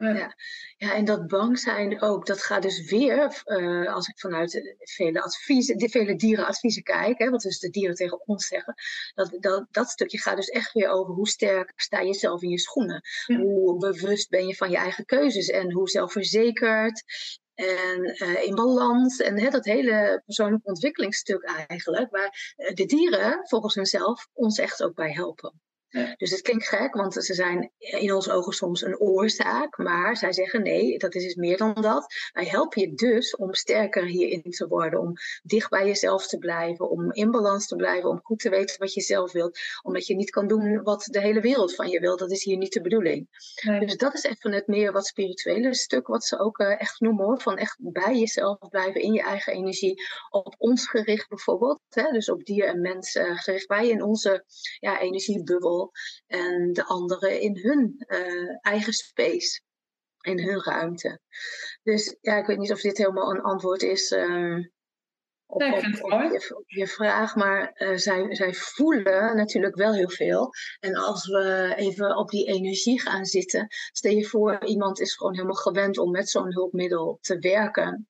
Ja. 0.00 0.36
ja, 0.76 0.94
en 0.94 1.04
dat 1.04 1.26
bang 1.26 1.58
zijn 1.58 2.02
ook, 2.02 2.26
dat 2.26 2.42
gaat 2.42 2.62
dus 2.62 2.90
weer, 2.90 3.42
uh, 3.44 3.94
als 3.94 4.08
ik 4.08 4.18
vanuit 4.18 4.50
de 4.50 4.76
vele, 4.78 5.22
adviezen, 5.22 5.78
de 5.78 5.88
vele 5.88 6.16
dierenadviezen 6.16 6.82
kijk, 6.82 7.18
hè, 7.18 7.30
wat 7.30 7.40
dus 7.40 7.58
de 7.58 7.70
dieren 7.70 7.94
tegen 7.94 8.26
ons 8.26 8.46
zeggen, 8.46 8.74
dat, 9.14 9.36
dat, 9.40 9.66
dat 9.70 9.88
stukje 9.88 10.18
gaat 10.18 10.36
dus 10.36 10.48
echt 10.48 10.72
weer 10.72 10.88
over 10.88 11.14
hoe 11.14 11.28
sterk 11.28 11.72
sta 11.76 12.00
je 12.00 12.14
zelf 12.14 12.42
in 12.42 12.48
je 12.48 12.58
schoenen. 12.58 13.02
Hoe 13.26 13.78
bewust 13.78 14.28
ben 14.28 14.46
je 14.46 14.56
van 14.56 14.70
je 14.70 14.76
eigen 14.76 15.04
keuzes 15.04 15.48
en 15.48 15.72
hoe 15.72 15.88
zelfverzekerd 15.88 17.02
en 17.54 18.16
uh, 18.22 18.42
in 18.42 18.54
balans. 18.54 19.20
En 19.20 19.38
hè, 19.38 19.50
dat 19.50 19.64
hele 19.64 20.22
persoonlijke 20.24 20.68
ontwikkelingsstuk 20.68 21.42
eigenlijk, 21.42 22.10
waar 22.10 22.54
eh, 22.56 22.74
de 22.74 22.84
dieren 22.84 23.48
volgens 23.48 23.74
hunzelf 23.74 24.28
ons 24.32 24.58
echt 24.58 24.82
ook 24.82 24.94
bij 24.94 25.12
helpen. 25.12 25.60
Dus 26.16 26.30
het 26.30 26.40
klinkt 26.40 26.68
gek, 26.68 26.94
want 26.94 27.14
ze 27.14 27.34
zijn 27.34 27.70
in 27.78 28.14
onze 28.14 28.32
ogen 28.32 28.52
soms 28.52 28.82
een 28.82 28.98
oorzaak, 28.98 29.78
maar 29.78 30.16
zij 30.16 30.32
zeggen 30.32 30.62
nee, 30.62 30.98
dat 30.98 31.14
is 31.14 31.22
dus 31.22 31.34
meer 31.34 31.56
dan 31.56 31.74
dat. 31.74 32.14
Wij 32.32 32.44
helpen 32.44 32.80
je 32.80 32.94
dus 32.94 33.36
om 33.36 33.54
sterker 33.54 34.04
hierin 34.04 34.50
te 34.50 34.68
worden, 34.68 35.00
om 35.00 35.12
dicht 35.42 35.70
bij 35.70 35.86
jezelf 35.86 36.26
te 36.26 36.38
blijven, 36.38 36.90
om 36.90 37.12
in 37.12 37.30
balans 37.30 37.66
te 37.66 37.76
blijven, 37.76 38.10
om 38.10 38.20
goed 38.22 38.38
te 38.38 38.50
weten 38.50 38.78
wat 38.78 38.94
je 38.94 39.00
zelf 39.00 39.32
wilt, 39.32 39.58
omdat 39.82 40.06
je 40.06 40.14
niet 40.14 40.30
kan 40.30 40.46
doen 40.46 40.82
wat 40.82 41.08
de 41.10 41.20
hele 41.20 41.40
wereld 41.40 41.74
van 41.74 41.88
je 41.88 42.00
wil. 42.00 42.16
Dat 42.16 42.30
is 42.30 42.44
hier 42.44 42.56
niet 42.56 42.72
de 42.72 42.80
bedoeling. 42.80 43.28
Dus 43.78 43.96
dat 43.96 44.14
is 44.14 44.22
even 44.22 44.52
het 44.52 44.66
meer 44.66 44.92
wat 44.92 45.06
spirituele 45.06 45.74
stuk, 45.74 46.06
wat 46.06 46.24
ze 46.24 46.38
ook 46.38 46.58
uh, 46.58 46.80
echt 46.80 47.00
noemen 47.00 47.24
hoor, 47.24 47.40
van 47.40 47.56
echt 47.56 47.76
bij 47.78 48.18
jezelf 48.18 48.58
blijven, 48.68 49.00
in 49.00 49.12
je 49.12 49.22
eigen 49.22 49.52
energie, 49.52 50.02
op 50.30 50.54
ons 50.58 50.88
gericht 50.88 51.28
bijvoorbeeld, 51.28 51.80
hè? 51.88 52.10
dus 52.12 52.30
op 52.30 52.44
dier 52.44 52.64
en 52.64 52.80
mens 52.80 53.14
uh, 53.14 53.38
gericht, 53.38 53.66
wij 53.66 53.88
in 53.88 54.02
onze 54.02 54.44
ja, 54.78 55.00
energiebubbel 55.00 55.79
en 56.26 56.72
de 56.72 56.84
anderen 56.84 57.40
in 57.40 57.56
hun 57.56 58.04
uh, 58.08 58.58
eigen 58.60 58.92
space, 58.92 59.60
in 60.20 60.38
hun 60.38 60.62
ruimte. 60.62 61.20
Dus 61.82 62.16
ja, 62.20 62.36
ik 62.36 62.46
weet 62.46 62.58
niet 62.58 62.72
of 62.72 62.80
dit 62.80 62.98
helemaal 62.98 63.30
een 63.30 63.42
antwoord 63.42 63.82
is 63.82 64.10
uh, 64.10 64.58
op, 65.46 65.62
op, 65.62 65.80
je, 65.80 66.64
je, 66.66 66.86
vraag, 66.86 67.36
maar 67.36 67.72
uh, 67.74 67.96
zij, 67.96 68.34
zij 68.34 68.54
voelen 68.54 69.36
natuurlijk 69.36 69.74
wel 69.74 69.94
heel 69.94 70.10
veel. 70.10 70.50
En 70.80 70.94
als 70.94 71.26
we 71.26 71.72
even 71.76 72.16
op 72.16 72.30
die 72.30 72.46
energie 72.46 73.00
gaan 73.00 73.24
zitten, 73.24 73.66
stel 73.92 74.12
je 74.12 74.24
voor, 74.24 74.64
iemand 74.64 75.00
is 75.00 75.14
gewoon 75.14 75.34
helemaal 75.34 75.54
gewend 75.54 75.98
om 75.98 76.10
met 76.10 76.28
zo'n 76.28 76.52
hulpmiddel 76.52 77.18
te 77.20 77.38
werken. 77.38 78.08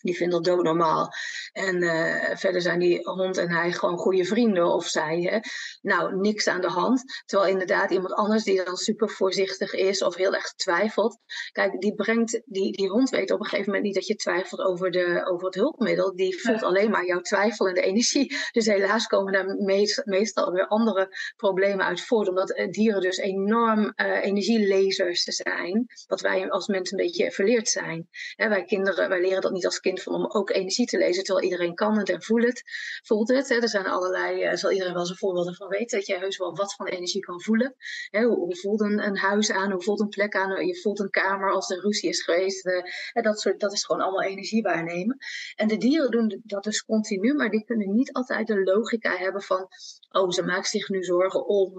Die 0.00 0.16
vindt 0.16 0.32
dat 0.32 0.44
doodnormaal. 0.44 1.08
En 1.52 1.82
uh, 1.82 2.36
verder 2.36 2.60
zijn 2.60 2.78
die 2.78 3.00
hond 3.02 3.36
en 3.36 3.50
hij 3.50 3.72
gewoon 3.72 3.98
goede 3.98 4.24
vrienden 4.24 4.66
of 4.72 4.86
zij. 4.86 5.20
Hè? 5.20 5.38
Nou, 5.80 6.16
niks 6.16 6.46
aan 6.46 6.60
de 6.60 6.68
hand. 6.68 7.02
Terwijl 7.24 7.50
inderdaad 7.50 7.90
iemand 7.90 8.12
anders 8.14 8.44
die 8.44 8.64
dan 8.64 8.76
super 8.76 9.10
voorzichtig 9.10 9.72
is 9.72 10.02
of 10.02 10.14
heel 10.14 10.34
erg 10.34 10.54
twijfelt. 10.54 11.18
Kijk, 11.52 11.80
die 11.80 11.94
brengt, 11.94 12.42
die, 12.44 12.72
die 12.72 12.88
hond 12.88 13.10
weet 13.10 13.30
op 13.30 13.40
een 13.40 13.44
gegeven 13.44 13.66
moment 13.66 13.84
niet 13.84 13.94
dat 13.94 14.06
je 14.06 14.14
twijfelt 14.14 14.60
over, 14.60 14.90
de, 14.90 15.26
over 15.30 15.46
het 15.46 15.54
hulpmiddel. 15.54 16.16
Die 16.16 16.40
voelt 16.40 16.62
alleen 16.62 16.90
maar 16.90 17.06
jouw 17.06 17.20
twijfel 17.20 17.68
en 17.68 17.74
de 17.74 17.80
energie. 17.80 18.36
Dus 18.52 18.66
helaas 18.66 19.06
komen 19.06 19.32
daar 19.32 19.56
meestal 20.04 20.52
weer 20.52 20.66
andere 20.66 21.08
problemen 21.36 21.86
uit 21.86 22.00
voort. 22.00 22.28
Omdat 22.28 22.52
eh, 22.52 22.70
dieren 22.70 23.00
dus 23.00 23.16
enorm 23.16 23.92
uh, 23.96 24.24
energielezers 24.24 25.22
zijn. 25.22 25.86
Wat 26.06 26.20
wij 26.20 26.50
als 26.50 26.66
mensen 26.66 26.98
een 26.98 27.04
beetje 27.04 27.32
verleerd 27.32 27.68
zijn. 27.68 28.08
Hè, 28.34 28.48
wij 28.48 28.64
kinderen, 28.64 29.08
wij 29.08 29.20
leren 29.20 29.40
dat 29.40 29.52
niet 29.52 29.64
als 29.64 29.80
van 29.94 30.14
om 30.14 30.26
ook 30.28 30.50
energie 30.50 30.86
te 30.86 30.98
lezen, 30.98 31.24
terwijl 31.24 31.46
iedereen 31.46 31.74
kan 31.74 31.98
het 31.98 32.08
en 32.08 32.22
voelt 32.22 32.44
het. 32.44 32.62
Voelt 33.04 33.28
het 33.28 33.48
hè. 33.48 33.54
Er 33.56 33.68
zijn 33.68 33.86
allerlei, 33.86 34.44
uh, 34.44 34.54
zal 34.54 34.70
iedereen 34.70 34.94
wel 34.94 35.06
zijn 35.06 35.18
voorbeelden 35.18 35.54
van 35.54 35.68
weten, 35.68 35.98
dat 35.98 36.06
je 36.06 36.18
heus 36.18 36.36
wel 36.36 36.54
wat 36.54 36.74
van 36.74 36.86
energie 36.86 37.20
kan 37.20 37.42
voelen. 37.42 37.74
Hè, 38.10 38.24
hoe, 38.24 38.36
hoe, 38.36 38.56
voelt 38.56 38.80
een, 38.80 39.16
huis 39.16 39.50
aan, 39.50 39.72
hoe 39.72 39.82
voelt 39.82 40.00
een 40.00 40.08
plek 40.08 40.34
aan, 40.34 40.66
je 40.66 40.80
voelt 40.80 41.00
een 41.00 41.10
kamer 41.10 41.52
als 41.52 41.70
er 41.70 41.80
ruzie 41.80 42.08
is 42.08 42.22
geweest. 42.22 42.66
Uh, 42.66 42.82
dat, 43.12 43.40
soort, 43.40 43.60
dat 43.60 43.72
is 43.72 43.84
gewoon 43.84 44.02
allemaal 44.02 44.22
energie 44.22 44.62
waarnemen. 44.62 45.16
En 45.54 45.68
de 45.68 45.76
dieren 45.76 46.10
doen 46.10 46.40
dat 46.44 46.64
dus 46.64 46.84
continu, 46.84 47.34
maar 47.34 47.50
die 47.50 47.64
kunnen 47.64 47.94
niet 47.94 48.12
altijd 48.12 48.46
de 48.46 48.62
logica 48.62 49.16
hebben 49.16 49.42
van, 49.42 49.68
oh, 50.10 50.30
ze 50.30 50.42
maakt 50.42 50.68
zich 50.68 50.88
nu 50.88 51.04
zorgen 51.04 51.46
om 51.46 51.74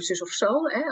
zus 0.00 0.22
of 0.22 0.28
zo. 0.28 0.46
Hè. 0.64 0.82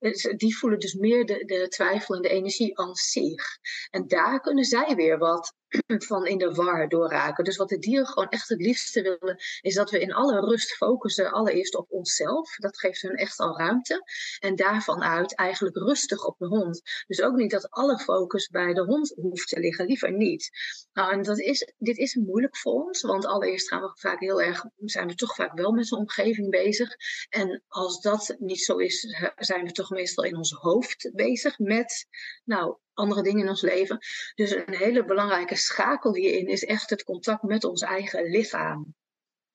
Uh, 0.00 0.36
die 0.36 0.58
voelen 0.58 0.78
dus 0.78 0.94
meer 0.94 1.26
de, 1.26 1.44
de 1.44 1.68
twijfel 1.68 2.14
en 2.14 2.22
de 2.22 2.28
energie 2.28 2.78
aan 2.78 2.94
zich. 2.94 3.58
En 3.90 4.06
daar 4.06 4.40
kunnen 4.40 4.64
zij 4.64 4.94
weer 4.94 5.18
wat 5.18 5.45
van 6.08 6.26
in 6.26 6.38
de 6.38 6.54
war 6.54 6.88
doorraken. 6.88 7.44
Dus 7.44 7.56
wat 7.56 7.68
de 7.68 7.78
dieren 7.78 8.06
gewoon 8.06 8.28
echt 8.28 8.48
het 8.48 8.60
liefste 8.60 9.02
willen, 9.02 9.36
is 9.60 9.74
dat 9.74 9.90
we 9.90 10.00
in 10.00 10.12
alle 10.12 10.40
rust 10.40 10.76
focussen 10.76 11.32
allereerst 11.32 11.76
op 11.76 11.90
onszelf. 11.90 12.56
Dat 12.56 12.78
geeft 12.78 13.02
hun 13.02 13.14
echt 13.14 13.38
al 13.38 13.58
ruimte. 13.58 14.02
En 14.38 14.56
daarvan 14.56 15.02
uit 15.02 15.34
eigenlijk 15.34 15.76
rustig 15.76 16.24
op 16.24 16.38
de 16.38 16.46
hond. 16.46 16.82
Dus 17.06 17.20
ook 17.20 17.36
niet 17.36 17.50
dat 17.50 17.70
alle 17.70 17.98
focus 17.98 18.48
bij 18.48 18.74
de 18.74 18.84
hond 18.84 19.12
hoeft 19.16 19.48
te 19.48 19.60
liggen, 19.60 19.86
liever 19.86 20.12
niet. 20.12 20.50
Nou, 20.92 21.12
en 21.12 21.22
dat 21.22 21.38
is, 21.38 21.72
dit 21.78 21.96
is 21.96 22.14
moeilijk 22.14 22.56
voor 22.56 22.84
ons, 22.84 23.02
want 23.02 23.26
allereerst 23.26 23.68
gaan 23.68 23.82
we 23.82 23.90
vaak 23.94 24.20
heel 24.20 24.42
erg, 24.42 24.64
zijn 24.76 25.06
we 25.06 25.14
toch 25.14 25.34
vaak 25.34 25.52
wel 25.52 25.72
met 25.72 25.86
de 25.86 25.96
omgeving 25.96 26.50
bezig. 26.50 26.96
En 27.28 27.62
als 27.68 28.00
dat 28.00 28.36
niet 28.38 28.64
zo 28.64 28.76
is, 28.76 29.16
zijn 29.36 29.64
we 29.64 29.72
toch 29.72 29.90
meestal 29.90 30.24
in 30.24 30.36
ons 30.36 30.52
hoofd 30.52 31.10
bezig 31.14 31.58
met, 31.58 32.06
nou, 32.44 32.76
andere 32.96 33.22
dingen 33.22 33.42
in 33.42 33.48
ons 33.48 33.62
leven. 33.62 33.98
Dus 34.34 34.50
een 34.50 34.76
hele 34.76 35.04
belangrijke 35.04 35.56
schakel 35.56 36.14
hierin 36.14 36.46
is 36.46 36.64
echt 36.64 36.90
het 36.90 37.04
contact 37.04 37.42
met 37.42 37.64
ons 37.64 37.82
eigen 37.82 38.24
lichaam. 38.24 38.94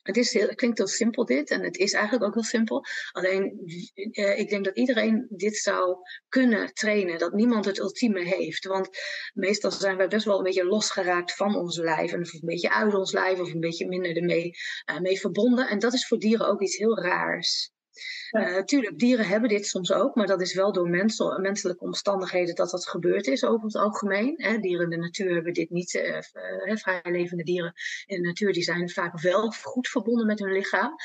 Het, 0.01 0.17
is 0.17 0.33
heel, 0.33 0.55
klinkt 0.55 0.77
heel 0.77 0.87
simpel 0.87 1.25
dit 1.25 1.49
en 1.49 1.63
het 1.63 1.77
is 1.77 1.93
eigenlijk 1.93 2.25
ook 2.25 2.33
heel 2.33 2.43
simpel. 2.43 2.85
Alleen 3.11 3.61
eh, 4.11 4.39
ik 4.39 4.49
denk 4.49 4.65
dat 4.65 4.77
iedereen 4.77 5.25
dit 5.29 5.57
zou 5.57 5.97
kunnen 6.27 6.73
trainen. 6.73 7.19
Dat 7.19 7.33
niemand 7.33 7.65
het 7.65 7.79
ultieme 7.79 8.23
heeft. 8.23 8.65
Want 8.65 8.89
meestal 9.33 9.71
zijn 9.71 9.97
we 9.97 10.07
best 10.07 10.25
wel 10.25 10.37
een 10.37 10.43
beetje 10.43 10.65
losgeraakt 10.65 11.35
van 11.35 11.55
ons 11.55 11.77
lijf. 11.77 12.11
En 12.11 12.19
een 12.19 12.41
beetje 12.41 12.73
uit 12.73 12.93
ons 12.93 13.11
lijf 13.11 13.39
of 13.39 13.53
een 13.53 13.59
beetje 13.59 13.87
minder 13.87 14.17
ermee 14.17 14.51
uh, 14.91 14.99
mee 14.99 15.19
verbonden. 15.19 15.67
En 15.67 15.79
dat 15.79 15.93
is 15.93 16.07
voor 16.07 16.19
dieren 16.19 16.47
ook 16.47 16.61
iets 16.61 16.77
heel 16.77 16.99
raars. 16.99 17.71
Uh, 18.31 18.63
tuurlijk, 18.63 18.99
dieren 18.99 19.25
hebben 19.25 19.49
dit 19.49 19.65
soms 19.65 19.91
ook, 19.91 20.15
maar 20.15 20.27
dat 20.27 20.41
is 20.41 20.53
wel 20.53 20.71
door 20.71 20.89
menselijke 21.39 21.83
omstandigheden 21.83 22.55
dat 22.55 22.69
dat 22.69 22.87
gebeurd 22.87 23.27
is 23.27 23.43
over 23.43 23.65
het 23.65 23.75
algemeen. 23.75 24.33
Hè. 24.37 24.57
Dieren 24.57 24.83
in 24.83 24.89
de 24.89 24.97
natuur 24.97 25.33
hebben 25.33 25.53
dit 25.53 25.69
niet. 25.69 25.93
Uh, 25.93 26.17
uh, 26.65 26.75
vrijlevende 26.75 27.43
dieren 27.43 27.73
in 28.05 28.21
de 28.21 28.27
natuur 28.27 28.53
die 28.53 28.63
zijn 28.63 28.89
vaak 28.89 29.19
wel 29.19 29.51
goed 29.51 29.87
verbonden 29.87 30.25
met 30.25 30.39
hun 30.39 30.51
lichaam. 30.51 30.95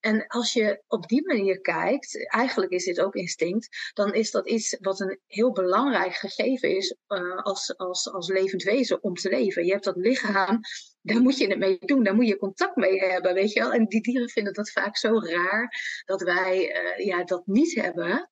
En 0.00 0.26
als 0.26 0.52
je 0.52 0.82
op 0.86 1.08
die 1.08 1.26
manier 1.26 1.60
kijkt, 1.60 2.28
eigenlijk 2.28 2.72
is 2.72 2.84
dit 2.84 3.00
ook 3.00 3.14
instinct, 3.14 3.92
dan 3.92 4.14
is 4.14 4.30
dat 4.30 4.48
iets 4.48 4.76
wat 4.80 5.00
een 5.00 5.20
heel 5.26 5.52
belangrijk 5.52 6.14
gegeven 6.14 6.76
is 6.76 6.96
als, 7.42 7.76
als, 7.76 8.12
als 8.12 8.28
levend 8.28 8.62
wezen 8.62 9.02
om 9.02 9.14
te 9.14 9.28
leven. 9.28 9.64
Je 9.64 9.72
hebt 9.72 9.84
dat 9.84 9.96
lichaam 9.96 10.60
daar 11.06 11.20
moet 11.20 11.38
je 11.38 11.46
het 11.46 11.58
mee 11.58 11.78
doen, 11.80 12.02
daar 12.02 12.14
moet 12.14 12.28
je 12.28 12.36
contact 12.36 12.76
mee 12.76 12.98
hebben, 12.98 13.34
weet 13.34 13.52
je 13.52 13.60
wel. 13.60 13.72
En 13.72 13.86
die 13.86 14.00
dieren 14.00 14.28
vinden 14.28 14.52
dat 14.52 14.70
vaak 14.70 14.96
zo 14.96 15.20
raar 15.20 16.02
dat 16.04 16.22
wij 16.22 16.82
uh, 16.98 17.06
ja, 17.06 17.24
dat 17.24 17.46
niet 17.46 17.74
hebben. 17.74 18.30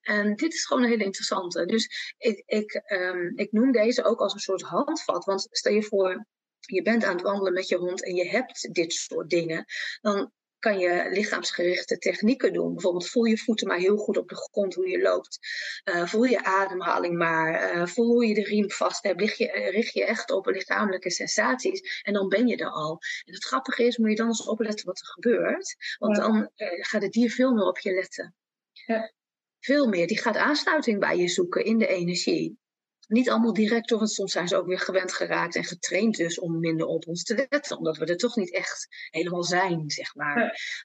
En 0.00 0.36
dit 0.36 0.54
is 0.54 0.64
gewoon 0.64 0.82
een 0.82 0.88
hele 0.88 1.04
interessante. 1.04 1.66
Dus 1.66 2.14
ik, 2.18 2.42
ik, 2.46 2.82
um, 2.86 3.32
ik 3.36 3.52
noem 3.52 3.72
deze 3.72 4.04
ook 4.04 4.20
als 4.20 4.34
een 4.34 4.40
soort 4.40 4.62
handvat. 4.62 5.24
Want 5.24 5.46
stel 5.50 5.72
je 5.72 5.82
voor, 5.82 6.26
je 6.60 6.82
bent 6.82 7.04
aan 7.04 7.14
het 7.14 7.22
wandelen 7.22 7.52
met 7.52 7.68
je 7.68 7.76
hond 7.76 8.04
en 8.04 8.14
je 8.14 8.28
hebt 8.28 8.74
dit 8.74 8.92
soort 8.92 9.30
dingen. 9.30 9.64
Dan 10.00 10.32
kan 10.66 10.78
je 10.78 11.08
lichaamsgerichte 11.10 11.98
technieken 11.98 12.52
doen. 12.52 12.72
Bijvoorbeeld 12.72 13.08
voel 13.08 13.24
je 13.24 13.38
voeten 13.38 13.68
maar 13.68 13.78
heel 13.78 13.96
goed 13.96 14.16
op 14.16 14.28
de 14.28 14.34
grond 14.34 14.74
hoe 14.74 14.88
je 14.88 15.00
loopt. 15.00 15.38
Uh, 15.84 16.06
voel 16.06 16.24
je 16.24 16.44
ademhaling 16.44 17.16
maar. 17.16 17.76
Uh, 17.76 17.86
voel 17.86 18.06
hoe 18.06 18.26
je 18.26 18.34
de 18.34 18.42
riem 18.42 18.70
vast 18.70 19.02
hebt. 19.02 19.20
Richt 19.20 19.38
je, 19.38 19.46
uh, 19.46 19.70
richt 19.70 19.92
je 19.92 20.04
echt 20.04 20.30
op 20.30 20.46
lichamelijke 20.46 21.10
sensaties. 21.10 22.02
En 22.02 22.12
dan 22.12 22.28
ben 22.28 22.46
je 22.46 22.56
er 22.56 22.70
al. 22.70 22.98
En 23.24 23.34
het 23.34 23.44
grappige 23.44 23.84
is, 23.84 23.96
moet 23.96 24.10
je 24.10 24.16
dan 24.16 24.26
eens 24.26 24.46
opletten 24.46 24.86
wat 24.86 24.98
er 24.98 25.06
gebeurt. 25.06 25.76
Want 25.98 26.16
dan 26.16 26.50
gaat 26.80 27.02
het 27.02 27.12
dier 27.12 27.30
veel 27.30 27.52
meer 27.52 27.66
op 27.66 27.78
je 27.78 27.92
letten. 27.92 28.34
Ja. 28.72 29.12
Veel 29.60 29.88
meer. 29.88 30.06
Die 30.06 30.18
gaat 30.18 30.36
aansluiting 30.36 31.00
bij 31.00 31.16
je 31.16 31.28
zoeken 31.28 31.64
in 31.64 31.78
de 31.78 31.86
energie. 31.86 32.58
Niet 33.06 33.30
allemaal 33.30 33.52
direct, 33.52 33.90
want 33.90 34.10
soms 34.10 34.32
zijn 34.32 34.48
ze 34.48 34.56
ook 34.56 34.66
weer 34.66 34.78
gewend 34.78 35.12
geraakt 35.12 35.56
en 35.56 35.64
getraind 35.64 36.16
dus 36.16 36.38
om 36.38 36.58
minder 36.58 36.86
op 36.86 37.06
ons 37.06 37.22
te 37.22 37.46
letten. 37.50 37.78
Omdat 37.78 37.96
we 37.96 38.06
er 38.06 38.16
toch 38.16 38.36
niet 38.36 38.52
echt 38.52 38.86
helemaal 39.10 39.42
zijn, 39.42 39.90
zeg 39.90 40.14
maar. 40.14 40.34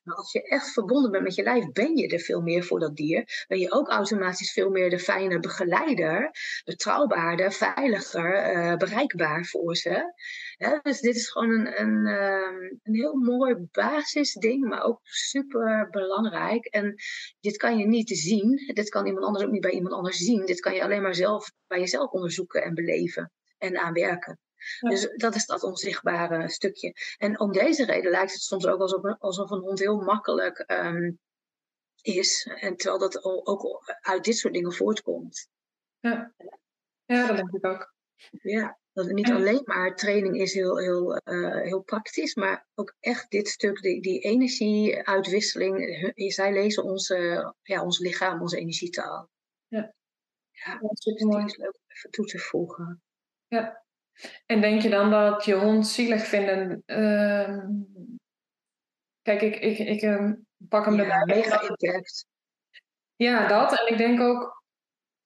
Maar 0.04 0.16
als 0.16 0.32
je 0.32 0.42
echt 0.42 0.74
verbonden 0.74 1.12
bent 1.12 1.24
met 1.24 1.36
je 1.36 1.44
lijf, 1.44 1.72
ben 1.72 1.98
je 1.98 2.08
er 2.08 2.20
veel 2.20 2.42
meer 2.42 2.64
voor 2.64 2.80
dat 2.80 2.96
dier. 2.96 3.46
Ben 3.48 3.60
je 3.60 3.72
ook 3.72 3.90
automatisch 3.90 4.52
veel 4.52 4.70
meer 4.70 4.90
de 4.90 5.00
fijne 5.00 5.40
begeleider, 5.40 6.32
betrouwbaarder, 6.64 7.52
veiliger, 7.52 8.56
uh, 8.56 8.76
bereikbaar 8.76 9.46
voor 9.46 9.76
ze. 9.76 10.14
dus 10.82 11.00
dit 11.00 11.16
is 11.16 11.30
gewoon 11.30 11.50
een, 11.50 11.82
een, 11.82 12.08
uh, 12.08 12.78
een 12.84 12.96
heel 12.96 13.16
mooi 13.16 13.56
basisding, 13.72 14.68
maar 14.68 14.84
ook 14.84 15.00
super 15.04 15.88
belangrijk. 15.92 16.66
En 16.66 16.96
dit 17.40 17.58
kan 17.58 17.78
je 17.78 17.88
niet 17.88 18.10
zien. 18.10 18.72
Dit 18.74 18.90
kan 18.90 19.06
iemand 19.06 19.26
anders 19.26 19.46
ook 19.46 19.52
niet 19.52 19.62
bij 19.62 19.72
iemand 19.72 19.94
anders 19.94 20.18
zien. 20.18 20.46
Dit 20.46 20.60
kan 20.60 20.74
je 20.74 20.84
alleen 20.84 21.02
maar 21.02 21.16
zelf 21.16 21.52
bij 21.72 21.80
jezelf 21.80 22.12
onderzoeken 22.12 22.64
en 22.64 22.74
beleven 22.74 23.32
en 23.58 23.78
aanwerken. 23.78 24.40
Dus 24.80 25.10
dat 25.16 25.36
is 25.36 25.46
dat 25.46 25.64
onzichtbare 25.64 26.50
stukje. 26.50 26.94
En 27.18 27.40
om 27.40 27.52
deze 27.52 27.86
reden 27.86 28.12
lijkt 28.12 28.32
het 28.32 28.42
soms 28.42 28.66
ook 28.68 28.80
alsof, 28.80 29.20
alsof 29.20 29.50
een 29.50 29.60
hond 29.60 29.80
heel 29.80 30.02
makkelijk 30.02 30.64
um, 30.68 31.20
is. 32.02 32.50
En 32.60 32.76
terwijl 32.76 33.00
dat 33.00 33.24
ook 33.24 33.82
uit 34.02 34.24
dit 34.24 34.38
soort 34.38 34.54
dingen 34.54 34.74
voortkomt. 34.74 35.50
Ja, 36.00 36.34
ja 37.06 37.28
dat 37.28 37.36
denk 37.36 37.52
ik 37.52 37.66
ook. 37.66 37.94
Ja, 38.42 38.80
dat 38.94 39.08
niet 39.08 39.32
alleen 39.32 39.62
maar 39.64 39.96
training 39.96 40.42
is 40.42 40.54
heel, 40.54 40.78
heel, 40.78 41.22
uh, 41.24 41.62
heel 41.62 41.82
praktisch, 41.82 42.36
maar 42.36 42.68
ook 42.76 42.96
echt 43.00 43.30
dit 43.30 43.48
stuk, 43.48 43.82
die, 43.82 44.02
die 44.02 44.20
energieuitwisseling. 44.20 46.12
Zij 46.16 46.54
lezen 46.54 46.84
onze, 46.84 47.54
ja, 47.62 47.84
ons 47.84 48.00
lichaam, 48.00 48.42
onze 48.42 48.58
energietaal. 48.58 49.30
Ja. 49.68 49.94
Ja, 50.66 50.78
dat 50.80 50.92
is 50.92 51.04
super 51.04 51.28
mooi. 51.28 51.44
leuk 51.44 51.74
om 51.74 51.82
even 51.88 52.12
toe 52.12 52.26
te 52.26 52.38
voegen. 52.38 53.02
Ja. 53.48 53.84
En 54.46 54.62
denk 54.62 54.82
je 54.82 54.90
dan 54.90 55.12
dat 55.12 55.46
je 55.46 55.54
hond 55.54 55.88
zielig 55.88 56.26
vinden? 56.26 56.84
Uh, 56.86 57.66
kijk, 59.22 59.42
ik, 59.42 59.56
ik, 59.56 59.78
ik 59.78 60.02
uh, 60.02 60.32
pak 60.70 60.86
hem 60.86 60.96
ja, 60.96 61.04
erbij. 61.04 61.36
mega 61.36 61.62
impact. 61.62 62.26
Ja, 63.16 63.48
dat. 63.48 63.80
En 63.80 63.92
ik 63.92 63.98
denk 63.98 64.20
ook, 64.20 64.64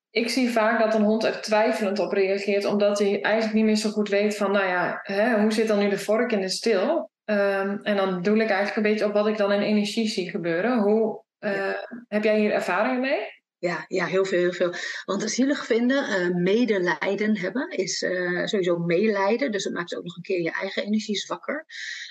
ik 0.09 0.29
zie 0.29 0.49
vaak 0.49 0.79
dat 0.79 0.93
een 0.93 1.03
hond 1.03 1.23
er 1.23 1.41
twijfelend 1.41 1.99
op 1.99 2.11
reageert, 2.11 2.65
omdat 2.65 2.99
hij 2.99 3.21
eigenlijk 3.21 3.55
niet 3.55 3.65
meer 3.65 3.75
zo 3.75 3.89
goed 3.89 4.09
weet 4.09 4.37
van, 4.37 4.51
nou 4.51 4.65
ja, 4.65 4.99
hè, 5.01 5.41
hoe 5.41 5.51
zit 5.51 5.67
dan 5.67 5.79
nu 5.79 5.89
de 5.89 5.99
vork 5.99 6.31
in 6.31 6.41
de 6.41 6.49
stil? 6.49 7.11
Um, 7.25 7.81
en 7.83 7.95
dan 7.95 8.21
doe 8.21 8.35
ik 8.35 8.49
eigenlijk 8.49 8.75
een 8.75 8.91
beetje 8.91 9.05
op 9.05 9.13
wat 9.13 9.27
ik 9.27 9.37
dan 9.37 9.51
in 9.51 9.61
energie 9.61 10.07
zie 10.07 10.29
gebeuren. 10.29 10.79
Hoe, 10.79 11.23
uh, 11.39 11.55
ja. 11.55 12.05
Heb 12.07 12.23
jij 12.23 12.39
hier 12.39 12.51
ervaring 12.51 12.99
mee? 12.99 13.43
Ja, 13.59 13.85
ja, 13.87 14.05
heel 14.05 14.25
veel, 14.25 14.39
heel 14.39 14.53
veel. 14.53 14.73
Want 15.05 15.31
zielig 15.31 15.65
vinden, 15.65 16.29
uh, 16.31 16.35
medelijden 16.35 17.37
hebben, 17.37 17.69
is 17.69 18.01
uh, 18.01 18.45
sowieso 18.45 18.77
meelijden. 18.77 19.51
Dus 19.51 19.63
het 19.63 19.73
maakt 19.73 19.95
ook 19.95 20.03
nog 20.03 20.15
een 20.15 20.21
keer 20.21 20.41
je 20.41 20.51
eigen 20.51 20.83
energie 20.83 21.15
zwakker. 21.15 21.65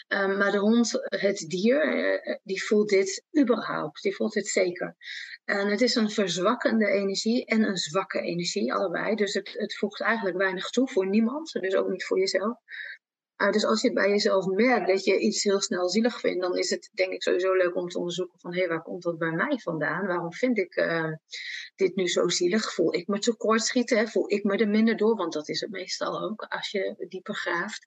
Uh, 0.08 0.38
maar 0.38 0.52
de 0.52 0.58
hond, 0.58 0.92
het 1.02 1.44
dier, 1.48 2.40
die 2.42 2.64
voelt 2.64 2.88
dit 2.88 3.24
überhaupt. 3.40 4.02
Die 4.02 4.14
voelt 4.14 4.32
dit 4.32 4.46
zeker. 4.46 4.96
En 5.44 5.68
het 5.68 5.80
is 5.80 5.94
een 5.94 6.10
verzwakkende 6.10 6.86
energie 6.86 7.44
en 7.44 7.62
een 7.62 7.76
zwakke 7.76 8.20
energie, 8.20 8.72
allebei. 8.72 9.14
Dus 9.14 9.34
het, 9.34 9.52
het 9.52 9.76
voegt 9.76 10.00
eigenlijk 10.00 10.36
weinig 10.36 10.70
toe 10.70 10.88
voor 10.88 11.06
niemand. 11.06 11.52
Dus 11.52 11.74
ook 11.74 11.88
niet 11.88 12.04
voor 12.04 12.18
jezelf. 12.18 12.58
Uh, 13.36 13.50
dus 13.50 13.64
als 13.64 13.82
je 13.82 13.92
bij 13.92 14.08
jezelf 14.08 14.46
merkt 14.46 14.86
dat 14.86 15.04
je 15.04 15.18
iets 15.18 15.42
heel 15.42 15.60
snel 15.60 15.88
zielig 15.88 16.20
vindt, 16.20 16.40
dan 16.40 16.56
is 16.56 16.70
het 16.70 16.90
denk 16.92 17.12
ik 17.12 17.22
sowieso 17.22 17.52
leuk 17.52 17.76
om 17.76 17.88
te 17.88 17.98
onderzoeken 17.98 18.38
van 18.38 18.52
hé, 18.52 18.58
hey, 18.58 18.68
waar 18.68 18.82
komt 18.82 19.02
dat 19.02 19.18
bij 19.18 19.30
mij 19.30 19.58
vandaan? 19.58 20.06
Waarom 20.06 20.32
vind 20.32 20.58
ik 20.58 20.76
uh, 20.76 21.12
dit 21.76 21.96
nu 21.96 22.08
zo 22.08 22.28
zielig? 22.28 22.72
Voel 22.72 22.94
ik 22.94 23.06
me 23.06 23.18
tekortschieten? 23.18 23.98
Hè? 23.98 24.06
Voel 24.06 24.32
ik 24.32 24.44
me 24.44 24.56
er 24.56 24.68
minder 24.68 24.96
door? 24.96 25.16
Want 25.16 25.32
dat 25.32 25.48
is 25.48 25.60
het 25.60 25.70
meestal 25.70 26.22
ook 26.22 26.46
als 26.48 26.70
je 26.70 27.04
dieper 27.08 27.34
graaft. 27.34 27.86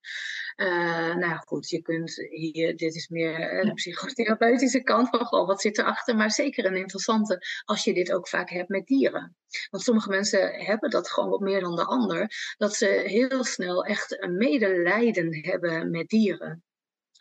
Uh, 0.56 1.16
nou 1.16 1.38
goed, 1.46 1.70
je 1.70 1.82
kunt 1.82 2.16
hier, 2.30 2.76
dit 2.76 2.96
is 2.96 3.08
meer 3.08 3.66
de 3.66 3.74
psychotherapeutische 3.74 4.84
kant 4.84 5.10
van 5.10 5.26
goh, 5.26 5.48
wat 5.48 5.62
zit 5.62 5.78
erachter? 5.78 6.16
Maar 6.16 6.32
zeker 6.32 6.66
een 6.66 6.76
interessante 6.76 7.46
als 7.66 7.84
je 7.84 7.94
dit 7.94 8.14
ook 8.14 8.28
vaak 8.28 8.50
hebt 8.50 8.70
met 8.70 8.86
dieren. 8.86 9.36
Want 9.70 9.84
sommige 9.84 10.10
mensen 10.10 10.54
hebben 10.54 10.90
dat 10.90 11.10
gewoon 11.10 11.30
wat 11.30 11.40
meer 11.40 11.62
dan 11.62 11.76
de 11.76 11.86
ander. 11.86 12.32
Dat 12.58 12.76
ze 12.76 12.86
heel 12.86 13.44
snel 13.44 13.86
echt 13.86 14.24
een 14.24 14.38
medelijden 14.38 15.37
hebben 15.42 15.92
met 15.92 16.08
dieren. 16.08 16.64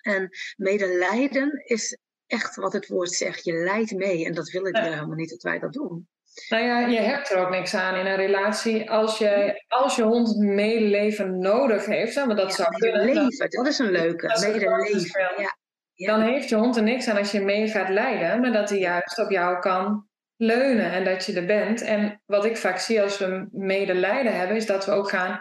En 0.02 0.28
medelijden 0.56 1.62
is 1.64 1.98
echt 2.26 2.56
wat 2.56 2.72
het 2.72 2.86
woord 2.86 3.12
zegt. 3.12 3.44
Je 3.44 3.52
lijdt 3.52 3.92
mee. 3.92 4.24
En 4.24 4.32
dat 4.32 4.50
willen 4.50 4.72
dieren 4.72 4.92
helemaal 4.92 5.16
niet 5.16 5.30
dat 5.30 5.42
wij 5.42 5.58
dat 5.58 5.72
doen. 5.72 6.08
Nou 6.48 6.64
ja, 6.64 6.78
je 6.86 6.98
hebt 6.98 7.30
er 7.30 7.38
ook 7.38 7.50
niks 7.50 7.74
aan 7.74 7.94
in 7.94 8.06
een 8.06 8.16
relatie 8.16 8.90
als 8.90 9.18
je, 9.18 9.64
als 9.68 9.96
je 9.96 10.02
hond 10.02 10.36
medeleven 10.36 11.38
nodig 11.38 11.86
heeft. 11.86 12.26
Maar 12.26 12.36
dat 12.36 12.48
ja, 12.48 12.54
zou 12.54 12.76
kunnen. 12.76 13.04
Leven, 13.04 13.50
dat 13.50 13.66
is 13.66 13.78
een 13.78 13.90
leuke. 13.90 14.26
Medeleven. 14.40 15.20
Ja. 15.36 15.56
Ja. 15.94 16.16
Dan 16.16 16.22
heeft 16.22 16.48
je 16.48 16.56
hond 16.56 16.76
er 16.76 16.82
niks 16.82 17.08
aan 17.08 17.16
als 17.16 17.32
je 17.32 17.40
mee 17.40 17.68
gaat 17.68 17.88
leiden, 17.88 18.40
maar 18.40 18.52
dat 18.52 18.68
hij 18.68 18.78
juist 18.78 19.18
op 19.18 19.30
jou 19.30 19.58
kan 19.58 20.08
leunen 20.36 20.90
en 20.90 21.04
dat 21.04 21.24
je 21.24 21.32
er 21.32 21.46
bent. 21.46 21.82
En 21.82 22.22
wat 22.26 22.44
ik 22.44 22.56
vaak 22.56 22.78
zie 22.78 23.02
als 23.02 23.18
we 23.18 23.48
medelijden 23.50 24.36
hebben, 24.38 24.56
is 24.56 24.66
dat 24.66 24.86
we 24.86 24.92
ook 24.92 25.08
gaan 25.08 25.40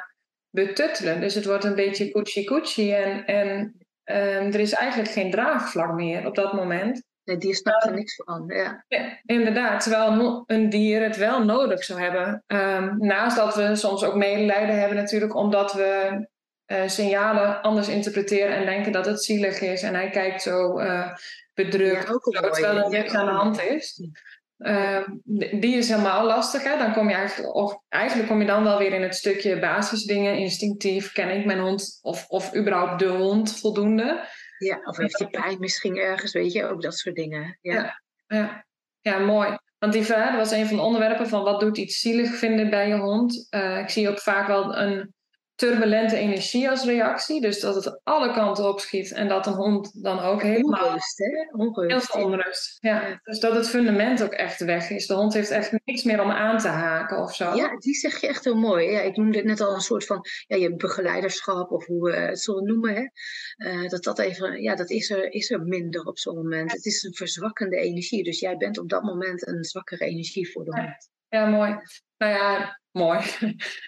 betuttelen. 0.55 1.19
Dus 1.19 1.35
het 1.35 1.45
wordt 1.45 1.63
een 1.63 1.75
beetje 1.75 2.11
koetsie-koetsie 2.11 2.95
en, 2.95 3.25
en 3.25 3.49
um, 4.05 4.53
er 4.53 4.59
is 4.59 4.73
eigenlijk 4.73 5.11
geen 5.11 5.31
draagvlak 5.31 5.93
meer 5.93 6.25
op 6.25 6.35
dat 6.35 6.53
moment. 6.53 7.03
Nee, 7.23 7.37
die 7.37 7.55
snapt 7.55 7.85
er 7.85 7.93
niks 7.93 8.15
van. 8.15 8.43
Ja. 8.47 8.85
ja. 8.87 9.19
inderdaad, 9.25 9.81
terwijl 9.81 10.43
een 10.47 10.69
dier 10.69 11.03
het 11.03 11.17
wel 11.17 11.43
nodig 11.43 11.83
zou 11.83 11.99
hebben. 11.99 12.43
Um, 12.47 12.97
naast 12.97 13.37
dat 13.37 13.55
we 13.55 13.75
soms 13.75 14.03
ook 14.03 14.15
medelijden 14.15 14.79
hebben 14.79 14.97
natuurlijk, 14.97 15.35
omdat 15.35 15.73
we 15.73 16.27
uh, 16.67 16.87
signalen 16.87 17.61
anders 17.61 17.87
interpreteren 17.87 18.55
en 18.55 18.65
denken 18.65 18.91
dat 18.91 19.05
het 19.05 19.23
zielig 19.23 19.61
is. 19.61 19.81
En 19.81 19.93
hij 19.93 20.09
kijkt 20.09 20.41
zo 20.41 20.79
uh, 20.79 21.13
bedrukt, 21.53 22.07
ja, 22.07 22.39
terwijl 22.39 22.77
er 22.77 22.89
niks 22.89 23.13
aan 23.13 23.25
de 23.25 23.31
hand 23.31 23.61
is. 23.61 24.01
Uh, 24.57 25.07
die 25.59 25.75
is 25.75 25.89
helemaal 25.89 26.25
lastig. 26.25 26.63
Hè? 26.63 26.77
Dan 26.77 26.93
kom 26.93 27.09
je 27.09 27.15
eigenlijk, 27.15 27.55
of 27.55 27.79
eigenlijk 27.89 28.29
kom 28.29 28.39
je 28.39 28.45
dan 28.45 28.63
wel 28.63 28.77
weer 28.77 28.93
in 28.93 29.01
het 29.01 29.15
stukje 29.15 29.59
basisdingen. 29.59 30.37
Instinctief 30.37 31.11
ken 31.11 31.37
ik 31.37 31.45
mijn 31.45 31.59
hond 31.59 31.99
of, 32.01 32.25
of 32.27 32.55
überhaupt 32.55 32.99
de 32.99 33.07
hond 33.07 33.59
voldoende. 33.59 34.27
Ja, 34.57 34.79
of 34.83 34.97
heeft 34.97 35.19
hij 35.19 35.27
pijn 35.27 35.59
misschien 35.59 35.97
ergens, 35.97 36.33
weet 36.33 36.51
je, 36.51 36.65
ook 36.65 36.81
dat 36.81 36.97
soort 36.97 37.15
dingen. 37.15 37.57
Ja, 37.61 37.73
ja, 37.73 38.01
ja. 38.27 38.65
ja 39.01 39.19
mooi. 39.19 39.57
Want 39.77 39.93
die 39.93 40.03
vraag 40.03 40.35
was 40.35 40.51
een 40.51 40.67
van 40.67 40.77
de 40.77 40.83
onderwerpen 40.83 41.27
van 41.27 41.43
wat 41.43 41.59
doet 41.59 41.77
iets 41.77 41.99
zielig 41.99 42.35
vinden 42.35 42.69
bij 42.69 42.87
je 42.87 42.95
hond. 42.95 43.47
Uh, 43.49 43.79
ik 43.79 43.89
zie 43.89 44.09
ook 44.09 44.19
vaak 44.19 44.47
wel 44.47 44.77
een 44.77 45.14
turbulente 45.55 46.15
energie 46.15 46.69
als 46.69 46.85
reactie. 46.85 47.41
Dus 47.41 47.59
dat 47.59 47.75
het 47.75 47.99
alle 48.03 48.33
kanten 48.33 48.69
op 48.69 48.79
schiet 48.79 49.11
en 49.11 49.27
dat 49.27 49.47
een 49.47 49.53
hond 49.53 50.03
dan 50.03 50.19
ook 50.19 50.41
helemaal... 50.41 50.85
Onrust, 50.85 51.17
hè? 51.17 51.57
Onrust. 51.57 51.91
Heel 51.91 51.99
veel 51.99 52.31
onrust, 52.31 52.77
ja. 52.79 53.19
Dus 53.23 53.39
dat 53.39 53.55
het 53.55 53.69
fundament 53.69 54.23
ook 54.23 54.33
echt 54.33 54.63
weg 54.63 54.89
is. 54.89 55.07
De 55.07 55.13
hond 55.13 55.33
heeft 55.33 55.49
echt 55.49 55.71
niks 55.85 56.03
meer 56.03 56.21
om 56.21 56.31
aan 56.31 56.57
te 56.57 56.67
haken 56.67 57.17
of 57.17 57.35
zo. 57.35 57.55
Ja, 57.55 57.77
die 57.77 57.93
zeg 57.93 58.21
je 58.21 58.27
echt 58.27 58.43
heel 58.43 58.55
mooi. 58.55 58.91
Ja, 58.91 58.99
ik 58.99 59.15
noemde 59.15 59.37
het 59.37 59.47
net 59.47 59.61
al 59.61 59.73
een 59.73 59.81
soort 59.81 60.05
van 60.05 60.25
ja, 60.47 60.55
je 60.55 60.75
begeleiderschap 60.75 61.71
of 61.71 61.85
hoe 61.85 62.03
we 62.03 62.15
het 62.15 62.39
zullen 62.39 62.65
noemen. 62.65 62.93
Hè? 62.95 63.03
Uh, 63.71 63.89
dat 63.89 64.03
dat 64.03 64.19
even, 64.19 64.61
ja, 64.61 64.75
dat 64.75 64.89
is 64.89 65.09
er, 65.09 65.31
is 65.31 65.51
er 65.51 65.61
minder 65.61 66.03
op 66.03 66.17
zo'n 66.17 66.35
moment. 66.35 66.71
Het 66.71 66.85
is 66.85 67.03
een 67.03 67.13
verzwakkende 67.13 67.77
energie. 67.77 68.23
Dus 68.23 68.39
jij 68.39 68.57
bent 68.57 68.77
op 68.77 68.89
dat 68.89 69.03
moment 69.03 69.47
een 69.47 69.63
zwakkere 69.63 70.05
energie 70.05 70.51
voor 70.51 70.65
de 70.65 70.81
hond. 70.81 71.09
Ja, 71.29 71.45
mooi. 71.45 71.75
Nou 72.17 72.33
ja, 72.33 72.79
mooi. 72.95 73.19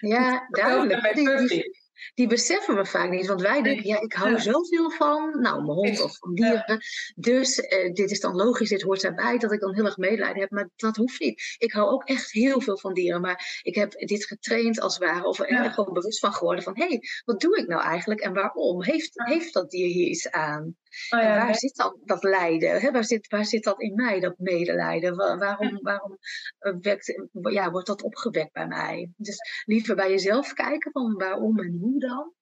Ja, 0.00 0.46
duidelijk. 0.50 1.14
Die, 1.14 1.78
die, 2.14 2.26
beseffen 2.26 2.76
we 2.76 2.84
vaak 2.84 3.10
niet. 3.10 3.26
Want 3.26 3.40
wij 3.40 3.62
denken, 3.62 3.86
ja, 3.86 4.00
ik 4.00 4.12
hou 4.12 4.30
ja. 4.30 4.38
zoveel 4.38 4.90
van, 4.90 5.40
nou, 5.40 5.56
mijn 5.56 5.78
hond 5.78 6.00
of 6.00 6.18
van 6.18 6.34
dieren. 6.34 6.80
Dus 7.14 7.58
uh, 7.58 7.92
dit 7.92 8.10
is 8.10 8.20
dan 8.20 8.34
logisch, 8.34 8.68
dit 8.68 8.82
hoort 8.82 9.04
erbij, 9.04 9.38
dat 9.38 9.52
ik 9.52 9.60
dan 9.60 9.74
heel 9.74 9.84
erg 9.84 9.96
medelijden 9.96 10.40
heb. 10.40 10.50
Maar 10.50 10.68
dat 10.76 10.96
hoeft 10.96 11.20
niet. 11.20 11.56
Ik 11.58 11.72
hou 11.72 11.90
ook 11.90 12.04
echt 12.04 12.32
heel 12.32 12.60
veel 12.60 12.78
van 12.78 12.94
dieren. 12.94 13.20
Maar 13.20 13.60
ik 13.62 13.74
heb 13.74 13.92
dit 13.92 14.26
getraind 14.26 14.80
als 14.80 14.98
het 14.98 15.04
ware. 15.04 15.26
Of 15.26 15.38
er 15.38 15.52
ja. 15.52 15.70
gewoon 15.70 15.94
bewust 15.94 16.18
van 16.18 16.32
geworden 16.32 16.64
van, 16.64 16.76
hé, 16.76 16.86
hey, 16.86 17.00
wat 17.24 17.40
doe 17.40 17.58
ik 17.58 17.66
nou 17.66 17.82
eigenlijk 17.82 18.20
en 18.20 18.32
waarom? 18.32 18.82
Heeft, 18.82 19.10
heeft 19.14 19.52
dat 19.52 19.70
dier 19.70 19.86
hier 19.86 20.08
iets 20.08 20.30
aan? 20.30 20.76
Oh 21.10 21.20
ja, 21.20 21.40
en 21.40 21.46
waar 21.46 21.54
zit 21.54 21.76
dan 21.76 22.00
dat 22.04 22.22
lijden? 22.22 22.80
Hè? 22.80 22.90
Waar, 22.90 23.04
zit, 23.04 23.28
waar 23.28 23.44
zit 23.44 23.64
dat 23.64 23.80
in 23.80 23.94
mij, 23.94 24.20
dat 24.20 24.38
medelijden? 24.38 25.16
waarom 25.16 25.78
waarom 25.82 26.18
eh, 26.58 26.74
wekt, 26.80 27.28
ja, 27.32 27.70
wordt 27.70 27.86
dat 27.86 28.02
opgewekt 28.02 28.52
bij 28.52 28.66
mij? 28.66 29.10
Dus 29.16 29.38
liever 29.64 29.96
bij 29.96 30.10
jezelf 30.10 30.52
kijken 30.52 30.92
van 30.92 31.14
waarom 31.14 31.58
en 31.58 31.78
hoe 31.80 32.00
dan. 32.00 32.32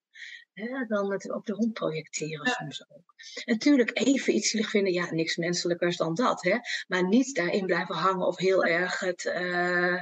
Hè, 0.53 0.87
dan 0.87 1.13
het 1.13 1.33
op 1.33 1.47
de 1.47 1.53
hond 1.53 1.73
projecteren 1.73 2.47
soms 2.47 2.91
ook. 2.91 3.15
Natuurlijk 3.45 3.91
even 3.99 4.35
iets 4.35 4.51
zielig 4.51 4.71
vinden, 4.71 4.93
ja, 4.93 5.13
niks 5.13 5.37
menselijkers 5.37 5.97
dan 5.97 6.15
dat. 6.15 6.43
Hè? 6.43 6.57
Maar 6.87 7.09
niet 7.09 7.35
daarin 7.35 7.67
blijven 7.67 7.95
hangen 7.95 8.27
of 8.27 8.39
heel 8.39 8.65
erg 8.65 9.01
het 9.01 9.25
uh, 9.25 10.01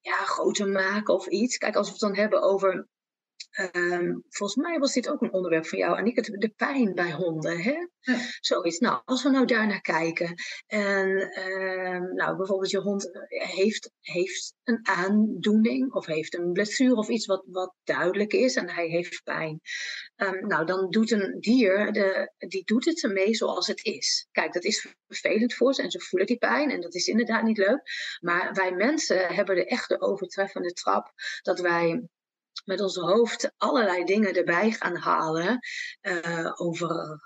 ja, 0.00 0.16
groter 0.24 0.68
maken 0.68 1.14
of 1.14 1.26
iets. 1.26 1.56
Kijk, 1.56 1.76
als 1.76 1.86
we 1.86 1.92
het 1.92 2.00
dan 2.00 2.16
hebben 2.16 2.42
over 2.42 2.88
Um, 3.72 4.24
volgens 4.28 4.64
mij 4.66 4.78
was 4.78 4.92
dit 4.92 5.08
ook 5.08 5.22
een 5.22 5.32
onderwerp 5.32 5.66
van 5.66 5.78
jou, 5.78 5.96
Annika, 5.96 6.22
de 6.22 6.52
pijn 6.56 6.94
bij 6.94 7.12
honden. 7.12 7.62
Hè? 7.62 7.74
Ja. 8.00 8.18
Zoiets. 8.40 8.78
Nou, 8.78 9.02
als 9.04 9.22
we 9.22 9.30
nou 9.30 9.46
daar 9.46 9.66
naar 9.66 9.80
kijken. 9.80 10.34
En 10.66 11.08
um, 11.48 12.14
nou, 12.14 12.36
bijvoorbeeld 12.36 12.70
je 12.70 12.78
hond 12.78 13.12
eh, 13.12 13.48
heeft, 13.48 13.90
heeft 14.00 14.54
een 14.64 14.88
aandoening 14.88 15.92
of 15.92 16.06
heeft 16.06 16.34
een 16.34 16.52
blessure 16.52 16.94
of 16.94 17.08
iets 17.08 17.26
wat, 17.26 17.44
wat 17.46 17.74
duidelijk 17.84 18.32
is 18.32 18.54
en 18.54 18.70
hij 18.70 18.86
heeft 18.86 19.22
pijn. 19.24 19.60
Um, 20.16 20.46
nou, 20.46 20.66
dan 20.66 20.90
doet 20.90 21.10
een 21.10 21.40
dier, 21.40 21.92
de, 21.92 22.32
die 22.38 22.64
doet 22.64 22.84
het 22.84 23.02
ermee 23.02 23.34
zoals 23.34 23.66
het 23.66 23.84
is. 23.84 24.28
Kijk, 24.30 24.52
dat 24.52 24.64
is 24.64 24.94
vervelend 25.06 25.54
voor 25.54 25.74
ze 25.74 25.82
en 25.82 25.90
ze 25.90 26.00
voelen 26.00 26.28
die 26.28 26.38
pijn 26.38 26.70
en 26.70 26.80
dat 26.80 26.94
is 26.94 27.06
inderdaad 27.06 27.42
niet 27.42 27.58
leuk. 27.58 27.82
Maar 28.20 28.52
wij 28.52 28.72
mensen 28.72 29.34
hebben 29.34 29.54
de 29.54 29.66
echte 29.66 30.00
overtreffende 30.00 30.72
trap 30.72 31.12
dat 31.42 31.60
wij 31.60 32.08
met 32.64 32.80
ons 32.80 32.96
hoofd 32.96 33.52
allerlei 33.56 34.04
dingen 34.04 34.34
erbij 34.34 34.70
gaan 34.70 34.96
halen 34.96 35.58
uh, 36.02 36.52
over. 36.54 37.20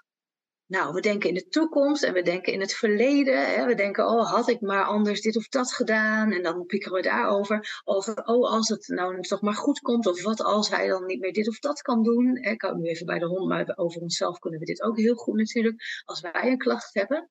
Nou, 0.68 0.94
we 0.94 1.00
denken 1.00 1.28
in 1.28 1.34
de 1.34 1.48
toekomst 1.48 2.02
en 2.02 2.12
we 2.12 2.22
denken 2.22 2.52
in 2.52 2.60
het 2.60 2.74
verleden. 2.74 3.54
Hè. 3.54 3.66
We 3.66 3.74
denken, 3.74 4.06
oh, 4.06 4.30
had 4.30 4.48
ik 4.48 4.60
maar 4.60 4.84
anders 4.84 5.20
dit 5.20 5.36
of 5.36 5.48
dat 5.48 5.72
gedaan. 5.72 6.32
En 6.32 6.42
dan 6.42 6.66
piekeren 6.66 6.96
we 6.96 7.02
daarover. 7.02 7.80
Of, 7.84 8.08
oh, 8.08 8.50
als 8.50 8.68
het 8.68 8.88
nou 8.88 9.22
toch 9.22 9.40
maar 9.40 9.54
goed 9.54 9.80
komt. 9.80 10.06
Of 10.06 10.22
wat 10.22 10.42
als 10.42 10.70
hij 10.70 10.88
dan 10.88 11.06
niet 11.06 11.20
meer 11.20 11.32
dit 11.32 11.48
of 11.48 11.58
dat 11.58 11.82
kan 11.82 12.02
doen. 12.02 12.36
Ik 12.36 12.62
hou 12.62 12.78
nu 12.78 12.88
even 12.88 13.06
bij 13.06 13.18
de 13.18 13.26
hond, 13.26 13.48
maar 13.48 13.72
over 13.76 14.00
onszelf 14.00 14.38
kunnen 14.38 14.60
we 14.60 14.66
dit 14.66 14.82
ook 14.82 14.96
heel 14.98 15.14
goed 15.14 15.36
natuurlijk. 15.36 16.02
Als 16.04 16.20
wij 16.20 16.46
een 16.46 16.58
klacht 16.58 16.94
hebben. 16.94 17.28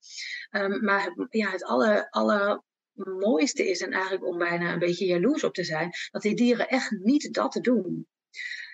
Um, 0.52 0.84
maar 0.84 1.28
ja, 1.30 1.50
het 1.50 1.64
alle, 1.64 2.08
alle 2.10 2.64
mooiste 2.98 3.70
is 3.70 3.82
en 3.82 3.92
eigenlijk 3.92 4.26
om 4.26 4.38
bijna 4.38 4.74
een 4.74 4.80
beetje 4.80 5.06
jaloers 5.06 5.44
op 5.44 5.54
te 5.54 5.64
zijn, 5.64 5.92
dat 6.12 6.22
die 6.22 6.36
dieren 6.36 6.68
echt 6.68 6.92
niet 6.92 7.34
dat 7.34 7.60
doen. 7.62 8.08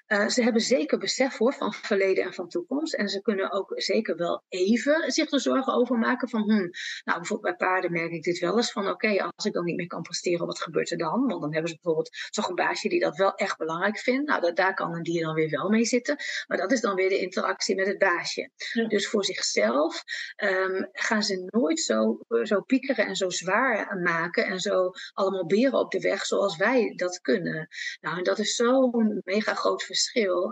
Uh, 0.08 0.28
ze 0.28 0.44
hebben 0.44 0.62
zeker 0.62 0.98
besef 0.98 1.38
hoor, 1.38 1.54
van 1.54 1.74
verleden 1.74 2.24
en 2.24 2.34
van 2.34 2.50
toekomst. 2.50 2.94
En 2.94 3.10
ze 3.10 3.22
kunnen 3.22 3.52
ook 3.52 3.72
zeker 3.76 4.16
wel 4.16 4.44
even 4.50 5.12
zich 5.12 5.32
er 5.32 5.40
zorgen 5.40 5.74
over 5.74 5.98
maken 5.98 6.30
van, 6.30 6.42
hmm, 6.42 6.70
nou 7.04 7.18
bijvoorbeeld 7.18 7.58
bij 7.58 7.68
paarden 7.68 7.92
merk 7.92 8.12
ik 8.12 8.24
dit 8.24 8.40
wel 8.40 8.58
eens 8.58 8.72
van, 8.72 8.88
oké, 8.88 9.24
als 9.36 9.46
ik 9.46 9.54
dan 9.54 9.64
niet 9.64 9.76
meer 9.76 9.88
kan 9.88 10.02
presteren, 10.02 10.46
wat 10.46 10.62
gebeurt 10.62 10.92
er 10.92 10.98
dan? 10.98 11.28
Want 11.28 11.42
dan 11.42 11.54
hebben 11.54 11.70
ze 11.70 11.78
bijvoorbeeld 11.82 12.18
toch 12.30 12.50
een 12.50 12.56
baasje 12.56 12.90
die 12.90 13.00
dat 13.00 13.18
wel 13.18 13.36
echt 13.36 13.58
belangrijk 13.58 14.00
vindt. 14.00 14.28
Nou, 14.28 14.42
dat, 14.42 14.56
daar 14.56 14.74
kan 14.74 14.96
een 14.96 15.04
dier 15.04 15.24
dan 15.24 15.34
weer 15.34 15.50
wel 15.50 15.70
mee 15.70 15.86
zitten. 15.86 16.16
Maar 16.48 16.58
dat 16.58 16.72
is 16.72 16.82
dan 16.82 16.96
weer 16.96 17.10
de 17.10 17.20
interactie 17.20 17.76
met 17.76 17.88
het 17.88 17.98
baasje. 17.98 18.50
Dus 18.88 19.08
voor 19.08 19.26
zichzelf 19.26 20.04
um, 20.44 20.90
gaan 20.92 21.24
ze 21.24 21.48
nooit 21.50 21.80
zo, 21.80 22.20
zo 22.44 22.62
piekeren 22.62 23.06
en 23.06 23.16
zo 23.16 23.30
zwaar 23.30 23.98
maken 23.98 24.46
en 24.46 24.60
zo 24.60 24.92
allemaal 25.14 25.46
beren 25.46 25.80
op 25.80 25.92
de 25.92 26.00
weg 26.00 26.26
zoals 26.26 26.58
wij 26.58 26.94
dat 26.96 27.22
kunnen. 27.22 27.68
Nou, 28.02 28.18
en 28.18 28.24
dat 28.24 28.40
is 28.40 28.56
zo'n 28.56 29.22
mega 29.24 29.54
groot 29.54 29.84
verschil. 29.84 29.93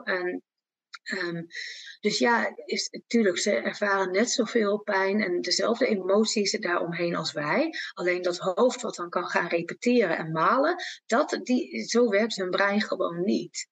En, 0.08 0.42
um, 1.18 1.42
dus 2.02 2.18
ja, 2.18 2.54
is, 2.66 2.90
natuurlijk, 2.92 3.38
ze 3.38 3.52
ervaren 3.52 4.12
net 4.12 4.30
zoveel 4.30 4.78
pijn 4.78 5.22
en 5.22 5.42
dezelfde 5.42 5.88
emoties 5.88 6.52
daaromheen 6.60 7.16
als 7.16 7.32
wij. 7.32 7.74
Alleen 7.94 8.22
dat 8.22 8.38
hoofd 8.38 8.82
wat 8.82 8.96
dan 8.96 9.10
kan 9.10 9.28
gaan 9.28 9.48
repeteren 9.48 10.18
en 10.18 10.32
malen, 10.32 10.76
dat, 11.06 11.40
die, 11.44 11.84
zo 11.84 12.10
werkt 12.10 12.36
hun 12.36 12.50
brein 12.50 12.82
gewoon 12.82 13.24
niet. 13.24 13.68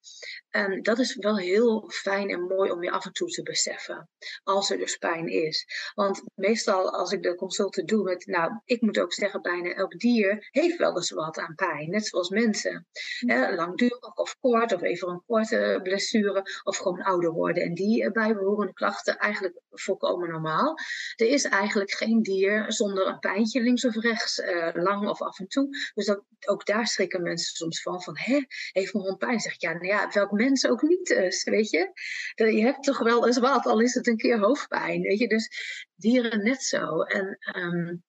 En 0.48 0.82
dat 0.82 0.98
is 0.98 1.16
wel 1.16 1.38
heel 1.38 1.90
fijn 1.90 2.30
en 2.30 2.42
mooi 2.42 2.70
om 2.70 2.82
je 2.82 2.90
af 2.90 3.06
en 3.06 3.12
toe 3.12 3.28
te 3.28 3.42
beseffen, 3.42 4.08
als 4.42 4.70
er 4.70 4.78
dus 4.78 4.96
pijn 4.96 5.26
is. 5.26 5.66
Want 5.94 6.22
meestal 6.34 6.90
als 6.90 7.12
ik 7.12 7.22
de 7.22 7.34
consulten 7.34 7.86
doe 7.86 8.02
met, 8.02 8.26
nou, 8.26 8.60
ik 8.64 8.80
moet 8.80 8.98
ook 8.98 9.12
zeggen, 9.12 9.42
bijna 9.42 9.74
elk 9.74 9.98
dier 9.98 10.48
heeft 10.50 10.76
wel 10.76 10.96
eens 10.96 11.10
wat 11.10 11.38
aan 11.38 11.54
pijn, 11.54 11.90
net 11.90 12.06
zoals 12.06 12.28
mensen. 12.28 12.86
Langdurig 13.54 14.16
of 14.16 14.36
kort, 14.40 14.72
of 14.72 14.82
even 14.82 15.08
een 15.08 15.22
korte 15.26 15.80
blessure, 15.82 16.42
of 16.62 16.76
gewoon 16.76 17.02
ouder 17.02 17.32
worden. 17.32 17.62
En 17.62 17.74
die 17.74 18.04
bijbehorende 18.20 18.72
klachten 18.72 19.18
eigenlijk 19.18 19.60
volkomen 19.70 20.28
normaal. 20.28 20.78
Er 21.16 21.26
is 21.26 21.44
eigenlijk 21.44 21.90
geen 21.90 22.22
dier 22.22 22.72
zonder 22.72 23.06
een 23.06 23.18
pijntje 23.18 23.60
links 23.60 23.84
of 23.84 23.94
rechts, 23.94 24.38
uh, 24.38 24.70
lang 24.72 25.08
of 25.08 25.22
af 25.22 25.38
en 25.38 25.48
toe. 25.48 25.68
Dus 25.94 26.06
dat, 26.06 26.24
ook 26.46 26.66
daar 26.66 26.86
schrikken 26.86 27.22
mensen 27.22 27.56
soms 27.56 27.82
van, 27.82 28.02
van, 28.02 28.18
hè, 28.18 28.40
heeft 28.70 28.92
mijn 28.92 29.04
hond 29.04 29.18
pijn? 29.18 29.40
Zeg 29.40 29.54
ik, 29.54 29.60
ja, 29.60 29.72
nou 29.72 29.86
ja, 29.86 30.10
welk 30.12 30.30
mens 30.30 30.66
ook 30.66 30.82
niet 30.82 31.10
is, 31.10 31.44
weet 31.44 31.70
je. 31.70 31.92
Je 32.34 32.62
hebt 32.62 32.82
toch 32.82 32.98
wel 32.98 33.26
eens 33.26 33.38
wat, 33.38 33.66
al 33.66 33.80
is 33.80 33.94
het 33.94 34.06
een 34.06 34.16
keer 34.16 34.38
hoofdpijn, 34.38 35.02
weet 35.02 35.18
je. 35.18 35.28
Dus 35.28 35.48
dieren 35.94 36.44
net 36.44 36.62
zo. 36.62 37.02
En... 37.02 37.38
Um, 37.56 38.02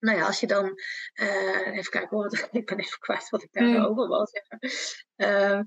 nou 0.00 0.18
ja, 0.18 0.26
als 0.26 0.40
je 0.40 0.46
dan, 0.46 0.80
uh, 1.14 1.76
even 1.76 1.90
kijken 1.90 2.16
hoor, 2.16 2.26
ik 2.50 2.66
ben 2.66 2.78
even 2.78 2.98
kwijt 2.98 3.28
wat 3.28 3.42
ik 3.42 3.52
daarover 3.52 4.04
mm. 4.04 4.08
wil 4.08 4.26
zeggen. 4.26 4.58
Uh, 5.16 5.60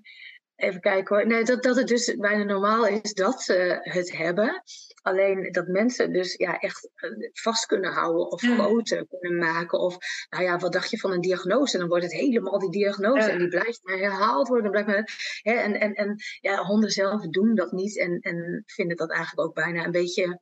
Even 0.60 0.82
kijken 0.82 1.16
hoor. 1.16 1.28
Nee, 1.28 1.43
dat, 1.43 1.64
dat 1.64 1.76
het 1.76 1.88
dus 1.88 2.16
bijna 2.16 2.43
normaal 2.43 2.88
is 2.88 3.14
dat 3.14 3.41
ze 3.41 3.80
het 3.82 4.18
hebben. 4.18 4.64
Alleen 5.01 5.51
dat 5.51 5.68
mensen 5.68 6.14
dus 6.14 6.34
ja, 6.34 6.60
echt 6.60 6.89
eh, 6.95 7.10
vast 7.34 7.66
kunnen 7.66 7.91
houden 7.91 8.32
of 8.32 8.41
groter 8.41 9.07
kunnen 9.07 9.38
maken. 9.38 9.80
Of 9.80 9.97
nou 10.30 10.43
ja, 10.43 10.57
wat 10.57 10.74
dacht 10.74 10.89
je 10.89 10.97
van 10.97 11.12
een 11.12 11.22
diagnose? 11.22 11.78
Dan 11.78 11.88
wordt 11.88 12.03
het 12.03 12.14
helemaal 12.14 12.60
die 12.60 12.72
diagnose. 12.72 13.30
En 13.30 13.38
die 13.38 13.47
blijft 13.47 13.80
maar 13.84 13.97
herhaald 13.97 14.47
worden. 14.47 14.72
Blijft 14.72 14.88
maar, 14.88 15.41
hè, 15.41 15.53
en 15.53 15.80
en, 15.80 15.93
en 15.93 16.16
ja, 16.39 16.64
honden 16.64 16.89
zelf 16.89 17.28
doen 17.28 17.55
dat 17.55 17.72
niet. 17.72 17.97
En, 17.97 18.20
en 18.20 18.64
vinden 18.66 18.97
dat 18.97 19.12
eigenlijk 19.12 19.47
ook 19.47 19.55
bijna 19.55 19.86
een 19.86 19.91
beetje 19.91 20.39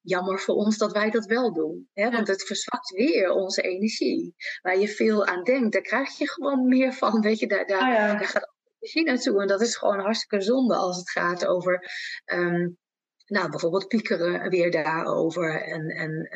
jammer 0.00 0.38
voor 0.38 0.54
ons 0.54 0.78
dat 0.78 0.92
wij 0.92 1.10
dat 1.10 1.24
wel 1.24 1.52
doen. 1.52 1.88
Hè? 1.92 2.10
Want 2.10 2.28
het 2.28 2.42
verzwakt 2.42 2.90
weer 2.90 3.30
onze 3.30 3.62
energie. 3.62 4.34
Waar 4.62 4.78
je 4.78 4.88
veel 4.88 5.26
aan 5.26 5.42
denkt, 5.42 5.72
daar 5.72 5.82
krijg 5.82 6.18
je 6.18 6.28
gewoon 6.28 6.66
meer 6.66 6.92
van. 6.92 7.20
Weet 7.20 7.38
je, 7.38 7.46
daar, 7.46 7.66
daar, 7.66 7.80
ah, 7.80 8.18
daar 8.18 8.24
gaat 8.24 8.56
energie 8.78 9.04
naartoe. 9.04 9.40
En 9.40 9.48
dat 9.48 9.60
is 9.60 9.76
gewoon 9.76 10.00
hartstikke 10.00 10.44
zonde 10.44 10.74
als 10.76 10.96
het 10.96 11.10
gaat 11.10 11.46
over. 11.46 11.90
Um, 12.24 12.78
nou, 13.28 13.50
bijvoorbeeld 13.50 13.88
piekeren 13.88 14.50
weer 14.50 14.70
daarover. 14.70 15.62
En, 15.62 15.88
en 15.88 16.28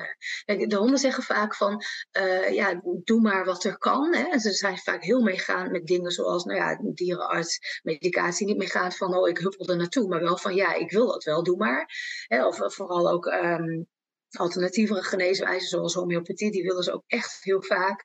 uh, 0.47 0.69
de 0.69 0.77
honden 0.77 0.99
zeggen 0.99 1.23
vaak 1.23 1.55
van, 1.55 1.83
uh, 2.19 2.55
ja, 2.55 2.81
doe 3.05 3.21
maar 3.21 3.45
wat 3.45 3.65
er 3.65 3.79
kan. 3.79 4.15
Hè. 4.15 4.23
En 4.23 4.41
ze 4.41 4.53
zijn 4.53 4.79
vaak 4.79 5.05
heel 5.05 5.23
meegaan 5.23 5.71
met 5.71 5.87
dingen 5.87 6.11
zoals, 6.11 6.45
nou 6.45 6.59
ja, 6.59 6.81
dierenarts, 6.95 7.81
medicatie 7.83 8.47
niet 8.47 8.57
meegaan 8.57 8.93
van, 8.93 9.17
oh, 9.17 9.29
ik 9.29 9.39
huppel 9.39 9.69
er 9.69 9.77
naartoe. 9.77 10.09
Maar 10.09 10.21
wel 10.21 10.37
van, 10.37 10.55
ja, 10.55 10.75
ik 10.75 10.91
wil 10.91 11.07
dat 11.07 11.25
wel, 11.25 11.43
doe 11.43 11.57
maar. 11.57 11.89
Hè. 12.27 12.47
Of 12.47 12.75
vooral 12.75 13.11
ook 13.11 13.27
um, 13.27 13.87
alternatievere 14.39 15.03
geneeswijzen 15.03 15.69
zoals 15.69 15.95
homeopathie, 15.95 16.51
die 16.51 16.63
willen 16.63 16.83
ze 16.83 16.93
ook 16.93 17.05
echt 17.07 17.45
heel 17.45 17.63
vaak. 17.63 18.03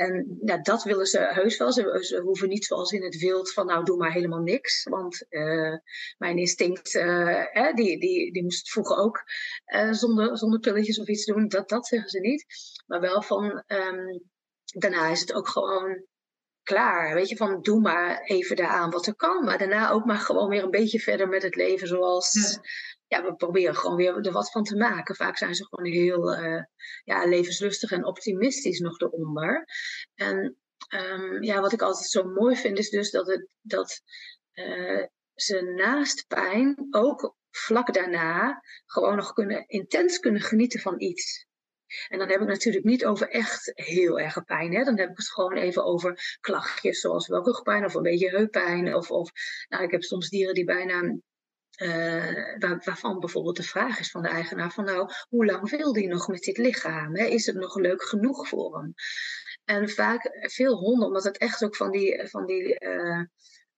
En 0.00 0.38
dat 0.64 0.82
willen 0.82 1.06
ze 1.06 1.18
heus 1.18 1.56
wel. 1.56 1.72
Ze, 1.72 2.20
hoeven 2.24 2.48
niet 2.48 2.64
zoals 2.64 2.92
in 2.92 3.02
het 3.02 3.18
wild 3.18 3.52
van 3.52 3.66
nou 3.66 3.84
doe 3.84 3.96
maar 3.96 4.12
helemaal 4.12 4.40
niks. 4.40 4.82
Want 4.82 5.26
uh, 5.30 5.74
mijn 6.18 6.38
instinct, 6.38 6.94
uh, 6.94 7.74
die, 7.74 8.00
die, 8.00 8.32
die 8.32 8.42
moest 8.42 8.70
vroeger 8.70 8.96
ook 8.96 9.22
uh, 9.66 9.92
zonder, 9.92 10.38
zonder 10.38 10.60
pilletjes 10.60 11.00
of 11.00 11.08
iets 11.08 11.24
doen. 11.24 11.48
Dat, 11.48 11.68
dat 11.68 11.86
zeggen 11.86 12.10
ze 12.10 12.20
niet. 12.20 12.44
Maar 12.86 13.00
wel 13.00 13.22
van 13.22 13.62
um, 13.66 14.22
daarna 14.64 15.08
is 15.08 15.20
het 15.20 15.32
ook 15.32 15.48
gewoon 15.48 16.04
klaar. 16.62 17.14
Weet 17.14 17.28
je, 17.28 17.36
van 17.36 17.62
doe 17.62 17.80
maar 17.80 18.22
even 18.22 18.56
daaraan 18.56 18.90
wat 18.90 19.06
er 19.06 19.16
kan. 19.16 19.44
Maar 19.44 19.58
daarna 19.58 19.90
ook 19.90 20.04
maar 20.04 20.18
gewoon 20.18 20.48
weer 20.48 20.62
een 20.62 20.70
beetje 20.70 21.00
verder 21.00 21.28
met 21.28 21.42
het 21.42 21.54
leven 21.54 21.86
zoals 21.88 22.58
we 23.18 23.34
proberen 23.36 23.76
gewoon 23.76 23.96
weer 23.96 24.16
er 24.16 24.32
wat 24.32 24.50
van 24.50 24.64
te 24.64 24.76
maken. 24.76 25.14
Vaak 25.14 25.36
zijn 25.36 25.54
ze 25.54 25.66
gewoon 25.66 25.92
heel 25.92 26.38
uh, 26.38 26.62
ja, 27.04 27.24
levenslustig 27.24 27.90
en 27.90 28.04
optimistisch 28.04 28.78
nog 28.78 29.00
eronder. 29.00 29.64
En 30.14 30.56
um, 30.94 31.42
ja, 31.42 31.60
wat 31.60 31.72
ik 31.72 31.82
altijd 31.82 32.06
zo 32.06 32.24
mooi 32.24 32.56
vind, 32.56 32.78
is 32.78 32.90
dus 32.90 33.10
dat, 33.10 33.26
het, 33.26 33.48
dat 33.60 34.02
uh, 34.54 35.04
ze 35.34 35.62
naast 35.62 36.26
pijn 36.26 36.86
ook 36.90 37.36
vlak 37.50 37.94
daarna 37.94 38.62
gewoon 38.86 39.16
nog 39.16 39.32
kunnen, 39.32 39.68
intens 39.68 40.18
kunnen 40.18 40.40
genieten 40.40 40.80
van 40.80 41.00
iets. 41.00 41.48
En 42.08 42.18
dan 42.18 42.28
heb 42.28 42.40
ik 42.40 42.46
natuurlijk 42.46 42.84
niet 42.84 43.04
over 43.04 43.28
echt 43.28 43.72
heel 43.74 44.20
erg 44.20 44.44
pijn. 44.44 44.74
Hè? 44.74 44.84
Dan 44.84 44.98
heb 44.98 45.10
ik 45.10 45.16
het 45.16 45.30
gewoon 45.30 45.56
even 45.56 45.84
over 45.84 46.38
klachtjes, 46.40 47.00
zoals 47.00 47.28
wel 47.28 47.44
rugpijn 47.44 47.84
of 47.84 47.94
een 47.94 48.02
beetje 48.02 48.30
heuppijn. 48.30 48.94
Of, 48.94 49.10
of 49.10 49.30
nou, 49.68 49.84
ik 49.84 49.90
heb 49.90 50.02
soms 50.02 50.28
dieren 50.28 50.54
die 50.54 50.64
bijna 50.64 51.16
uh, 51.82 52.58
waar, 52.58 52.82
waarvan 52.84 53.18
bijvoorbeeld 53.18 53.56
de 53.56 53.62
vraag 53.62 53.98
is 53.98 54.10
van 54.10 54.22
de 54.22 54.28
eigenaar 54.28 54.72
van 54.72 54.84
nou, 54.84 55.10
hoe 55.28 55.44
lang 55.44 55.70
wil 55.70 55.92
die 55.92 56.08
nog 56.08 56.28
met 56.28 56.42
dit 56.42 56.58
lichaam? 56.58 57.16
Hè? 57.16 57.24
Is 57.24 57.46
het 57.46 57.56
nog 57.56 57.76
leuk 57.76 58.02
genoeg 58.02 58.48
voor 58.48 58.78
hem? 58.78 58.94
En 59.64 59.88
vaak 59.88 60.30
veel 60.40 60.76
honden, 60.76 61.06
omdat 61.06 61.24
het 61.24 61.38
echt 61.38 61.64
ook 61.64 61.76
van 61.76 61.90
die, 61.90 62.28
van 62.28 62.46
die 62.46 62.80
uh, 62.80 63.22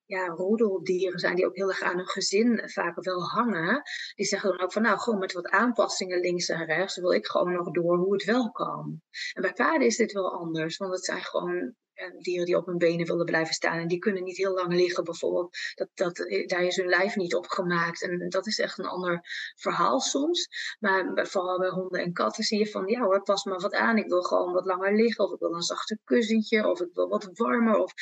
ja, 0.05 0.25
roedeldieren 0.25 1.19
zijn 1.19 1.35
die 1.35 1.45
ook 1.45 1.55
heel 1.55 1.69
erg 1.69 1.81
aan 1.81 1.97
hun 1.97 2.07
gezin 2.07 2.61
vaak 2.69 3.03
wel 3.03 3.23
hangen. 3.23 3.81
Die 4.15 4.25
zeggen 4.25 4.49
dan 4.49 4.61
ook 4.61 4.73
van 4.73 4.81
nou, 4.81 4.99
gewoon 4.99 5.19
met 5.19 5.33
wat 5.33 5.47
aanpassingen 5.47 6.19
links 6.19 6.49
en 6.49 6.65
rechts 6.65 6.97
wil 6.97 7.11
ik 7.11 7.25
gewoon 7.25 7.53
nog 7.53 7.71
door 7.71 7.97
hoe 7.97 8.13
het 8.13 8.23
wel 8.23 8.51
kan. 8.51 9.01
En 9.33 9.41
bij 9.41 9.53
paarden 9.53 9.87
is 9.87 9.97
dit 9.97 10.11
wel 10.11 10.33
anders, 10.33 10.77
want 10.77 10.93
het 10.93 11.05
zijn 11.05 11.21
gewoon 11.21 11.75
dieren 12.19 12.45
die 12.45 12.57
op 12.57 12.65
hun 12.65 12.77
benen 12.77 13.05
willen 13.05 13.25
blijven 13.25 13.53
staan. 13.53 13.79
En 13.79 13.87
die 13.87 13.99
kunnen 13.99 14.23
niet 14.23 14.37
heel 14.37 14.53
lang 14.53 14.73
liggen 14.73 15.03
bijvoorbeeld. 15.03 15.57
Dat, 15.75 15.89
dat, 15.93 16.19
eh, 16.19 16.47
daar 16.47 16.63
is 16.63 16.75
hun 16.75 16.87
lijf 16.87 17.15
niet 17.15 17.35
op 17.35 17.47
gemaakt. 17.47 18.01
En 18.03 18.29
dat 18.29 18.47
is 18.47 18.59
echt 18.59 18.77
een 18.77 18.85
ander 18.85 19.21
verhaal 19.55 19.99
soms. 19.99 20.47
Maar 20.79 21.27
vooral 21.27 21.59
bij 21.59 21.69
honden 21.69 22.01
en 22.01 22.13
katten 22.13 22.43
zie 22.43 22.59
je 22.59 22.67
van... 22.67 22.87
ja 22.87 23.01
hoor, 23.01 23.23
pas 23.23 23.43
maar 23.43 23.59
wat 23.59 23.73
aan. 23.73 23.97
Ik 23.97 24.07
wil 24.07 24.21
gewoon 24.21 24.53
wat 24.53 24.65
langer 24.65 24.95
liggen. 24.95 25.25
Of 25.25 25.33
ik 25.33 25.39
wil 25.39 25.53
een 25.53 25.61
zachter 25.61 25.97
kussentje. 26.03 26.67
Of 26.67 26.81
ik 26.81 26.93
wil 26.93 27.07
wat 27.07 27.29
warmer. 27.33 27.75
Of 27.75 27.93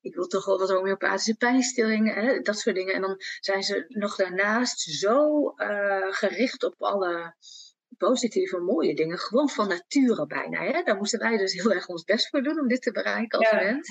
ik 0.00 0.14
wil 0.14 0.26
toch 0.26 0.44
wel 0.44 0.58
wat 0.58 0.70
homeopathische 0.70 1.36
pijnstillingen. 1.36 2.14
Hè, 2.14 2.40
dat 2.40 2.58
soort 2.58 2.76
dingen. 2.76 2.94
En 2.94 3.00
dan 3.00 3.16
zijn 3.40 3.62
ze 3.62 3.84
nog 3.88 4.16
daarnaast 4.16 4.80
zo 4.80 5.52
uh, 5.56 6.12
gericht 6.12 6.64
op 6.64 6.74
alle 6.78 7.34
positieve, 8.06 8.58
mooie 8.58 8.94
dingen. 8.94 9.18
Gewoon 9.18 9.48
van 9.48 9.68
nature 9.68 10.26
bijna. 10.26 10.62
Hè? 10.62 10.82
Daar 10.82 10.96
moesten 10.96 11.18
wij 11.18 11.36
dus 11.36 11.52
heel 11.52 11.72
erg 11.72 11.86
ons 11.86 12.04
best 12.04 12.28
voor 12.28 12.42
doen 12.42 12.60
om 12.60 12.68
dit 12.68 12.82
te 12.82 12.92
bereiken 12.92 13.38
als 13.38 13.52
mens 13.52 13.88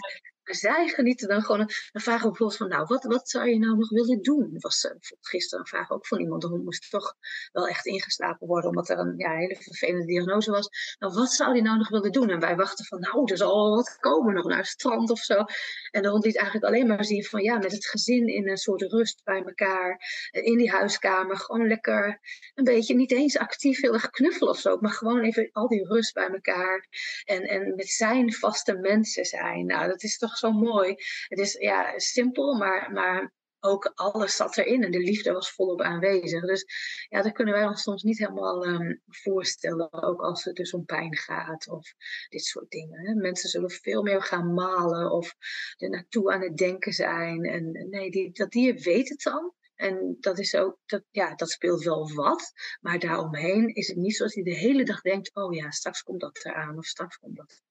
zij 0.56 0.88
genieten 0.88 1.28
dan 1.28 1.42
gewoon. 1.42 1.58
Dan 1.92 2.02
vragen 2.02 2.28
bijvoorbeeld 2.28 2.58
van, 2.58 2.68
nou, 2.68 2.86
wat, 2.88 3.04
wat 3.04 3.30
zou 3.30 3.50
je 3.50 3.60
nou 3.60 3.78
nog 3.78 3.90
willen 3.90 4.22
doen? 4.22 4.56
Was 4.60 4.84
uh, 4.84 4.92
gisteren 5.22 5.60
een 5.60 5.70
vraag 5.70 5.92
ook 5.92 6.08
van 6.08 6.20
iemand, 6.20 6.44
hond 6.44 6.64
moest 6.64 6.92
toch 6.92 7.16
wel 7.52 7.68
echt 7.68 7.86
ingeslapen 7.86 8.48
worden, 8.48 8.70
omdat 8.70 8.90
er 8.90 8.98
een 8.98 9.14
ja, 9.18 9.36
hele 9.36 9.56
vervelende 9.56 10.06
diagnose 10.06 10.52
was. 10.52 10.96
Nou, 11.00 11.14
wat 11.14 11.32
zou 11.32 11.54
die 11.54 11.62
nou 11.62 11.78
nog 11.78 11.90
willen 11.90 12.12
doen? 12.12 12.30
En 12.30 12.40
wij 12.40 12.56
wachten 12.56 12.86
van, 12.86 13.00
nou, 13.00 13.32
er 13.32 13.38
zal 13.38 13.76
wat 13.76 13.98
komen, 14.00 14.34
nog 14.34 14.46
naar 14.46 14.58
het 14.58 14.68
strand 14.68 15.10
of 15.10 15.20
zo. 15.20 15.46
En 15.92 16.06
hond 16.06 16.26
liet 16.26 16.38
eigenlijk 16.38 16.66
alleen 16.66 16.88
maar 16.88 17.06
zien 17.06 17.24
van, 17.24 17.44
ja, 17.44 17.58
met 17.58 17.72
het 17.72 17.88
gezin 17.88 18.28
in 18.28 18.50
een 18.50 18.58
soort 18.58 18.82
rust 18.82 19.22
bij 19.24 19.44
elkaar, 19.44 20.02
eh, 20.32 20.46
in 20.46 20.58
die 20.58 20.72
huiskamer, 20.72 21.38
gewoon 21.38 21.68
lekker 21.68 22.20
een 22.54 22.64
beetje, 22.64 22.96
niet 22.96 23.12
eens 23.12 23.38
actief 23.38 23.82
erg 23.82 24.10
knuffelen 24.10 24.50
of 24.50 24.60
zo, 24.60 24.78
maar 24.80 24.92
gewoon 24.92 25.22
even 25.24 25.50
al 25.52 25.68
die 25.68 25.88
rust 25.88 26.14
bij 26.14 26.28
elkaar. 26.28 26.88
En, 27.26 27.44
en 27.44 27.76
met 27.76 27.88
zijn 27.88 28.34
vaste 28.34 28.74
mensen 28.74 29.26
zijn. 29.26 29.66
Nou, 29.66 29.88
dat 29.88 30.04
is 30.04 30.18
toch 30.18 30.38
zo 30.40 30.52
mooi. 30.52 30.96
Het 31.28 31.40
is 31.40 31.54
ja, 31.54 32.00
simpel, 32.00 32.58
maar, 32.58 32.92
maar 32.92 33.34
ook 33.60 33.92
alles 33.96 34.36
zat 34.36 34.58
erin 34.58 34.84
en 34.84 34.92
de 34.92 35.00
liefde 35.00 35.32
was 35.32 35.52
volop 35.52 35.82
aanwezig. 35.82 36.46
Dus 36.46 36.66
ja, 37.10 37.22
dat 37.22 37.32
kunnen 37.32 37.54
wij 37.54 37.66
ons 37.66 37.82
soms 37.82 38.04
niet 38.04 38.18
helemaal 38.18 38.68
um, 38.68 39.02
voorstellen, 39.08 39.94
ook 40.04 40.22
als 40.22 40.44
het 40.44 40.56
dus 40.56 40.74
om 40.74 40.86
pijn 40.86 41.18
gaat 41.18 41.70
of 41.70 41.94
dit 42.30 42.44
soort 42.44 42.70
dingen. 42.70 43.00
Hè. 43.06 43.14
Mensen 43.14 43.50
zullen 43.50 43.72
veel 43.72 44.04
meer 44.04 44.22
gaan 44.22 44.54
malen 44.54 45.12
of 45.12 45.36
er 45.78 45.90
naartoe 45.90 46.32
aan 46.32 46.42
het 46.42 46.58
denken 46.58 46.94
zijn. 46.94 47.44
En 47.44 47.88
nee, 47.90 48.12
die, 48.12 48.32
dat 48.32 48.52
dier 48.52 48.76
weet 48.76 49.10
het 49.10 49.22
dan. 49.22 49.54
En 49.76 50.18
dat 50.20 50.40
is 50.40 50.56
ook, 50.56 50.78
dat, 50.86 51.04
ja, 51.12 51.36
dat 51.36 51.50
speelt 51.50 51.84
wel 51.84 52.14
wat. 52.14 52.52
Maar 52.82 53.00
daaromheen 53.00 53.68
is 53.76 53.88
het 53.88 53.98
niet 53.98 54.16
zoals 54.16 54.34
hij 54.34 54.44
de 54.44 54.56
hele 54.56 54.84
dag 54.84 55.02
denkt: 55.02 55.36
oh 55.36 55.54
ja, 55.54 55.72
straks 55.72 56.04
komt 56.04 56.22
dat 56.22 56.46
eraan 56.46 56.78
of 56.78 56.86
straks 56.86 57.18
komt 57.18 57.38
dat 57.38 57.62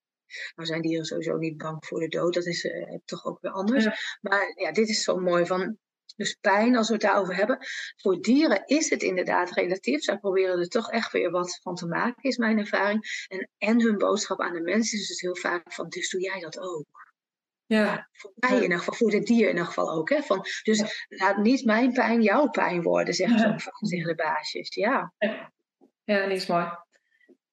nou 0.55 0.69
zijn 0.69 0.83
dieren 0.83 1.05
sowieso 1.05 1.37
niet 1.37 1.57
bang 1.57 1.87
voor 1.87 2.01
de 2.01 2.09
dood. 2.09 2.35
Dat 2.35 2.47
is 2.47 2.65
uh, 2.65 2.99
toch 3.05 3.25
ook 3.25 3.41
weer 3.41 3.53
anders. 3.53 4.19
Maar 4.21 4.53
ja, 4.55 4.73
dit 4.73 4.89
is 4.89 5.03
zo 5.03 5.19
mooi 5.19 5.47
van. 5.47 5.79
Dus 6.17 6.35
pijn, 6.41 6.77
als 6.77 6.87
we 6.87 6.93
het 6.93 7.03
daarover 7.03 7.37
hebben. 7.37 7.59
Voor 7.97 8.21
dieren 8.21 8.63
is 8.67 8.91
het 8.91 9.03
inderdaad 9.03 9.51
relatief. 9.51 10.03
Zij 10.03 10.19
proberen 10.19 10.59
er 10.59 10.69
toch 10.69 10.91
echt 10.91 11.13
weer 11.13 11.31
wat 11.31 11.59
van 11.63 11.75
te 11.75 11.87
maken, 11.87 12.23
is 12.23 12.37
mijn 12.37 12.59
ervaring. 12.59 13.25
En, 13.29 13.51
en 13.59 13.83
hun 13.83 13.99
boodschap 13.99 14.41
aan 14.41 14.53
de 14.53 14.61
mensen 14.61 14.99
is 14.99 15.09
dus 15.09 15.21
heel 15.21 15.37
vaak 15.37 15.73
van, 15.73 15.89
dus 15.89 16.11
doe 16.11 16.21
jij 16.21 16.41
dat 16.41 16.59
ook. 16.59 17.13
Ja. 17.67 18.09
Voor 18.13 18.33
mij 18.35 18.57
in 18.57 18.63
ieder 18.63 18.79
geval, 18.79 18.95
voor 18.95 19.13
het 19.13 19.27
dier 19.27 19.43
in 19.43 19.49
ieder 19.49 19.67
geval 19.67 19.91
ook. 19.91 20.09
Hè? 20.09 20.23
Van, 20.23 20.45
dus 20.63 21.07
laat 21.09 21.37
niet 21.37 21.65
mijn 21.65 21.93
pijn 21.93 22.23
jouw 22.23 22.49
pijn 22.49 22.83
worden, 22.83 23.15
zeggen 23.15 23.39
ze 23.39 23.71
tegen 23.89 24.09
de 24.09 24.15
baasjes. 24.15 24.75
Ja. 24.75 25.13
Ja, 26.05 26.27
die 26.27 26.37
is 26.37 26.47
mooi. 26.47 26.67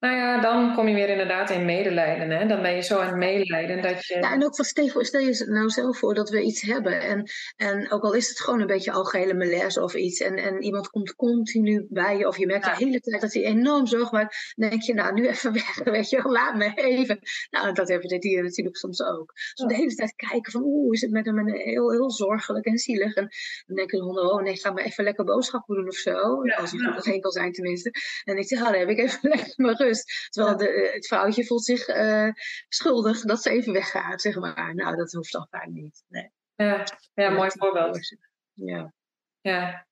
Nou 0.06 0.18
ja, 0.18 0.42
dan 0.42 0.74
kom 0.74 0.88
je 0.88 0.94
weer 0.94 1.10
inderdaad 1.10 1.50
in 1.50 1.66
medelijden. 1.66 2.30
Hè? 2.30 2.46
Dan 2.48 2.62
ben 2.62 2.76
je 2.76 2.82
zo 2.82 3.00
aan 3.00 3.08
het 3.08 3.16
medelijden 3.16 3.82
dat 3.82 4.06
je. 4.06 4.16
Ja, 4.16 4.32
en 4.34 4.46
ook 4.46 4.56
van 4.56 4.66
stel, 4.66 5.04
stel 5.04 5.22
je 5.22 5.46
nou 5.48 5.70
zelf 5.70 5.98
voor 5.98 6.14
dat 6.14 6.30
we 6.30 6.42
iets 6.42 6.62
hebben. 6.62 7.02
En, 7.02 7.30
en 7.56 7.92
ook 7.92 8.04
al 8.04 8.14
is 8.14 8.30
het 8.30 8.40
gewoon 8.40 8.62
een 8.62 8.68
beetje 8.68 8.92
algehele 8.92 9.34
malaise 9.34 9.84
of 9.84 9.94
iets. 9.94 10.20
En, 10.20 10.36
en 10.36 10.62
iemand 10.62 10.90
komt 10.90 11.16
continu 11.16 11.86
bij 11.90 12.18
je. 12.18 12.28
Of 12.28 12.38
je 12.38 12.46
merkt 12.46 12.66
de 12.66 12.86
hele 12.86 13.00
tijd 13.00 13.22
dat 13.22 13.34
hij 13.34 13.44
enorm 13.44 13.88
zorg 13.88 14.12
maakt. 14.12 14.54
Dan 14.56 14.70
denk 14.70 14.82
je, 14.82 14.94
nou, 14.94 15.14
nu 15.14 15.28
even 15.28 15.54
weg. 15.64 15.84
Weet 15.84 16.10
je, 16.10 16.22
laat 16.24 16.56
me 16.56 16.74
even. 16.74 17.20
Nou, 17.50 17.74
dat 17.74 17.88
hebben 17.88 18.08
de 18.10 18.20
dieren 18.20 18.44
natuurlijk 18.44 18.78
soms 18.78 19.02
ook. 19.02 19.34
Dus 19.34 19.68
de 19.68 19.76
hele 19.76 19.96
tijd 19.96 20.16
kijken 20.16 20.52
van, 20.52 20.62
oeh, 20.64 20.94
is 20.94 21.02
het 21.02 21.12
met 21.12 21.26
hem 21.26 21.48
heel, 21.48 21.92
heel 21.92 22.12
zorgelijk 22.12 22.66
en 22.66 22.78
zielig. 22.78 23.14
En 23.14 23.30
dan 23.66 23.76
denken 23.76 23.98
de 24.00 24.06
honden, 24.06 24.32
oh 24.32 24.42
nee, 24.42 24.58
ga 24.58 24.72
maar 24.72 24.84
even 24.84 25.04
lekker 25.04 25.26
boodschappen 25.26 25.76
doen 25.76 25.88
of 25.88 25.96
zo. 25.96 26.42
Als 26.42 26.72
hij 26.72 26.94
goed 26.94 27.06
heen 27.06 27.22
kan 27.22 27.32
zijn 27.32 27.52
tenminste. 27.52 27.92
En 28.24 28.38
ik 28.38 28.48
zeg, 28.48 28.60
oh, 28.60 28.66
dan 28.66 28.80
heb 28.80 28.90
ik 28.90 29.00
even 29.00 29.20
lekker 29.30 29.54
mijn 29.56 29.76
rust. 29.76 29.95
Terwijl 30.30 30.58
de, 30.58 30.70
eh, 30.70 30.94
het 30.94 31.08
vrouwtje 31.08 31.46
voelt 31.46 31.66
zich 31.66 31.88
uh, 31.88 32.30
schuldig 32.68 33.22
dat 33.22 33.42
ze 33.42 33.50
even 33.50 33.74
weggaat, 33.74 34.22
zeg 34.22 34.36
maar. 34.36 34.76
Nou, 34.76 34.96
dat 34.96 35.12
hoeft 35.12 35.32
dan 35.32 35.48
vaak 35.50 35.68
niet. 35.68 36.04
Nee. 36.08 36.32
Ja, 36.56 36.84
ja 37.14 37.30
mooi 37.30 37.50
voorbeeld. 37.54 38.18
Ja. 38.54 38.94
ja. 39.42 39.86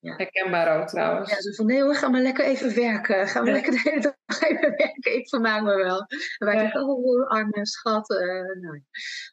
Ja. 0.00 0.14
Herkenbaar 0.16 0.80
ook 0.80 0.88
trouwens. 0.88 1.30
Ja, 1.30 1.40
zo 1.40 1.52
van 1.52 1.66
nee 1.66 1.82
hoor, 1.82 1.94
ga 1.94 2.08
maar 2.08 2.20
lekker 2.20 2.44
even 2.44 2.74
werken. 2.74 3.28
Ga 3.28 3.42
maar 3.42 3.52
lekker 3.52 3.72
de 3.72 3.80
hele 3.82 4.00
dag 4.00 4.40
even 4.48 4.70
werken. 4.76 5.14
Ik 5.14 5.28
vermaak 5.28 5.62
me 5.62 5.76
wel. 5.76 6.06
En 6.38 6.46
wij 6.46 6.56
denken, 6.56 6.82
oh 6.82 7.30
arme 7.30 7.66
schat. 7.66 8.10
Uh, 8.10 8.60
nou, 8.60 8.82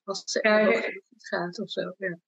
als 0.03 0.19
het 0.19 0.43
ja, 0.43 0.65
goed 0.65 1.28
gaat 1.28 1.59
of 1.59 1.69
zo. 1.69 1.93
Ja. 1.97 2.19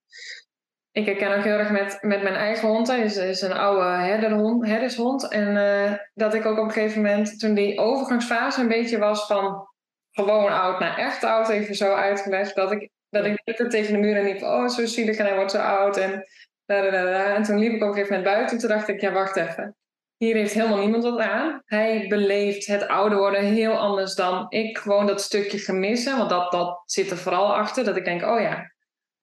Ik 0.99 1.05
herken 1.05 1.37
ook 1.37 1.43
heel 1.43 1.57
erg 1.57 1.71
met, 1.71 1.97
met 2.01 2.23
mijn 2.23 2.35
eigen 2.35 2.67
hond. 2.67 2.87
Hij 2.87 2.99
is, 2.99 3.17
is 3.17 3.41
een 3.41 3.53
oude 3.53 3.83
herderhond, 3.83 4.65
herdershond. 4.65 5.27
En 5.27 5.55
uh, 5.55 5.93
dat 6.13 6.33
ik 6.33 6.45
ook 6.45 6.57
op 6.57 6.65
een 6.65 6.71
gegeven 6.71 7.01
moment, 7.01 7.39
toen 7.39 7.53
die 7.53 7.79
overgangsfase 7.79 8.61
een 8.61 8.67
beetje 8.67 8.97
was 8.97 9.25
van 9.25 9.67
gewoon 10.11 10.51
oud 10.51 10.79
naar 10.79 10.97
echt 10.97 11.23
oud, 11.23 11.49
even 11.49 11.75
zo 11.75 11.93
uitgelegd, 11.93 12.55
dat 12.55 12.71
ik, 12.71 12.89
dat 13.09 13.25
ik 13.25 13.41
tegen 13.69 13.93
de 13.93 13.99
muur 13.99 14.15
en 14.15 14.23
liep, 14.23 14.41
oh 14.41 14.67
zo 14.67 14.85
zielig 14.85 15.17
en 15.17 15.25
hij 15.25 15.35
wordt 15.35 15.51
zo 15.51 15.57
oud. 15.57 15.97
En, 15.97 16.23
en 16.65 17.43
toen 17.43 17.59
liep 17.59 17.71
ik 17.71 17.81
op 17.81 17.87
een 17.87 17.93
gegeven 17.93 18.15
moment 18.15 18.33
buiten 18.33 18.55
en 18.55 18.61
toen 18.61 18.69
dacht 18.69 18.87
ik, 18.87 19.01
ja 19.01 19.11
wacht 19.11 19.35
even. 19.35 19.75
Hier 20.17 20.35
heeft 20.35 20.53
helemaal 20.53 20.77
niemand 20.77 21.03
wat 21.03 21.19
aan. 21.19 21.61
Hij 21.65 22.05
beleeft 22.07 22.67
het 22.67 22.87
ouder 22.87 23.17
worden 23.17 23.43
heel 23.43 23.77
anders 23.77 24.15
dan 24.15 24.45
ik. 24.49 24.77
Gewoon 24.77 25.05
dat 25.05 25.21
stukje 25.21 25.57
gemissen, 25.57 26.17
want 26.17 26.29
dat, 26.29 26.51
dat 26.51 26.81
zit 26.85 27.11
er 27.11 27.17
vooral 27.17 27.55
achter. 27.55 27.83
Dat 27.83 27.97
ik 27.97 28.05
denk, 28.05 28.21
oh 28.23 28.39
ja, 28.39 28.71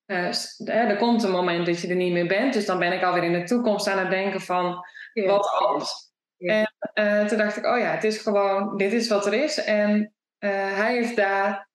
uh, 0.07 0.89
er 0.89 0.97
komt 0.97 1.23
een 1.23 1.31
moment 1.31 1.67
dat 1.67 1.81
je 1.81 1.89
er 1.89 1.95
niet 1.95 2.13
meer 2.13 2.27
bent. 2.27 2.53
Dus 2.53 2.67
dan 2.67 2.79
ben 2.79 2.93
ik 2.93 3.03
alweer 3.03 3.25
in 3.25 3.33
de 3.33 3.43
toekomst 3.43 3.89
aan 3.89 3.99
het 3.99 4.11
denken 4.11 4.41
van 4.41 4.85
wat 5.15 5.49
als. 5.51 6.13
En 6.39 6.75
uh, 6.95 7.25
toen 7.25 7.39
dacht 7.39 7.57
ik, 7.57 7.67
oh 7.67 7.79
ja, 7.79 7.91
het 7.91 8.05
is 8.05 8.19
gewoon, 8.19 8.77
dit 8.77 8.93
is 8.93 9.09
wat 9.09 9.27
er 9.27 9.33
is. 9.33 9.65
En 9.65 10.15
uh, 10.39 10.51
hij 10.51 10.95
heeft 10.95 11.17
daar, 11.17 11.69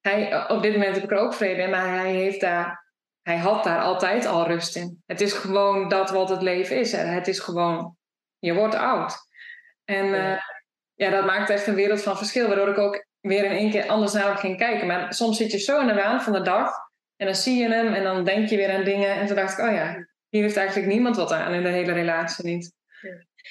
hij, 0.00 0.48
op 0.50 0.62
dit 0.62 0.72
moment 0.72 0.94
heb 0.94 1.04
ik 1.04 1.10
er 1.10 1.18
ook 1.18 1.34
vrede 1.34 1.62
in, 1.62 1.70
maar 1.70 1.88
hij 1.88 2.12
heeft 2.12 2.40
daar, 2.40 2.84
hij 3.22 3.36
had 3.36 3.64
daar 3.64 3.80
altijd 3.80 4.26
al 4.26 4.46
rust 4.46 4.76
in. 4.76 5.02
Het 5.06 5.20
is 5.20 5.32
gewoon 5.32 5.88
dat 5.88 6.10
wat 6.10 6.28
het 6.28 6.42
leven 6.42 6.76
is. 6.76 6.92
Het 6.92 7.28
is 7.28 7.38
gewoon, 7.38 7.96
je 8.38 8.54
wordt 8.54 8.74
oud. 8.74 9.16
En 9.84 10.06
ja. 10.06 10.42
ja, 10.94 11.10
dat 11.10 11.24
maakt 11.24 11.50
echt 11.50 11.66
een 11.66 11.74
wereld 11.74 12.02
van 12.02 12.16
verschil, 12.16 12.46
waardoor 12.46 12.68
ik 12.68 12.78
ook 12.78 13.06
weer 13.20 13.44
in 13.44 13.50
één 13.50 13.70
keer 13.70 13.88
anders 13.88 14.12
naar 14.12 14.26
hem 14.26 14.36
ging 14.36 14.56
kijken. 14.56 14.86
Maar 14.86 15.14
soms 15.14 15.36
zit 15.36 15.50
je 15.50 15.58
zo 15.58 15.80
in 15.80 15.86
de 15.86 15.94
waan 15.94 16.22
van 16.22 16.32
de 16.32 16.42
dag 16.42 16.89
en 17.20 17.26
dan 17.26 17.34
zie 17.34 17.56
je 17.56 17.68
hem 17.68 17.92
en 17.92 18.02
dan 18.02 18.24
denk 18.24 18.48
je 18.48 18.56
weer 18.56 18.70
aan 18.70 18.84
dingen. 18.84 19.14
En 19.14 19.26
toen 19.26 19.36
dacht 19.36 19.58
ik, 19.58 19.64
oh 19.64 19.72
ja, 19.72 20.06
hier 20.28 20.42
heeft 20.42 20.56
eigenlijk 20.56 20.92
niemand 20.92 21.16
wat 21.16 21.32
aan 21.32 21.52
in 21.52 21.62
de 21.62 21.68
hele 21.68 21.92
relatie 21.92 22.44
niet. 22.44 22.72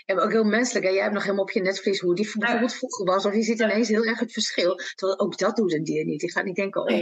Ja, 0.05 0.15
maar 0.15 0.23
ook 0.23 0.31
heel 0.31 0.43
menselijk. 0.43 0.85
Hè? 0.85 0.91
Jij 0.91 1.01
hebt 1.01 1.13
nog 1.13 1.23
helemaal 1.23 1.43
op 1.43 1.51
je 1.51 1.61
netvlies 1.61 1.99
hoe 1.99 2.15
die 2.15 2.31
bijvoorbeeld 2.37 2.75
vroeger 2.75 3.05
was. 3.05 3.25
Of 3.25 3.33
je 3.33 3.41
ziet 3.41 3.59
ineens 3.59 3.87
heel 3.87 4.03
erg 4.03 4.19
het 4.19 4.31
verschil. 4.31 4.75
Terwijl 4.95 5.19
ook 5.19 5.37
dat 5.37 5.55
doet 5.55 5.73
een 5.73 5.83
dier 5.83 6.05
niet. 6.05 6.19
Die 6.19 6.31
gaat 6.31 6.45
niet 6.45 6.55
denken, 6.55 6.81
oh, 6.81 6.97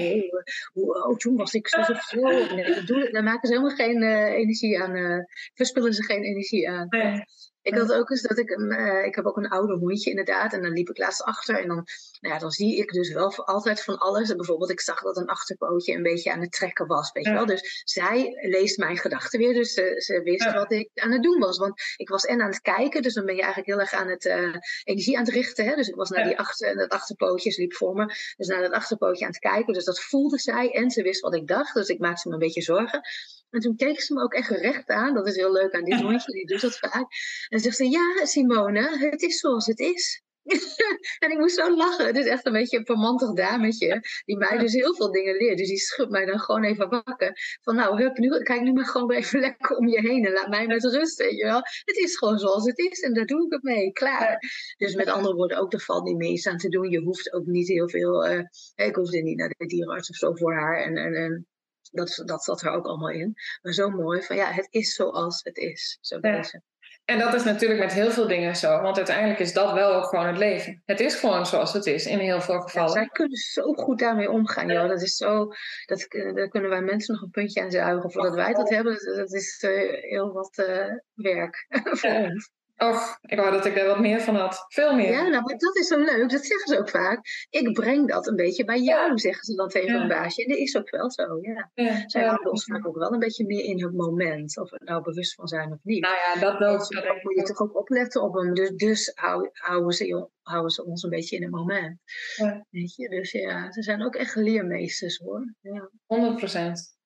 oh, 0.74 1.10
oh 1.10 1.18
toen 1.18 1.36
was 1.36 1.54
ik 1.54 1.68
zo 1.68 1.80
of 1.80 2.02
zo. 2.02 2.22
Nee, 2.56 3.12
daar 3.12 3.24
maken 3.24 3.48
ze 3.48 3.54
helemaal 3.54 3.76
geen 3.76 4.04
uh, 4.04 4.34
energie 4.34 4.82
aan. 4.82 4.96
Uh, 4.96 5.20
verspillen 5.54 5.94
ze 5.94 6.04
geen 6.04 6.24
energie 6.24 6.70
aan. 6.70 6.86
Nee. 6.90 7.24
Ik 7.68 7.78
had 7.78 7.94
ook 7.94 8.10
eens 8.10 8.22
dat 8.22 8.38
ik, 8.38 8.50
uh, 8.50 9.06
ik 9.06 9.16
heb 9.16 9.26
ook 9.26 9.38
een 9.38 9.50
oude 9.50 9.74
hondje 9.74 10.10
inderdaad. 10.10 10.54
En 10.54 10.62
dan 10.62 10.72
liep 10.72 10.90
ik 10.90 10.98
laatst 10.98 11.24
achter. 11.24 11.60
En 11.60 11.68
dan, 11.68 11.86
nou 12.20 12.34
ja, 12.34 12.40
dan 12.40 12.52
zie 12.52 12.78
ik 12.78 12.92
dus 12.92 13.14
wel 13.14 13.46
altijd 13.46 13.84
van 13.84 13.98
alles. 13.98 14.30
En 14.30 14.38
bijvoorbeeld, 14.38 14.70
ik 14.70 14.82
zag 14.82 15.02
dat 15.02 15.18
een 15.18 15.28
achterpootje 15.28 15.94
een 15.94 16.04
beetje 16.04 16.32
aan 16.32 16.42
het 16.42 16.52
trekken 16.52 16.88
was. 16.88 17.12
Weet 17.12 17.26
je 17.26 17.32
wel? 17.32 17.46
Dus 17.46 17.82
zij 17.84 18.38
leest 18.42 18.78
mijn 18.78 18.98
gedachten 18.98 19.40
weer. 19.40 19.54
Dus 19.54 19.74
ze, 19.74 19.96
ze 19.98 20.22
wist 20.22 20.54
wat 20.54 20.72
ik 20.72 20.90
aan 20.94 21.12
het 21.12 21.24
doen 21.24 21.40
was. 21.40 21.58
Want 21.58 21.82
ik 21.98 22.10
was 22.10 22.26
en 22.26 22.42
aan 22.42 22.50
het 22.50 22.62
kijken. 22.62 23.02
Dus 23.02 23.14
dan 23.14 23.26
ben 23.26 23.36
je 23.36 23.42
eigenlijk 23.42 23.72
heel 23.72 23.80
erg 23.80 23.94
aan 23.94 24.08
het 24.08 24.26
uh, 24.26 24.56
energie 24.84 25.18
aan 25.18 25.24
het 25.24 25.34
richten. 25.34 25.66
Hè? 25.66 25.76
Dus 25.76 25.88
ik 25.88 25.96
was 25.96 26.10
naar 26.10 26.24
die 26.24 26.40
achter, 26.40 26.76
dat 26.76 26.90
achterpootje, 26.90 27.52
ze 27.52 27.62
liep 27.62 27.74
voor 27.74 27.94
me. 27.94 28.06
Dus 28.38 28.48
naar 28.48 28.62
dat 28.62 28.72
achterpootje 28.72 29.26
aan 29.26 29.32
het 29.32 29.40
kijken. 29.40 29.74
Dus 29.74 29.86
dat 29.86 30.00
voelde 30.00 30.40
zij. 30.40 30.72
En 30.72 30.92
ze 30.92 31.02
wist 31.02 31.22
wat 31.22 31.36
ik 31.36 31.48
dacht. 31.48 31.74
Dus 31.74 31.88
ik 31.88 32.00
maakte 32.00 32.28
me 32.28 32.34
een 32.34 32.40
beetje 32.40 32.62
zorgen. 32.62 33.02
En 33.50 33.60
toen 33.60 33.76
keek 33.76 34.02
ze 34.02 34.14
me 34.14 34.22
ook 34.22 34.34
echt 34.34 34.50
recht 34.50 34.90
aan. 34.90 35.14
Dat 35.14 35.28
is 35.28 35.36
heel 35.36 35.52
leuk 35.52 35.74
aan 35.74 35.84
dit 35.84 36.02
hondje, 36.02 36.32
die 36.32 36.46
doet 36.46 36.62
dat 36.62 36.78
vaak. 36.78 37.08
En 37.48 37.60
zegt 37.60 37.76
ze, 37.76 37.90
ja 37.90 38.26
Simone, 38.26 39.10
het 39.10 39.22
is 39.22 39.40
zoals 39.40 39.66
het 39.66 39.80
is. 39.80 40.22
En 41.20 41.32
ik 41.32 41.38
moest 41.38 41.56
zo 41.56 41.76
lachen. 41.76 42.06
Het 42.06 42.18
is 42.18 42.26
echt 42.26 42.46
een 42.46 42.54
beetje 42.54 42.78
een 42.78 42.86
vermantig 42.86 43.34
dametje. 43.34 44.02
Die 44.26 44.38
mij 44.38 44.58
dus 44.58 44.74
heel 44.74 44.96
veel 44.96 45.12
dingen 45.12 45.36
leert. 45.36 45.58
Dus 45.58 45.68
die 45.68 45.78
schudt 45.78 46.12
mij 46.12 46.26
dan 46.26 46.40
gewoon 46.40 46.64
even 46.64 46.90
wakker. 46.90 47.60
Van 47.62 47.76
nou, 47.76 48.02
hup, 48.02 48.18
nu, 48.18 48.42
kijk 48.44 48.62
nu 48.62 48.74
maar 48.74 48.86
gewoon 48.86 49.12
even 49.20 49.40
lekker 49.40 49.78
om 49.78 49.88
je 49.88 50.02
heen. 50.02 50.26
En 50.26 50.32
laat 50.32 50.50
mij 50.50 50.68
met 50.68 50.84
rust, 50.84 51.18
weet 51.18 51.38
je 51.38 51.44
wel. 51.44 51.62
Het 51.84 51.98
is 51.98 52.18
gewoon 52.18 52.40
zoals 52.40 52.66
het 52.66 52.78
is. 52.78 53.00
En 53.00 53.14
daar 53.14 53.26
doe 53.26 53.46
ik 53.46 53.52
het 53.52 53.64
mee. 53.64 53.92
Klaar. 53.92 54.40
Dus 54.78 54.96
met 54.96 55.08
andere 55.08 55.36
woorden, 55.36 55.58
ook 55.58 55.74
er 55.74 55.82
valt 55.82 56.04
niet 56.04 56.18
meer 56.18 56.32
iets 56.32 56.48
aan 56.48 56.58
te 56.58 56.70
doen. 56.70 56.90
Je 56.90 57.02
hoeft 57.02 57.34
ook 57.34 57.46
niet 57.46 57.68
heel 57.68 57.90
veel... 57.90 58.32
Uh, 58.32 58.42
ik 58.76 58.96
hoefde 58.96 59.22
niet 59.22 59.38
naar 59.38 59.54
de 59.58 59.66
dierenarts 59.66 60.10
of 60.10 60.16
zo 60.16 60.34
voor 60.34 60.54
haar. 60.54 60.84
En, 60.84 60.98
en, 60.98 61.14
en 61.14 61.48
dat, 61.92 62.22
dat 62.26 62.44
zat 62.44 62.62
er 62.62 62.72
ook 62.72 62.86
allemaal 62.86 63.10
in. 63.10 63.34
Maar 63.62 63.74
zo 63.74 63.90
mooi 63.90 64.22
van 64.22 64.36
ja, 64.36 64.52
het 64.52 64.68
is 64.70 64.94
zoals 64.94 65.44
het 65.44 65.58
is. 65.58 65.98
Zo 66.02 66.18
ja. 66.22 66.44
En 67.06 67.20
dat 67.20 67.34
is 67.34 67.44
natuurlijk 67.44 67.80
met 67.80 67.94
heel 67.94 68.12
veel 68.12 68.28
dingen 68.28 68.56
zo, 68.56 68.82
want 68.82 68.98
uiteindelijk 68.98 69.40
is 69.40 69.54
dat 69.54 69.74
wel 69.74 69.94
ook 69.94 70.06
gewoon 70.06 70.28
het 70.28 70.38
leven. 70.38 70.82
Het 70.86 71.00
is 71.00 71.16
gewoon 71.16 71.46
zoals 71.46 71.74
het 71.74 71.86
is 71.86 72.06
in 72.06 72.20
heel 72.20 72.42
veel 72.42 72.62
gevallen. 72.62 72.92
zij 72.92 73.08
kunnen 73.08 73.38
zo 73.38 73.74
goed 73.74 74.00
daarmee 74.00 74.32
omgaan, 74.32 74.68
joh. 74.68 74.88
Dat 74.88 75.02
is 75.02 75.16
zo, 75.16 75.48
dat, 75.86 76.04
eh, 76.04 76.34
daar 76.34 76.48
kunnen 76.48 76.70
wij 76.70 76.82
mensen 76.82 77.14
nog 77.14 77.24
een 77.24 77.30
puntje 77.30 77.62
aan 77.62 77.72
zuigen 77.72 78.12
voordat 78.12 78.36
wij 78.36 78.54
dat 78.54 78.70
hebben. 78.70 79.16
Dat, 79.16 79.34
is 79.34 79.64
uh, 79.64 80.02
heel 80.02 80.32
wat 80.32 80.58
uh, 80.58 80.86
werk 81.14 81.66
voor 82.00 82.10
ons. 82.10 82.52
Och, 82.78 83.18
ik 83.22 83.38
wou 83.38 83.52
dat 83.52 83.66
ik 83.66 83.78
er 83.78 83.88
wat 83.88 84.00
meer 84.00 84.22
van 84.22 84.36
had. 84.36 84.66
Veel 84.68 84.96
meer. 84.96 85.12
Ja, 85.12 85.22
nou, 85.22 85.44
maar 85.44 85.58
dat 85.58 85.76
is 85.76 85.88
zo 85.88 85.98
leuk. 85.98 86.30
Dat 86.30 86.46
zeggen 86.46 86.68
ze 86.68 86.80
ook 86.80 86.90
vaak. 86.90 87.48
Ik 87.50 87.74
breng 87.74 88.08
dat 88.08 88.28
een 88.28 88.36
beetje 88.36 88.66
bij 88.66 88.80
jou, 88.80 89.18
zeggen 89.18 89.44
ze 89.44 89.56
dan 89.56 89.68
tegen 89.68 90.02
een 90.02 90.08
baasje. 90.08 90.44
En 90.44 90.50
dat 90.50 90.58
is 90.58 90.78
ook 90.78 90.90
wel 90.90 91.12
zo, 91.12 91.38
ja. 91.42 91.72
ja. 91.74 92.04
Zij 92.10 92.24
houden 92.24 92.52
ons 92.52 92.64
vaak 92.64 92.88
ook 92.88 92.98
wel 92.98 93.14
een 93.14 93.20
beetje 93.20 93.46
meer 93.46 93.64
in 93.64 93.84
het 93.84 93.94
moment. 93.94 94.58
Of 94.58 94.70
we 94.70 94.80
nou 94.84 95.04
bewust 95.04 95.34
van 95.34 95.48
zijn 95.48 95.72
of 95.72 95.80
niet. 95.84 96.02
Nou 96.02 96.16
ja, 96.16 96.40
dat 96.40 96.54
ook. 96.54 96.92
Dan 96.92 97.20
moet 97.22 97.36
je 97.36 97.44
toch 97.44 97.62
ook 97.62 97.78
opletten 97.78 98.22
op 98.22 98.34
hem. 98.34 98.54
Dus, 98.54 98.70
dus 98.70 99.12
houden, 99.14 99.92
ze, 99.92 100.28
houden 100.42 100.72
ze 100.72 100.86
ons 100.86 101.04
een 101.04 101.10
beetje 101.10 101.36
in 101.36 101.42
het 101.42 101.52
moment. 101.52 102.00
Weet 102.70 102.96
je? 102.96 103.10
Dus 103.10 103.32
ja, 103.32 103.72
ze 103.72 103.84
zijn 103.84 104.06
ook 104.06 104.16
echt 104.16 104.36
leermeesters, 104.36 105.18
hoor. 105.18 105.54
Ja. 105.62 105.90
100 106.06 106.36
procent. 106.36 106.97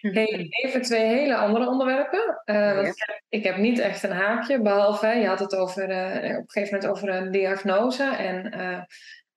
Hey, 0.00 0.46
even 0.64 0.82
twee 0.82 1.06
hele 1.06 1.36
andere 1.36 1.68
onderwerpen. 1.68 2.42
Uh, 2.44 2.92
ik 3.28 3.44
heb 3.44 3.56
niet 3.56 3.78
echt 3.78 4.02
een 4.02 4.12
haakje, 4.12 4.62
behalve 4.62 5.06
je 5.06 5.26
had 5.26 5.38
het 5.38 5.54
over, 5.54 5.90
uh, 5.90 6.36
op 6.36 6.42
een 6.42 6.50
gegeven 6.50 6.74
moment 6.74 6.86
over 6.86 7.08
een 7.08 7.30
diagnose 7.30 8.04
en 8.04 8.58
uh, 8.60 8.82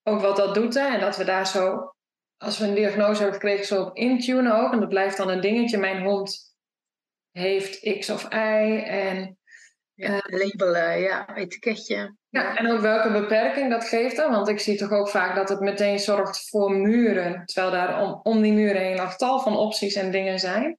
ook 0.02 0.20
wat 0.20 0.36
dat 0.36 0.54
doet. 0.54 0.74
Hè, 0.74 0.86
en 0.86 1.00
dat 1.00 1.16
we 1.16 1.24
daar 1.24 1.46
zo, 1.46 1.94
als 2.36 2.58
we 2.58 2.66
een 2.66 2.74
diagnose 2.74 3.22
hebben 3.22 3.40
gekregen, 3.40 3.66
zo 3.66 3.82
op 3.82 3.96
intunen 3.96 4.54
ook. 4.54 4.72
En 4.72 4.80
dat 4.80 4.88
blijft 4.88 5.16
dan 5.16 5.28
een 5.28 5.40
dingetje. 5.40 5.78
Mijn 5.78 6.02
hond 6.02 6.54
heeft 7.30 7.98
X 7.98 8.10
of 8.10 8.32
Y. 8.32 8.82
En, 8.86 9.38
ja, 9.94 10.20
labelen, 10.24 11.00
ja, 11.00 11.36
etiketje. 11.36 12.16
Ja, 12.32 12.56
en 12.56 12.70
ook 12.70 12.80
welke 12.80 13.12
beperking 13.12 13.70
dat 13.70 13.88
geeft 13.88 14.16
dan. 14.16 14.30
Want 14.30 14.48
ik 14.48 14.60
zie 14.60 14.76
toch 14.76 14.90
ook 14.90 15.08
vaak 15.08 15.34
dat 15.34 15.48
het 15.48 15.60
meteen 15.60 15.98
zorgt 15.98 16.48
voor 16.48 16.72
muren. 16.72 17.46
Terwijl 17.46 17.72
daar 17.72 18.02
om, 18.02 18.20
om 18.22 18.42
die 18.42 18.52
muren 18.52 18.82
heen 18.82 18.96
nog 18.96 19.16
tal 19.16 19.40
van 19.40 19.56
opties 19.56 19.94
en 19.94 20.10
dingen 20.10 20.38
zijn. 20.38 20.78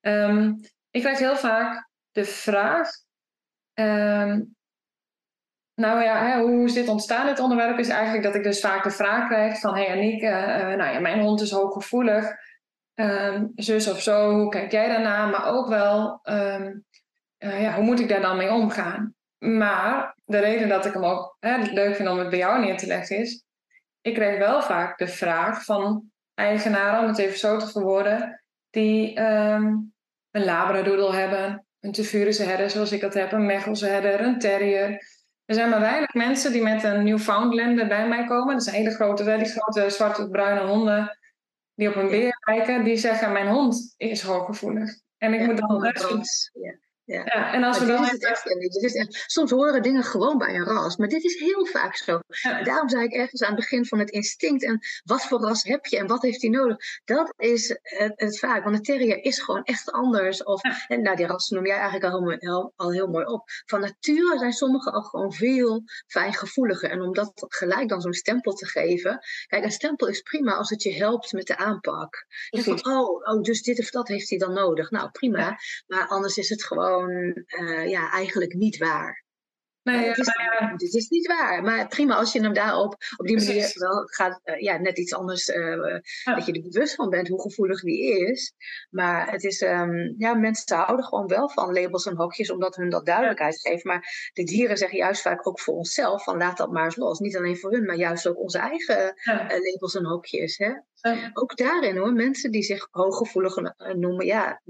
Um, 0.00 0.60
ik 0.90 1.00
krijg 1.00 1.18
heel 1.18 1.36
vaak 1.36 1.88
de 2.10 2.24
vraag. 2.24 2.90
Um, 3.74 4.56
nou 5.74 6.02
ja, 6.02 6.26
hè, 6.26 6.40
hoe 6.40 6.64
is 6.64 6.72
dit 6.72 6.88
ontstaan, 6.88 7.26
dit 7.26 7.38
onderwerp? 7.38 7.78
Is 7.78 7.88
eigenlijk 7.88 8.24
dat 8.24 8.34
ik 8.34 8.42
dus 8.42 8.60
vaak 8.60 8.84
de 8.84 8.90
vraag 8.90 9.28
krijg 9.28 9.60
van... 9.60 9.76
Hé 9.76 9.84
hey 9.84 9.96
Aniek, 9.96 10.22
uh, 10.22 10.76
nou 10.76 10.92
ja, 10.92 11.00
mijn 11.00 11.20
hond 11.20 11.40
is 11.40 11.50
hooggevoelig. 11.50 12.30
Um, 12.94 13.52
zus 13.54 13.88
of 13.88 14.02
zo, 14.02 14.30
hoe 14.30 14.48
kijk 14.48 14.72
jij 14.72 14.88
daarna? 14.88 15.26
Maar 15.26 15.46
ook 15.46 15.68
wel, 15.68 16.20
uh, 16.24 16.70
ja, 17.38 17.74
hoe 17.74 17.84
moet 17.84 18.00
ik 18.00 18.08
daar 18.08 18.20
dan 18.20 18.36
mee 18.36 18.50
omgaan? 18.50 19.16
Maar 19.38 20.16
de 20.24 20.38
reden 20.38 20.68
dat 20.68 20.86
ik 20.86 20.92
hem 20.92 21.04
ook 21.04 21.36
hè, 21.40 21.56
leuk 21.56 21.96
vind 21.96 22.08
om 22.08 22.18
het 22.18 22.30
bij 22.30 22.38
jou 22.38 22.60
neer 22.60 22.76
te 22.76 22.86
leggen 22.86 23.16
is, 23.16 23.44
ik 24.00 24.14
krijg 24.14 24.38
wel 24.38 24.62
vaak 24.62 24.98
de 24.98 25.08
vraag 25.08 25.64
van 25.64 26.10
eigenaren, 26.34 27.00
om 27.00 27.06
het 27.06 27.18
even 27.18 27.38
zo 27.38 27.58
te 27.58 27.66
verwoorden, 27.66 28.42
die 28.70 29.20
um, 29.20 29.94
een 30.30 30.44
labradoodle 30.44 31.14
hebben, 31.14 31.66
een 31.80 31.92
Tevurese 31.92 32.42
herder 32.42 32.70
zoals 32.70 32.92
ik 32.92 33.00
dat 33.00 33.14
heb, 33.14 33.32
een 33.32 33.46
Mechelse 33.46 33.86
herder, 33.86 34.20
een 34.20 34.38
terrier. 34.38 34.88
Er 35.44 35.54
zijn 35.54 35.70
maar 35.70 35.80
weinig 35.80 36.14
mensen 36.14 36.52
die 36.52 36.62
met 36.62 36.82
een 36.82 37.04
Newfoundlander 37.04 37.86
bij 37.86 38.08
mij 38.08 38.26
komen. 38.26 38.54
Dat 38.54 38.64
zijn 38.64 38.76
hele 38.76 38.90
grote, 38.90 39.36
die 39.36 39.46
grote 39.46 39.90
zwarte 39.90 40.28
bruine 40.28 40.66
honden 40.66 41.18
die 41.74 41.88
op 41.88 41.96
een 41.96 42.08
beer 42.08 42.38
lijken. 42.40 42.84
Die 42.84 42.96
zeggen, 42.96 43.32
mijn 43.32 43.48
hond 43.48 43.94
is 43.96 44.22
hooggevoelig. 44.22 44.90
En 45.18 45.34
ik 45.34 45.46
moet 45.46 45.58
dan 45.58 45.80
best... 45.80 46.50
Ja. 46.52 46.87
Ja. 47.08 47.22
ja. 47.24 47.52
en 47.52 47.64
als 47.64 47.78
we 47.78 47.86
dan. 47.86 48.04
Is 48.04 48.18
echt, 48.18 48.44
dit 48.44 48.82
is 48.82 48.94
echt, 48.94 49.24
soms 49.26 49.50
horen 49.50 49.82
dingen 49.82 50.02
gewoon 50.02 50.38
bij 50.38 50.54
een 50.54 50.64
ras, 50.64 50.96
maar 50.96 51.08
dit 51.08 51.24
is 51.24 51.38
heel 51.38 51.66
vaak 51.66 51.96
zo. 51.96 52.20
Ja. 52.28 52.62
Daarom 52.62 52.88
zei 52.88 53.04
ik 53.04 53.12
ergens 53.12 53.42
aan 53.42 53.52
het 53.52 53.60
begin 53.60 53.86
van 53.86 53.98
het 53.98 54.10
instinct 54.10 54.64
en 54.64 54.78
wat 55.04 55.26
voor 55.26 55.40
ras 55.40 55.62
heb 55.62 55.86
je 55.86 55.98
en 55.98 56.06
wat 56.06 56.22
heeft 56.22 56.42
hij 56.42 56.50
nodig? 56.50 56.76
Dat 57.04 57.34
is 57.36 57.68
het, 57.82 58.12
het 58.16 58.38
vaak, 58.38 58.64
want 58.64 58.76
de 58.76 58.82
terrier 58.82 59.24
is 59.24 59.40
gewoon 59.40 59.62
echt 59.62 59.90
anders. 59.90 60.42
Of, 60.42 60.62
en 60.88 61.02
nou, 61.02 61.16
die 61.16 61.26
rassen 61.26 61.56
noem 61.56 61.66
jij 61.66 61.76
eigenlijk 61.76 62.14
al 62.14 62.36
heel, 62.38 62.72
al 62.76 62.92
heel 62.92 63.06
mooi 63.06 63.24
op. 63.24 63.42
Van 63.66 63.80
nature 63.80 64.38
zijn 64.38 64.52
sommigen 64.52 64.92
al 64.92 65.02
gewoon 65.02 65.32
veel 65.32 65.82
fijngevoeliger. 66.06 66.90
En 66.90 67.00
om 67.00 67.14
dat 67.14 67.32
gelijk 67.48 67.88
dan 67.88 68.00
zo'n 68.00 68.12
stempel 68.12 68.52
te 68.52 68.66
geven. 68.66 69.18
Kijk, 69.46 69.64
een 69.64 69.72
stempel 69.72 70.06
is 70.06 70.20
prima 70.20 70.54
als 70.54 70.70
het 70.70 70.82
je 70.82 70.94
helpt 70.94 71.32
met 71.32 71.46
de 71.46 71.56
aanpak. 71.56 72.26
van, 72.50 72.86
oh, 72.86 73.32
oh, 73.32 73.42
dus 73.42 73.62
dit 73.62 73.78
of 73.78 73.90
dat 73.90 74.08
heeft 74.08 74.30
hij 74.30 74.38
dan 74.38 74.52
nodig. 74.52 74.90
Nou, 74.90 75.10
prima. 75.10 75.58
Maar 75.86 76.06
anders 76.06 76.36
is 76.36 76.48
het 76.48 76.64
gewoon 76.64 76.97
uh, 77.06 77.88
ja, 77.88 78.10
eigenlijk 78.10 78.54
niet 78.54 78.78
waar. 78.78 79.26
Nee, 79.88 80.04
ja, 80.04 80.08
het, 80.08 80.18
is, 80.18 80.26
ja. 80.58 80.70
het 80.72 80.94
is 80.94 81.08
niet 81.08 81.26
waar. 81.26 81.62
Maar 81.62 81.88
prima 81.88 82.14
als 82.14 82.32
je 82.32 82.40
hem 82.40 82.52
daarop 82.52 82.96
op 83.16 83.26
die 83.26 83.36
manier 83.36 83.70
wel 83.74 84.06
gaat, 84.06 84.40
uh, 84.44 84.60
ja, 84.60 84.76
net 84.76 84.98
iets 84.98 85.14
anders, 85.14 85.48
uh, 85.48 86.00
dat 86.24 86.46
je 86.46 86.52
er 86.52 86.62
bewust 86.62 86.94
van 86.94 87.10
bent 87.10 87.28
hoe 87.28 87.40
gevoelig 87.40 87.80
die 87.80 88.30
is. 88.30 88.52
Maar 88.90 89.30
het 89.30 89.44
is, 89.44 89.60
um, 89.60 90.14
ja, 90.18 90.34
mensen 90.34 90.76
houden 90.76 91.04
gewoon 91.04 91.26
wel 91.26 91.48
van 91.48 91.72
labels 91.72 92.06
en 92.06 92.16
hokjes, 92.16 92.50
omdat 92.50 92.76
hun 92.76 92.90
dat 92.90 93.06
duidelijkheid 93.06 93.60
geeft. 93.60 93.84
Maar 93.84 94.30
de 94.32 94.44
dieren 94.44 94.76
zeggen 94.76 94.98
juist 94.98 95.22
vaak 95.22 95.46
ook 95.46 95.60
voor 95.60 95.74
onszelf, 95.74 96.24
van 96.24 96.36
laat 96.36 96.56
dat 96.56 96.72
maar 96.72 96.84
eens 96.84 96.96
los. 96.96 97.18
Niet 97.18 97.36
alleen 97.36 97.58
voor 97.58 97.72
hun, 97.72 97.84
maar 97.84 97.96
juist 97.96 98.28
ook 98.28 98.38
onze 98.38 98.58
eigen 98.58 99.14
labels 99.46 99.94
en 99.94 100.04
hokjes. 100.04 100.56
Hè? 100.56 100.72
Ook 101.32 101.56
daarin 101.56 101.96
hoor, 101.96 102.12
mensen 102.12 102.50
die 102.50 102.62
zich 102.62 102.88
hooggevoelig 102.90 103.54
noemen, 103.76 104.26
ja, 104.26 104.62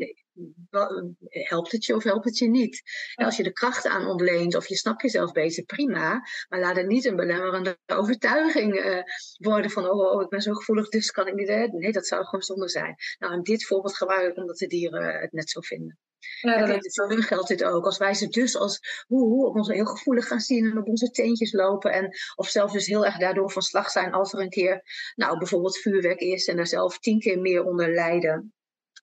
helpt 1.28 1.72
het 1.72 1.84
je 1.84 1.95
of 1.95 2.03
helpt 2.03 2.24
het 2.24 2.39
je 2.39 2.49
niet? 2.49 2.82
En 3.14 3.24
als 3.24 3.36
je 3.36 3.43
de 3.43 3.53
krachten 3.53 3.91
aan 3.91 4.07
ontleent 4.07 4.55
of 4.55 4.66
je 4.66 4.76
snapt 4.76 5.03
jezelf 5.03 5.32
beter, 5.32 5.64
prima. 5.64 6.22
Maar 6.49 6.61
laat 6.61 6.76
het 6.76 6.86
niet 6.86 7.05
een 7.05 7.16
belemmerende 7.16 7.78
overtuiging 8.01 8.74
uh, 8.74 9.03
worden 9.36 9.70
van, 9.70 9.91
oh, 9.91 10.12
oh, 10.12 10.22
ik 10.22 10.28
ben 10.28 10.43
zo 10.43 10.53
gevoelig, 10.53 10.89
dus 10.89 11.11
kan 11.11 11.26
ik 11.26 11.34
niet. 11.34 11.49
Hè? 11.49 11.66
Nee, 11.66 11.93
dat 11.93 12.07
zou 12.07 12.24
gewoon 12.24 12.43
zonde 12.43 12.68
zijn. 12.68 12.95
Nou, 13.18 13.34
in 13.34 13.43
dit 13.43 13.66
voorbeeld 13.66 13.97
gebruik 13.97 14.30
ik 14.30 14.36
omdat 14.36 14.59
de 14.59 14.66
dieren 14.66 15.20
het 15.20 15.32
net 15.32 15.51
zo 15.51 15.61
vinden. 15.61 15.99
Ja, 16.41 16.66
dat 16.66 16.84
is... 16.84 16.95
Voor 16.95 17.09
hun 17.09 17.22
geldt 17.22 17.49
dit 17.49 17.64
ook. 17.64 17.84
Als 17.84 17.99
wij 17.99 18.14
ze 18.14 18.28
dus 18.28 18.57
als 18.57 19.05
hoe, 19.07 19.28
hoe 19.28 19.47
op 19.47 19.57
ons 19.57 19.68
heel 19.68 19.84
gevoelig 19.84 20.26
gaan 20.26 20.41
zien 20.41 20.70
en 20.70 20.78
op 20.78 20.89
onze 20.89 21.11
teentjes 21.11 21.53
lopen. 21.53 21.93
En, 21.93 22.16
of 22.34 22.49
zelfs 22.49 22.72
dus 22.72 22.86
heel 22.86 23.05
erg 23.05 23.18
daardoor 23.18 23.51
van 23.51 23.62
slag 23.62 23.91
zijn 23.91 24.12
als 24.12 24.32
er 24.32 24.41
een 24.41 24.49
keer 24.49 24.82
nou, 25.14 25.39
bijvoorbeeld 25.39 25.78
vuurwerk 25.78 26.20
is 26.20 26.47
en 26.47 26.57
daar 26.57 26.66
zelf 26.66 26.99
tien 26.99 27.18
keer 27.18 27.41
meer 27.41 27.64
onder 27.64 27.95
lijden. 27.95 28.53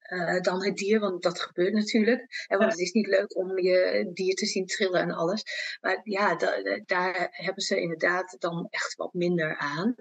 Uh, 0.10 0.42
dan 0.42 0.64
het 0.64 0.76
dier, 0.76 1.00
want 1.00 1.24
dat 1.24 1.42
gebeurt 1.42 1.74
natuurlijk. 1.74 2.26
Hè, 2.48 2.58
want 2.58 2.72
het 2.72 2.80
is 2.80 2.92
niet 2.92 3.08
leuk 3.08 3.38
om 3.38 3.60
je 3.60 4.10
dier 4.14 4.36
te 4.36 4.46
zien 4.46 4.66
trillen 4.66 5.02
en 5.02 5.12
alles. 5.12 5.44
Maar 5.82 6.00
ja, 6.04 6.36
da 6.36 6.62
daar 6.86 7.28
hebben 7.32 7.64
ze 7.64 7.82
inderdaad 7.82 8.36
dan 8.40 8.68
echt 8.70 8.96
wat 8.96 9.14
minder 9.14 9.58
aan. 9.58 9.96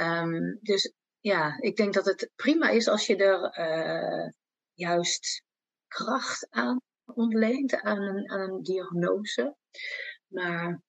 Um, 0.00 0.58
dus 0.62 0.92
ja, 1.20 1.60
ik 1.60 1.76
denk 1.76 1.94
dat 1.94 2.04
het 2.04 2.30
prima 2.36 2.68
is 2.68 2.88
als 2.88 3.06
je 3.06 3.16
er 3.16 3.58
uh, 3.58 4.30
juist 4.72 5.42
kracht 5.86 6.46
aan 6.50 6.80
ontleent, 7.04 7.80
aan 7.80 8.02
een, 8.02 8.30
aan 8.30 8.40
een 8.40 8.62
diagnose. 8.62 9.56
Maar 10.26 10.82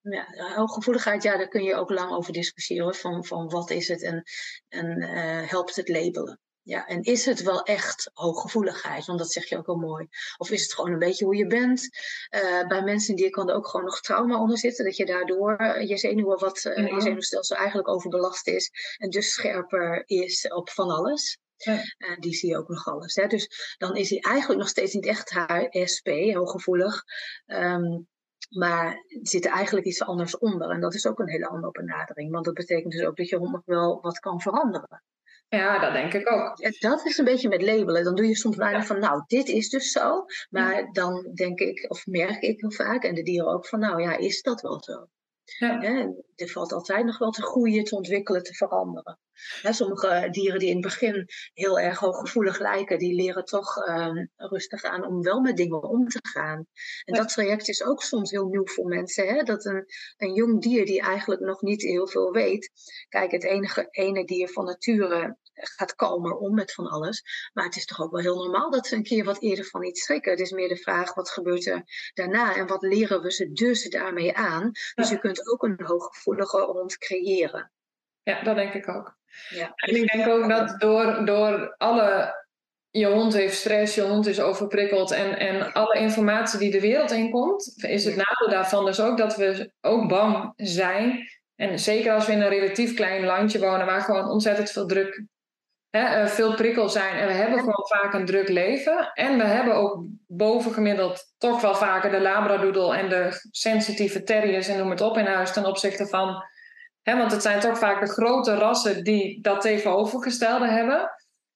ja, 0.00 0.54
hooggevoeligheid, 0.54 1.22
ja, 1.22 1.36
daar 1.36 1.48
kun 1.48 1.62
je 1.62 1.74
ook 1.74 1.90
lang 1.90 2.10
over 2.10 2.32
discussiëren. 2.32 2.94
Van, 2.94 3.24
van 3.24 3.48
wat 3.48 3.70
is 3.70 3.88
het 3.88 4.02
en, 4.02 4.22
en 4.68 5.02
uh, 5.02 5.50
helpt 5.50 5.76
het 5.76 5.88
labelen. 5.88 6.40
Ja, 6.70 6.86
en 6.86 7.02
is 7.02 7.24
het 7.24 7.42
wel 7.42 7.62
echt 7.62 8.10
hooggevoeligheid? 8.14 9.06
Want 9.06 9.18
dat 9.18 9.32
zeg 9.32 9.48
je 9.48 9.58
ook 9.58 9.66
wel 9.66 9.76
mooi. 9.76 10.08
Of 10.36 10.50
is 10.50 10.62
het 10.62 10.74
gewoon 10.74 10.92
een 10.92 10.98
beetje 10.98 11.24
hoe 11.24 11.36
je 11.36 11.46
bent? 11.46 11.88
Uh, 12.30 12.66
bij 12.66 12.82
mensen 12.82 13.16
die 13.16 13.30
kan 13.30 13.48
er 13.48 13.54
ook 13.54 13.68
gewoon 13.68 13.86
nog 13.86 14.00
trauma 14.00 14.40
onder 14.40 14.58
zitten. 14.58 14.84
Dat 14.84 14.96
je 14.96 15.06
daardoor 15.06 15.60
uh, 15.60 15.88
je 15.88 15.96
zenuwen 15.96 16.38
wat, 16.38 16.64
uh, 16.64 16.88
je 16.88 17.00
zenuwstelsel 17.00 17.56
eigenlijk 17.56 17.88
overbelast 17.88 18.46
is. 18.46 18.70
En 18.98 19.10
dus 19.10 19.32
scherper 19.32 20.02
is 20.06 20.48
op 20.48 20.70
van 20.70 20.90
alles. 20.90 21.38
Ja. 21.56 21.82
die 22.18 22.34
zie 22.34 22.48
je 22.48 22.56
ook 22.56 22.68
nog 22.68 22.86
alles. 22.86 23.14
Hè? 23.14 23.26
Dus 23.26 23.74
dan 23.78 23.96
is 23.96 24.10
hij 24.10 24.18
eigenlijk 24.18 24.60
nog 24.60 24.68
steeds 24.68 24.94
niet 24.94 25.06
echt 25.06 25.30
HSP, 25.30 26.08
hooggevoelig. 26.34 27.02
Um, 27.46 28.08
maar 28.50 29.04
zit 29.22 29.44
er 29.44 29.52
eigenlijk 29.52 29.86
iets 29.86 30.02
anders 30.02 30.38
onder. 30.38 30.70
En 30.70 30.80
dat 30.80 30.94
is 30.94 31.06
ook 31.06 31.18
een 31.18 31.28
hele 31.28 31.48
andere 31.48 31.72
benadering. 31.72 32.32
Want 32.32 32.44
dat 32.44 32.54
betekent 32.54 32.92
dus 32.92 33.04
ook 33.04 33.16
dat 33.16 33.28
je 33.28 33.36
hond 33.36 33.52
nog 33.52 33.64
wel 33.64 34.00
wat 34.00 34.18
kan 34.18 34.40
veranderen. 34.40 35.02
Ja, 35.50 35.78
dat 35.78 35.92
denk 35.92 36.14
ik 36.14 36.32
ook. 36.32 36.80
Dat 36.80 37.06
is 37.06 37.18
een 37.18 37.24
beetje 37.24 37.48
met 37.48 37.62
labelen. 37.62 38.04
Dan 38.04 38.14
doe 38.14 38.26
je 38.26 38.36
soms 38.36 38.56
weinig 38.56 38.86
van, 38.86 38.98
nou, 38.98 39.22
dit 39.26 39.48
is 39.48 39.68
dus 39.68 39.92
zo. 39.92 40.24
Maar 40.50 40.92
dan 40.92 41.30
denk 41.34 41.60
ik, 41.60 41.84
of 41.88 42.06
merk 42.06 42.42
ik 42.42 42.60
heel 42.60 42.72
vaak, 42.72 43.04
en 43.04 43.14
de 43.14 43.22
dieren 43.22 43.52
ook, 43.52 43.66
van, 43.66 43.78
nou 43.78 44.02
ja, 44.02 44.16
is 44.16 44.42
dat 44.42 44.60
wel 44.60 44.82
zo? 44.82 45.06
Ja. 45.58 45.82
er 46.36 46.48
valt 46.48 46.72
altijd 46.72 47.04
nog 47.04 47.18
wel 47.18 47.30
te 47.30 47.42
groeien, 47.42 47.84
te 47.84 47.96
ontwikkelen, 47.96 48.42
te 48.42 48.54
veranderen. 48.54 49.18
sommige 49.62 50.28
dieren 50.30 50.58
die 50.58 50.68
in 50.68 50.74
het 50.74 50.84
begin 50.84 51.26
heel 51.54 51.78
erg 51.78 51.98
hooggevoelig 51.98 52.58
lijken, 52.58 52.98
die 52.98 53.14
leren 53.14 53.44
toch 53.44 53.76
ehm, 53.76 54.26
rustig 54.36 54.82
aan 54.82 55.06
om 55.06 55.22
wel 55.22 55.40
met 55.40 55.56
dingen 55.56 55.82
om 55.82 56.08
te 56.08 56.20
gaan. 56.22 56.66
En 57.04 57.14
dat 57.14 57.28
traject 57.28 57.68
is 57.68 57.84
ook 57.84 58.02
soms 58.02 58.30
heel 58.30 58.46
nieuw 58.46 58.66
voor 58.66 58.86
mensen. 58.86 59.26
Hè? 59.26 59.42
Dat 59.42 59.64
een, 59.64 59.84
een 60.16 60.32
jong 60.32 60.62
dier 60.62 60.86
die 60.86 61.00
eigenlijk 61.00 61.40
nog 61.40 61.62
niet 61.62 61.82
heel 61.82 62.08
veel 62.08 62.32
weet. 62.32 62.70
Kijk, 63.08 63.30
het 63.30 63.44
enige 63.44 63.86
ene 63.90 64.24
dier 64.24 64.48
van 64.48 64.64
nature 64.64 65.36
gaat 65.60 65.94
kalmer 65.94 66.32
om 66.32 66.54
met 66.54 66.72
van 66.72 66.86
alles. 66.86 67.22
Maar 67.52 67.64
het 67.64 67.76
is 67.76 67.84
toch 67.84 68.00
ook 68.00 68.10
wel 68.10 68.20
heel 68.20 68.36
normaal 68.36 68.70
dat 68.70 68.86
ze 68.86 68.96
een 68.96 69.02
keer 69.02 69.24
wat 69.24 69.42
eerder 69.42 69.64
van 69.64 69.84
iets 69.84 70.02
schrikken. 70.02 70.30
Het 70.30 70.40
is 70.40 70.50
meer 70.50 70.68
de 70.68 70.76
vraag, 70.76 71.14
wat 71.14 71.30
gebeurt 71.30 71.66
er 71.66 71.82
daarna 72.14 72.56
en 72.56 72.66
wat 72.66 72.82
leren 72.82 73.22
we 73.22 73.32
ze 73.32 73.52
dus 73.52 73.88
daarmee 73.88 74.36
aan? 74.36 74.70
Dus 74.94 75.10
je 75.10 75.18
kunt 75.18 75.48
ook 75.48 75.62
een 75.62 75.80
hooggevoelige 75.82 76.60
hond 76.60 76.98
creëren. 76.98 77.72
Ja, 78.22 78.42
dat 78.42 78.56
denk 78.56 78.74
ik 78.74 78.88
ook. 78.88 79.18
Ja. 79.48 79.72
En 79.74 79.96
ik 79.96 80.12
denk 80.12 80.28
ook 80.28 80.48
dat 80.48 80.80
door, 80.80 81.24
door 81.24 81.74
alle 81.76 82.38
je 82.90 83.06
hond 83.06 83.32
heeft 83.32 83.56
stress, 83.56 83.94
je 83.94 84.02
hond 84.02 84.26
is 84.26 84.40
overprikkeld 84.40 85.10
en, 85.10 85.38
en 85.38 85.72
alle 85.72 85.98
informatie 85.98 86.58
die 86.58 86.70
de 86.70 86.80
wereld 86.80 87.10
inkomt, 87.10 87.74
is 87.76 88.04
het 88.04 88.16
nadeel 88.16 88.48
daarvan 88.48 88.84
dus 88.84 89.00
ook 89.00 89.18
dat 89.18 89.36
we 89.36 89.72
ook 89.80 90.08
bang 90.08 90.52
zijn. 90.56 91.28
En 91.54 91.78
zeker 91.78 92.12
als 92.12 92.26
we 92.26 92.32
in 92.32 92.40
een 92.40 92.48
relatief 92.48 92.94
klein 92.94 93.24
landje 93.24 93.58
wonen 93.58 93.86
waar 93.86 94.00
gewoon 94.00 94.28
ontzettend 94.28 94.70
veel 94.70 94.86
druk 94.86 95.24
hè, 95.90 96.00
eh, 96.00 96.26
veel 96.26 96.54
prikkels 96.54 96.92
zijn. 96.92 97.16
En 97.16 97.26
we 97.26 97.32
hebben 97.32 97.58
gewoon 97.58 97.86
vaak 97.86 98.14
een 98.14 98.26
druk 98.26 98.48
leven. 98.48 99.10
En 99.12 99.38
we 99.38 99.44
hebben 99.44 99.74
ook 99.74 100.04
bovengemiddeld 100.26 101.34
toch 101.38 101.60
wel 101.60 101.74
vaker 101.74 102.10
de 102.10 102.20
labradoodle 102.20 102.96
en 102.96 103.08
de 103.08 103.48
sensitieve 103.50 104.22
terriers 104.22 104.68
en 104.68 104.78
noem 104.78 104.90
het 104.90 105.00
op 105.00 105.16
in 105.16 105.26
huis 105.26 105.52
ten 105.52 105.66
opzichte 105.66 106.06
van. 106.06 106.44
Hè, 107.02 107.16
want 107.16 107.32
het 107.32 107.42
zijn 107.42 107.60
toch 107.60 107.78
vaak 107.78 108.00
de 108.00 108.12
grote 108.12 108.54
rassen 108.54 109.04
die 109.04 109.40
dat 109.42 109.60
tegenovergestelde 109.60 110.68
hebben. 110.68 111.10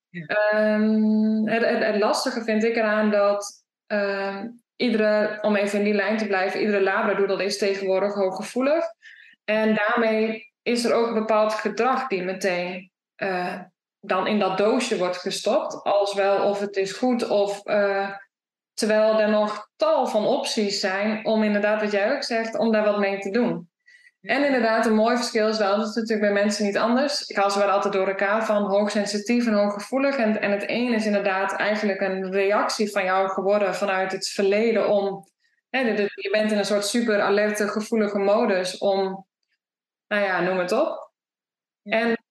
Ehm, 0.09 1.45
het, 1.45 1.85
het, 1.85 1.97
lastige 1.97 2.43
vind 2.43 2.63
ik 2.63 2.75
eraan 2.75 3.11
dat 3.11 3.63
ehm, 3.87 4.47
iedere, 4.75 5.37
om 5.41 5.55
even 5.55 5.79
in 5.79 5.85
die 5.85 5.93
lijn 5.93 6.17
te 6.17 6.27
blijven, 6.27 6.59
iedere 6.59 6.81
labradoodle 6.81 7.43
is 7.43 7.57
tegenwoordig 7.57 8.13
hooggevoelig. 8.13 8.85
En 9.43 9.75
daarmee 9.75 10.53
is 10.61 10.85
er 10.85 10.93
ook 10.93 11.07
een 11.07 11.13
bepaald 11.13 11.53
gedrag 11.53 12.07
die 12.07 12.23
meteen 12.23 12.91
uh, 13.17 13.61
dan 14.07 14.27
in 14.27 14.39
dat 14.39 14.57
doosje 14.57 14.97
wordt 14.97 15.17
gestopt, 15.17 15.83
als 15.83 16.13
wel 16.13 16.49
of 16.49 16.59
het 16.59 16.75
is 16.75 16.91
goed 16.91 17.27
of 17.27 17.61
uh, 17.65 18.09
terwijl 18.73 19.19
er 19.19 19.29
nog 19.29 19.69
tal 19.75 20.07
van 20.07 20.25
opties 20.25 20.79
zijn 20.79 21.25
om 21.25 21.43
inderdaad, 21.43 21.81
wat 21.81 21.91
jij 21.91 22.15
ook 22.15 22.23
zegt, 22.23 22.57
om 22.57 22.71
daar 22.71 22.85
wat 22.85 22.99
mee 22.99 23.19
te 23.19 23.29
doen. 23.29 23.69
En 24.21 24.45
inderdaad, 24.45 24.85
een 24.85 24.95
mooi 24.95 25.15
verschil 25.15 25.47
is 25.47 25.57
wel, 25.57 25.77
dat 25.77 25.87
is 25.87 25.95
natuurlijk 25.95 26.21
bij 26.21 26.43
mensen 26.43 26.65
niet 26.65 26.77
anders. 26.77 27.21
Ik 27.21 27.35
haal 27.35 27.51
ze 27.51 27.59
wel 27.59 27.69
altijd 27.69 27.93
door 27.93 28.07
elkaar 28.07 28.45
van 28.45 28.63
hoogsensitief 28.63 29.47
en 29.47 29.53
hooggevoelig. 29.53 30.15
En, 30.15 30.41
en 30.41 30.51
het 30.51 30.63
een 30.67 30.93
is 30.93 31.05
inderdaad 31.05 31.53
eigenlijk 31.53 32.01
een 32.01 32.31
reactie 32.31 32.91
van 32.91 33.03
jou 33.03 33.29
geworden 33.29 33.75
vanuit 33.75 34.11
het 34.11 34.27
verleden 34.27 34.89
om. 34.89 35.29
Hè, 35.69 35.79
je 35.79 36.29
bent 36.31 36.51
in 36.51 36.57
een 36.57 36.65
soort 36.65 36.85
super 36.85 37.21
alerte, 37.21 37.67
gevoelige 37.67 38.17
modus 38.17 38.77
om, 38.77 39.27
nou 40.07 40.23
ja, 40.23 40.41
noem 40.41 40.57
het 40.57 40.71
op. 40.71 41.11
En 41.83 42.24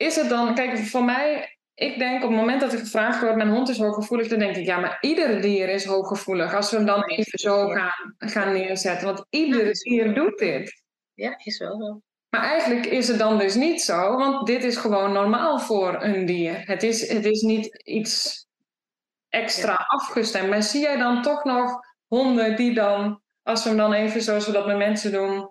is 0.00 0.16
het 0.16 0.28
dan, 0.28 0.54
kijk, 0.54 0.78
voor 0.78 1.04
mij, 1.04 1.56
ik 1.74 1.98
denk 1.98 2.22
op 2.22 2.28
het 2.28 2.38
moment 2.38 2.60
dat 2.60 2.72
ik 2.72 2.78
gevraagd 2.78 3.20
word, 3.20 3.36
mijn 3.36 3.48
hond 3.48 3.68
is 3.68 3.78
hooggevoelig, 3.78 4.28
dan 4.28 4.38
denk 4.38 4.56
ik, 4.56 4.66
ja, 4.66 4.78
maar 4.78 4.98
ieder 5.00 5.40
dier 5.40 5.68
is 5.68 5.84
hooggevoelig. 5.84 6.54
Als 6.54 6.70
we 6.70 6.76
hem 6.76 6.86
dan 6.86 7.04
even 7.04 7.38
zo 7.38 7.68
gaan, 7.68 8.14
gaan 8.18 8.52
neerzetten, 8.52 9.06
want 9.06 9.26
ieder 9.30 9.72
dier 9.72 10.14
doet 10.14 10.38
dit. 10.38 10.82
Ja, 11.14 11.38
is 11.44 11.58
wel 11.58 11.76
zo. 11.76 12.00
Maar 12.28 12.42
eigenlijk 12.42 12.86
is 12.86 13.08
het 13.08 13.18
dan 13.18 13.38
dus 13.38 13.54
niet 13.54 13.82
zo, 13.82 14.16
want 14.16 14.46
dit 14.46 14.64
is 14.64 14.76
gewoon 14.76 15.12
normaal 15.12 15.58
voor 15.58 16.02
een 16.02 16.26
dier. 16.26 16.62
Het 16.66 16.82
is, 16.82 17.08
het 17.08 17.24
is 17.24 17.40
niet 17.40 17.82
iets 17.84 18.46
extra 19.28 19.74
afgestemd. 19.74 20.48
Maar 20.48 20.62
zie 20.62 20.80
jij 20.80 20.96
dan 20.96 21.22
toch 21.22 21.44
nog 21.44 21.80
honden 22.06 22.56
die 22.56 22.74
dan, 22.74 23.22
als 23.42 23.62
we 23.62 23.68
hem 23.68 23.78
dan 23.78 23.92
even 23.92 24.22
zoals 24.22 24.46
we 24.46 24.52
dat 24.52 24.66
met 24.66 24.76
mensen 24.76 25.12
doen, 25.12 25.50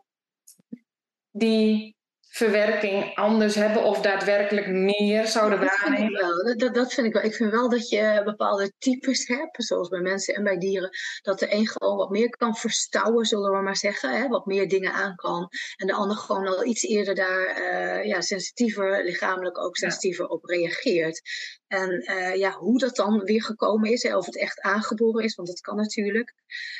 die 1.31 1.97
verwerking 2.29 3.15
anders 3.15 3.55
hebben 3.55 3.83
of 3.83 4.01
daadwerkelijk 4.01 4.67
meer 4.67 5.27
zouden 5.27 5.59
waarnemen? 5.59 6.45
Dat, 6.45 6.59
dat, 6.59 6.73
dat, 6.73 6.93
vind 6.93 7.07
ik 7.07 7.13
wel. 7.13 7.23
Ik 7.23 7.33
vind 7.33 7.51
wel 7.51 7.69
dat 7.69 7.89
je 7.89 8.21
bepaalde 8.25 8.71
types 8.77 9.27
hebt, 9.27 9.63
zoals 9.63 9.89
bij 9.89 9.99
mensen 9.99 10.35
en 10.35 10.43
bij 10.43 10.57
dieren, 10.57 10.89
dat 11.21 11.39
de 11.39 11.53
een 11.53 11.67
gewoon 11.67 11.97
wat 11.97 12.09
meer 12.09 12.29
kan 12.29 12.55
verstouwen, 12.55 13.25
zullen 13.25 13.51
we 13.51 13.61
maar 13.61 13.77
zeggen, 13.77 14.21
hè, 14.21 14.27
wat 14.27 14.45
meer 14.45 14.67
dingen 14.67 14.93
aan 14.93 15.15
kan. 15.15 15.49
En 15.75 15.87
de 15.87 15.93
ander 15.93 16.17
gewoon 16.17 16.47
al 16.47 16.65
iets 16.65 16.83
eerder 16.83 17.15
daar 17.15 17.61
uh, 17.61 18.05
ja, 18.05 18.21
sensitiever, 18.21 19.03
lichamelijk 19.03 19.57
ook 19.57 19.77
sensitiever 19.77 20.27
op 20.27 20.43
reageert. 20.43 21.21
En 21.67 22.11
uh, 22.11 22.35
ja, 22.35 22.51
hoe 22.51 22.79
dat 22.79 22.95
dan 22.95 23.23
weer 23.23 23.43
gekomen 23.43 23.91
is, 23.91 24.03
hè, 24.03 24.17
of 24.17 24.25
het 24.25 24.37
echt 24.37 24.61
aangeboren 24.61 25.23
is, 25.23 25.35
want 25.35 25.47
dat 25.47 25.61
kan 25.61 25.75
natuurlijk. 25.75 26.33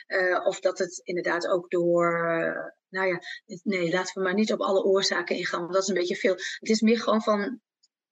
Uh, 0.08 0.46
of 0.46 0.60
dat 0.60 0.78
het 0.78 1.02
inderdaad 1.04 1.48
ook 1.48 1.70
door 1.70 2.78
nou 2.90 3.08
ja, 3.08 3.20
nee, 3.64 3.92
laten 3.92 4.14
we 4.14 4.22
maar 4.22 4.34
niet 4.34 4.54
op 4.54 4.60
alle 4.60 4.84
oorzaken 4.84 5.36
ingaan, 5.36 5.60
want 5.60 5.74
dat 5.74 5.82
is 5.82 5.88
een 5.88 5.94
beetje 5.96 6.16
veel. 6.16 6.34
Het 6.34 6.70
is 6.70 6.82
meer 6.82 7.00
gewoon 7.00 7.22
van 7.22 7.62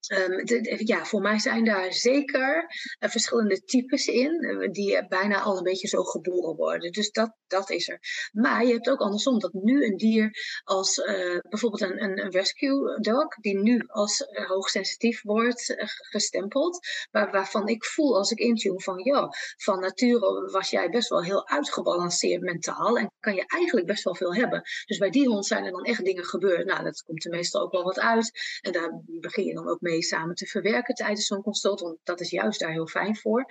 Um, 0.08 0.42
ja, 0.78 1.06
voor 1.06 1.22
mij 1.22 1.40
zijn 1.40 1.66
daar 1.66 1.94
zeker 1.94 2.64
uh, 3.00 3.10
verschillende 3.10 3.64
types 3.64 4.06
in, 4.06 4.44
uh, 4.44 4.72
die 4.72 5.08
bijna 5.08 5.42
al 5.42 5.58
een 5.58 5.64
beetje 5.64 5.88
zo 5.88 6.04
geboren 6.04 6.56
worden. 6.56 6.92
Dus 6.92 7.12
dat, 7.12 7.36
dat 7.48 7.70
is 7.70 7.90
er. 7.90 8.00
Maar 8.32 8.66
je 8.66 8.74
hebt 8.74 8.90
ook 8.90 9.00
andersom 9.00 9.40
dat 9.40 9.54
nu 9.54 9.86
een 9.86 9.98
dier 9.98 10.32
als 10.64 11.02
bijvoorbeeld 11.50 11.82
een, 11.82 12.04
een, 12.04 12.20
een, 12.20 12.32
rescue 12.32 13.00
dog, 13.00 13.36
die 13.36 13.58
nu 13.60 13.84
als 13.88 14.26
hoogsensitief 14.48 15.22
wordt 15.22 15.76
gestempeld, 16.10 16.80
waar, 17.12 17.32
waarvan 17.32 17.68
ik 17.68 17.86
voel 17.86 18.18
als 18.18 18.32
ik 18.32 18.40
intune 18.40 18.82
van, 18.82 19.04
ja, 19.04 19.30
van 19.58 19.80
nature 19.80 20.50
was 20.52 20.70
jij 20.70 20.90
best 20.90 21.10
wel 21.10 21.24
heel 21.24 21.48
uitgebalanceerd 21.48 22.42
mentaal 22.42 22.98
en 22.98 23.12
kan 23.20 23.36
je 23.36 23.44
eigenlijk 23.48 23.88
best 23.88 24.04
wel 24.04 24.16
veel 24.16 24.36
hebben. 24.36 24.62
Dus 24.86 24.98
bij 24.98 25.10
die 25.10 25.28
hond 25.28 25.46
zijn 25.46 25.66
er 25.66 25.72
dan 25.72 25.84
echt 25.84 26.06
dingen 26.06 26.26
gebeurd. 26.26 26.66
Nou, 26.66 26.84
dat 26.84 27.02
komt 27.02 27.26
er 27.26 27.32
meestal 27.32 27.62
ook 27.62 27.72
wel 27.72 27.84
wat 27.84 28.00
uit 28.00 28.32
en 28.62 28.72
daar 28.72 29.02
begin 29.06 29.46
je 29.46 29.54
dan 29.54 29.70
ook 29.70 29.82
mee 29.82 29.87
samen 30.02 30.36
te 30.36 30.46
verwerken 30.46 30.96
tijdens 30.96 31.26
zo'n 31.26 31.42
consult, 31.42 31.80
want 31.80 31.98
dat 32.04 32.22
is 32.22 32.30
juist 32.30 32.60
daar 32.60 32.72
heel 32.72 32.88
fijn 32.88 33.18
voor. 33.18 33.46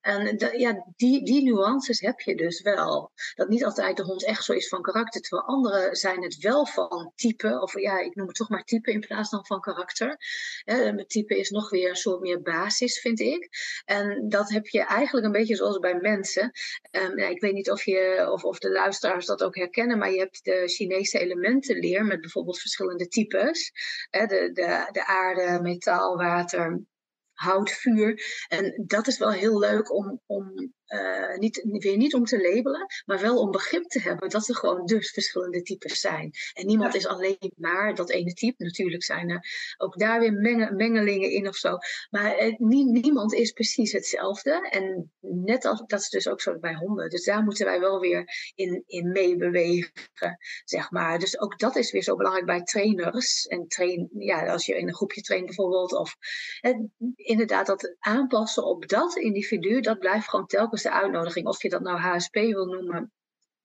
En 0.00 0.36
ja, 0.56 0.86
die, 0.96 1.24
die 1.24 1.42
nuances 1.42 2.00
heb 2.00 2.20
je 2.20 2.36
dus 2.36 2.62
wel. 2.62 3.12
Dat 3.34 3.48
niet 3.48 3.64
altijd 3.64 3.96
de 3.96 4.02
hond 4.02 4.24
echt 4.24 4.44
zo 4.44 4.52
is 4.52 4.68
van 4.68 4.82
karakter, 4.82 5.20
terwijl 5.20 5.48
anderen 5.48 5.96
zijn 5.96 6.22
het 6.22 6.36
wel 6.36 6.66
van 6.66 7.12
type, 7.14 7.60
of 7.60 7.80
ja, 7.80 7.98
ik 7.98 8.14
noem 8.14 8.26
het 8.26 8.36
toch 8.36 8.48
maar 8.48 8.64
type 8.64 8.92
in 8.92 9.00
plaats 9.00 9.28
van 9.28 9.46
van 9.46 9.60
karakter. 9.60 10.16
Met 10.94 11.08
type 11.08 11.38
is 11.38 11.50
nog 11.50 11.70
weer 11.70 11.88
een 11.88 11.96
soort 11.96 12.20
meer 12.20 12.42
basis, 12.42 13.00
vind 13.00 13.20
ik. 13.20 13.48
En 13.84 14.28
dat 14.28 14.50
heb 14.50 14.66
je 14.66 14.84
eigenlijk 14.84 15.26
een 15.26 15.32
beetje 15.32 15.56
zoals 15.56 15.78
bij 15.78 15.94
mensen. 15.94 16.52
Um, 16.90 17.18
ja, 17.18 17.26
ik 17.26 17.40
weet 17.40 17.52
niet 17.52 17.70
of, 17.70 17.84
je, 17.84 18.28
of, 18.32 18.44
of 18.44 18.58
de 18.58 18.70
luisteraars 18.70 19.26
dat 19.26 19.42
ook 19.42 19.56
herkennen, 19.56 19.98
maar 19.98 20.10
je 20.10 20.18
hebt 20.18 20.44
de 20.44 20.62
Chinese 20.66 21.18
elementenleer 21.18 22.04
met 22.04 22.20
bijvoorbeeld 22.20 22.60
verschillende 22.60 23.08
types. 23.08 23.72
de, 24.10 24.26
de, 24.26 24.88
de 24.92 25.06
aarde, 25.06 25.60
metaal, 25.80 26.16
water, 26.16 26.82
hout, 27.32 27.70
vuur. 27.70 28.44
En 28.48 28.84
dat 28.86 29.06
is 29.06 29.18
wel 29.18 29.30
heel 29.30 29.58
leuk 29.58 29.92
om, 29.94 30.20
om 30.26 30.72
uh, 30.90 31.38
niet, 31.38 31.62
weer 31.62 31.96
niet 31.96 32.14
om 32.14 32.24
te 32.24 32.40
labelen, 32.40 32.86
maar 33.04 33.20
wel 33.20 33.38
om 33.38 33.50
begrip 33.50 33.84
te 33.84 34.00
hebben 34.00 34.28
dat 34.28 34.48
er 34.48 34.56
gewoon 34.56 34.86
dus 34.86 35.10
verschillende 35.10 35.62
types 35.62 36.00
zijn. 36.00 36.30
En 36.52 36.66
niemand 36.66 36.94
is 36.94 37.06
alleen 37.06 37.52
maar 37.56 37.94
dat 37.94 38.10
ene 38.10 38.32
type. 38.32 38.64
Natuurlijk 38.64 39.04
zijn 39.04 39.30
er 39.30 39.74
ook 39.76 39.98
daar 39.98 40.20
weer 40.20 40.32
mengelingen 40.72 41.30
in 41.30 41.48
of 41.48 41.56
zo. 41.56 41.76
Maar 42.10 42.34
eh, 42.34 42.58
niemand 42.58 43.34
is 43.34 43.52
precies 43.52 43.92
hetzelfde. 43.92 44.68
En 44.70 45.12
net 45.20 45.64
als 45.64 45.82
dat 45.86 46.00
is 46.00 46.08
dus 46.08 46.28
ook 46.28 46.40
zo 46.40 46.58
bij 46.58 46.74
honden. 46.74 47.10
Dus 47.10 47.24
daar 47.24 47.42
moeten 47.42 47.66
wij 47.66 47.80
wel 47.80 48.00
weer 48.00 48.24
in, 48.54 48.82
in 48.86 49.12
meebewegen, 49.12 49.92
zeg 50.64 50.90
maar. 50.90 51.18
Dus 51.18 51.40
ook 51.40 51.58
dat 51.58 51.76
is 51.76 51.92
weer 51.92 52.02
zo 52.02 52.16
belangrijk 52.16 52.46
bij 52.46 52.62
trainers. 52.62 53.46
En 53.46 53.68
train, 53.68 54.08
ja, 54.18 54.46
als 54.46 54.66
je 54.66 54.78
in 54.78 54.88
een 54.88 54.94
groepje 54.94 55.20
traint 55.20 55.46
bijvoorbeeld, 55.46 55.92
of 55.92 56.16
eh, 56.60 56.78
inderdaad 57.16 57.66
dat 57.66 57.96
aanpassen 57.98 58.64
op 58.64 58.88
dat 58.88 59.16
individu, 59.16 59.80
dat 59.80 59.98
blijft 59.98 60.28
gewoon 60.28 60.46
telkens 60.46 60.79
de 60.82 60.90
uitnodiging, 60.90 61.46
of 61.46 61.62
je 61.62 61.68
dat 61.68 61.80
nou 61.80 61.98
HSP 61.98 62.34
wil 62.34 62.66
noemen 62.66 63.12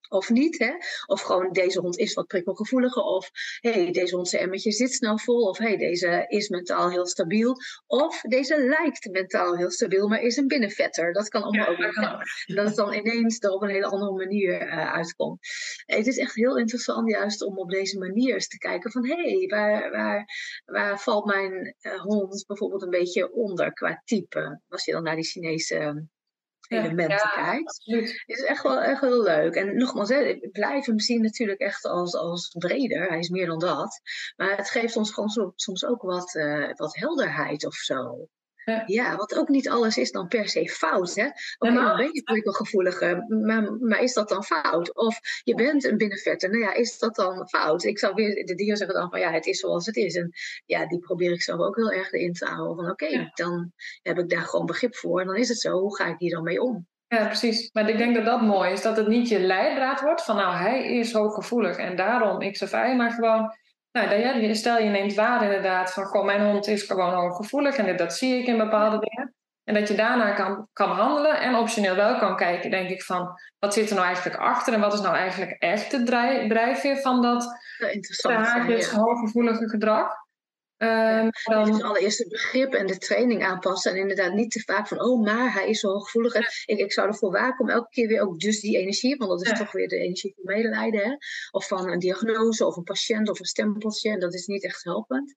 of 0.10 0.30
niet. 0.30 0.60
Hè? 0.60 0.72
Of 1.06 1.22
gewoon 1.22 1.52
deze 1.52 1.80
hond 1.80 1.98
is 1.98 2.14
wat 2.14 2.28
prikkelgevoeliger. 2.28 3.04
Of 3.04 3.30
hey, 3.60 3.92
deze 3.92 4.16
hond 4.16 4.30
zijn 4.30 4.42
emmertje 4.42 4.72
zit 4.72 4.94
snel 4.94 5.18
vol. 5.18 5.42
Of 5.42 5.58
hey, 5.58 5.78
deze 5.78 6.26
is 6.28 6.50
mentaal 6.50 6.90
heel 6.90 7.08
stabiel. 7.08 7.56
Of 7.88 8.22
deze 8.22 8.60
lijkt 8.60 9.12
mentaal 9.12 9.58
heel 9.58 9.72
stabiel, 9.72 10.08
maar 10.08 10.22
is 10.22 10.38
een 10.38 10.48
binnenvetter. 10.48 11.14
Dat 11.14 11.28
kan 11.28 11.44
allemaal 11.44 11.68
ook. 11.68 11.78
En 11.78 12.56
dat 12.56 12.66
het 12.66 12.76
dan 12.76 12.94
ineens 12.94 13.40
er 13.40 13.52
op 13.52 13.62
een 13.62 13.70
hele 13.70 13.86
andere 13.86 14.12
manier 14.12 14.62
uh, 14.62 14.94
uitkomt. 14.94 15.40
Het 15.86 16.08
is 16.08 16.18
echt 16.18 16.36
heel 16.36 16.58
interessant 16.58 17.10
juist 17.10 17.42
om 17.42 17.58
op 17.58 17.70
deze 17.70 17.98
manier 17.98 18.34
eens 18.34 18.48
te 18.48 18.58
kijken 18.58 18.92
van 18.92 19.08
hé, 19.08 19.16
hey, 19.16 19.48
waar, 19.48 19.92
waar, 19.92 20.26
waar 20.66 21.00
valt 21.00 21.26
mijn 21.26 21.76
uh, 21.82 22.02
hond 22.02 22.44
bijvoorbeeld 22.48 22.82
een 22.82 22.90
beetje 22.90 23.34
onder 23.34 23.74
qua 23.74 24.02
type? 24.06 24.62
Als 24.68 24.86
je 24.86 24.92
dan 24.92 25.04
naar 25.04 25.16
die 25.16 25.24
Chinese 25.24 26.08
elementen 26.68 27.32
kijkt. 27.36 27.82
is 28.26 28.44
echt 28.44 28.64
wel 28.64 28.82
echt 28.82 29.02
heel 29.02 29.24
leuk. 29.24 29.56
En 29.56 29.78
nogmaals, 29.78 30.10
hè, 30.10 30.20
ik 30.24 30.52
blijf 30.52 30.86
hem 30.86 31.00
zien 31.00 31.22
natuurlijk 31.22 31.60
echt 31.60 31.86
als, 31.86 32.16
als 32.16 32.56
breder. 32.58 33.08
Hij 33.08 33.20
is 33.20 33.30
meer 33.30 33.46
dan 33.46 33.60
dat. 33.60 34.02
Maar 34.36 34.58
het 34.58 34.70
geeft 34.70 34.96
ons 34.96 35.12
gewoon 35.12 35.54
soms 35.56 35.86
ook 35.86 36.02
wat, 36.02 36.34
uh, 36.34 36.74
wat 36.74 36.96
helderheid 36.96 37.66
of 37.66 37.76
zo. 37.76 38.28
Ja. 38.66 38.84
ja, 38.86 39.16
want 39.16 39.36
ook 39.36 39.50
niet 39.50 39.70
alles 39.70 39.98
is 39.98 40.12
dan 40.12 40.28
per 40.28 40.48
se 40.48 40.70
fout. 40.70 41.16
Hè? 41.16 41.30
Dan 41.58 41.74
ben 41.74 42.10
je 42.14 42.24
prikkelgevoeliger, 42.24 43.26
maar, 43.28 43.74
maar 43.74 44.02
is 44.02 44.14
dat 44.14 44.30
dan 44.30 44.44
fout? 44.44 44.96
Of 44.96 45.20
je 45.44 45.56
bent 45.56 45.84
een 45.84 45.98
binnenvetter, 45.98 46.50
nou 46.50 46.62
ja, 46.62 46.74
is 46.74 47.00
dat 47.00 47.16
dan 47.16 47.48
fout? 47.50 47.84
Ik 47.84 48.00
zou 48.00 48.14
weer, 48.14 48.46
de 48.46 48.56
dieren 48.56 48.78
zeggen 48.78 48.96
dan 48.96 49.10
van 49.10 49.20
ja, 49.20 49.32
het 49.32 49.46
is 49.46 49.60
zoals 49.60 49.86
het 49.86 49.96
is. 49.96 50.16
En 50.16 50.32
ja, 50.66 50.88
die 50.88 51.00
probeer 51.00 51.32
ik 51.32 51.42
zelf 51.42 51.60
ook 51.60 51.76
heel 51.76 51.92
erg 51.92 52.12
erin 52.12 52.34
te 52.34 52.46
houden. 52.46 52.76
Van 52.76 52.92
oké, 52.92 53.32
dan 53.34 53.72
heb 54.02 54.18
ik 54.18 54.30
daar 54.30 54.42
gewoon 54.42 54.66
begrip 54.66 54.96
voor 54.96 55.20
en 55.22 55.28
dan 55.28 55.36
is 55.36 55.50
het 55.50 55.60
zo. 55.60 55.80
Hoe 55.80 55.96
ga 55.96 56.06
ik 56.06 56.16
hier 56.18 56.32
dan 56.32 56.44
mee 56.44 56.62
om? 56.62 56.88
Ja, 57.08 57.26
precies. 57.26 57.70
Maar 57.74 57.90
ik 57.90 57.98
denk 57.98 58.16
dat 58.16 58.26
dat 58.26 58.42
mooi 58.42 58.72
is. 58.72 58.82
Dat 58.82 58.98
het 58.98 59.08
niet 59.08 59.30
je 59.30 59.40
leidraad 59.40 60.02
wordt 60.02 60.24
van 60.24 60.36
nou, 60.36 60.56
hij 60.56 60.98
is 60.98 61.14
hooggevoelig 61.14 61.78
en 61.78 61.96
daarom 61.96 62.52
X 62.52 62.62
of 62.62 62.72
Y, 62.72 62.94
maar 62.98 63.12
gewoon 63.12 63.54
nou, 64.04 64.42
ja, 64.42 64.54
stel 64.54 64.78
je 64.78 64.90
neemt 64.90 65.14
waar 65.14 65.44
inderdaad 65.44 65.94
van 65.94 66.04
goh, 66.04 66.26
mijn 66.26 66.42
hond 66.42 66.68
is 66.68 66.84
gewoon 66.84 67.14
hooggevoelig 67.14 67.76
en 67.76 67.98
dat 67.98 68.14
zie 68.14 68.38
ik 68.38 68.48
in 68.48 68.58
bepaalde 68.58 69.00
dingen. 69.00 69.34
En 69.64 69.74
dat 69.74 69.88
je 69.88 69.96
daarna 69.96 70.32
kan, 70.32 70.68
kan 70.74 70.90
handelen 70.90 71.40
en 71.40 71.56
optioneel 71.56 71.96
wel 71.96 72.18
kan 72.18 72.36
kijken, 72.36 72.72
denk 72.72 72.90
ik, 72.90 73.04
van 73.04 73.40
wat 73.60 73.74
zit 73.74 73.90
er 73.90 73.96
nou 73.96 74.08
eigenlijk 74.08 74.38
achter 74.38 74.74
en 74.74 74.80
wat 74.80 74.94
is 74.94 75.02
nou 75.02 75.16
eigenlijk 75.16 75.52
echt 75.52 75.92
de 75.92 76.04
drijfveer 76.48 76.98
van 76.98 77.22
dat 77.22 77.60
haakjes 78.22 78.90
hooggevoelige 78.90 79.70
gedrag. 79.70 80.08
Um, 80.78 81.30
dan... 81.44 81.66
Dus 81.66 81.82
allereerst 81.82 82.20
het 82.20 82.30
begrip 82.30 82.74
en 82.74 82.88
de 82.88 82.98
training 82.98 83.44
aanpassen. 83.44 83.92
En 83.92 83.98
inderdaad 83.98 84.34
niet 84.34 84.52
te 84.52 84.60
vaak 84.60 84.88
van, 84.88 85.02
oh, 85.02 85.24
maar 85.24 85.54
hij 85.54 85.70
is 85.70 85.80
zo 85.80 85.90
hooggevoelig. 85.90 86.36
Ik, 86.66 86.78
ik 86.78 86.92
zou 86.92 87.08
ervoor 87.08 87.32
waken 87.32 87.60
om 87.60 87.70
elke 87.70 87.90
keer 87.90 88.08
weer 88.08 88.22
ook 88.22 88.40
dus 88.40 88.60
die 88.60 88.78
energie, 88.78 89.16
want 89.16 89.30
dat 89.30 89.42
is 89.42 89.60
toch 89.60 89.72
weer 89.72 89.88
de 89.88 89.98
energie 89.98 90.34
van 90.36 90.56
medelijden. 90.56 91.02
Hè? 91.02 91.16
Of 91.52 91.68
van 91.68 91.90
een 91.90 92.00
diagnose 92.00 92.66
of 92.66 92.76
een 92.76 92.84
patiënt 92.84 93.30
of 93.30 93.40
een 93.40 93.46
stempeltje. 93.46 94.10
En 94.10 94.20
dat 94.20 94.34
is 94.34 94.46
niet 94.46 94.64
echt 94.64 94.84
helpend. 94.84 95.34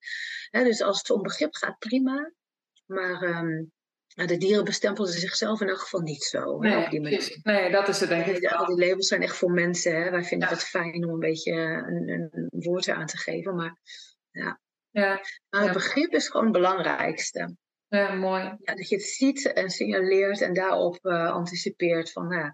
Hè? 0.50 0.64
Dus 0.64 0.82
als 0.82 0.98
het 0.98 1.10
om 1.10 1.22
begrip 1.22 1.54
gaat, 1.54 1.78
prima. 1.78 2.32
Maar 2.86 3.22
um, 3.22 3.72
de 4.26 4.36
dieren 4.36 4.64
bestempelen 4.64 5.10
zichzelf 5.10 5.60
in 5.60 5.68
elk 5.68 5.80
geval 5.80 6.00
niet 6.00 6.22
zo. 6.22 6.58
Nee, 6.58 6.84
op 6.84 6.90
die 6.90 7.00
manier. 7.00 7.38
nee 7.42 7.70
dat 7.70 7.88
is 7.88 8.00
het 8.00 8.08
denk 8.08 8.26
ik. 8.26 8.52
al 8.52 8.66
die 8.66 8.86
labels 8.86 9.08
zijn 9.08 9.22
echt 9.22 9.36
voor 9.36 9.50
mensen. 9.50 10.02
Hè? 10.02 10.10
Wij 10.10 10.24
vinden 10.24 10.48
het 10.48 10.62
fijn 10.62 11.04
om 11.04 11.12
een 11.12 11.18
beetje 11.18 11.52
een, 11.52 12.08
een 12.08 12.48
woord 12.50 12.88
aan 12.88 13.06
te 13.06 13.16
geven. 13.16 13.54
Maar 13.54 13.78
ja, 14.30 14.60
ja. 14.90 15.20
Maar 15.50 15.62
het 15.62 15.72
begrip 15.72 16.12
is 16.12 16.28
gewoon 16.28 16.46
het 16.46 16.54
belangrijkste. 16.54 17.56
Ja, 17.88 18.14
mooi. 18.14 18.42
Ja, 18.42 18.74
dat 18.74 18.88
je 18.88 18.96
het 18.96 19.04
ziet 19.04 19.52
en 19.52 19.70
signaleert 19.70 20.40
en 20.40 20.54
daarop 20.54 20.98
uh, 21.02 21.32
anticipeert 21.32 22.12
van, 22.12 22.28
nou, 22.28 22.52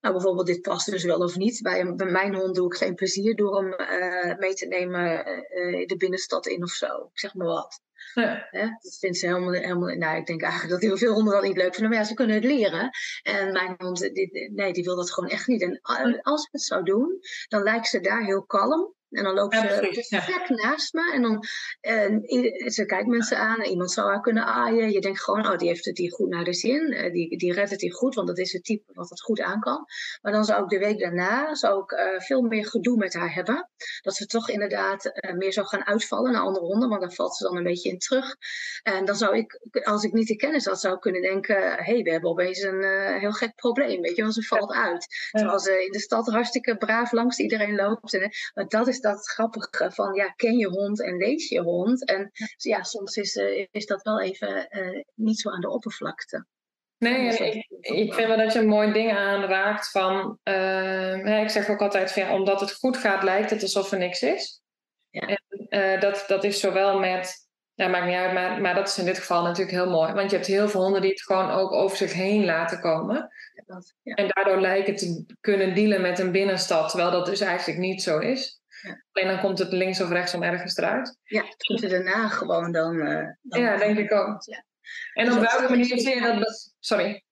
nou, 0.00 0.14
bijvoorbeeld 0.14 0.46
dit 0.46 0.60
past 0.60 0.90
dus 0.90 1.04
wel 1.04 1.18
of 1.18 1.36
niet. 1.36 1.62
Bij, 1.62 1.94
bij 1.94 2.10
mijn 2.10 2.34
hond 2.34 2.54
doe 2.54 2.66
ik 2.66 2.78
geen 2.78 2.94
plezier 2.94 3.36
door 3.36 3.56
hem 3.56 3.72
uh, 3.80 4.38
mee 4.38 4.54
te 4.54 4.66
nemen 4.66 5.26
uh, 5.28 5.86
de 5.86 5.96
binnenstad 5.96 6.46
in 6.46 6.62
of 6.62 6.70
zo. 6.70 6.86
Ik 6.86 7.18
zeg 7.18 7.34
maar 7.34 7.46
wat. 7.46 7.80
Ja. 8.14 8.46
Hè? 8.50 8.60
Dat 8.60 8.96
vindt 8.98 9.16
ze 9.16 9.26
helemaal, 9.26 9.52
helemaal. 9.52 9.96
Nou, 9.96 10.16
ik 10.16 10.26
denk 10.26 10.42
eigenlijk 10.42 10.72
dat 10.72 10.80
heel 10.80 10.96
veel 10.96 11.14
honden 11.14 11.32
dat 11.32 11.42
niet 11.42 11.56
leuk 11.56 11.74
vinden. 11.74 11.90
Maar 11.90 11.98
ja, 11.98 12.04
ze 12.04 12.14
kunnen 12.14 12.34
het 12.34 12.44
leren. 12.44 12.90
En 13.22 13.52
mijn 13.52 13.74
hond, 13.78 14.00
die, 14.00 14.52
nee, 14.52 14.72
die 14.72 14.84
wil 14.84 14.96
dat 14.96 15.12
gewoon 15.12 15.30
echt 15.30 15.46
niet. 15.46 15.62
En 15.62 15.80
als 16.22 16.44
ik 16.44 16.52
het 16.52 16.62
zou 16.62 16.82
doen, 16.84 17.18
dan 17.48 17.62
lijkt 17.62 17.86
ze 17.86 18.00
daar 18.00 18.24
heel 18.24 18.44
kalm. 18.44 18.94
En 19.10 19.24
dan 19.24 19.34
loopt 19.34 19.54
ze 19.54 20.06
perfect 20.08 20.48
naast 20.48 20.92
me. 20.92 21.12
En 21.12 21.22
dan 21.22 21.44
en, 21.80 22.22
ze 22.70 22.84
kijkt 22.86 23.06
mensen 23.06 23.38
aan. 23.38 23.62
Iemand 23.62 23.90
zou 23.90 24.08
haar 24.08 24.20
kunnen 24.20 24.44
aaien. 24.44 24.90
Je 24.90 25.00
denkt 25.00 25.22
gewoon, 25.22 25.46
oh, 25.46 25.56
die 25.56 25.68
heeft 25.68 25.84
het 25.84 25.98
hier 25.98 26.12
goed 26.12 26.28
naar 26.28 26.44
de 26.44 26.54
zin. 26.54 26.92
Uh, 26.92 27.12
die, 27.12 27.38
die 27.38 27.52
redt 27.52 27.70
het 27.70 27.80
hier 27.80 27.94
goed, 27.94 28.14
want 28.14 28.28
dat 28.28 28.38
is 28.38 28.52
het 28.52 28.64
type 28.64 28.92
wat 28.92 29.10
het 29.10 29.20
goed 29.20 29.40
aan 29.40 29.60
kan. 29.60 29.86
Maar 30.22 30.32
dan 30.32 30.44
zou 30.44 30.62
ik 30.62 30.68
de 30.68 30.78
week 30.78 30.98
daarna 30.98 31.54
zou 31.54 31.82
ik, 31.82 31.90
uh, 31.90 32.20
veel 32.20 32.42
meer 32.42 32.66
gedoe 32.66 32.96
met 32.96 33.14
haar 33.14 33.34
hebben. 33.34 33.68
Dat 34.00 34.14
ze 34.14 34.26
toch 34.26 34.48
inderdaad 34.48 35.04
uh, 35.04 35.32
meer 35.32 35.52
zou 35.52 35.66
gaan 35.66 35.86
uitvallen 35.86 36.32
naar 36.32 36.42
andere 36.42 36.64
honden. 36.64 36.88
Want 36.88 37.00
dan 37.00 37.12
valt 37.12 37.36
ze 37.36 37.44
dan 37.44 37.56
een 37.56 37.62
beetje 37.62 37.90
in 37.90 37.98
terug. 37.98 38.36
En 38.82 39.04
dan 39.04 39.16
zou 39.16 39.36
ik, 39.36 39.60
als 39.82 40.04
ik 40.04 40.12
niet 40.12 40.28
de 40.28 40.36
kennis 40.36 40.64
had, 40.64 40.80
zou 40.80 40.94
ik 40.94 41.00
kunnen 41.00 41.22
denken... 41.22 41.56
hé, 41.56 41.92
hey, 41.92 42.02
we 42.02 42.10
hebben 42.10 42.30
opeens 42.30 42.62
een 42.62 42.82
heel 43.18 43.32
gek 43.32 43.54
probleem. 43.54 44.00
Weet 44.00 44.16
je, 44.16 44.22
want 44.22 44.34
ze 44.34 44.42
valt 44.42 44.72
uit. 44.72 45.06
Terwijl 45.30 45.58
ze 45.58 45.84
in 45.84 45.92
de 45.92 46.00
stad 46.00 46.26
hartstikke 46.26 46.76
braaf 46.76 47.12
langs 47.12 47.38
iedereen 47.38 47.74
loopt. 47.74 48.14
En, 48.14 48.30
maar 48.54 48.68
dat 48.68 48.88
is 48.88 48.97
dat 49.00 49.28
grappige 49.28 49.90
van 49.90 50.14
ja, 50.14 50.32
ken 50.36 50.56
je 50.56 50.68
hond 50.68 51.02
en 51.02 51.16
lees 51.16 51.48
je 51.48 51.60
hond. 51.60 52.08
En 52.08 52.30
ja, 52.56 52.82
soms 52.82 53.16
is, 53.16 53.36
uh, 53.36 53.66
is 53.70 53.86
dat 53.86 54.02
wel 54.02 54.20
even 54.20 54.68
uh, 54.70 55.02
niet 55.14 55.40
zo 55.40 55.50
aan 55.50 55.60
de 55.60 55.70
oppervlakte. 55.70 56.46
Nee, 56.98 57.38
ik, 57.38 57.66
ik, 57.80 58.14
vind 58.14 58.28
wel 58.28 58.36
dat 58.36 58.52
je 58.52 58.58
een 58.58 58.68
mooi 58.68 58.92
ding 58.92 59.12
aanraakt 59.12 59.90
van, 59.90 60.38
uh, 60.44 61.40
ik 61.42 61.48
zeg 61.48 61.68
ook 61.68 61.80
altijd 61.80 62.12
van 62.12 62.22
ja, 62.22 62.34
omdat 62.34 62.60
het 62.60 62.72
goed 62.72 62.96
gaat 62.96 63.22
lijkt 63.22 63.50
het 63.50 63.62
alsof 63.62 63.92
er 63.92 63.98
niks 63.98 64.22
is. 64.22 64.62
Ja. 65.10 65.38
En 65.68 66.00
dat, 66.00 66.24
dat 66.26 66.44
is 66.44 66.60
zowel 66.60 66.98
met 66.98 67.48
ja, 67.78 67.88
maakt 67.88 68.06
niet 68.06 68.14
uit, 68.14 68.32
maar, 68.32 68.60
maar 68.60 68.74
dat 68.74 68.88
is 68.88 68.98
in 68.98 69.04
dit 69.04 69.18
geval 69.18 69.42
natuurlijk 69.42 69.76
heel 69.76 69.90
mooi. 69.90 70.12
Want 70.12 70.30
je 70.30 70.36
hebt 70.36 70.48
heel 70.48 70.68
veel 70.68 70.82
honden 70.82 71.00
die 71.00 71.10
het 71.10 71.22
gewoon 71.22 71.50
ook 71.50 71.72
over 71.72 71.96
zich 71.96 72.12
heen 72.12 72.44
laten 72.44 72.80
komen. 72.80 73.28
Ja. 74.02 74.14
En 74.14 74.28
daardoor 74.28 74.60
lijken 74.60 74.96
te 74.96 75.24
kunnen 75.40 75.74
dealen 75.74 76.00
met 76.00 76.18
een 76.18 76.32
binnenstad, 76.32 76.88
terwijl 76.88 77.10
dat 77.10 77.26
dus 77.26 77.40
eigenlijk 77.40 77.78
niet 77.78 78.02
zo 78.02 78.18
is. 78.18 78.60
Alleen 79.12 79.28
dan 79.28 79.40
komt 79.40 79.58
het 79.58 79.72
links 79.72 80.00
of 80.00 80.08
rechts 80.08 80.34
om 80.34 80.42
ergens 80.42 80.76
eruit. 80.76 81.18
Ja, 81.22 81.42
het 81.42 81.64
komt 81.66 81.82
er 81.82 81.88
daarna 81.88 82.28
gewoon 82.28 82.72
dan. 82.72 82.94
Uh, 82.94 83.26
dan 83.42 83.60
ja, 83.60 83.76
denk 83.76 83.98
ik 83.98 84.12
ook. 84.12 84.42
Ja. 84.44 84.64
En 85.12 85.24
dus 85.24 85.34
op 85.34 85.40
welke 85.40 85.68
manier 85.68 85.84
zie 85.84 86.14
je 86.14 86.20
dat? 86.38 86.74
Sorry. 86.78 87.24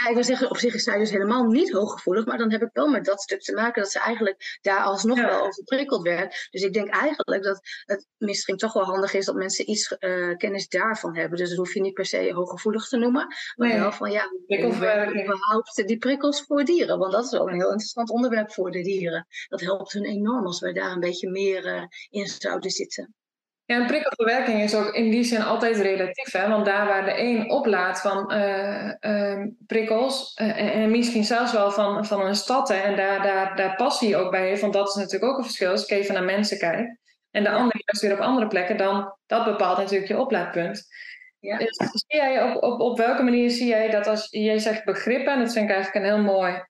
Ja, 0.00 0.08
ik 0.08 0.14
wil 0.14 0.24
zeggen, 0.24 0.50
op 0.50 0.56
zich 0.56 0.74
is 0.74 0.82
zij 0.82 0.98
dus 0.98 1.10
helemaal 1.10 1.44
niet 1.44 1.72
hooggevoelig, 1.72 2.26
maar 2.26 2.38
dan 2.38 2.50
heb 2.50 2.62
ik 2.62 2.70
wel 2.72 2.88
met 2.88 3.04
dat 3.04 3.22
stuk 3.22 3.40
te 3.40 3.52
maken 3.52 3.82
dat 3.82 3.90
ze 3.90 3.98
eigenlijk 3.98 4.58
daar 4.60 4.82
alsnog 4.82 5.20
wel 5.20 5.46
overprikkeld 5.46 6.02
werd. 6.02 6.48
Dus 6.50 6.62
ik 6.62 6.72
denk 6.72 6.88
eigenlijk 6.88 7.42
dat 7.42 7.60
het 7.84 8.06
misschien 8.18 8.56
toch 8.56 8.72
wel 8.72 8.84
handig 8.84 9.14
is 9.14 9.24
dat 9.24 9.34
mensen 9.34 9.70
iets 9.70 9.96
uh, 9.98 10.36
kennis 10.36 10.68
daarvan 10.68 11.16
hebben. 11.16 11.38
Dus 11.38 11.48
dat 11.48 11.58
hoef 11.58 11.74
je 11.74 11.80
niet 11.80 11.94
per 11.94 12.06
se 12.06 12.32
hooggevoelig 12.32 12.88
te 12.88 12.96
noemen, 12.96 13.26
maar 13.56 13.78
wel 13.78 13.92
van 13.92 14.10
ja, 14.10 14.24
überhaupt 15.22 15.82
die 15.86 15.98
prikkels 15.98 16.42
voor 16.42 16.64
dieren? 16.64 16.98
Want 16.98 17.12
dat 17.12 17.24
is 17.24 17.30
wel 17.30 17.48
een 17.48 17.54
heel 17.54 17.70
interessant 17.70 18.10
onderwerp 18.10 18.52
voor 18.52 18.70
de 18.70 18.82
dieren. 18.82 19.26
Dat 19.48 19.60
helpt 19.60 19.92
hun 19.92 20.04
enorm 20.04 20.46
als 20.46 20.60
wij 20.60 20.72
daar 20.72 20.92
een 20.92 21.00
beetje 21.00 21.30
meer 21.30 21.66
uh, 21.66 21.82
in 22.10 22.26
zouden 22.26 22.70
zitten. 22.70 23.14
Ja, 23.66 23.76
en 23.76 23.86
prikkelverwerking 23.86 24.62
is 24.62 24.74
ook 24.74 24.94
in 24.94 25.10
die 25.10 25.24
zin 25.24 25.42
altijd 25.42 25.76
relatief. 25.76 26.32
Hè? 26.32 26.48
Want 26.48 26.64
daar 26.64 26.86
waar 26.86 27.04
de 27.04 27.20
een 27.20 27.50
oplaat 27.50 28.00
van 28.00 28.32
uh, 28.32 28.92
uh, 29.00 29.46
prikkels, 29.66 30.38
uh, 30.42 30.76
en 30.76 30.90
misschien 30.90 31.24
zelfs 31.24 31.52
wel 31.52 31.70
van, 31.70 32.06
van 32.06 32.20
een 32.20 32.34
stad, 32.34 32.68
hè, 32.68 32.74
en 32.74 32.96
daar, 32.96 33.22
daar, 33.22 33.56
daar 33.56 33.76
passie 33.76 34.16
ook 34.16 34.30
bij 34.30 34.46
heeft, 34.46 34.60
want 34.60 34.72
dat 34.72 34.88
is 34.88 34.94
natuurlijk 34.94 35.32
ook 35.32 35.38
een 35.38 35.44
verschil 35.44 35.70
als 35.70 35.82
ik 35.82 35.90
even 35.90 36.14
naar 36.14 36.24
mensen 36.24 36.58
kijk. 36.58 36.98
En 37.30 37.42
de 37.42 37.50
andere 37.50 37.82
juist 37.84 38.02
weer 38.02 38.12
op 38.12 38.18
andere 38.18 38.46
plekken, 38.46 38.76
dan 38.76 39.16
dat 39.26 39.44
bepaalt 39.44 39.78
natuurlijk 39.78 40.08
je 40.08 40.18
oplaadpunt. 40.18 40.86
Ja. 41.38 41.58
Dus 41.58 41.76
zie 41.76 42.20
jij 42.20 42.42
op, 42.42 42.62
op, 42.62 42.80
op 42.80 42.98
welke 42.98 43.22
manier 43.22 43.50
zie 43.50 43.66
jij 43.66 43.90
dat 43.90 44.06
als 44.06 44.26
jij 44.30 44.58
zegt 44.58 44.84
begrippen, 44.84 45.32
en 45.32 45.38
dat 45.38 45.52
vind 45.52 45.68
ik 45.68 45.74
eigenlijk 45.74 46.04
een 46.04 46.12
heel 46.12 46.22
mooi, 46.22 46.62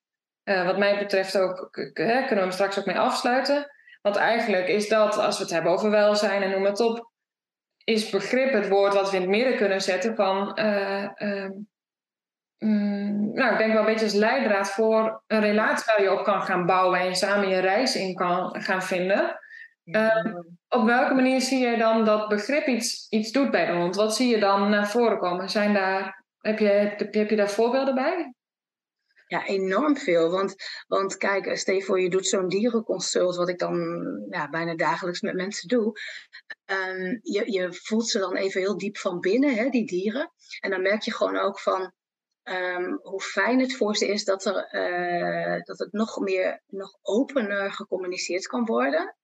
wat 0.45 0.79
mij 0.79 0.99
betreft 0.99 1.39
ook, 1.39 1.69
kunnen 1.93 2.29
we 2.29 2.35
hem 2.35 2.51
straks 2.51 2.79
ook 2.79 2.87
mee 2.87 2.99
afsluiten 2.99 3.73
want 4.05 4.17
eigenlijk 4.17 4.69
is 4.69 4.89
dat, 4.89 5.19
als 5.19 5.37
we 5.37 5.43
het 5.43 5.53
hebben 5.53 5.73
over 5.73 5.91
welzijn 5.91 6.43
en 6.43 6.51
noem 6.51 6.65
het 6.65 6.81
op, 6.81 7.11
is 7.85 8.11
begrip 8.11 8.53
het 8.53 8.69
woord 8.69 8.95
wat 8.95 9.11
we 9.11 9.17
in 9.17 9.23
het 9.23 9.31
midden 9.31 9.57
kunnen 9.57 9.81
zetten 9.81 10.15
van. 10.15 10.59
Uh, 10.61 11.09
nou, 13.33 13.53
ik 13.53 13.59
denk 13.59 13.73
wel 13.73 13.81
een 13.81 13.87
beetje 13.87 14.05
als 14.05 14.15
leidraad 14.15 14.71
voor 14.71 15.23
een 15.27 15.41
relatie 15.41 15.85
waar 15.87 16.03
je 16.03 16.19
op 16.19 16.25
kan 16.25 16.43
gaan 16.43 16.67
bouwen 16.67 17.01
en 17.01 17.07
je 17.07 17.15
samen 17.15 17.49
je 17.49 17.59
reis 17.59 17.97
in 17.97 18.15
kan 18.15 18.63
gaan 18.63 18.83
vinden. 18.83 19.39
Uh, 19.85 20.25
op 20.69 20.85
welke 20.85 21.15
manier 21.15 21.41
zie 21.41 21.67
je 21.67 21.77
dan 21.77 22.05
dat 22.05 22.29
begrip 22.29 22.67
iets, 22.67 23.07
iets 23.09 23.33
doet 23.33 23.51
bij 23.51 23.67
de 23.67 23.73
hond? 23.73 23.97
Wat 23.97 24.17
zie 24.17 24.29
je 24.29 24.39
dan 24.39 24.71
naar 24.71 24.89
voren 24.89 25.19
komen? 25.19 25.51
Zijn 25.51 25.75
daar, 25.75 26.25
heb, 26.41 26.59
je, 26.59 26.95
heb 27.11 27.31
je 27.31 27.37
daar 27.37 27.51
voorbeelden 27.51 27.95
bij? 27.95 28.35
Ja, 29.27 29.47
enorm 29.47 29.97
veel. 29.97 30.31
Want, 30.31 30.55
want 30.87 31.17
kijk, 31.17 31.57
stel 31.57 31.75
je 31.75 31.83
voor 31.83 32.01
je 32.01 32.11
doet 32.11 32.27
zo'n 32.27 32.49
dierenconsult, 32.49 33.37
wat 33.37 33.49
ik 33.49 33.59
dan 33.59 33.77
ja, 34.31 34.49
bijna 34.49 34.75
dagelijks 34.75 35.21
met 35.21 35.35
mensen 35.35 35.69
doe. 35.69 35.93
Um, 36.65 37.19
je, 37.23 37.53
je 37.53 37.73
voelt 37.73 38.09
ze 38.09 38.19
dan 38.19 38.37
even 38.37 38.61
heel 38.61 38.79
diep 38.79 38.97
van 38.97 39.21
binnen, 39.21 39.55
hè, 39.55 39.69
die 39.69 39.87
dieren. 39.87 40.33
En 40.61 40.71
dan 40.71 40.83
merk 40.83 41.03
je 41.03 41.13
gewoon 41.13 41.37
ook 41.37 41.61
van 41.61 41.93
um, 42.43 42.99
hoe 43.03 43.21
fijn 43.21 43.61
het 43.61 43.77
voor 43.77 43.97
ze 43.97 44.07
is 44.07 44.25
dat, 44.25 44.45
er, 44.45 44.69
uh, 44.75 45.63
dat 45.63 45.79
het 45.79 45.93
nog 45.93 46.19
meer, 46.19 46.63
nog 46.67 46.99
opener 47.03 47.73
gecommuniceerd 47.73 48.47
kan 48.47 48.65
worden. 48.65 49.17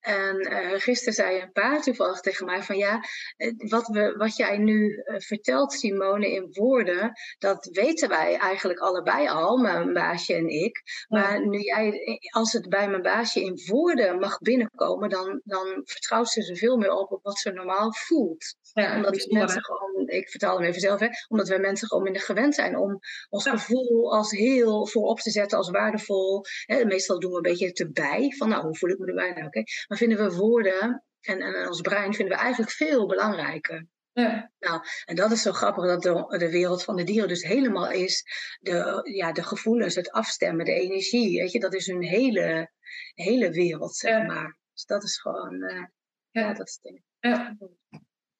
En 0.00 0.52
uh, 0.52 0.80
gisteren 0.80 1.14
zei 1.14 1.40
een 1.40 1.52
paar 1.52 1.82
toevallig 1.82 2.20
tegen 2.20 2.46
mij 2.46 2.62
van 2.62 2.76
ja, 2.76 3.04
eh, 3.36 3.52
wat, 3.56 3.86
we, 3.86 4.14
wat 4.16 4.36
jij 4.36 4.58
nu 4.58 4.88
uh, 4.88 5.18
vertelt 5.18 5.72
Simone 5.72 6.32
in 6.32 6.48
woorden, 6.52 7.12
dat 7.38 7.68
weten 7.72 8.08
wij 8.08 8.36
eigenlijk 8.36 8.80
allebei 8.80 9.28
al, 9.28 9.56
mijn 9.56 9.92
baasje 9.92 10.34
en 10.34 10.48
ik. 10.48 10.82
Maar 11.08 11.46
nu 11.46 11.58
jij, 11.58 12.18
als 12.30 12.52
het 12.52 12.68
bij 12.68 12.88
mijn 12.88 13.02
baasje 13.02 13.40
in 13.40 13.60
woorden 13.66 14.18
mag 14.18 14.38
binnenkomen, 14.38 15.08
dan, 15.08 15.40
dan 15.44 15.82
vertrouwt 15.84 16.28
ze 16.28 16.50
er 16.50 16.56
veel 16.56 16.76
meer 16.76 16.92
op 16.92 17.12
op 17.12 17.22
wat 17.22 17.38
ze 17.38 17.50
normaal 17.50 17.94
voelt. 17.94 18.56
Ja, 18.72 18.96
Omdat 18.96 19.26
mensen 19.30 19.64
gewoon 19.64 19.92
ik 20.12 20.30
vertaal 20.30 20.56
hem 20.56 20.66
even 20.66 20.80
zelf, 20.80 21.00
hè, 21.00 21.08
omdat 21.28 21.48
wij 21.48 21.58
mensen 21.58 21.88
gewoon 21.88 22.02
minder 22.02 22.22
gewend 22.22 22.54
zijn 22.54 22.76
om 22.76 22.98
ons 23.28 23.48
gevoel 23.48 24.14
als 24.14 24.30
heel 24.30 24.86
voorop 24.86 25.20
te 25.20 25.30
zetten, 25.30 25.58
als 25.58 25.70
waardevol. 25.70 26.44
Hè. 26.64 26.84
Meestal 26.84 27.20
doen 27.20 27.30
we 27.30 27.36
een 27.36 27.42
beetje 27.42 27.72
erbij, 27.72 28.34
van 28.36 28.48
nou, 28.48 28.62
hoe 28.62 28.76
voel 28.76 28.90
ik 28.90 28.98
me 28.98 29.06
erbij 29.06 29.32
nou? 29.32 29.46
Oké, 29.46 29.62
Maar 29.88 29.98
vinden 29.98 30.18
we 30.18 30.36
woorden 30.36 31.04
en, 31.20 31.40
en 31.40 31.68
ons 31.68 31.80
brein 31.80 32.14
vinden 32.14 32.36
we 32.36 32.42
eigenlijk 32.42 32.72
veel 32.72 33.06
belangrijker. 33.06 33.86
Ja. 34.12 34.50
Nou, 34.58 34.80
en 35.04 35.16
dat 35.16 35.30
is 35.30 35.42
zo 35.42 35.52
grappig 35.52 35.84
dat 35.84 36.02
de, 36.02 36.38
de, 36.38 36.50
wereld 36.50 36.84
van 36.84 36.96
de 36.96 37.04
dieren 37.04 37.28
dus 37.28 37.42
helemaal 37.42 37.90
is 37.90 38.24
de, 38.60 39.00
ja, 39.14 39.32
de 39.32 39.42
gevoelens, 39.42 39.94
het 39.94 40.10
afstemmen, 40.10 40.64
de 40.64 40.72
energie. 40.72 41.40
Weet 41.40 41.52
je, 41.52 41.60
dat 41.60 41.74
is 41.74 41.86
hun 41.86 42.02
hele, 42.02 42.72
hele 43.14 43.50
wereld, 43.50 43.96
zeg 43.96 44.26
maar. 44.26 44.58
Dus 44.72 44.84
dat 44.84 45.02
is 45.02 45.20
gewoon, 45.20 45.54
uh, 45.54 45.84
ja. 46.30 46.52
dat 46.52 46.68
is 46.68 46.78
het 46.80 46.82
ding. 46.82 47.02
Ja. 47.20 47.56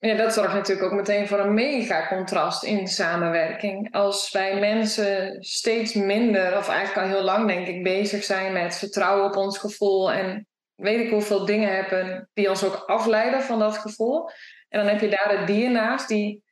Ja, 0.09 0.15
dat 0.15 0.35
zorgt 0.35 0.55
natuurlijk 0.55 0.87
ook 0.87 0.99
meteen 0.99 1.29
voor 1.29 1.39
een 1.39 1.55
mega 1.55 2.07
contrast 2.07 2.65
in 2.65 2.87
samenwerking. 2.87 3.93
Als 3.93 4.31
wij 4.31 4.61
mensen 4.61 5.37
steeds 5.43 5.95
minder, 5.95 6.57
of 6.57 6.69
eigenlijk 6.69 7.07
al 7.07 7.15
heel 7.15 7.25
lang 7.25 7.47
denk 7.47 7.67
ik, 7.67 7.83
bezig 7.83 8.25
zijn 8.25 8.53
met 8.53 8.79
vertrouwen 8.79 9.25
op 9.25 9.37
ons 9.37 9.59
gevoel 9.59 10.13
en 10.13 10.47
weet 10.75 11.01
ik 11.01 11.11
hoeveel 11.11 11.45
dingen 11.45 11.75
hebben 11.75 12.29
die 12.33 12.49
ons 12.49 12.65
ook 12.65 12.75
afleiden 12.75 13.43
van 13.43 13.59
dat 13.59 13.79
gevoel 13.79 14.31
en 14.69 14.79
dan 14.79 14.89
heb 14.89 15.01
je 15.01 15.09
daar 15.09 15.39
het 15.39 15.47
dier 15.47 15.71
naast 15.71 16.09
die 16.09 16.43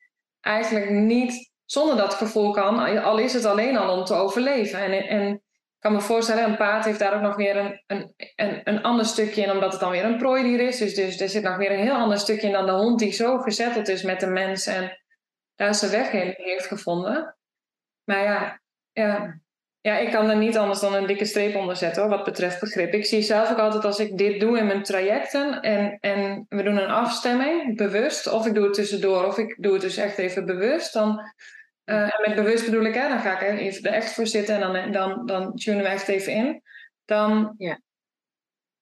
eigenlijk 0.41 0.91
niet 0.91 1.51
zonder 1.65 1.97
dat 1.97 2.15
gevoel 2.15 2.51
kan, 2.51 3.03
al 3.03 3.19
is 3.19 3.33
het 3.33 3.45
alleen 3.45 3.77
al 3.77 3.99
om 3.99 4.05
te 4.05 4.15
overleven. 4.15 4.79
En, 4.79 5.09
en 5.09 5.43
kan 5.81 5.93
me 5.93 6.01
voorstellen, 6.01 6.45
een 6.45 6.57
paard 6.57 6.85
heeft 6.85 6.99
daar 6.99 7.15
ook 7.15 7.21
nog 7.21 7.37
weer 7.37 7.57
een, 7.57 7.83
een, 7.87 8.15
een, 8.37 8.61
een 8.65 8.83
ander 8.83 9.07
stukje 9.07 9.43
in, 9.43 9.51
omdat 9.51 9.73
het 9.73 9.81
dan 9.81 9.91
weer 9.91 10.05
een 10.05 10.19
prooidier 10.19 10.61
is. 10.61 10.79
Dus, 10.79 10.95
dus 10.95 11.21
er 11.21 11.29
zit 11.29 11.43
nog 11.43 11.57
weer 11.57 11.73
een 11.73 11.83
heel 11.83 11.95
ander 11.95 12.19
stukje 12.19 12.47
in 12.47 12.53
dan 12.53 12.67
de 12.67 12.73
hond 12.73 12.99
die 12.99 13.13
zo 13.13 13.39
gezetteld 13.39 13.89
is 13.89 14.03
met 14.03 14.21
de 14.21 14.27
mens 14.27 14.67
en 14.67 14.99
daar 15.55 15.75
zijn 15.75 15.91
weg 15.91 16.11
heeft 16.37 16.67
gevonden. 16.67 17.37
Maar 18.05 18.23
ja, 18.23 18.61
ja 18.93 19.41
ja, 19.83 19.99
ik 19.99 20.11
kan 20.11 20.31
er 20.31 20.37
niet 20.37 20.57
anders 20.57 20.81
dan 20.81 20.95
een 20.95 21.07
dikke 21.07 21.25
streep 21.25 21.57
onder 21.57 21.77
zetten 21.77 22.03
hoor, 22.03 22.11
wat 22.11 22.25
betreft 22.25 22.61
begrip. 22.61 22.93
Ik 22.93 23.07
zie 23.07 23.23
zelf 23.23 23.51
ook 23.51 23.59
altijd 23.59 23.85
als 23.85 23.99
ik 23.99 24.19
dit 24.19 24.41
doe 24.41 24.59
in 24.59 24.67
mijn 24.67 24.83
trajecten 24.83 25.61
en, 25.61 25.99
en 26.01 26.47
we 26.49 26.63
doen 26.63 26.77
een 26.77 26.91
afstemming, 26.91 27.77
bewust, 27.77 28.27
of 28.27 28.47
ik 28.47 28.55
doe 28.55 28.65
het 28.65 28.75
tussendoor, 28.75 29.25
of 29.25 29.39
ik 29.39 29.57
doe 29.59 29.73
het 29.73 29.83
dus 29.83 29.97
echt 29.97 30.19
even 30.19 30.47
bewust, 30.47 30.93
dan, 30.93 31.21
uh, 31.91 32.03
en 32.03 32.21
met 32.27 32.35
bewust 32.35 32.65
bedoel 32.65 32.85
ik, 32.85 32.95
hè, 32.95 33.09
dan 33.09 33.21
ga 33.21 33.33
ik 33.35 33.49
er 33.49 33.59
even 33.59 33.83
er 33.83 33.93
echt 33.93 34.13
voor 34.13 34.27
zitten 34.27 34.55
en 34.55 34.73
dan, 34.73 34.93
dan, 34.93 35.27
dan 35.27 35.55
tunen 35.55 35.83
we 35.83 35.89
echt 35.89 36.09
even 36.09 36.33
in. 36.33 36.63
Dan, 37.05 37.55
ja. 37.59 37.81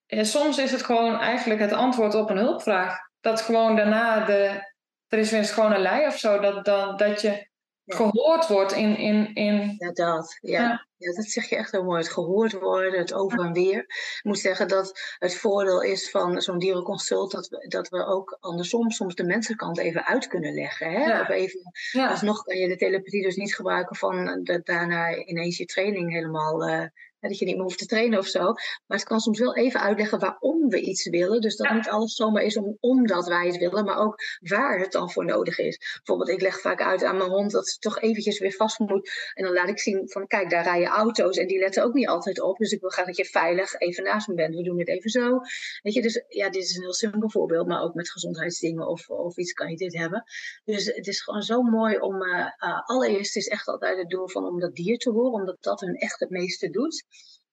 En 0.06 0.26
soms 0.26 0.58
is 0.58 0.70
het 0.70 0.82
gewoon 0.82 1.20
eigenlijk 1.20 1.60
het 1.60 1.72
antwoord 1.72 2.14
op 2.14 2.30
een 2.30 2.36
hulpvraag. 2.36 2.98
Dat 3.20 3.40
gewoon 3.40 3.76
daarna 3.76 4.24
de, 4.24 4.72
er 5.08 5.18
is 5.18 5.30
weer 5.30 5.40
een 5.40 5.46
schone 5.46 5.78
lei 5.78 6.06
of 6.06 6.18
zo, 6.18 6.40
dat, 6.40 6.64
dat, 6.64 6.98
dat 6.98 7.20
je 7.20 7.47
gehoord 7.94 8.48
wordt 8.48 8.72
in... 8.72 8.96
in, 8.96 9.34
in... 9.34 9.74
Ja, 9.78 9.92
dat. 9.92 10.38
Ja. 10.40 10.86
ja. 10.96 11.12
dat 11.12 11.24
zeg 11.24 11.48
je 11.48 11.56
echt 11.56 11.70
heel 11.70 11.84
mooi. 11.84 11.98
Het 11.98 12.12
gehoord 12.12 12.52
worden, 12.52 12.98
het 12.98 13.12
over 13.12 13.40
en 13.40 13.52
weer. 13.52 13.78
Ik 13.78 14.20
moet 14.22 14.38
zeggen 14.38 14.68
dat 14.68 15.16
het 15.18 15.36
voordeel 15.36 15.82
is 15.82 16.10
van 16.10 16.40
zo'n 16.40 16.58
dierenconsult... 16.58 17.30
Dat 17.30 17.48
we, 17.48 17.68
dat 17.68 17.88
we 17.88 18.04
ook 18.04 18.36
andersom 18.40 18.90
soms 18.90 19.14
de 19.14 19.24
mensenkant 19.24 19.78
even 19.78 20.04
uit 20.04 20.26
kunnen 20.26 20.54
leggen. 20.54 20.90
Hè? 20.90 21.20
Of 21.20 21.28
even, 21.28 21.60
Alsnog 21.92 22.42
kan 22.42 22.56
je 22.56 22.68
de 22.68 22.76
telepathie 22.76 23.22
dus 23.22 23.36
niet 23.36 23.54
gebruiken 23.54 23.96
van... 23.96 24.40
dat 24.44 24.66
daarna 24.66 25.16
ineens 25.16 25.56
je 25.56 25.64
training 25.64 26.12
helemaal... 26.12 26.68
Uh, 26.68 26.84
dat 27.20 27.38
je 27.38 27.44
niet 27.44 27.54
meer 27.54 27.64
hoeft 27.64 27.78
te 27.78 27.86
trainen 27.86 28.18
of 28.18 28.26
zo. 28.26 28.42
Maar 28.86 28.98
het 28.98 29.04
kan 29.04 29.20
soms 29.20 29.38
wel 29.38 29.56
even 29.56 29.80
uitleggen 29.80 30.18
waarom 30.18 30.68
we 30.68 30.80
iets 30.80 31.08
willen. 31.08 31.40
Dus 31.40 31.56
dat 31.56 31.70
niet 31.70 31.88
alles 31.88 32.14
zomaar 32.14 32.42
is 32.42 32.56
om, 32.56 32.76
omdat 32.80 33.26
wij 33.26 33.46
het 33.46 33.56
willen, 33.56 33.84
maar 33.84 33.98
ook 33.98 34.16
waar 34.40 34.78
het 34.78 34.92
dan 34.92 35.10
voor 35.10 35.24
nodig 35.24 35.58
is. 35.58 35.78
Bijvoorbeeld, 35.96 36.28
ik 36.28 36.40
leg 36.40 36.60
vaak 36.60 36.82
uit 36.82 37.04
aan 37.04 37.16
mijn 37.16 37.30
hond 37.30 37.50
dat 37.50 37.68
ze 37.68 37.78
toch 37.78 38.00
eventjes 38.00 38.38
weer 38.38 38.52
vast 38.52 38.78
moet. 38.78 39.10
En 39.34 39.44
dan 39.44 39.52
laat 39.52 39.68
ik 39.68 39.78
zien 39.78 40.10
van, 40.10 40.26
kijk, 40.26 40.50
daar 40.50 40.64
rijden 40.64 40.88
auto's 40.88 41.36
en 41.36 41.46
die 41.46 41.58
letten 41.58 41.84
ook 41.84 41.94
niet 41.94 42.08
altijd 42.08 42.40
op. 42.40 42.58
Dus 42.58 42.72
ik 42.72 42.80
wil 42.80 42.90
graag 42.90 43.06
dat 43.06 43.16
je 43.16 43.24
veilig 43.24 43.74
even 43.74 44.04
naast 44.04 44.28
me 44.28 44.34
bent. 44.34 44.54
We 44.54 44.62
doen 44.62 44.78
het 44.78 44.88
even 44.88 45.10
zo. 45.10 45.38
Weet 45.82 45.94
je, 45.94 46.02
dus 46.02 46.24
ja, 46.28 46.50
dit 46.50 46.62
is 46.62 46.76
een 46.76 46.82
heel 46.82 46.94
simpel 46.94 47.30
voorbeeld, 47.30 47.66
maar 47.66 47.82
ook 47.82 47.94
met 47.94 48.10
gezondheidsdingen 48.10 48.88
of, 48.88 49.08
of 49.08 49.36
iets 49.36 49.52
kan 49.52 49.70
je 49.70 49.76
dit 49.76 49.96
hebben. 49.96 50.24
Dus 50.64 50.84
het 50.84 51.06
is 51.06 51.22
gewoon 51.22 51.42
zo 51.42 51.62
mooi 51.62 51.98
om, 51.98 52.22
uh, 52.22 52.38
uh, 52.38 52.80
allereerst 52.84 53.36
is 53.36 53.48
echt 53.48 53.68
altijd 53.68 53.98
het 53.98 54.08
doel 54.08 54.28
van 54.28 54.46
om 54.46 54.60
dat 54.60 54.74
dier 54.74 54.98
te 54.98 55.10
horen, 55.10 55.32
omdat 55.32 55.56
dat 55.60 55.80
hun 55.80 55.94
echt 55.94 56.20
het 56.20 56.30
meeste 56.30 56.70
doet. 56.70 57.04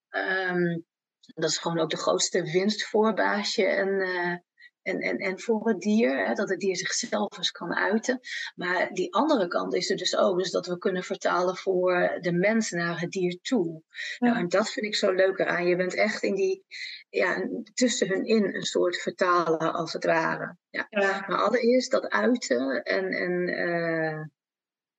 Um, 0.10 0.86
dat 1.34 1.50
is 1.50 1.58
gewoon 1.58 1.80
ook 1.80 1.90
de 1.90 1.98
grootste 1.98 2.44
winst 2.52 2.86
voor 2.86 3.14
baasje 3.14 3.66
en, 3.66 3.88
uh, 3.88 4.38
en, 4.82 5.00
en, 5.00 5.18
en 5.18 5.40
voor 5.40 5.68
het 5.68 5.80
dier. 5.80 6.26
Hè, 6.28 6.34
dat 6.34 6.50
het 6.50 6.60
dier 6.60 6.76
zichzelf 6.76 7.38
eens 7.38 7.52
kan 7.52 7.76
uiten. 7.76 8.20
Maar 8.56 8.90
die 8.90 9.14
andere 9.14 9.48
kant 9.48 9.74
is 9.74 9.90
er 9.90 9.98
dus 9.98 10.16
ook. 10.16 10.38
Dus 10.38 10.52
dat 10.52 10.68
we 10.68 10.78
kunnen 10.78 11.04
vertalen 11.04 11.56
voor 11.56 12.18
de 12.22 12.32
mens 12.32 12.70
naar 12.70 13.00
het 13.00 13.12
dier 13.12 13.40
toe. 13.42 13.82
Ja. 14.18 14.28
Nou, 14.28 14.40
en 14.40 14.50
dat 14.50 14.70
vind 14.70 14.86
ik 14.86 14.96
zo 14.96 15.12
leuk 15.12 15.40
eraan. 15.40 15.68
Je 15.68 15.76
bent 15.76 15.96
echt 15.96 16.24
in 16.24 16.36
die, 16.36 16.66
ja, 17.10 17.50
tussen 17.74 18.08
hun 18.08 18.26
in 18.26 18.56
een 18.56 18.66
soort 18.66 18.98
vertalen 18.98 19.74
als 19.74 19.94
het 19.94 20.06
ware. 20.06 20.58
Ja. 20.70 20.88
ja. 20.90 21.26
Maar 21.28 21.38
allereerst 21.38 21.92
dat 21.92 22.10
uiten 22.10 22.84
en, 22.84 23.12
en 23.12 23.48
uh, 23.70 24.24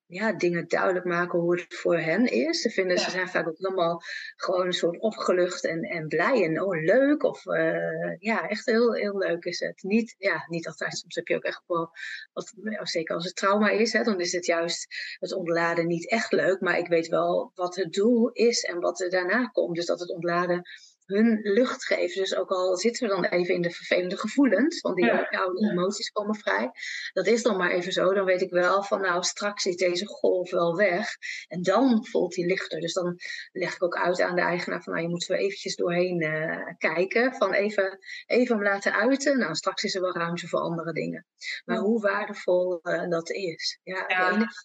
ja, 0.06 0.32
dingen 0.32 0.68
duidelijk 0.68 1.04
maken 1.04 1.38
hoe 1.38 1.60
het 1.60 1.74
voor 1.74 1.98
hen 1.98 2.24
is. 2.24 2.60
Ze, 2.60 2.70
vinden, 2.70 2.98
ze 2.98 3.10
zijn 3.10 3.28
vaak 3.28 3.48
ook 3.48 3.58
helemaal 3.58 4.02
gewoon 4.36 4.66
een 4.66 4.72
soort 4.72 5.00
opgelucht 5.00 5.64
en, 5.64 5.82
en 5.82 6.08
blij 6.08 6.44
en 6.44 6.62
oh 6.62 6.82
leuk. 6.82 7.22
Of 7.22 7.46
uh, 7.46 8.18
ja, 8.18 8.48
echt 8.48 8.66
heel, 8.66 8.94
heel 8.94 9.18
leuk 9.18 9.44
is 9.44 9.60
het. 9.60 9.82
Niet, 9.82 10.14
ja, 10.18 10.44
niet 10.48 10.66
altijd, 10.66 10.98
soms 10.98 11.14
heb 11.14 11.26
je 11.26 11.34
ook 11.34 11.42
echt 11.42 11.62
wel, 11.66 11.90
wat, 12.32 12.54
zeker 12.82 13.14
als 13.14 13.24
het 13.24 13.36
trauma 13.36 13.70
is, 13.70 13.92
hè, 13.92 14.02
dan 14.02 14.20
is 14.20 14.32
het 14.32 14.46
juist 14.46 14.86
het 15.18 15.32
ontladen 15.32 15.86
niet 15.86 16.10
echt 16.10 16.32
leuk. 16.32 16.60
Maar 16.60 16.78
ik 16.78 16.88
weet 16.88 17.08
wel 17.08 17.52
wat 17.54 17.76
het 17.76 17.92
doel 17.92 18.30
is 18.32 18.62
en 18.62 18.80
wat 18.80 19.00
er 19.00 19.10
daarna 19.10 19.46
komt. 19.46 19.76
Dus 19.76 19.86
dat 19.86 20.00
het 20.00 20.10
ontladen 20.10 20.62
hun 21.06 21.40
lucht 21.42 21.84
geven. 21.84 22.20
Dus 22.20 22.34
ook 22.34 22.50
al 22.50 22.76
zitten 22.76 23.08
we 23.08 23.14
dan 23.14 23.24
even 23.24 23.54
in 23.54 23.62
de 23.62 23.70
vervelende 23.70 24.16
gevoelens, 24.16 24.80
want 24.80 24.96
die 24.96 25.12
oude 25.12 25.70
emoties 25.70 26.10
komen 26.10 26.34
vrij. 26.34 26.70
Dat 27.12 27.26
is 27.26 27.42
dan 27.42 27.56
maar 27.56 27.70
even 27.70 27.92
zo. 27.92 28.14
Dan 28.14 28.24
weet 28.24 28.42
ik 28.42 28.50
wel 28.50 28.82
van 28.82 29.00
nou, 29.00 29.22
straks 29.22 29.62
zit 29.62 29.78
deze 29.78 30.06
golf 30.06 30.50
wel 30.50 30.76
weg. 30.76 31.08
En 31.48 31.62
dan 31.62 32.06
voelt 32.06 32.36
hij 32.36 32.44
lichter. 32.44 32.80
Dus 32.80 32.92
dan 32.92 33.18
leg 33.52 33.74
ik 33.74 33.82
ook 33.82 33.96
uit 33.96 34.20
aan 34.20 34.34
de 34.34 34.40
eigenaar 34.40 34.82
van 34.82 34.92
nou, 34.92 35.04
je 35.04 35.10
moet 35.10 35.28
er 35.28 35.38
eventjes 35.38 35.76
doorheen 35.76 36.22
uh, 36.22 36.74
kijken. 36.78 37.34
Van 37.34 37.52
even, 37.52 37.98
even 38.26 38.54
hem 38.54 38.64
laten 38.64 38.92
uiten. 38.92 39.38
Nou, 39.38 39.54
straks 39.54 39.84
is 39.84 39.94
er 39.94 40.00
wel 40.00 40.16
ruimte 40.16 40.48
voor 40.48 40.60
andere 40.60 40.92
dingen. 40.92 41.26
Maar 41.64 41.78
hoe 41.78 42.00
waardevol 42.00 42.80
uh, 42.82 43.08
dat 43.08 43.30
is. 43.30 43.80
Ja, 43.82 44.04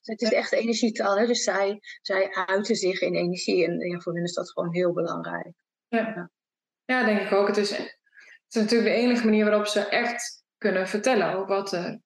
het 0.01 0.21
is 0.21 0.31
echt 0.31 0.51
energietaal. 0.51 1.17
Hè? 1.17 1.25
Dus 1.25 1.43
zij, 1.43 1.79
zij 2.01 2.29
uiten 2.45 2.75
zich 2.75 3.01
in 3.01 3.15
energie. 3.15 3.65
En 3.65 3.79
ja, 3.79 3.99
voor 3.99 4.13
hen 4.13 4.23
is 4.23 4.33
dat 4.33 4.51
gewoon 4.51 4.73
heel 4.73 4.93
belangrijk. 4.93 5.53
Ja. 5.91 6.31
ja, 6.85 7.03
denk 7.03 7.19
ik 7.21 7.31
ook. 7.31 7.47
Het 7.47 7.57
is, 7.57 7.69
het 7.69 7.99
is 8.49 8.61
natuurlijk 8.61 8.89
de 8.89 9.01
enige 9.01 9.25
manier 9.25 9.45
waarop 9.45 9.67
ze 9.67 9.87
echt 9.87 10.43
kunnen 10.57 10.87
vertellen 10.87 11.47
wat 11.47 11.73
er 11.73 11.99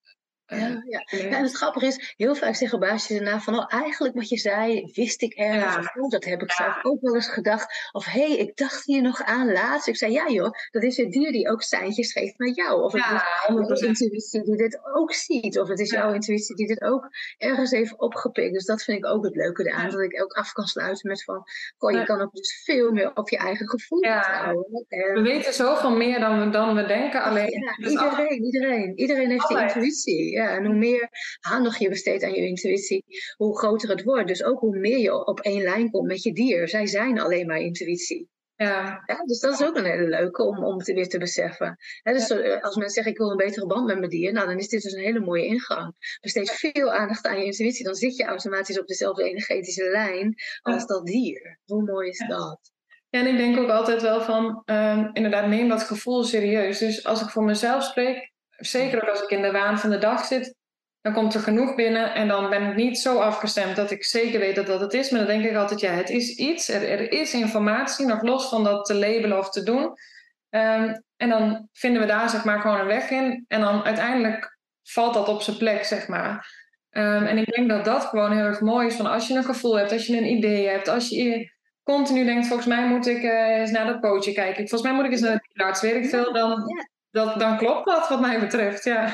ja, 0.48 0.84
ja. 0.90 1.04
ja, 1.08 1.38
en 1.38 1.44
het 1.44 1.56
grappige 1.56 1.86
is, 1.86 2.14
heel 2.18 2.36
vaak 2.36 2.56
zeggen 2.56 2.80
baasjes 2.80 3.18
daarna 3.18 3.40
van, 3.40 3.58
oh, 3.58 3.66
eigenlijk 3.68 4.16
wat 4.16 4.30
je 4.30 4.38
zei, 4.38 4.92
wist 4.94 5.22
ik 5.22 5.34
ergens. 5.34 5.78
Of, 5.78 5.96
oh, 5.96 6.10
dat 6.10 6.24
heb 6.24 6.42
ik 6.42 6.52
zelf 6.52 6.80
ook 6.84 7.02
wel 7.02 7.16
eens 7.16 7.30
gedacht. 7.30 7.90
Of, 7.92 8.06
hé, 8.06 8.28
hey, 8.28 8.38
ik 8.38 8.58
dacht 8.58 8.86
hier 8.86 9.02
nog 9.02 9.22
aan 9.24 9.52
laatst. 9.52 9.88
Ik 9.88 9.98
zei, 9.98 10.12
ja 10.12 10.30
joh, 10.30 10.52
dat 10.72 10.84
is 10.84 10.98
het 10.98 11.12
dier 11.12 11.32
die 11.32 11.50
ook 11.50 11.62
seintjes 11.62 12.12
geeft 12.12 12.38
naar 12.38 12.50
jou. 12.50 12.84
Of 12.84 12.92
het 12.92 13.04
is 13.04 13.22
jouw 13.48 13.88
intuïtie 13.88 14.44
die 14.44 14.58
dit 14.58 14.80
ook 14.94 15.14
ziet. 15.14 15.60
Of 15.60 15.68
het 15.68 15.80
is 15.80 15.90
jouw 15.90 16.14
intuïtie 16.14 16.56
die 16.56 16.68
dit 16.68 16.82
ook 16.82 17.10
ergens 17.38 17.72
heeft 17.72 18.00
opgepikt. 18.00 18.54
Dus 18.54 18.66
dat 18.66 18.84
vind 18.84 18.98
ik 18.98 19.06
ook 19.06 19.24
het 19.24 19.36
leuke 19.36 19.68
eraan. 19.68 19.90
Dat 19.90 20.00
ik 20.00 20.22
ook 20.24 20.34
af 20.34 20.52
kan 20.52 20.66
sluiten 20.66 21.10
met 21.10 21.24
van, 21.24 21.44
goh, 21.78 21.92
je 21.92 22.06
kan 22.06 22.22
ook 22.22 22.34
dus 22.34 22.64
veel 22.64 22.92
meer 22.92 23.12
op 23.14 23.30
je 23.30 23.38
eigen 23.38 23.70
gevoel 23.70 24.00
vertrouwen. 24.02 24.66
we 24.90 25.22
weten 25.22 25.54
zoveel 25.54 25.96
meer 25.96 26.20
dan 26.20 26.40
we, 26.40 26.50
dan 26.50 26.76
we 26.76 26.86
denken. 26.86 27.24
Alleen, 27.24 27.64
iedereen, 27.78 28.44
iedereen. 28.44 28.98
Iedereen 28.98 29.30
heeft 29.30 29.48
die 29.48 29.60
intuïtie. 29.60 30.35
Ja, 30.36 30.58
en 30.58 30.66
hoe 30.66 30.76
meer 30.76 31.10
aandacht 31.40 31.80
je 31.80 31.90
besteedt 31.90 32.24
aan 32.24 32.34
je 32.34 32.48
intuïtie, 32.48 33.04
hoe 33.36 33.58
groter 33.58 33.90
het 33.90 34.04
wordt. 34.04 34.28
Dus 34.28 34.44
ook 34.44 34.60
hoe 34.60 34.78
meer 34.78 34.98
je 34.98 35.26
op 35.26 35.40
één 35.40 35.62
lijn 35.62 35.92
komt 35.92 36.08
met 36.08 36.24
je 36.24 36.34
dier. 36.34 36.68
Zij 36.68 36.86
zijn 36.86 37.20
alleen 37.20 37.48
maar 37.48 37.60
intuïtie. 37.60 38.30
Ja. 38.56 39.04
ja. 39.06 39.24
dus 39.26 39.40
dat 39.40 39.60
is 39.60 39.68
ook 39.68 39.76
een 39.76 39.86
hele 39.86 40.08
leuke 40.08 40.44
om, 40.44 40.64
om 40.64 40.78
te 40.78 40.94
weer 40.94 41.08
te 41.08 41.18
beseffen. 41.18 41.78
dus 42.04 42.30
eh, 42.30 42.64
als 42.64 42.76
mensen 42.76 42.94
zeggen 42.94 43.12
ik 43.12 43.18
wil 43.18 43.30
een 43.32 43.38
betere 43.38 43.66
band 43.66 43.86
met 43.86 43.98
mijn 43.98 44.10
dier, 44.10 44.34
nou 44.34 44.48
dan 44.48 44.58
is 44.58 44.68
dit 44.68 44.82
dus 44.82 44.94
een 44.94 45.04
hele 45.04 45.20
mooie 45.20 45.46
ingang. 45.46 46.18
Besteed 46.22 46.52
veel 46.52 46.92
aandacht 46.92 47.26
aan 47.26 47.38
je 47.38 47.46
intuïtie, 47.46 47.86
dan 47.86 47.96
zit 47.96 48.16
je 48.16 48.26
automatisch 48.26 48.80
op 48.80 48.88
dezelfde 48.88 49.24
energetische 49.24 49.90
lijn 49.90 50.36
als 50.62 50.86
dat 50.86 51.06
dier. 51.06 51.60
Hoe 51.66 51.84
mooi 51.84 52.10
is 52.10 52.26
dat? 52.28 52.60
Ja, 53.10 53.20
en 53.20 53.28
ik 53.28 53.38
denk 53.38 53.58
ook 53.58 53.70
altijd 53.70 54.02
wel 54.02 54.22
van, 54.22 54.62
um, 54.66 55.10
inderdaad, 55.14 55.48
neem 55.48 55.70
dat 55.70 55.84
gevoel 55.84 56.24
serieus. 56.24 56.80
Dus 56.80 57.06
als 57.06 57.22
ik 57.22 57.30
voor 57.30 57.44
mezelf 57.44 57.84
spreek, 57.84 58.34
zeker 58.58 59.02
ook 59.02 59.10
als 59.10 59.22
ik 59.22 59.30
in 59.30 59.42
de 59.42 59.52
waan 59.52 59.80
van 59.80 59.90
de 59.90 59.98
dag 59.98 60.26
zit, 60.26 60.56
dan 61.02 61.14
komt 61.14 61.34
er 61.34 61.40
genoeg 61.40 61.76
binnen 61.76 62.14
en 62.14 62.28
dan 62.28 62.50
ben 62.50 62.70
ik 62.70 62.76
niet 62.76 62.98
zo 62.98 63.20
afgestemd 63.20 63.76
dat 63.76 63.92
ik 63.92 64.04
zeker 64.04 64.40
weet 64.40 64.56
dat 64.56 64.68
dat 64.68 64.80
het 64.80 64.94
is. 64.94 65.10
Maar 65.10 65.20
dan 65.20 65.30
denk 65.30 65.46
ik 65.46 65.56
altijd, 65.56 65.80
ja, 65.80 65.92
het 65.92 66.10
is 66.10 66.36
iets, 66.36 66.70
er, 66.70 66.90
er 66.90 67.12
is 67.12 67.34
informatie, 67.34 68.06
nog 68.06 68.22
los 68.22 68.50
van 68.50 68.64
dat 68.64 68.86
te 68.86 68.94
labelen 68.94 69.38
of 69.38 69.50
te 69.50 69.64
doen. 69.64 69.84
Um, 70.50 71.04
en 71.18 71.30
dan 71.30 71.68
vinden 71.72 72.02
we 72.02 72.08
daar 72.08 72.30
zeg 72.30 72.46
maar 72.46 72.60
gewoon 72.60 72.80
een 72.80 72.86
weg 72.86 73.10
in. 73.10 73.46
En 73.48 73.62
dan 73.62 73.84
uiteindelijk 73.84 74.58
valt 74.84 75.14
dat 75.14 75.28
op 75.28 75.42
zijn 75.42 75.58
plek, 75.58 75.84
zeg 75.84 76.08
maar. 76.08 76.48
Ehm, 76.90 77.26
en 77.26 77.38
ik 77.38 77.56
denk 77.56 77.70
dat 77.70 77.86
dat 77.86 78.06
gewoon 78.06 78.32
heel 78.32 78.46
erg 78.46 78.62
mooi 78.62 78.88
is. 78.88 78.96
Van 78.96 79.06
als 79.06 79.28
je 79.28 79.34
een 79.34 79.44
gevoel 79.44 79.78
hebt, 79.78 79.92
als 79.92 80.06
je 80.06 80.18
een 80.18 80.32
idee 80.32 80.68
hebt, 80.68 80.88
als 80.88 81.10
je 81.10 81.52
continu 81.84 82.26
denkt, 82.26 82.48
volgens 82.48 82.68
mij 82.68 82.88
moet 82.88 83.08
ik 83.08 83.24
uh, 83.24 83.58
eens 83.58 83.72
naar 83.72 83.86
dat 83.86 84.00
pootje 84.00 84.34
kijken. 84.34 84.68
Volgens 84.68 84.82
mij 84.82 84.94
moet 84.94 85.06
ik 85.06 85.12
eens 85.12 85.22
naar 85.22 85.48
de 85.54 85.64
arts, 85.64 85.82
weet 85.82 85.96
ik 85.96 86.10
veel. 86.10 86.34
Dan, 86.34 86.64
dat, 87.16 87.40
dan 87.40 87.58
klopt 87.58 87.86
dat 87.86 88.08
wat 88.10 88.20
mij 88.20 88.40
betreft, 88.40 88.84
ja. 88.84 89.14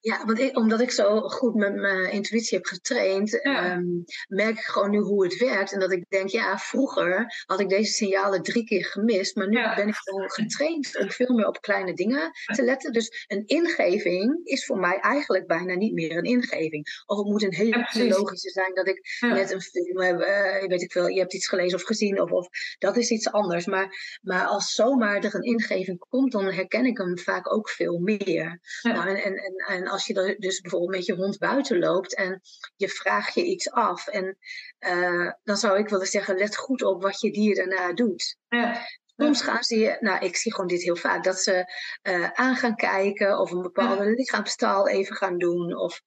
Ja, 0.00 0.24
want 0.24 0.38
ik, 0.38 0.56
omdat 0.56 0.80
ik 0.80 0.90
zo 0.90 1.20
goed 1.20 1.54
met 1.54 1.74
mijn 1.74 2.10
intuïtie 2.10 2.56
heb 2.56 2.66
getraind, 2.66 3.42
ehm, 3.42 3.84
merk 4.28 4.58
ik 4.58 4.64
gewoon 4.64 4.90
nu 4.90 4.98
hoe 4.98 5.24
het 5.24 5.36
werkt. 5.36 5.72
En 5.72 5.80
dat 5.80 5.92
ik 5.92 6.04
denk, 6.08 6.28
ja, 6.28 6.58
vroeger 6.58 7.42
had 7.46 7.60
ik 7.60 7.68
deze 7.68 7.92
signalen 7.92 8.42
drie 8.42 8.64
keer 8.64 8.84
gemist, 8.84 9.36
maar 9.36 9.48
nu 9.48 9.62
ben 9.76 9.88
ik 9.88 9.94
gewoon 9.94 10.30
getraind 10.30 10.98
om 10.98 11.10
veel 11.10 11.34
meer 11.34 11.46
op 11.46 11.60
kleine 11.60 11.94
dingen 11.94 12.30
te 12.44 12.62
letten. 12.62 12.92
Dus 12.92 13.24
een 13.26 13.42
ingeving 13.46 14.40
is 14.44 14.66
voor 14.66 14.78
mij 14.78 14.98
eigenlijk 14.98 15.46
bijna 15.46 15.74
niet 15.74 15.92
meer 15.92 16.16
een 16.16 16.24
ingeving. 16.24 17.02
Of 17.06 17.18
het 17.18 17.26
moet 17.26 17.42
een 17.42 17.54
hele 17.54 18.08
logische 18.08 18.50
zijn 18.50 18.74
dat 18.74 18.88
ik 18.88 19.18
net 19.20 19.52
een 19.52 19.60
film 19.60 20.00
heb, 20.00 20.20
uh, 20.20 20.68
weet 20.68 20.82
ik 20.82 20.92
veel, 20.92 21.06
je 21.06 21.20
hebt 21.20 21.34
iets 21.34 21.48
gelezen 21.48 21.78
of 21.78 21.84
gezien, 21.84 22.20
of, 22.20 22.30
of 22.30 22.48
dat 22.78 22.96
is 22.96 23.10
iets 23.10 23.30
anders. 23.32 23.66
Maar, 23.66 24.18
maar 24.22 24.46
als 24.46 24.72
zomaar 24.72 25.24
er 25.24 25.34
een 25.34 25.42
ingeving 25.42 25.98
komt, 25.98 26.32
dan 26.32 26.44
herken 26.44 26.86
ik 26.86 26.98
hem 26.98 27.18
vaak 27.18 27.37
ook 27.46 27.70
veel 27.70 27.98
meer. 27.98 28.60
Nou, 28.82 29.08
en, 29.08 29.16
en, 29.16 29.54
en, 29.66 29.86
als 29.86 30.06
je 30.06 30.36
dus 30.38 30.60
bijvoorbeeld 30.60 30.90
met 30.90 31.06
je 31.06 31.14
hond 31.14 31.38
buiten 31.38 31.78
loopt 31.78 32.14
en 32.14 32.40
je 32.76 32.88
vraagt 32.88 33.34
je 33.34 33.44
iets 33.44 33.70
af. 33.70 34.06
En 34.06 34.38
uh, 34.80 35.32
dan 35.44 35.56
zou 35.56 35.78
ik 35.78 35.88
willen 35.88 36.06
zeggen, 36.06 36.36
let 36.36 36.56
goed 36.56 36.82
op 36.82 37.02
wat 37.02 37.20
je 37.20 37.32
dier 37.32 37.54
daarna 37.54 37.92
doet. 37.92 38.36
Ja. 38.48 38.86
Soms 39.16 39.42
gaan 39.42 39.62
ze, 39.62 39.96
nou 40.00 40.24
ik 40.24 40.36
zie 40.36 40.52
gewoon 40.52 40.68
dit 40.68 40.82
heel 40.82 40.96
vaak, 40.96 41.24
dat 41.24 41.40
ze 41.40 41.72
uh, 42.02 42.30
aan 42.30 42.56
gaan 42.56 42.76
kijken 42.76 43.38
of 43.38 43.50
een 43.50 43.62
bepaalde 43.62 44.04
lichaamstaal 44.04 44.88
even 44.88 45.16
gaan 45.16 45.38
doen. 45.38 45.76
Of 45.76 46.00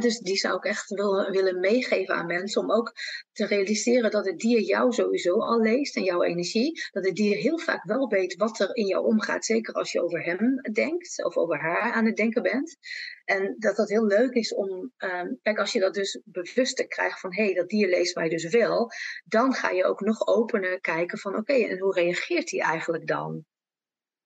dus 0.00 0.18
die 0.18 0.36
zou 0.36 0.56
ik 0.56 0.64
echt 0.64 0.88
wil, 0.88 1.30
willen 1.30 1.60
meegeven 1.60 2.14
aan 2.14 2.26
mensen 2.26 2.62
om 2.62 2.72
ook 2.72 2.92
te 3.32 3.46
realiseren 3.46 4.10
dat 4.10 4.26
het 4.26 4.38
dier 4.38 4.60
jou 4.60 4.92
sowieso 4.92 5.38
al 5.38 5.60
leest 5.60 5.96
en 5.96 6.02
jouw 6.02 6.22
energie. 6.22 6.82
Dat 6.90 7.04
het 7.04 7.14
dier 7.14 7.36
heel 7.36 7.58
vaak 7.58 7.84
wel 7.84 8.08
weet 8.08 8.36
wat 8.36 8.60
er 8.60 8.76
in 8.76 8.86
jou 8.86 9.04
omgaat, 9.04 9.44
zeker 9.44 9.74
als 9.74 9.92
je 9.92 10.02
over 10.02 10.24
hem 10.24 10.60
denkt 10.72 11.24
of 11.24 11.36
over 11.36 11.60
haar 11.60 11.92
aan 11.92 12.06
het 12.06 12.16
denken 12.16 12.42
bent. 12.42 12.76
En 13.24 13.56
dat 13.58 13.76
dat 13.76 13.88
heel 13.88 14.06
leuk 14.06 14.32
is 14.32 14.54
om, 14.54 14.92
um, 14.98 15.38
kijk, 15.42 15.58
als 15.58 15.72
je 15.72 15.80
dat 15.80 15.94
dus 15.94 16.20
bewuster 16.24 16.86
krijgt 16.86 17.20
van 17.20 17.34
hé, 17.34 17.44
hey, 17.44 17.54
dat 17.54 17.68
dier 17.68 17.88
leest 17.88 18.14
mij 18.14 18.28
dus 18.28 18.48
wel, 18.48 18.90
dan 19.24 19.52
ga 19.52 19.70
je 19.70 19.84
ook 19.84 20.00
nog 20.00 20.26
opener 20.26 20.80
kijken 20.80 21.18
van 21.18 21.36
oké, 21.36 21.52
en 21.52 21.78
hoe 21.78 21.94
reageert 21.94 22.50
hij 22.50 22.60
eigenlijk 22.60 23.06
dan? 23.06 23.44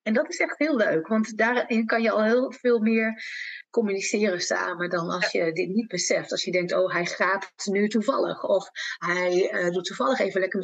En 0.06 0.12
dat 0.12 0.28
is 0.28 0.38
echt 0.38 0.58
heel 0.58 0.76
leuk, 0.76 1.06
want 1.06 1.36
daarin 1.36 1.86
kan 1.86 2.02
je 2.02 2.10
al 2.10 2.24
heel 2.24 2.52
veel 2.52 2.78
meer 2.78 3.22
communiceren 3.70 4.40
samen 4.40 4.90
dan 4.90 5.08
als 5.08 5.32
je 5.32 5.52
dit 5.52 5.68
niet 5.68 5.88
beseft. 5.88 6.30
Als 6.30 6.44
je 6.44 6.50
denkt, 6.50 6.72
oh, 6.72 6.92
hij 6.92 7.06
gaat 7.06 7.52
nu 7.64 7.88
toevallig. 7.88 8.44
Of 8.44 8.70
hij 8.98 9.52
uh, 9.52 9.70
doet 9.70 9.84
toevallig 9.84 10.18
even 10.18 10.40
lekker. 10.40 10.60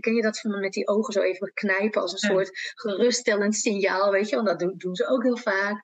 Ken 0.00 0.14
je 0.14 0.22
dat 0.22 0.40
van 0.40 0.60
met 0.60 0.72
die 0.72 0.88
ogen 0.88 1.12
zo 1.12 1.20
even 1.20 1.52
knijpen 1.54 2.02
als 2.02 2.12
een 2.12 2.18
soort 2.18 2.72
geruststellend 2.74 3.56
signaal, 3.56 4.10
weet 4.10 4.28
je? 4.28 4.36
Want 4.36 4.48
dat 4.48 4.58
doen, 4.58 4.74
doen 4.76 4.94
ze 4.94 5.06
ook 5.06 5.22
heel 5.22 5.36
vaak. 5.36 5.82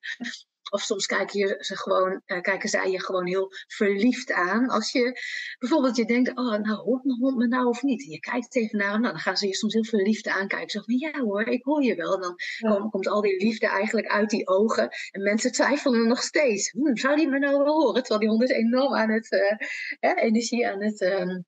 Of 0.71 0.81
soms 0.83 1.07
kijken, 1.07 1.64
ze 1.64 1.77
gewoon, 1.77 2.23
uh, 2.27 2.41
kijken 2.41 2.69
zij 2.69 2.91
je 2.91 3.01
gewoon 3.01 3.27
heel 3.27 3.53
verliefd 3.67 4.33
aan. 4.33 4.69
Als 4.69 4.93
je 4.93 5.21
bijvoorbeeld 5.59 5.97
je 5.97 6.05
denkt, 6.05 6.29
oh, 6.29 6.59
nou 6.59 6.77
hoort 6.77 7.05
mijn 7.05 7.19
hond 7.19 7.37
me 7.37 7.47
nou 7.47 7.67
of 7.67 7.83
niet? 7.83 8.05
En 8.05 8.11
je 8.11 8.21
kijkt 8.21 8.57
even 8.57 8.79
naar 8.79 8.91
hem, 8.91 9.01
nou, 9.01 9.12
dan 9.12 9.23
gaan 9.23 9.37
ze 9.37 9.47
je 9.47 9.55
soms 9.55 9.75
heel 9.75 9.85
verliefd 9.85 10.29
aankijken. 10.29 10.71
Zo 10.71 10.81
van, 10.81 10.99
ja 10.99 11.21
hoor, 11.21 11.47
ik 11.47 11.64
hoor 11.64 11.83
je 11.83 11.95
wel. 11.95 12.14
En 12.14 12.35
dan 12.59 12.91
komt 12.91 13.09
al 13.09 13.21
die 13.21 13.45
liefde 13.45 13.67
eigenlijk 13.67 14.07
uit 14.07 14.31
die 14.31 14.49
ogen. 14.49 14.89
En 15.11 15.23
mensen 15.23 15.53
twijfelen 15.53 16.09
nog 16.09 16.23
steeds. 16.23 16.71
Hm, 16.71 16.97
zou 16.97 17.17
die 17.17 17.29
me 17.29 17.39
nou 17.39 17.59
wel 17.59 17.83
horen? 17.83 18.03
Terwijl 18.03 18.21
die 18.21 18.29
hond 18.29 18.43
is 18.43 18.51
enorm 18.51 18.95
aan 18.95 19.11
het, 19.11 19.33
uh, 20.01 20.25
energie 20.25 20.69
aan 20.69 20.83
het... 20.83 21.01
Uh, 21.01 21.39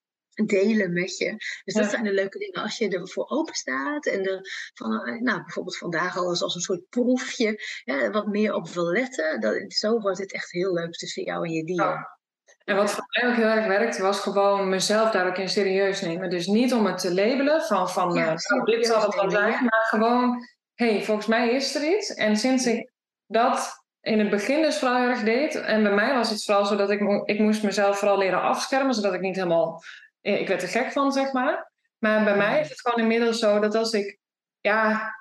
delen 0.46 0.92
met 0.92 1.16
je. 1.16 1.36
Dus 1.64 1.74
dat 1.74 1.90
zijn 1.90 2.04
de 2.04 2.12
leuke 2.12 2.38
dingen 2.38 2.62
als 2.62 2.78
je 2.78 2.88
ervoor 2.88 3.28
open 3.28 3.54
staat 3.54 4.06
en 4.06 4.24
er 4.24 4.40
van, 4.74 5.04
eh, 5.04 5.20
nou, 5.20 5.42
bijvoorbeeld 5.42 5.78
vandaag 5.78 6.16
al 6.16 6.28
als, 6.28 6.42
als 6.42 6.54
een 6.54 6.60
soort 6.60 6.88
proefje 6.88 7.60
ja, 7.84 8.10
wat 8.10 8.26
meer 8.26 8.54
op 8.54 8.68
wil 8.68 8.92
letten. 8.92 9.40
Dat, 9.40 9.72
zo 9.72 10.00
wordt 10.00 10.18
het 10.18 10.32
echt 10.32 10.52
heel 10.52 10.72
leuk 10.72 10.92
tussen 10.92 11.24
jou 11.24 11.46
en 11.46 11.52
je 11.52 11.64
dier. 11.64 12.16
En 12.64 12.76
wat 12.76 12.90
voor 12.90 13.04
mij 13.08 13.30
ook 13.30 13.36
heel 13.36 13.46
erg 13.46 13.66
werkte, 13.66 14.02
was 14.02 14.20
gewoon 14.20 14.68
mezelf 14.68 15.10
daar 15.10 15.26
ook 15.26 15.36
in 15.36 15.48
serieus 15.48 16.00
nemen. 16.00 16.30
Dus 16.30 16.46
niet 16.46 16.74
om 16.74 16.86
het 16.86 16.98
te 16.98 17.14
labelen 17.14 17.62
van, 17.62 17.90
van 17.90 18.14
ja, 18.14 18.30
uh, 18.30 18.64
dit 18.64 18.86
zal 18.86 19.02
het 19.02 19.14
wel 19.14 19.30
zijn, 19.30 19.52
maar 19.64 19.86
gewoon, 19.88 20.46
hé, 20.74 20.90
hey, 20.90 21.04
volgens 21.04 21.26
mij 21.26 21.50
is 21.50 21.74
er 21.74 21.96
iets. 21.96 22.14
En 22.14 22.36
sinds 22.36 22.66
ik 22.66 22.90
dat 23.26 23.84
in 24.00 24.18
het 24.18 24.30
begin 24.30 24.62
dus 24.62 24.78
vooral 24.78 24.98
heel 24.98 25.08
erg 25.08 25.22
deed, 25.22 25.54
en 25.54 25.82
bij 25.82 25.94
mij 25.94 26.14
was 26.14 26.30
het 26.30 26.44
vooral 26.44 26.64
zo 26.64 26.76
dat 26.76 26.90
ik, 26.90 27.00
ik 27.24 27.38
moest 27.38 27.62
mezelf 27.62 27.98
vooral 27.98 28.18
leren 28.18 28.42
afschermen, 28.42 28.94
zodat 28.94 29.14
ik 29.14 29.20
niet 29.20 29.36
helemaal 29.36 29.74
eh, 29.74 29.80
ik 30.20 30.48
werd 30.48 30.62
er 30.62 30.68
gek 30.68 30.92
van, 30.92 31.12
zeg 31.12 31.32
maar. 31.32 31.72
Maar 31.98 32.24
bij 32.24 32.36
mij 32.36 32.60
is 32.60 32.68
het 32.68 32.80
gewoon 32.80 33.00
inmiddels 33.00 33.38
zo 33.38 33.58
dat 33.60 33.74
als 33.74 33.92
ik, 33.92 34.18
ja, 34.60 35.12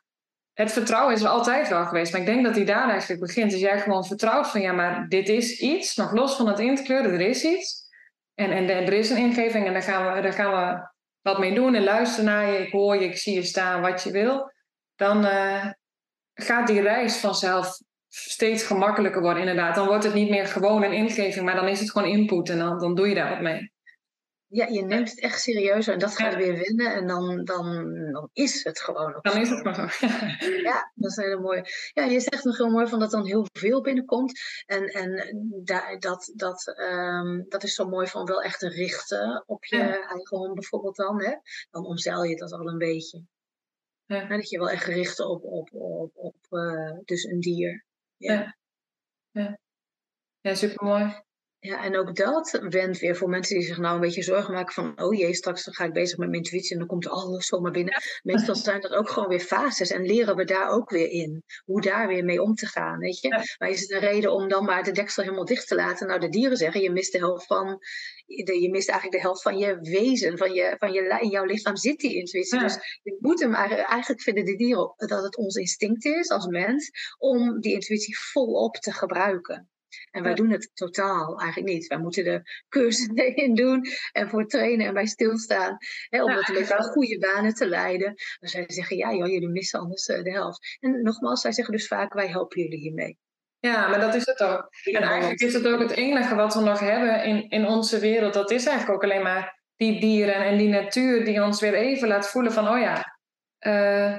het 0.54 0.72
vertrouwen 0.72 1.14
is 1.14 1.22
er 1.22 1.28
altijd 1.28 1.70
wel 1.70 1.86
geweest. 1.86 2.12
Maar 2.12 2.22
ik 2.22 2.28
denk 2.28 2.44
dat 2.44 2.54
die 2.54 2.66
daar 2.66 2.90
eigenlijk 2.90 3.22
begint. 3.22 3.52
Dus 3.52 3.60
jij 3.60 3.80
gewoon 3.80 4.06
vertrouwt 4.06 4.48
van, 4.48 4.62
ja, 4.62 4.72
maar 4.72 5.08
dit 5.08 5.30
is 5.30 5.60
iets, 5.60 5.96
nog 5.96 6.12
los 6.12 6.36
van 6.36 6.48
het 6.48 6.60
inkleuren, 6.60 7.14
er 7.14 7.22
is 7.22 7.44
iets. 7.44 7.86
En, 8.34 8.52
en, 8.52 8.70
er 8.70 8.94
is 8.94 9.10
een 9.10 9.18
ingeving 9.18 9.66
en 9.66 9.74
daar 9.74 9.82
gaan, 9.82 10.16
we, 10.16 10.22
daar 10.22 10.34
gaan 10.34 10.52
we 10.52 10.88
wat 11.22 11.40
mee 11.40 11.54
doen. 11.54 11.76
En 11.76 11.84
luisteren 11.84 12.26
naar 12.26 12.52
je, 12.52 12.58
ik 12.58 12.72
hoor 12.72 12.96
je, 12.96 13.06
ik 13.06 13.18
zie 13.18 13.34
je 13.34 13.44
staan, 13.44 13.82
wat 13.82 14.04
je 14.04 14.12
wil. 14.12 14.52
Dan 14.96 15.26
uh, 15.26 15.66
gaat 16.34 16.68
die 16.68 16.82
reis 16.82 17.18
vanzelf 17.18 17.80
steeds 18.08 18.64
gemakkelijker 18.64 19.22
worden, 19.22 19.42
inderdaad. 19.42 19.76
Dan 19.76 19.88
wordt 19.88 20.04
het 20.04 20.14
niet 20.14 20.30
meer 20.30 20.46
gewoon 20.46 20.84
een 20.84 20.94
ingeving, 20.94 21.46
maar 21.46 21.56
dan 21.56 21.68
is 21.68 21.80
het 21.80 21.92
gewoon 21.92 22.08
input 22.08 22.50
en 22.50 22.58
dan, 22.58 22.80
dan 22.80 22.96
doe 22.96 23.08
je 23.08 23.16
daar 23.16 23.30
wat 23.30 23.42
mee. 23.42 23.72
Ja, 24.50 24.66
je 24.66 24.82
neemt 24.82 25.10
het 25.10 25.20
echt 25.20 25.42
serieus 25.42 25.88
en 25.88 26.00
dat 26.00 26.16
gaat 26.16 26.32
ja. 26.32 26.38
weer 26.38 26.58
winnen 26.58 26.94
en 26.94 27.08
dan, 27.08 27.44
dan, 27.44 27.94
dan 28.12 28.30
is 28.34 28.64
het 28.64 28.80
gewoon 28.80 29.16
ook 29.16 29.24
Dan 29.24 29.42
is 29.42 29.50
het 29.50 29.64
maar 29.64 29.76
zo. 29.76 30.08
ja, 30.70 30.92
dat 30.96 31.12
is 31.12 31.16
heel 31.16 31.40
mooi. 31.40 31.62
Ja, 31.94 32.04
je 32.04 32.20
zegt 32.20 32.44
nog 32.44 32.58
heel 32.58 32.70
mooi 32.70 32.88
van 32.88 33.00
dat 33.00 33.12
dan 33.12 33.26
heel 33.26 33.48
veel 33.54 33.82
binnenkomt. 33.82 34.40
En, 34.66 34.86
en 34.86 35.38
daar, 35.64 36.00
dat, 36.00 36.32
dat, 36.36 36.76
um, 36.78 37.46
dat 37.50 37.64
is 37.64 37.74
zo 37.74 37.88
mooi 37.88 38.08
van 38.08 38.26
wel 38.26 38.42
echt 38.42 38.62
richten 38.62 39.44
op 39.46 39.66
je 39.66 39.78
ja. 39.78 40.08
eigen 40.08 40.38
hond 40.38 40.54
bijvoorbeeld 40.54 40.96
dan. 40.96 41.24
Hè? 41.24 41.36
Dan 41.70 41.86
omzeil 41.86 42.24
je 42.24 42.36
dat 42.36 42.52
al 42.52 42.68
een 42.68 42.78
beetje. 42.78 43.24
Ja. 44.06 44.28
dat 44.28 44.50
je 44.50 44.58
wel 44.58 44.70
echt 44.70 44.86
richt 44.86 45.20
op, 45.20 45.44
op, 45.44 45.74
op, 45.74 46.12
op 46.16 46.36
uh, 46.50 47.00
dus 47.06 47.24
een 47.24 47.40
dier. 47.40 47.86
Ja, 48.18 48.58
ja. 49.32 49.60
ja. 50.42 50.56
super 50.56 50.86
mooi. 50.86 51.26
Ja, 51.68 51.84
en 51.84 51.98
ook 51.98 52.16
dat 52.16 52.60
wendt 52.70 53.00
weer 53.00 53.16
voor 53.16 53.30
mensen 53.30 53.58
die 53.58 53.66
zich 53.66 53.78
nou 53.78 53.96
een 53.96 54.02
beetje 54.02 54.24
zorgen 54.24 54.54
maken 54.54 54.74
van, 54.74 55.02
oh 55.02 55.18
jee, 55.18 55.34
straks 55.34 55.68
ga 55.72 55.84
ik 55.84 55.94
bezig 55.94 56.18
met 56.18 56.30
mijn 56.30 56.44
intuïtie 56.44 56.72
en 56.72 56.78
dan 56.78 56.88
komt 56.88 57.08
alles 57.08 57.48
zomaar 57.48 57.72
binnen. 57.72 58.02
Meestal 58.24 58.56
zijn 58.56 58.82
dat 58.82 58.92
ook 58.92 59.10
gewoon 59.10 59.30
weer 59.30 59.40
fases 59.40 59.92
en 59.92 60.06
leren 60.06 60.36
we 60.36 60.44
daar 60.44 60.70
ook 60.70 60.90
weer 60.90 61.10
in, 61.10 61.44
hoe 61.66 61.82
daar 61.82 62.08
weer 62.08 62.24
mee 62.24 62.42
om 62.42 62.56
te 62.56 62.66
gaan, 62.66 63.00
weet 63.00 63.20
je. 63.20 63.56
Maar 63.58 63.70
is 63.70 63.82
het 63.82 63.92
een 63.92 64.00
reden 64.00 64.32
om 64.34 64.48
dan 64.48 64.66
maar 64.66 64.84
de 64.84 64.92
deksel 64.92 65.24
helemaal 65.24 65.46
dicht 65.46 65.68
te 65.68 65.76
laten? 65.76 66.08
Nou, 66.08 66.20
de 66.20 66.30
dieren 66.30 66.58
zeggen, 66.58 66.82
je 66.82 66.92
mist 66.92 67.12
de 67.12 67.18
helft 67.18 67.46
van, 67.46 67.80
je 68.26 68.70
mist 68.72 68.90
eigenlijk 68.90 69.22
de 69.22 69.28
helft 69.28 69.42
van 69.42 69.58
je 69.58 69.80
wezen, 69.82 70.38
van 70.38 70.54
je, 70.54 70.76
van 70.78 70.92
je, 70.92 71.18
in 71.22 71.30
jouw 71.30 71.46
lichaam 71.46 71.76
zit 71.76 72.00
die 72.00 72.16
intuïtie. 72.16 72.60
Dus 72.60 73.00
je 73.04 73.18
moet 73.20 73.40
hem 73.40 73.54
eigenlijk 73.54 74.22
vinden 74.22 74.46
de 74.46 74.56
dieren 74.56 74.94
dat 74.96 75.24
het 75.24 75.38
ons 75.38 75.56
instinct 75.56 76.06
is 76.06 76.30
als 76.30 76.46
mens 76.46 76.92
om 77.18 77.60
die 77.60 77.74
intuïtie 77.74 78.20
volop 78.20 78.76
te 78.76 78.92
gebruiken. 78.92 79.70
En 80.12 80.24
wij 80.24 80.34
doen 80.34 80.50
het 80.50 80.72
totaal 80.74 81.40
eigenlijk 81.40 81.74
niet. 81.74 81.88
Wij 81.88 81.98
moeten 81.98 82.26
er 82.26 82.64
cursussen 82.70 83.36
in 83.46 83.56
doen 83.56 83.86
en 84.12 84.30
voor 84.30 84.46
trainen 84.46 84.88
en 84.88 84.94
bij 84.94 85.06
stilstaan. 85.06 85.78
Hè, 86.10 86.24
om 86.24 86.34
dat 86.34 86.50
een 86.50 86.56
beetje 86.56 86.84
goede 86.84 87.18
banen 87.18 87.54
te 87.54 87.68
leiden. 87.68 88.14
Maar 88.40 88.50
zij 88.50 88.64
zeggen, 88.68 88.98
ja 88.98 89.14
joh, 89.14 89.28
jullie 89.28 89.50
missen 89.50 89.80
anders 89.80 90.06
eh, 90.08 90.24
de 90.24 90.32
helft. 90.32 90.78
En 90.80 91.02
nogmaals, 91.02 91.42
zij 91.42 91.52
zeggen 91.52 91.74
dus 91.74 91.88
vaak, 91.88 92.14
wij 92.14 92.28
helpen 92.28 92.62
jullie 92.62 92.80
hiermee. 92.80 93.18
Ja, 93.60 93.88
maar 93.88 94.00
dat 94.00 94.16
is 94.16 94.26
het 94.26 94.44
ook. 94.44 94.70
En 94.84 95.02
eigenlijk 95.02 95.40
is 95.40 95.54
het 95.54 95.68
ook 95.68 95.80
het 95.80 95.92
enige 95.92 96.36
wat 96.36 96.54
we 96.54 96.62
nog 96.62 96.80
hebben 96.80 97.24
in, 97.24 97.50
in 97.50 97.66
onze 97.66 98.00
wereld. 98.00 98.34
Dat 98.34 98.52
is 98.52 98.66
eigenlijk 98.66 98.96
ook 98.98 99.12
alleen 99.12 99.24
maar 99.24 99.62
die 99.76 100.00
dieren 100.00 100.36
en 100.36 100.58
die 100.58 100.68
natuur 100.68 101.26
die 101.26 101.44
ons 101.44 101.62
weer 101.62 101.74
even 101.74 102.08
laat 102.08 102.30
voelen 102.30 102.52
van, 102.52 102.68
oh 102.68 102.80
ja, 102.80 103.18
uh, 103.60 104.18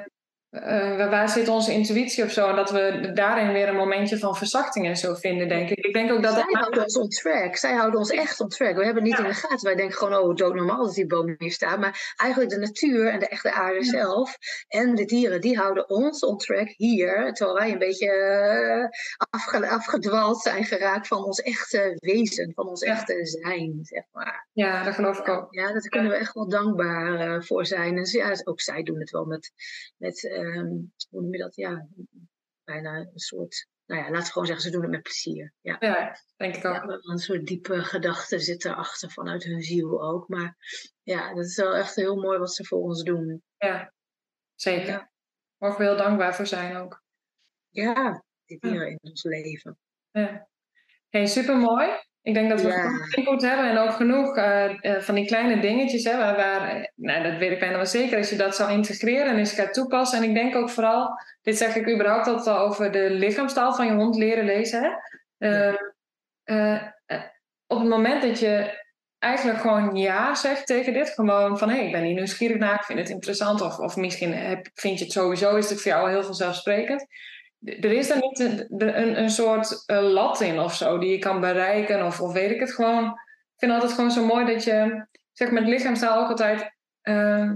uh, 0.51 1.11
waar 1.11 1.29
zit 1.29 1.49
onze 1.49 1.73
intuïtie 1.73 2.25
of 2.25 2.31
zo? 2.31 2.49
En 2.49 2.57
dat 2.57 2.71
we 2.71 3.11
daarin 3.15 3.53
weer 3.53 3.69
een 3.69 3.77
momentje 3.77 4.19
van 4.19 4.37
verzachting 4.37 4.87
en 4.87 4.97
zo 4.97 5.15
vinden, 5.15 5.49
denk 5.49 5.71
ik. 5.71 5.79
Ik 5.79 5.93
denk 5.93 6.13
ook 6.13 6.23
dat 6.23 6.33
Zij 6.33 6.45
houden 6.51 6.83
ons 6.83 6.99
on 6.99 7.09
track. 7.09 7.57
Zij 7.57 7.75
houden 7.75 7.99
ons 7.99 8.11
echt 8.11 8.41
on 8.41 8.49
track. 8.49 8.77
We 8.77 8.85
hebben 8.85 9.03
het 9.03 9.13
niet 9.13 9.19
in 9.19 9.29
de 9.29 9.35
gaten. 9.35 9.65
Wij 9.65 9.75
denken 9.75 9.97
gewoon, 9.97 10.19
oh, 10.19 10.35
doodnormaal 10.35 10.85
dat 10.85 10.95
die 10.95 11.07
boom 11.07 11.35
hier 11.39 11.53
staat. 11.53 11.79
Maar 11.79 12.15
eigenlijk 12.17 12.51
de 12.51 12.59
natuur 12.59 13.09
en 13.09 13.19
de 13.19 13.29
echte 13.29 13.53
aarde 13.53 13.85
zelf 13.85 14.37
en 14.69 14.95
de 14.95 15.05
dieren, 15.05 15.41
die 15.41 15.59
houden 15.59 15.89
ons 15.89 16.25
on 16.25 16.39
track 16.39 16.69
hier. 16.77 17.33
Terwijl 17.33 17.59
wij 17.59 17.73
een 17.73 17.79
beetje 17.79 18.91
uh, 19.61 19.71
afgedwaald 19.71 20.43
zijn 20.43 20.65
geraakt 20.65 21.07
van 21.07 21.25
ons 21.25 21.43
echte 21.43 21.97
wezen, 21.97 22.53
van 22.55 22.69
ons 22.69 22.83
echte 22.83 23.27
zijn, 23.27 23.79
zeg 23.83 24.05
maar. 24.13 24.47
Ja, 24.53 24.85
dat 24.85 24.95
geloof 24.95 25.19
ik 25.19 25.29
ook. 25.29 25.47
Ja, 25.51 25.73
daar 25.73 25.81
kunnen 25.81 26.11
we 26.11 26.17
echt 26.17 26.35
wel 26.35 26.49
dankbaar 26.49 27.29
uh, 27.29 27.43
voor 27.43 27.67
zijn. 27.67 27.97
En 27.97 28.09
ja, 28.11 28.35
ook 28.45 28.61
zij 28.61 28.83
doen 28.83 29.01
het 29.01 29.11
wel 29.11 29.25
met... 29.25 29.53
met 29.97 30.37
um, 30.39 30.93
hoe 31.11 31.21
noem 31.21 31.33
je 31.33 31.39
dat? 31.39 31.55
Ja, 31.55 31.89
bijna 32.65 32.97
een 32.97 33.19
soort 33.19 33.69
nou 33.89 34.01
ja, 34.01 34.11
laten 34.11 34.27
we 34.27 34.33
gewoon 34.33 34.47
zeggen, 34.47 34.65
ze 34.65 34.71
doen 34.71 34.83
het 34.83 34.91
met 34.91 35.03
plezier. 35.03 35.53
Ja, 35.61 35.77
ja 35.81 36.17
denk 36.37 36.57
ik 36.57 36.65
ook. 36.65 36.75
Ja, 36.75 36.99
een 37.01 37.19
soort 37.19 37.47
diepe 37.47 37.85
gedachte 37.85 38.39
zit 38.39 38.65
erachter 38.65 39.11
vanuit 39.11 39.45
hun 39.45 39.63
ziel 39.63 40.03
ook. 40.03 40.29
Maar 40.29 40.57
ja, 41.03 41.35
dat 41.35 41.45
is 41.45 41.57
wel 41.57 41.75
echt 41.75 41.95
heel 41.95 42.17
mooi 42.17 42.39
wat 42.39 42.55
ze 42.55 42.65
voor 42.65 42.79
ons 42.79 43.03
doen. 43.03 43.43
Ja, 43.57 43.93
zeker. 44.55 44.87
Ja. 44.87 45.11
Mogen 45.59 45.79
we 45.79 45.85
heel 45.85 45.97
dankbaar 45.97 46.35
voor 46.35 46.47
zijn 46.47 46.77
ook. 46.77 47.03
Ja, 47.69 48.25
die 48.45 48.59
dieren 48.61 48.89
in 48.89 48.99
ons 49.03 49.23
leven. 49.23 49.79
Ja. 50.11 50.49
Hey, 51.09 51.27
supermooi. 51.27 51.89
Ik 52.23 52.35
denk 52.35 52.49
dat 52.49 52.63
we 52.63 52.69
ja. 52.69 52.81
genoeg 52.81 53.15
input 53.15 53.43
hebben 53.43 53.71
en 53.71 53.79
ook 53.79 53.93
genoeg 53.93 54.37
uh, 54.37 54.71
van 54.99 55.15
die 55.15 55.27
kleine 55.27 55.61
dingetjes 55.61 56.05
hè, 56.05 56.17
waar, 56.17 56.93
nou, 56.95 57.23
dat 57.23 57.39
weet 57.39 57.51
ik 57.51 57.59
bijna 57.59 57.77
wel 57.77 57.87
zeker, 57.87 58.19
als 58.19 58.31
je 58.31 58.37
dat 58.37 58.57
zou 58.57 58.73
integreren 58.73 59.27
en 59.27 59.39
eens 59.39 59.53
gaat 59.53 59.73
toepassen. 59.75 60.19
En 60.19 60.29
ik 60.29 60.35
denk 60.35 60.57
ook 60.57 60.71
vooral, 60.71 61.21
dit 61.43 61.59
zeg 61.59 61.77
ik 61.77 61.91
überhaupt 61.91 62.27
altijd 62.27 62.57
al 62.57 62.67
over 62.67 62.93
de 62.93 63.11
lichaamstaal 63.11 63.75
van 63.75 63.87
je 63.87 63.93
hond 63.93 64.17
leren 64.17 64.45
lezen. 64.45 64.99
Hè? 65.39 65.73
Uh, 66.45 66.83
op 67.67 67.79
het 67.79 67.89
moment 67.89 68.23
dat 68.23 68.39
je 68.39 68.83
eigenlijk 69.19 69.61
gewoon 69.61 69.97
ja 69.97 70.35
zegt 70.35 70.67
tegen 70.67 70.93
dit, 70.93 71.11
gewoon 71.11 71.59
van 71.59 71.69
hé, 71.69 71.77
hey, 71.77 71.87
ik 71.87 71.93
ben 71.93 72.03
hier 72.03 72.15
nieuwsgierig 72.15 72.59
naar, 72.59 72.75
ik 72.75 72.85
vind 72.85 72.99
het 72.99 73.09
interessant, 73.09 73.61
of, 73.61 73.79
of 73.79 73.97
misschien 73.97 74.33
heb, 74.35 74.69
vind 74.75 74.99
je 74.99 75.05
het 75.05 75.13
sowieso, 75.13 75.57
is 75.57 75.71
het 75.71 75.83
voor 75.83 75.91
jou 75.91 76.03
al 76.03 76.09
heel 76.09 76.23
vanzelfsprekend 76.23 77.07
er 77.65 77.93
is 77.93 78.09
dan 78.09 78.19
niet 78.21 78.39
een, 78.39 78.67
een, 79.01 79.19
een 79.19 79.31
soort 79.31 79.85
uh, 79.87 80.13
lat 80.13 80.41
in 80.41 80.61
of 80.61 80.75
zo 80.75 80.99
die 80.99 81.11
je 81.11 81.19
kan 81.19 81.41
bereiken, 81.41 82.07
of, 82.07 82.21
of 82.21 82.33
weet 82.33 82.51
ik 82.51 82.61
het 82.61 82.75
gewoon. 82.75 83.05
Ik 83.05 83.65
vind 83.65 83.73
altijd 83.73 83.93
gewoon 83.93 84.11
zo 84.11 84.25
mooi 84.25 84.47
dat 84.47 84.65
je, 84.65 85.07
zeg 85.33 85.51
met 85.51 85.67
lichaamstaal 85.67 86.23
ook 86.23 86.29
altijd, 86.29 86.77
uh, 87.03 87.51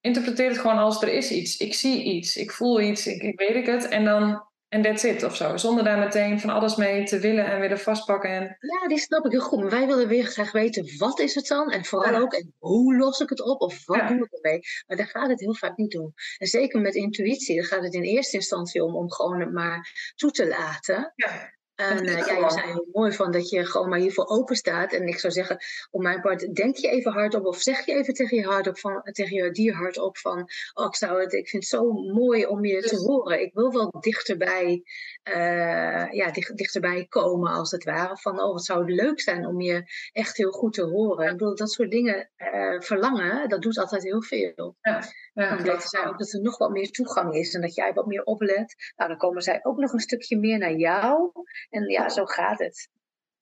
interpreteert 0.00 0.50
het 0.50 0.60
gewoon 0.60 0.78
als 0.78 1.02
er 1.02 1.12
is 1.12 1.30
iets. 1.30 1.56
Ik 1.56 1.74
zie 1.74 2.02
iets, 2.02 2.36
ik 2.36 2.50
voel 2.50 2.80
iets, 2.80 3.06
ik, 3.06 3.22
ik 3.22 3.38
weet 3.38 3.54
ik 3.54 3.66
het. 3.66 3.88
En 3.88 4.04
dan 4.04 4.48
en 4.68 4.82
that's 4.82 5.04
it 5.04 5.22
of 5.22 5.36
zo. 5.36 5.56
Zonder 5.56 5.84
daar 5.84 5.98
meteen 5.98 6.40
van 6.40 6.50
alles 6.50 6.76
mee 6.76 7.04
te 7.04 7.18
willen 7.18 7.46
en 7.46 7.60
willen 7.60 7.80
vastpakken. 7.80 8.30
En... 8.30 8.56
Ja, 8.60 8.88
die 8.88 8.98
snap 8.98 9.24
ik 9.24 9.30
heel 9.30 9.40
goed. 9.40 9.60
Maar 9.60 9.70
wij 9.70 9.86
willen 9.86 10.08
weer 10.08 10.24
graag 10.24 10.52
weten, 10.52 10.98
wat 10.98 11.18
is 11.18 11.34
het 11.34 11.46
dan? 11.46 11.70
En 11.70 11.84
vooral 11.84 12.20
ook, 12.20 12.32
en 12.32 12.54
hoe 12.58 12.96
los 12.96 13.20
ik 13.20 13.28
het 13.28 13.42
op? 13.42 13.60
Of 13.60 13.86
wat 13.86 14.08
doe 14.08 14.28
ik 14.30 14.32
ermee? 14.32 14.60
Maar 14.86 14.96
daar 14.96 15.06
gaat 15.06 15.28
het 15.28 15.40
heel 15.40 15.54
vaak 15.54 15.76
niet 15.76 15.98
om. 15.98 16.12
En 16.38 16.46
zeker 16.46 16.80
met 16.80 16.94
intuïtie, 16.94 17.56
daar 17.56 17.64
gaat 17.64 17.82
het 17.82 17.94
in 17.94 18.02
eerste 18.02 18.36
instantie 18.36 18.84
om, 18.84 18.96
om 18.96 19.12
gewoon 19.12 19.40
het 19.40 19.52
maar 19.52 20.12
toe 20.14 20.30
te 20.30 20.48
laten. 20.48 21.12
Ja. 21.14 21.54
En 21.76 22.04
uh, 22.04 22.26
ja, 22.26 22.38
je 22.38 22.50
zei 22.50 22.66
heel 22.66 22.88
mooi 22.92 23.12
van 23.12 23.32
dat 23.32 23.48
je 23.48 23.66
gewoon 23.66 23.88
maar 23.88 23.98
hiervoor 23.98 24.26
open 24.26 24.56
staat. 24.56 24.92
En 24.92 25.06
ik 25.06 25.18
zou 25.18 25.32
zeggen, 25.32 25.58
op 25.90 26.02
mijn 26.02 26.20
part, 26.20 26.54
denk 26.54 26.76
je 26.76 26.88
even 26.88 27.12
hardop 27.12 27.44
of 27.46 27.60
zeg 27.60 27.86
je 27.86 27.94
even 27.94 28.14
tegen 28.14 28.36
je, 28.36 28.44
hardop 28.44 28.78
van, 28.78 29.02
tegen 29.02 29.36
je 29.36 29.50
dier 29.50 29.74
hardop 29.74 30.18
van, 30.18 30.48
oh, 30.74 30.86
ik, 30.86 30.96
zou 30.96 31.20
het, 31.20 31.32
ik 31.32 31.48
vind 31.48 31.62
het 31.62 31.72
zo 31.72 31.92
mooi 31.92 32.46
om 32.46 32.64
je 32.64 32.80
te 32.82 32.96
horen. 32.96 33.40
Ik 33.40 33.54
wil 33.54 33.72
wel 33.72 33.94
dichterbij, 34.00 34.82
uh, 35.28 36.12
ja, 36.12 36.30
dicht, 36.30 36.56
dichterbij 36.56 37.06
komen 37.08 37.52
als 37.52 37.70
het 37.70 37.84
ware. 37.84 38.16
Van, 38.16 38.40
oh, 38.40 38.52
wat 38.52 38.64
zou 38.64 38.80
het 38.80 38.90
leuk 38.90 39.20
zijn 39.20 39.46
om 39.46 39.60
je 39.60 39.84
echt 40.12 40.36
heel 40.36 40.50
goed 40.50 40.72
te 40.72 40.82
horen. 40.82 41.26
Ik 41.26 41.32
bedoel, 41.32 41.56
dat 41.56 41.70
soort 41.70 41.90
dingen 41.90 42.30
uh, 42.38 42.80
verlangen, 42.80 43.48
dat 43.48 43.62
doet 43.62 43.78
altijd 43.78 44.02
heel 44.02 44.22
veel. 44.22 44.76
Ja. 44.80 45.02
Ja, 45.34 45.80
zij 45.80 46.06
ook 46.06 46.18
dat 46.18 46.32
er 46.32 46.40
nog 46.40 46.58
wat 46.58 46.70
meer 46.70 46.90
toegang 46.90 47.34
is 47.34 47.54
en 47.54 47.60
dat 47.60 47.74
jij 47.74 47.92
wat 47.92 48.06
meer 48.06 48.22
oplet. 48.22 48.92
Nou, 48.96 49.10
dan 49.10 49.18
komen 49.18 49.42
zij 49.42 49.60
ook 49.62 49.78
nog 49.78 49.92
een 49.92 50.00
stukje 50.00 50.38
meer 50.38 50.58
naar 50.58 50.74
jou. 50.74 51.30
En 51.70 51.88
ja, 51.88 52.08
zo 52.08 52.24
gaat 52.24 52.58
het. 52.58 52.88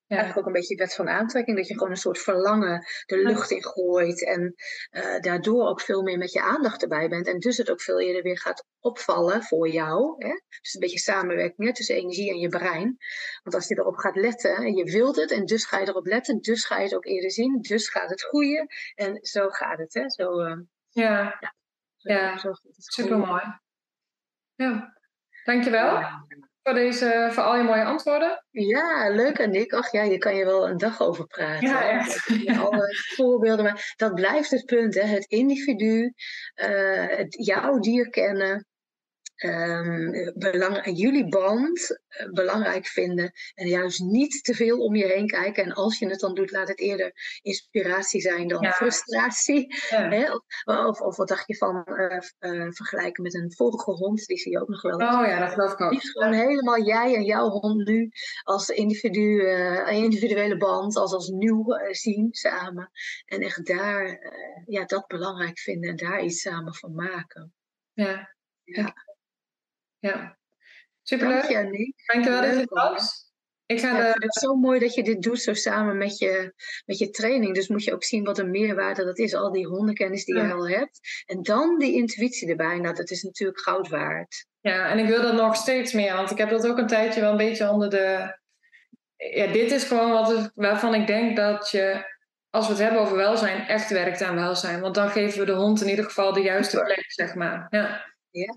Ja. 0.07 0.15
Eigenlijk 0.15 0.39
ook 0.39 0.53
een 0.53 0.59
beetje 0.59 0.75
wet 0.75 0.95
van 0.95 1.09
aantrekking, 1.09 1.57
dat 1.57 1.67
je 1.67 1.73
gewoon 1.73 1.89
een 1.89 1.95
soort 1.97 2.19
verlangen 2.19 2.85
de 3.05 3.17
lucht 3.17 3.51
in 3.51 3.63
gooit 3.63 4.25
en 4.25 4.55
uh, 4.91 5.19
daardoor 5.19 5.67
ook 5.67 5.81
veel 5.81 6.01
meer 6.01 6.17
met 6.17 6.31
je 6.31 6.41
aandacht 6.41 6.81
erbij 6.81 7.09
bent. 7.09 7.27
En 7.27 7.39
dus 7.39 7.57
het 7.57 7.69
ook 7.69 7.81
veel 7.81 8.01
eerder 8.01 8.23
weer 8.23 8.39
gaat 8.39 8.65
opvallen 8.79 9.43
voor 9.43 9.67
jou. 9.69 10.15
Hè? 10.17 10.39
Dus 10.61 10.73
een 10.73 10.79
beetje 10.79 10.99
samenwerking 10.99 11.67
hè, 11.67 11.73
tussen 11.73 11.95
energie 11.95 12.29
en 12.29 12.39
je 12.39 12.49
brein. 12.49 12.97
Want 13.43 13.55
als 13.55 13.67
je 13.67 13.77
erop 13.77 13.97
gaat 13.97 14.15
letten 14.15 14.55
en 14.55 14.75
je 14.75 14.83
wilt 14.83 15.15
het 15.15 15.31
en 15.31 15.45
dus 15.45 15.65
ga 15.65 15.79
je 15.79 15.87
erop 15.87 16.05
letten, 16.05 16.41
dus 16.41 16.65
ga 16.65 16.77
je 16.77 16.83
het 16.83 16.95
ook 16.95 17.05
eerder 17.05 17.31
zien, 17.31 17.61
dus 17.61 17.89
gaat 17.89 18.09
het 18.09 18.21
groeien. 18.21 18.67
En 18.95 19.17
zo 19.21 19.49
gaat 19.49 19.77
het. 19.77 19.93
Hè? 19.93 20.09
Zo, 20.09 20.45
uh, 20.45 20.57
ja. 20.89 21.37
ja. 21.39 21.53
Ja, 21.97 22.37
super 22.77 23.17
mooi. 23.17 23.43
Ja, 24.55 24.93
dankjewel 25.43 25.85
ja. 25.85 26.25
Voor, 26.65 26.73
deze, 26.73 27.29
voor 27.31 27.43
al 27.43 27.57
je 27.57 27.63
mooie 27.63 27.83
antwoorden. 27.83 28.45
Ja, 28.51 29.09
leuk 29.09 29.41
Annick. 29.41 29.73
Ach 29.73 29.91
ja, 29.91 30.03
je 30.03 30.17
kan 30.17 30.35
je 30.35 30.45
wel 30.45 30.67
een 30.67 30.77
dag 30.77 31.01
over 31.01 31.27
praten. 31.27 31.67
Ja, 31.67 31.89
echt. 31.89 32.29
Alle 32.57 32.95
voorbeelden, 33.15 33.65
maar 33.65 33.93
dat 33.95 34.13
blijft 34.13 34.51
het 34.51 34.65
punt. 34.65 34.93
Hè? 34.93 35.01
Het 35.01 35.25
individu, 35.25 36.13
uh, 36.55 37.07
het, 37.07 37.45
jouw 37.45 37.79
dier 37.79 38.09
kennen, 38.09 38.65
um, 39.43 40.31
belang, 40.35 40.97
jullie 40.97 41.29
band 41.29 41.99
uh, 42.09 42.31
belangrijk 42.31 42.87
vinden 42.87 43.31
en 43.53 43.67
juist 43.67 43.99
niet 43.99 44.43
te 44.43 44.53
veel 44.53 44.79
om 44.79 44.95
je 44.95 45.05
heen 45.05 45.27
kijken. 45.27 45.63
En 45.63 45.73
als 45.73 45.99
je 45.99 46.07
het 46.07 46.19
dan 46.19 46.35
doet, 46.35 46.51
laat 46.51 46.67
het 46.67 46.79
eerder 46.79 47.11
inspiratie 47.41 48.21
zijn 48.21 48.47
dan 48.47 48.65
frustratie. 48.65 49.75
Ja. 49.89 50.09
Hè? 50.09 50.33
Of, 50.87 51.01
of, 51.01 51.17
wat 51.17 51.27
dacht 51.27 51.47
je 51.47 51.55
van 51.55 51.85
uh, 51.85 52.19
uh, 52.39 52.71
vergelijken 52.71 53.23
met 53.23 53.33
een 53.33 53.53
vogelhond? 53.53 54.25
Die 54.25 54.37
zie 54.37 54.51
je 54.51 54.61
ook 54.61 54.67
nog 54.67 54.81
wel. 54.81 54.95
Oh 54.95 55.25
ja, 55.27 55.39
dat 55.39 55.53
geloof 55.53 55.71
ik 55.71 55.81
ook. 55.81 56.01
Gewoon 56.01 56.33
helemaal 56.33 56.83
jij 56.83 57.15
en 57.15 57.23
jouw 57.23 57.49
hond 57.49 57.87
nu 57.87 58.09
als 58.43 58.69
individu, 58.69 59.47
individuele 59.89 60.57
band, 60.57 60.95
als, 60.95 61.13
als 61.13 61.29
nieuw 61.29 61.65
zien 61.91 62.27
samen. 62.31 62.91
En 63.25 63.41
echt 63.41 63.65
daar 63.65 64.19
ja, 64.65 64.85
dat 64.85 65.07
belangrijk 65.07 65.59
vinden 65.59 65.89
en 65.89 65.95
daar 65.95 66.23
iets 66.23 66.41
samen 66.41 66.73
van 66.73 66.93
maken. 66.93 67.53
Ja. 67.93 68.35
ja. 68.63 68.93
Ja. 69.99 70.37
Superleuk. 71.01 71.49
Dank 71.49 71.75
je. 71.75 71.93
Dankjewel 72.05 72.41
dat 72.41 72.59
je 72.59 72.65
was. 72.69 73.25
Ik 73.65 73.79
ga 73.79 73.97
ja, 73.97 74.11
Het 74.11 74.35
is 74.35 74.41
zo 74.41 74.55
mooi 74.55 74.79
dat 74.79 74.93
je 74.93 75.03
dit 75.03 75.21
doet 75.21 75.41
zo 75.41 75.53
samen 75.53 75.97
met 75.97 76.17
je, 76.17 76.53
met 76.85 76.97
je 76.97 77.09
training. 77.09 77.55
Dus 77.55 77.67
moet 77.67 77.83
je 77.83 77.93
ook 77.93 78.03
zien 78.03 78.23
wat 78.23 78.37
een 78.37 78.51
meerwaarde 78.51 79.05
dat 79.05 79.17
is. 79.17 79.33
Al 79.33 79.51
die 79.51 79.67
hondenkennis 79.67 80.25
die 80.25 80.35
je 80.35 80.53
al 80.53 80.67
hebt. 80.67 80.99
En 81.25 81.41
dan 81.41 81.77
die 81.79 81.93
intuïtie 81.93 82.49
erbij. 82.49 82.79
Nou, 82.79 82.95
dat 82.95 83.09
is 83.09 83.23
natuurlijk 83.23 83.59
goud 83.59 83.89
waard. 83.89 84.45
Ja, 84.59 84.89
en 84.89 84.99
ik 84.99 85.07
wil 85.07 85.21
dat 85.21 85.33
nog 85.33 85.55
steeds 85.55 85.93
meer. 85.93 86.13
Want 86.13 86.31
ik 86.31 86.37
heb 86.37 86.49
dat 86.49 86.67
ook 86.67 86.77
een 86.77 86.87
tijdje 86.87 87.21
wel 87.21 87.31
een 87.31 87.37
beetje 87.37 87.69
onder 87.69 87.89
de... 87.89 88.37
Ja, 89.15 89.47
dit 89.47 89.71
is 89.71 89.83
gewoon 89.83 90.11
wat, 90.11 90.51
waarvan 90.55 90.93
ik 90.93 91.07
denk 91.07 91.37
dat 91.37 91.69
je... 91.71 92.13
Als 92.49 92.65
we 92.65 92.73
het 92.73 92.81
hebben 92.81 93.01
over 93.01 93.17
welzijn, 93.17 93.67
echt 93.67 93.89
werkt 93.89 94.21
aan 94.21 94.35
welzijn. 94.35 94.81
Want 94.81 94.95
dan 94.95 95.09
geven 95.09 95.39
we 95.39 95.45
de 95.45 95.51
hond 95.51 95.81
in 95.81 95.89
ieder 95.89 96.05
geval 96.05 96.33
de 96.33 96.41
juiste 96.41 96.81
plek, 96.81 97.11
zeg 97.11 97.35
maar. 97.35 97.67
Ja. 97.69 98.15
ja. 98.29 98.53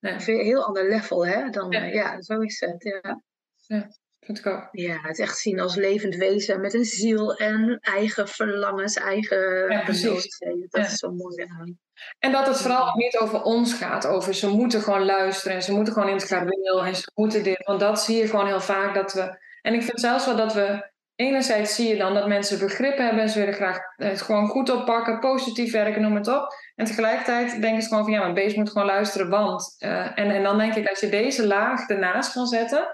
Een 0.00 0.20
heel 0.20 0.64
ander 0.64 0.88
level, 0.88 1.26
hè? 1.26 1.50
Dan, 1.50 1.70
ja. 1.70 1.84
ja, 1.84 2.22
zo 2.22 2.40
is 2.40 2.60
het. 2.60 3.00
Ja. 3.02 3.22
ja, 3.66 3.88
vind 4.20 4.38
ik 4.38 4.46
ook. 4.46 4.68
Ja, 4.70 4.98
het 5.00 5.18
echt 5.18 5.38
zien 5.38 5.60
als 5.60 5.74
levend 5.74 6.14
wezen 6.14 6.60
met 6.60 6.74
een 6.74 6.84
ziel 6.84 7.34
en 7.36 7.78
eigen 7.80 8.28
verlangens, 8.28 8.96
eigen 8.96 9.70
ja, 9.70 9.82
precies. 9.82 10.38
Dat 10.68 10.86
is 10.86 10.94
zo 10.94 11.10
mooi 11.10 11.46
aan. 11.58 11.78
En 12.18 12.32
dat 12.32 12.46
het 12.46 12.60
vooral 12.60 12.96
niet 12.96 13.18
over 13.18 13.42
ons 13.42 13.74
gaat, 13.74 14.06
over 14.06 14.34
ze 14.34 14.48
moeten 14.48 14.82
gewoon 14.82 15.04
luisteren 15.04 15.56
en 15.56 15.62
ze 15.62 15.72
moeten 15.72 15.92
gewoon 15.92 16.08
in 16.08 16.14
het 16.14 16.24
gareel 16.24 16.84
en 16.84 16.96
ze 16.96 17.10
moeten 17.14 17.42
dit. 17.42 17.64
Want 17.64 17.80
dat 17.80 18.00
zie 18.00 18.16
je 18.16 18.28
gewoon 18.28 18.46
heel 18.46 18.60
vaak 18.60 18.94
dat 18.94 19.12
we. 19.12 19.38
En 19.62 19.74
ik 19.74 19.82
vind 19.82 20.00
zelfs 20.00 20.26
wel 20.26 20.36
dat 20.36 20.54
we. 20.54 20.94
Enerzijds 21.16 21.74
zie 21.74 21.88
je 21.88 21.96
dan 21.96 22.14
dat 22.14 22.26
mensen 22.26 22.58
begrip 22.58 22.98
hebben 22.98 23.20
en 23.20 23.28
ze 23.28 23.38
willen 23.38 23.54
graag 23.54 23.78
het 23.96 24.22
gewoon 24.22 24.46
goed 24.46 24.70
oppakken, 24.70 25.18
positief 25.18 25.72
werken, 25.72 26.02
noem 26.02 26.14
het 26.14 26.28
op. 26.28 26.54
En 26.74 26.84
tegelijkertijd 26.84 27.60
denken 27.60 27.82
ze 27.82 27.88
gewoon 27.88 28.04
van 28.04 28.12
ja, 28.12 28.20
mijn 28.20 28.34
beest 28.34 28.56
moet 28.56 28.70
gewoon 28.70 28.86
luisteren, 28.86 29.28
want. 29.28 29.76
Uh, 29.78 30.18
en, 30.18 30.30
en 30.30 30.42
dan 30.42 30.58
denk 30.58 30.74
ik, 30.74 30.88
als 30.88 31.00
je 31.00 31.08
deze 31.08 31.46
laag 31.46 31.88
ernaast 31.88 32.32
kan 32.32 32.46
zetten, 32.46 32.86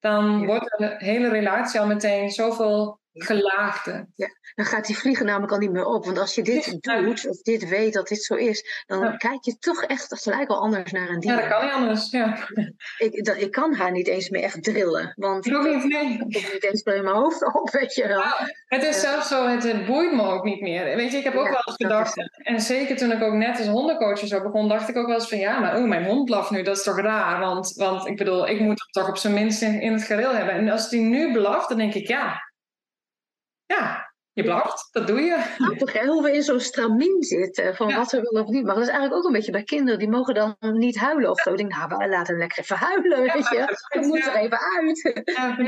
dan 0.00 0.46
wordt 0.46 0.74
de 0.78 0.94
hele 0.98 1.28
relatie 1.28 1.80
al 1.80 1.86
meteen 1.86 2.30
zoveel 2.30 2.97
gelaagde. 3.12 4.06
Ja, 4.14 4.28
dan 4.54 4.64
gaat 4.66 4.86
die 4.86 4.98
vliegen 4.98 5.26
namelijk 5.26 5.52
al 5.52 5.58
niet 5.58 5.70
meer 5.70 5.84
op. 5.84 6.04
Want 6.04 6.18
als 6.18 6.34
je 6.34 6.42
dit 6.42 6.78
doet, 6.80 7.28
of 7.28 7.42
dit 7.42 7.68
weet 7.68 7.92
dat 7.92 8.08
dit 8.08 8.22
zo 8.22 8.34
is, 8.34 8.84
dan 8.86 9.18
kijk 9.18 9.44
je 9.44 9.58
toch 9.58 9.82
echt 9.82 10.22
gelijk 10.22 10.48
al 10.48 10.60
anders 10.60 10.92
naar 10.92 11.08
een 11.08 11.20
dier. 11.20 11.32
Ja, 11.32 11.40
dat 11.40 11.48
kan 11.48 11.64
niet 11.64 11.74
anders. 11.74 12.10
Ja. 12.10 12.38
Ik, 12.98 13.24
dat, 13.24 13.40
ik 13.40 13.50
kan 13.50 13.74
haar 13.74 13.90
niet 13.90 14.06
eens 14.06 14.28
meer 14.28 14.42
echt 14.42 14.64
drillen. 14.64 15.12
Want 15.16 15.46
ik 15.46 15.62
niet, 15.62 15.84
nee. 15.84 16.12
Ik 16.28 16.52
niet 16.52 16.64
eens 16.64 16.82
in 16.82 17.04
mijn 17.04 17.16
hoofd 17.16 17.54
op, 17.54 17.70
weet 17.70 17.94
je 17.94 18.08
wel. 18.08 18.22
het 18.66 18.82
is 18.82 19.00
zelfs 19.00 19.28
zo, 19.28 19.46
het, 19.46 19.86
boeit 19.86 20.12
me 20.12 20.22
ook 20.22 20.44
niet 20.44 20.60
meer. 20.60 20.96
Weet 20.96 21.12
je, 21.12 21.18
ik 21.18 21.24
heb 21.24 21.34
ook 21.34 21.48
wel 21.48 21.62
eens 21.66 21.76
gedacht, 21.76 22.30
en 22.42 22.60
zeker 22.60 22.96
toen 22.96 23.12
ik 23.12 23.22
ook 23.22 23.34
net 23.34 23.58
als 23.58 23.66
hondencoach 23.66 24.18
zo 24.18 24.42
begon, 24.42 24.68
dacht 24.68 24.88
ik 24.88 24.96
ook 24.96 25.06
wel 25.06 25.14
eens 25.14 25.28
van 25.28 25.38
ja, 25.38 25.58
maar 25.58 25.76
oh, 25.76 25.88
mijn 25.88 26.04
hond 26.04 26.24
blaft 26.24 26.50
nu, 26.50 26.62
dat 26.62 26.76
is 26.76 26.82
toch 26.82 27.00
raar. 27.00 27.40
Want, 27.40 27.72
want 27.76 28.06
ik 28.06 28.16
bedoel, 28.16 28.48
ik 28.48 28.60
moet 28.60 28.78
hem 28.80 28.90
toch 28.90 29.08
op 29.08 29.16
zijn 29.16 29.34
minst 29.34 29.62
in, 29.62 29.80
in 29.80 29.92
het 29.92 30.02
gereel 30.02 30.34
hebben. 30.34 30.54
En 30.54 30.68
als 30.68 30.88
die 30.88 31.00
nu 31.00 31.32
blaft, 31.32 31.68
dan 31.68 31.78
denk 31.78 31.94
ik 31.94 32.08
ja, 32.08 32.47
ja, 33.68 34.07
je 34.38 34.44
blaft, 34.44 34.88
dat 34.92 35.06
doe 35.06 35.20
je. 35.20 35.36
Grappig 35.58 35.92
hè, 35.92 36.06
hoe 36.06 36.22
we 36.22 36.32
in 36.32 36.42
zo'n 36.42 36.60
stramien 36.60 37.22
zitten 37.22 37.76
van 37.76 37.94
wat 37.94 38.10
we 38.10 38.20
willen 38.20 38.42
of 38.42 38.50
niet. 38.50 38.64
Maar 38.64 38.74
dat 38.74 38.84
is 38.84 38.90
eigenlijk 38.90 39.18
ook 39.18 39.26
een 39.26 39.32
beetje 39.32 39.52
bij 39.52 39.62
kinderen. 39.62 39.98
Die 39.98 40.08
mogen 40.08 40.34
dan 40.34 40.56
niet 40.60 40.96
huilen 40.96 41.30
of 41.30 41.40
zo. 41.40 41.50
Ik 41.50 41.56
denk, 41.56 41.72
nou, 41.72 41.88
we 41.88 42.08
laten 42.08 42.26
hem 42.26 42.38
lekker 42.38 42.58
even 42.58 42.76
huilen, 42.76 43.20
weet 43.22 43.48
je. 43.48 43.76
We 43.88 44.06
moeten 44.06 44.32
er 44.32 44.38
even 44.38 44.58
uit. 44.76 45.02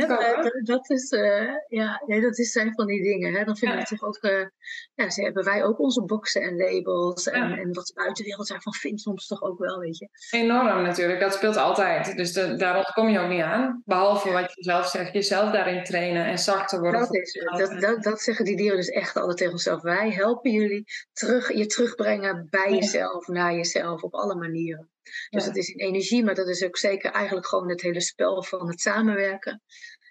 Dat, 0.08 0.60
dat, 0.62 0.90
is, 0.90 1.10
uh, 1.10 1.50
ja, 1.68 2.00
dat 2.06 2.38
is, 2.38 2.52
zijn 2.52 2.74
van 2.74 2.86
die 2.86 3.02
dingen. 3.02 3.34
Hè. 3.34 3.44
Dan 3.44 3.56
vinden 3.56 3.78
we 3.78 3.84
toch 3.84 4.02
ook, 4.02 4.18
uh, 4.20 4.46
ja, 4.94 5.10
ze 5.10 5.22
hebben 5.22 5.44
wij 5.44 5.64
ook 5.64 5.80
onze 5.80 6.04
boxen 6.04 6.42
en 6.42 6.56
labels. 6.56 7.28
En, 7.28 7.52
en 7.58 7.72
wat 7.72 7.86
de 7.86 7.92
buitenwereld 7.94 8.48
daarvan 8.48 8.72
vindt 8.72 9.00
soms 9.00 9.26
toch 9.26 9.42
ook 9.42 9.58
wel, 9.58 9.78
weet 9.78 9.98
je. 9.98 10.08
Enorm 10.30 10.82
natuurlijk, 10.82 11.20
dat 11.20 11.34
speelt 11.34 11.56
altijd. 11.56 12.16
Dus 12.16 12.32
de, 12.32 12.56
daar 12.56 12.76
ontkom 12.76 13.08
je 13.08 13.18
ook 13.18 13.28
niet 13.28 13.42
aan. 13.42 13.82
Behalve 13.84 14.30
wat 14.32 14.52
je 14.54 14.62
zelf 14.62 14.86
zegt, 14.86 15.12
jezelf 15.12 15.52
daarin 15.52 15.84
trainen 15.84 16.24
en 16.24 16.38
zachter 16.38 16.80
worden. 16.80 17.00
Dat, 17.00 17.14
is, 17.14 17.44
dat, 17.56 17.80
dat, 17.80 18.02
dat 18.02 18.20
zeggen 18.20 18.44
die 18.44 18.56
dieren 18.60 18.78
dus 18.78 18.88
echt 18.88 19.16
altijd 19.16 19.36
tegen 19.36 19.52
onszelf. 19.52 19.82
Wij 19.82 20.10
helpen 20.10 20.50
jullie 20.50 20.84
terug, 21.12 21.52
je 21.52 21.66
terugbrengen 21.66 22.46
bij 22.50 22.72
jezelf, 22.74 23.26
naar 23.26 23.54
jezelf, 23.54 24.02
op 24.02 24.14
alle 24.14 24.34
manieren. 24.34 24.90
Dus 25.30 25.44
het 25.44 25.56
is 25.56 25.68
in 25.68 25.86
energie, 25.86 26.24
maar 26.24 26.34
dat 26.34 26.48
is 26.48 26.64
ook 26.64 26.76
zeker 26.76 27.10
eigenlijk 27.10 27.46
gewoon 27.46 27.68
het 27.68 27.80
hele 27.80 28.00
spel 28.00 28.42
van 28.42 28.68
het 28.68 28.80
samenwerken. 28.80 29.62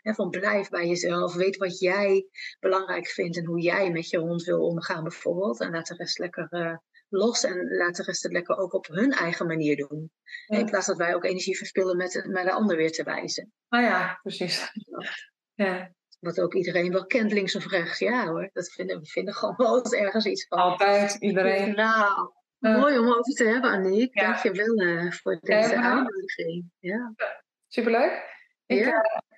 van 0.01 0.29
blijf 0.29 0.69
bij 0.69 0.87
jezelf, 0.87 1.33
weet 1.33 1.57
wat 1.57 1.79
jij 1.79 2.27
belangrijk 2.59 3.07
vindt 3.07 3.37
en 3.37 3.45
hoe 3.45 3.61
jij 3.61 3.91
met 3.91 4.09
je 4.09 4.17
hond 4.17 4.43
wil 4.43 4.65
omgaan 4.65 5.03
bijvoorbeeld. 5.03 5.59
En 5.59 5.71
laat 5.71 5.87
de 5.87 5.95
rest 5.95 6.19
lekker 6.19 6.47
uh, 6.49 6.77
los 7.09 7.43
en 7.43 7.77
laat 7.77 7.95
de 7.95 8.03
rest 8.03 8.23
het 8.23 8.31
lekker 8.31 8.57
ook 8.57 8.73
op 8.73 8.87
hun 8.87 9.11
eigen 9.11 9.47
manier 9.47 9.75
doen. 9.75 10.11
In 10.47 10.65
plaats 10.65 10.87
dat 10.87 10.97
wij 10.97 11.15
ook 11.15 11.25
energie 11.25 11.57
verspillen 11.57 11.97
met, 11.97 12.25
met 12.27 12.43
de 12.43 12.51
ander 12.51 12.77
weer 12.77 12.91
te 12.91 13.03
wijzen. 13.03 13.53
Ah 13.67 13.81
ja, 13.81 14.19
precies. 14.21 14.71
Ja. 15.55 15.91
Wat 16.19 16.39
ook 16.39 16.53
iedereen 16.53 16.91
wel 16.91 17.05
kent, 17.05 17.31
links 17.31 17.55
of 17.55 17.67
rechts. 17.67 17.99
Ja 17.99 18.27
hoor, 18.27 18.49
dat 18.53 18.71
vinden 18.71 18.99
we 18.99 19.05
vinden 19.05 19.33
gewoon 19.33 19.53
wel 19.57 19.77
eens 19.77 19.93
ergens 19.93 20.25
iets 20.25 20.47
van. 20.47 20.57
Altijd, 20.57 21.15
iedereen. 21.15 21.75
Nou, 21.75 22.31
mooi 22.59 22.99
om 22.99 23.07
over 23.07 23.33
te 23.33 23.43
hebben, 23.43 23.71
Aniek. 23.71 24.19
Ja. 24.19 24.25
Dank 24.25 24.43
je 24.43 24.51
wel 24.51 24.81
uh, 24.81 25.11
voor 25.11 25.39
deze 25.41 25.73
ja, 25.73 25.81
aanmoediging. 25.81 26.71
Ja. 26.79 27.13
Superleuk. 27.67 28.37
Ik 28.65 28.85
uh, 28.85 28.93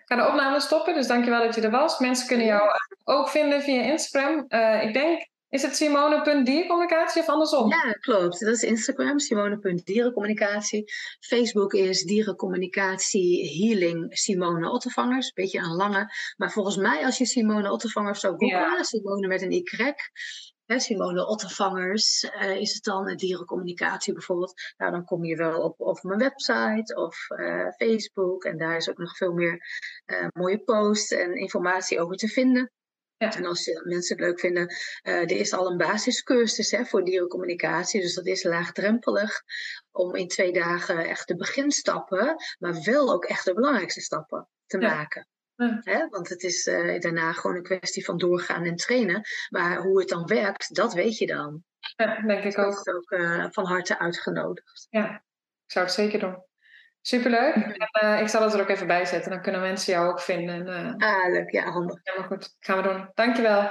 ga 0.05 0.15
de 0.15 0.27
opname 0.27 0.59
stoppen, 0.59 0.93
dus 0.93 1.07
dankjewel 1.07 1.43
dat 1.43 1.55
je 1.55 1.61
er 1.61 1.71
was. 1.71 1.99
Mensen 1.99 2.27
kunnen 2.27 2.45
jou 2.45 2.61
ook 3.03 3.29
vinden 3.29 3.61
via 3.61 3.81
Instagram. 3.81 4.39
Ik 4.81 4.93
denk 4.93 5.27
is 5.51 5.61
het 5.61 5.75
Simone.diercommunicatie 5.75 7.21
of 7.21 7.27
andersom? 7.27 7.69
Ja, 7.69 7.91
klopt. 7.91 8.39
Dat 8.39 8.53
is 8.53 8.63
Instagram, 8.63 9.19
Simone.dierencommunicatie. 9.19 10.83
Facebook 11.19 11.73
is 11.73 12.03
dierencommunicatie 12.03 13.59
healing 13.59 14.17
Simone 14.17 14.69
Ottervangers. 14.69 15.31
Beetje 15.31 15.59
een 15.59 15.75
lange. 15.75 16.13
Maar 16.37 16.51
volgens 16.51 16.77
mij 16.77 17.05
als 17.05 17.17
je 17.17 17.25
Simone 17.25 17.71
Ottervangers 17.71 18.19
zou 18.19 18.35
googlen, 18.37 18.85
Simone 18.85 19.27
met 19.27 19.41
een 19.41 19.51
Y. 19.51 19.93
Hè, 20.65 20.79
Simone 20.79 21.27
Ottervangers 21.27 22.23
uh, 22.23 22.55
is 22.55 22.73
het 22.73 22.83
dan, 22.83 23.15
dierencommunicatie 23.15 24.13
bijvoorbeeld. 24.13 24.53
Nou, 24.77 24.91
dan 24.91 25.05
kom 25.05 25.23
je 25.23 25.35
wel 25.35 25.75
op, 25.77 26.03
mijn 26.03 26.19
website 26.19 26.95
of 26.95 27.29
uh, 27.29 27.67
Facebook. 27.69 28.43
En 28.43 28.57
daar 28.57 28.77
is 28.77 28.89
ook 28.89 28.97
nog 28.97 29.17
veel 29.17 29.33
meer 29.33 29.65
uh, 30.05 30.27
mooie 30.33 30.63
posts 30.63 31.11
en 31.11 31.35
informatie 31.35 31.99
over 31.99 32.15
te 32.15 32.27
vinden. 32.27 32.71
Ja. 33.21 33.35
En 33.35 33.45
als 33.45 33.81
mensen 33.83 34.17
het 34.17 34.25
leuk 34.25 34.39
vinden, 34.39 34.75
uh, 35.03 35.13
er 35.13 35.31
is 35.31 35.53
al 35.53 35.71
een 35.71 35.77
basiscursus 35.77 36.71
hè, 36.71 36.85
voor 36.85 37.03
dierencommunicatie. 37.03 38.01
Dus 38.01 38.13
dat 38.13 38.25
is 38.25 38.43
laagdrempelig 38.43 39.43
om 39.91 40.15
in 40.15 40.27
twee 40.27 40.53
dagen 40.53 41.07
echt 41.07 41.27
de 41.27 41.35
beginstappen, 41.35 42.35
maar 42.59 42.81
wel 42.83 43.13
ook 43.13 43.25
echt 43.25 43.45
de 43.45 43.53
belangrijkste 43.53 44.01
stappen 44.01 44.47
te 44.65 44.77
maken. 44.77 45.27
Hè? 45.83 46.07
Want 46.09 46.29
het 46.29 46.43
is 46.43 46.67
uh, 46.67 46.99
daarna 46.99 47.33
gewoon 47.33 47.55
een 47.55 47.63
kwestie 47.63 48.05
van 48.05 48.17
doorgaan 48.17 48.63
en 48.63 48.75
trainen. 48.75 49.21
Maar 49.49 49.77
hoe 49.77 49.99
het 49.99 50.09
dan 50.09 50.25
werkt, 50.25 50.75
dat 50.75 50.93
weet 50.93 51.17
je 51.17 51.27
dan. 51.27 51.63
Ja, 51.95 52.21
denk 52.21 52.43
ik 52.43 52.57
ook. 52.57 52.73
Dat 52.73 52.87
is 52.87 52.93
ook 52.93 53.11
uh, 53.11 53.45
van 53.49 53.65
harte 53.65 53.99
uitgenodigd. 53.99 54.87
Ja, 54.89 55.15
ik 55.65 55.71
zou 55.71 55.85
het 55.85 55.93
zeker 55.93 56.19
doen. 56.19 56.43
Superleuk. 57.01 57.55
En, 57.55 57.89
uh, 58.03 58.21
ik 58.21 58.27
zal 58.27 58.43
het 58.43 58.53
er 58.53 58.61
ook 58.61 58.69
even 58.69 58.87
bij 58.87 59.05
zetten. 59.05 59.31
Dan 59.31 59.41
kunnen 59.41 59.61
mensen 59.61 59.93
jou 59.93 60.09
ook 60.09 60.19
vinden. 60.19 60.67
Uh, 60.67 61.09
ah, 61.09 61.31
leuk. 61.31 61.51
Ja, 61.51 61.71
handig. 61.71 61.99
Helemaal 62.03 62.27
goed. 62.27 62.55
Gaan 62.59 62.77
we 62.77 62.83
doen. 62.83 63.09
Dankjewel. 63.13 63.69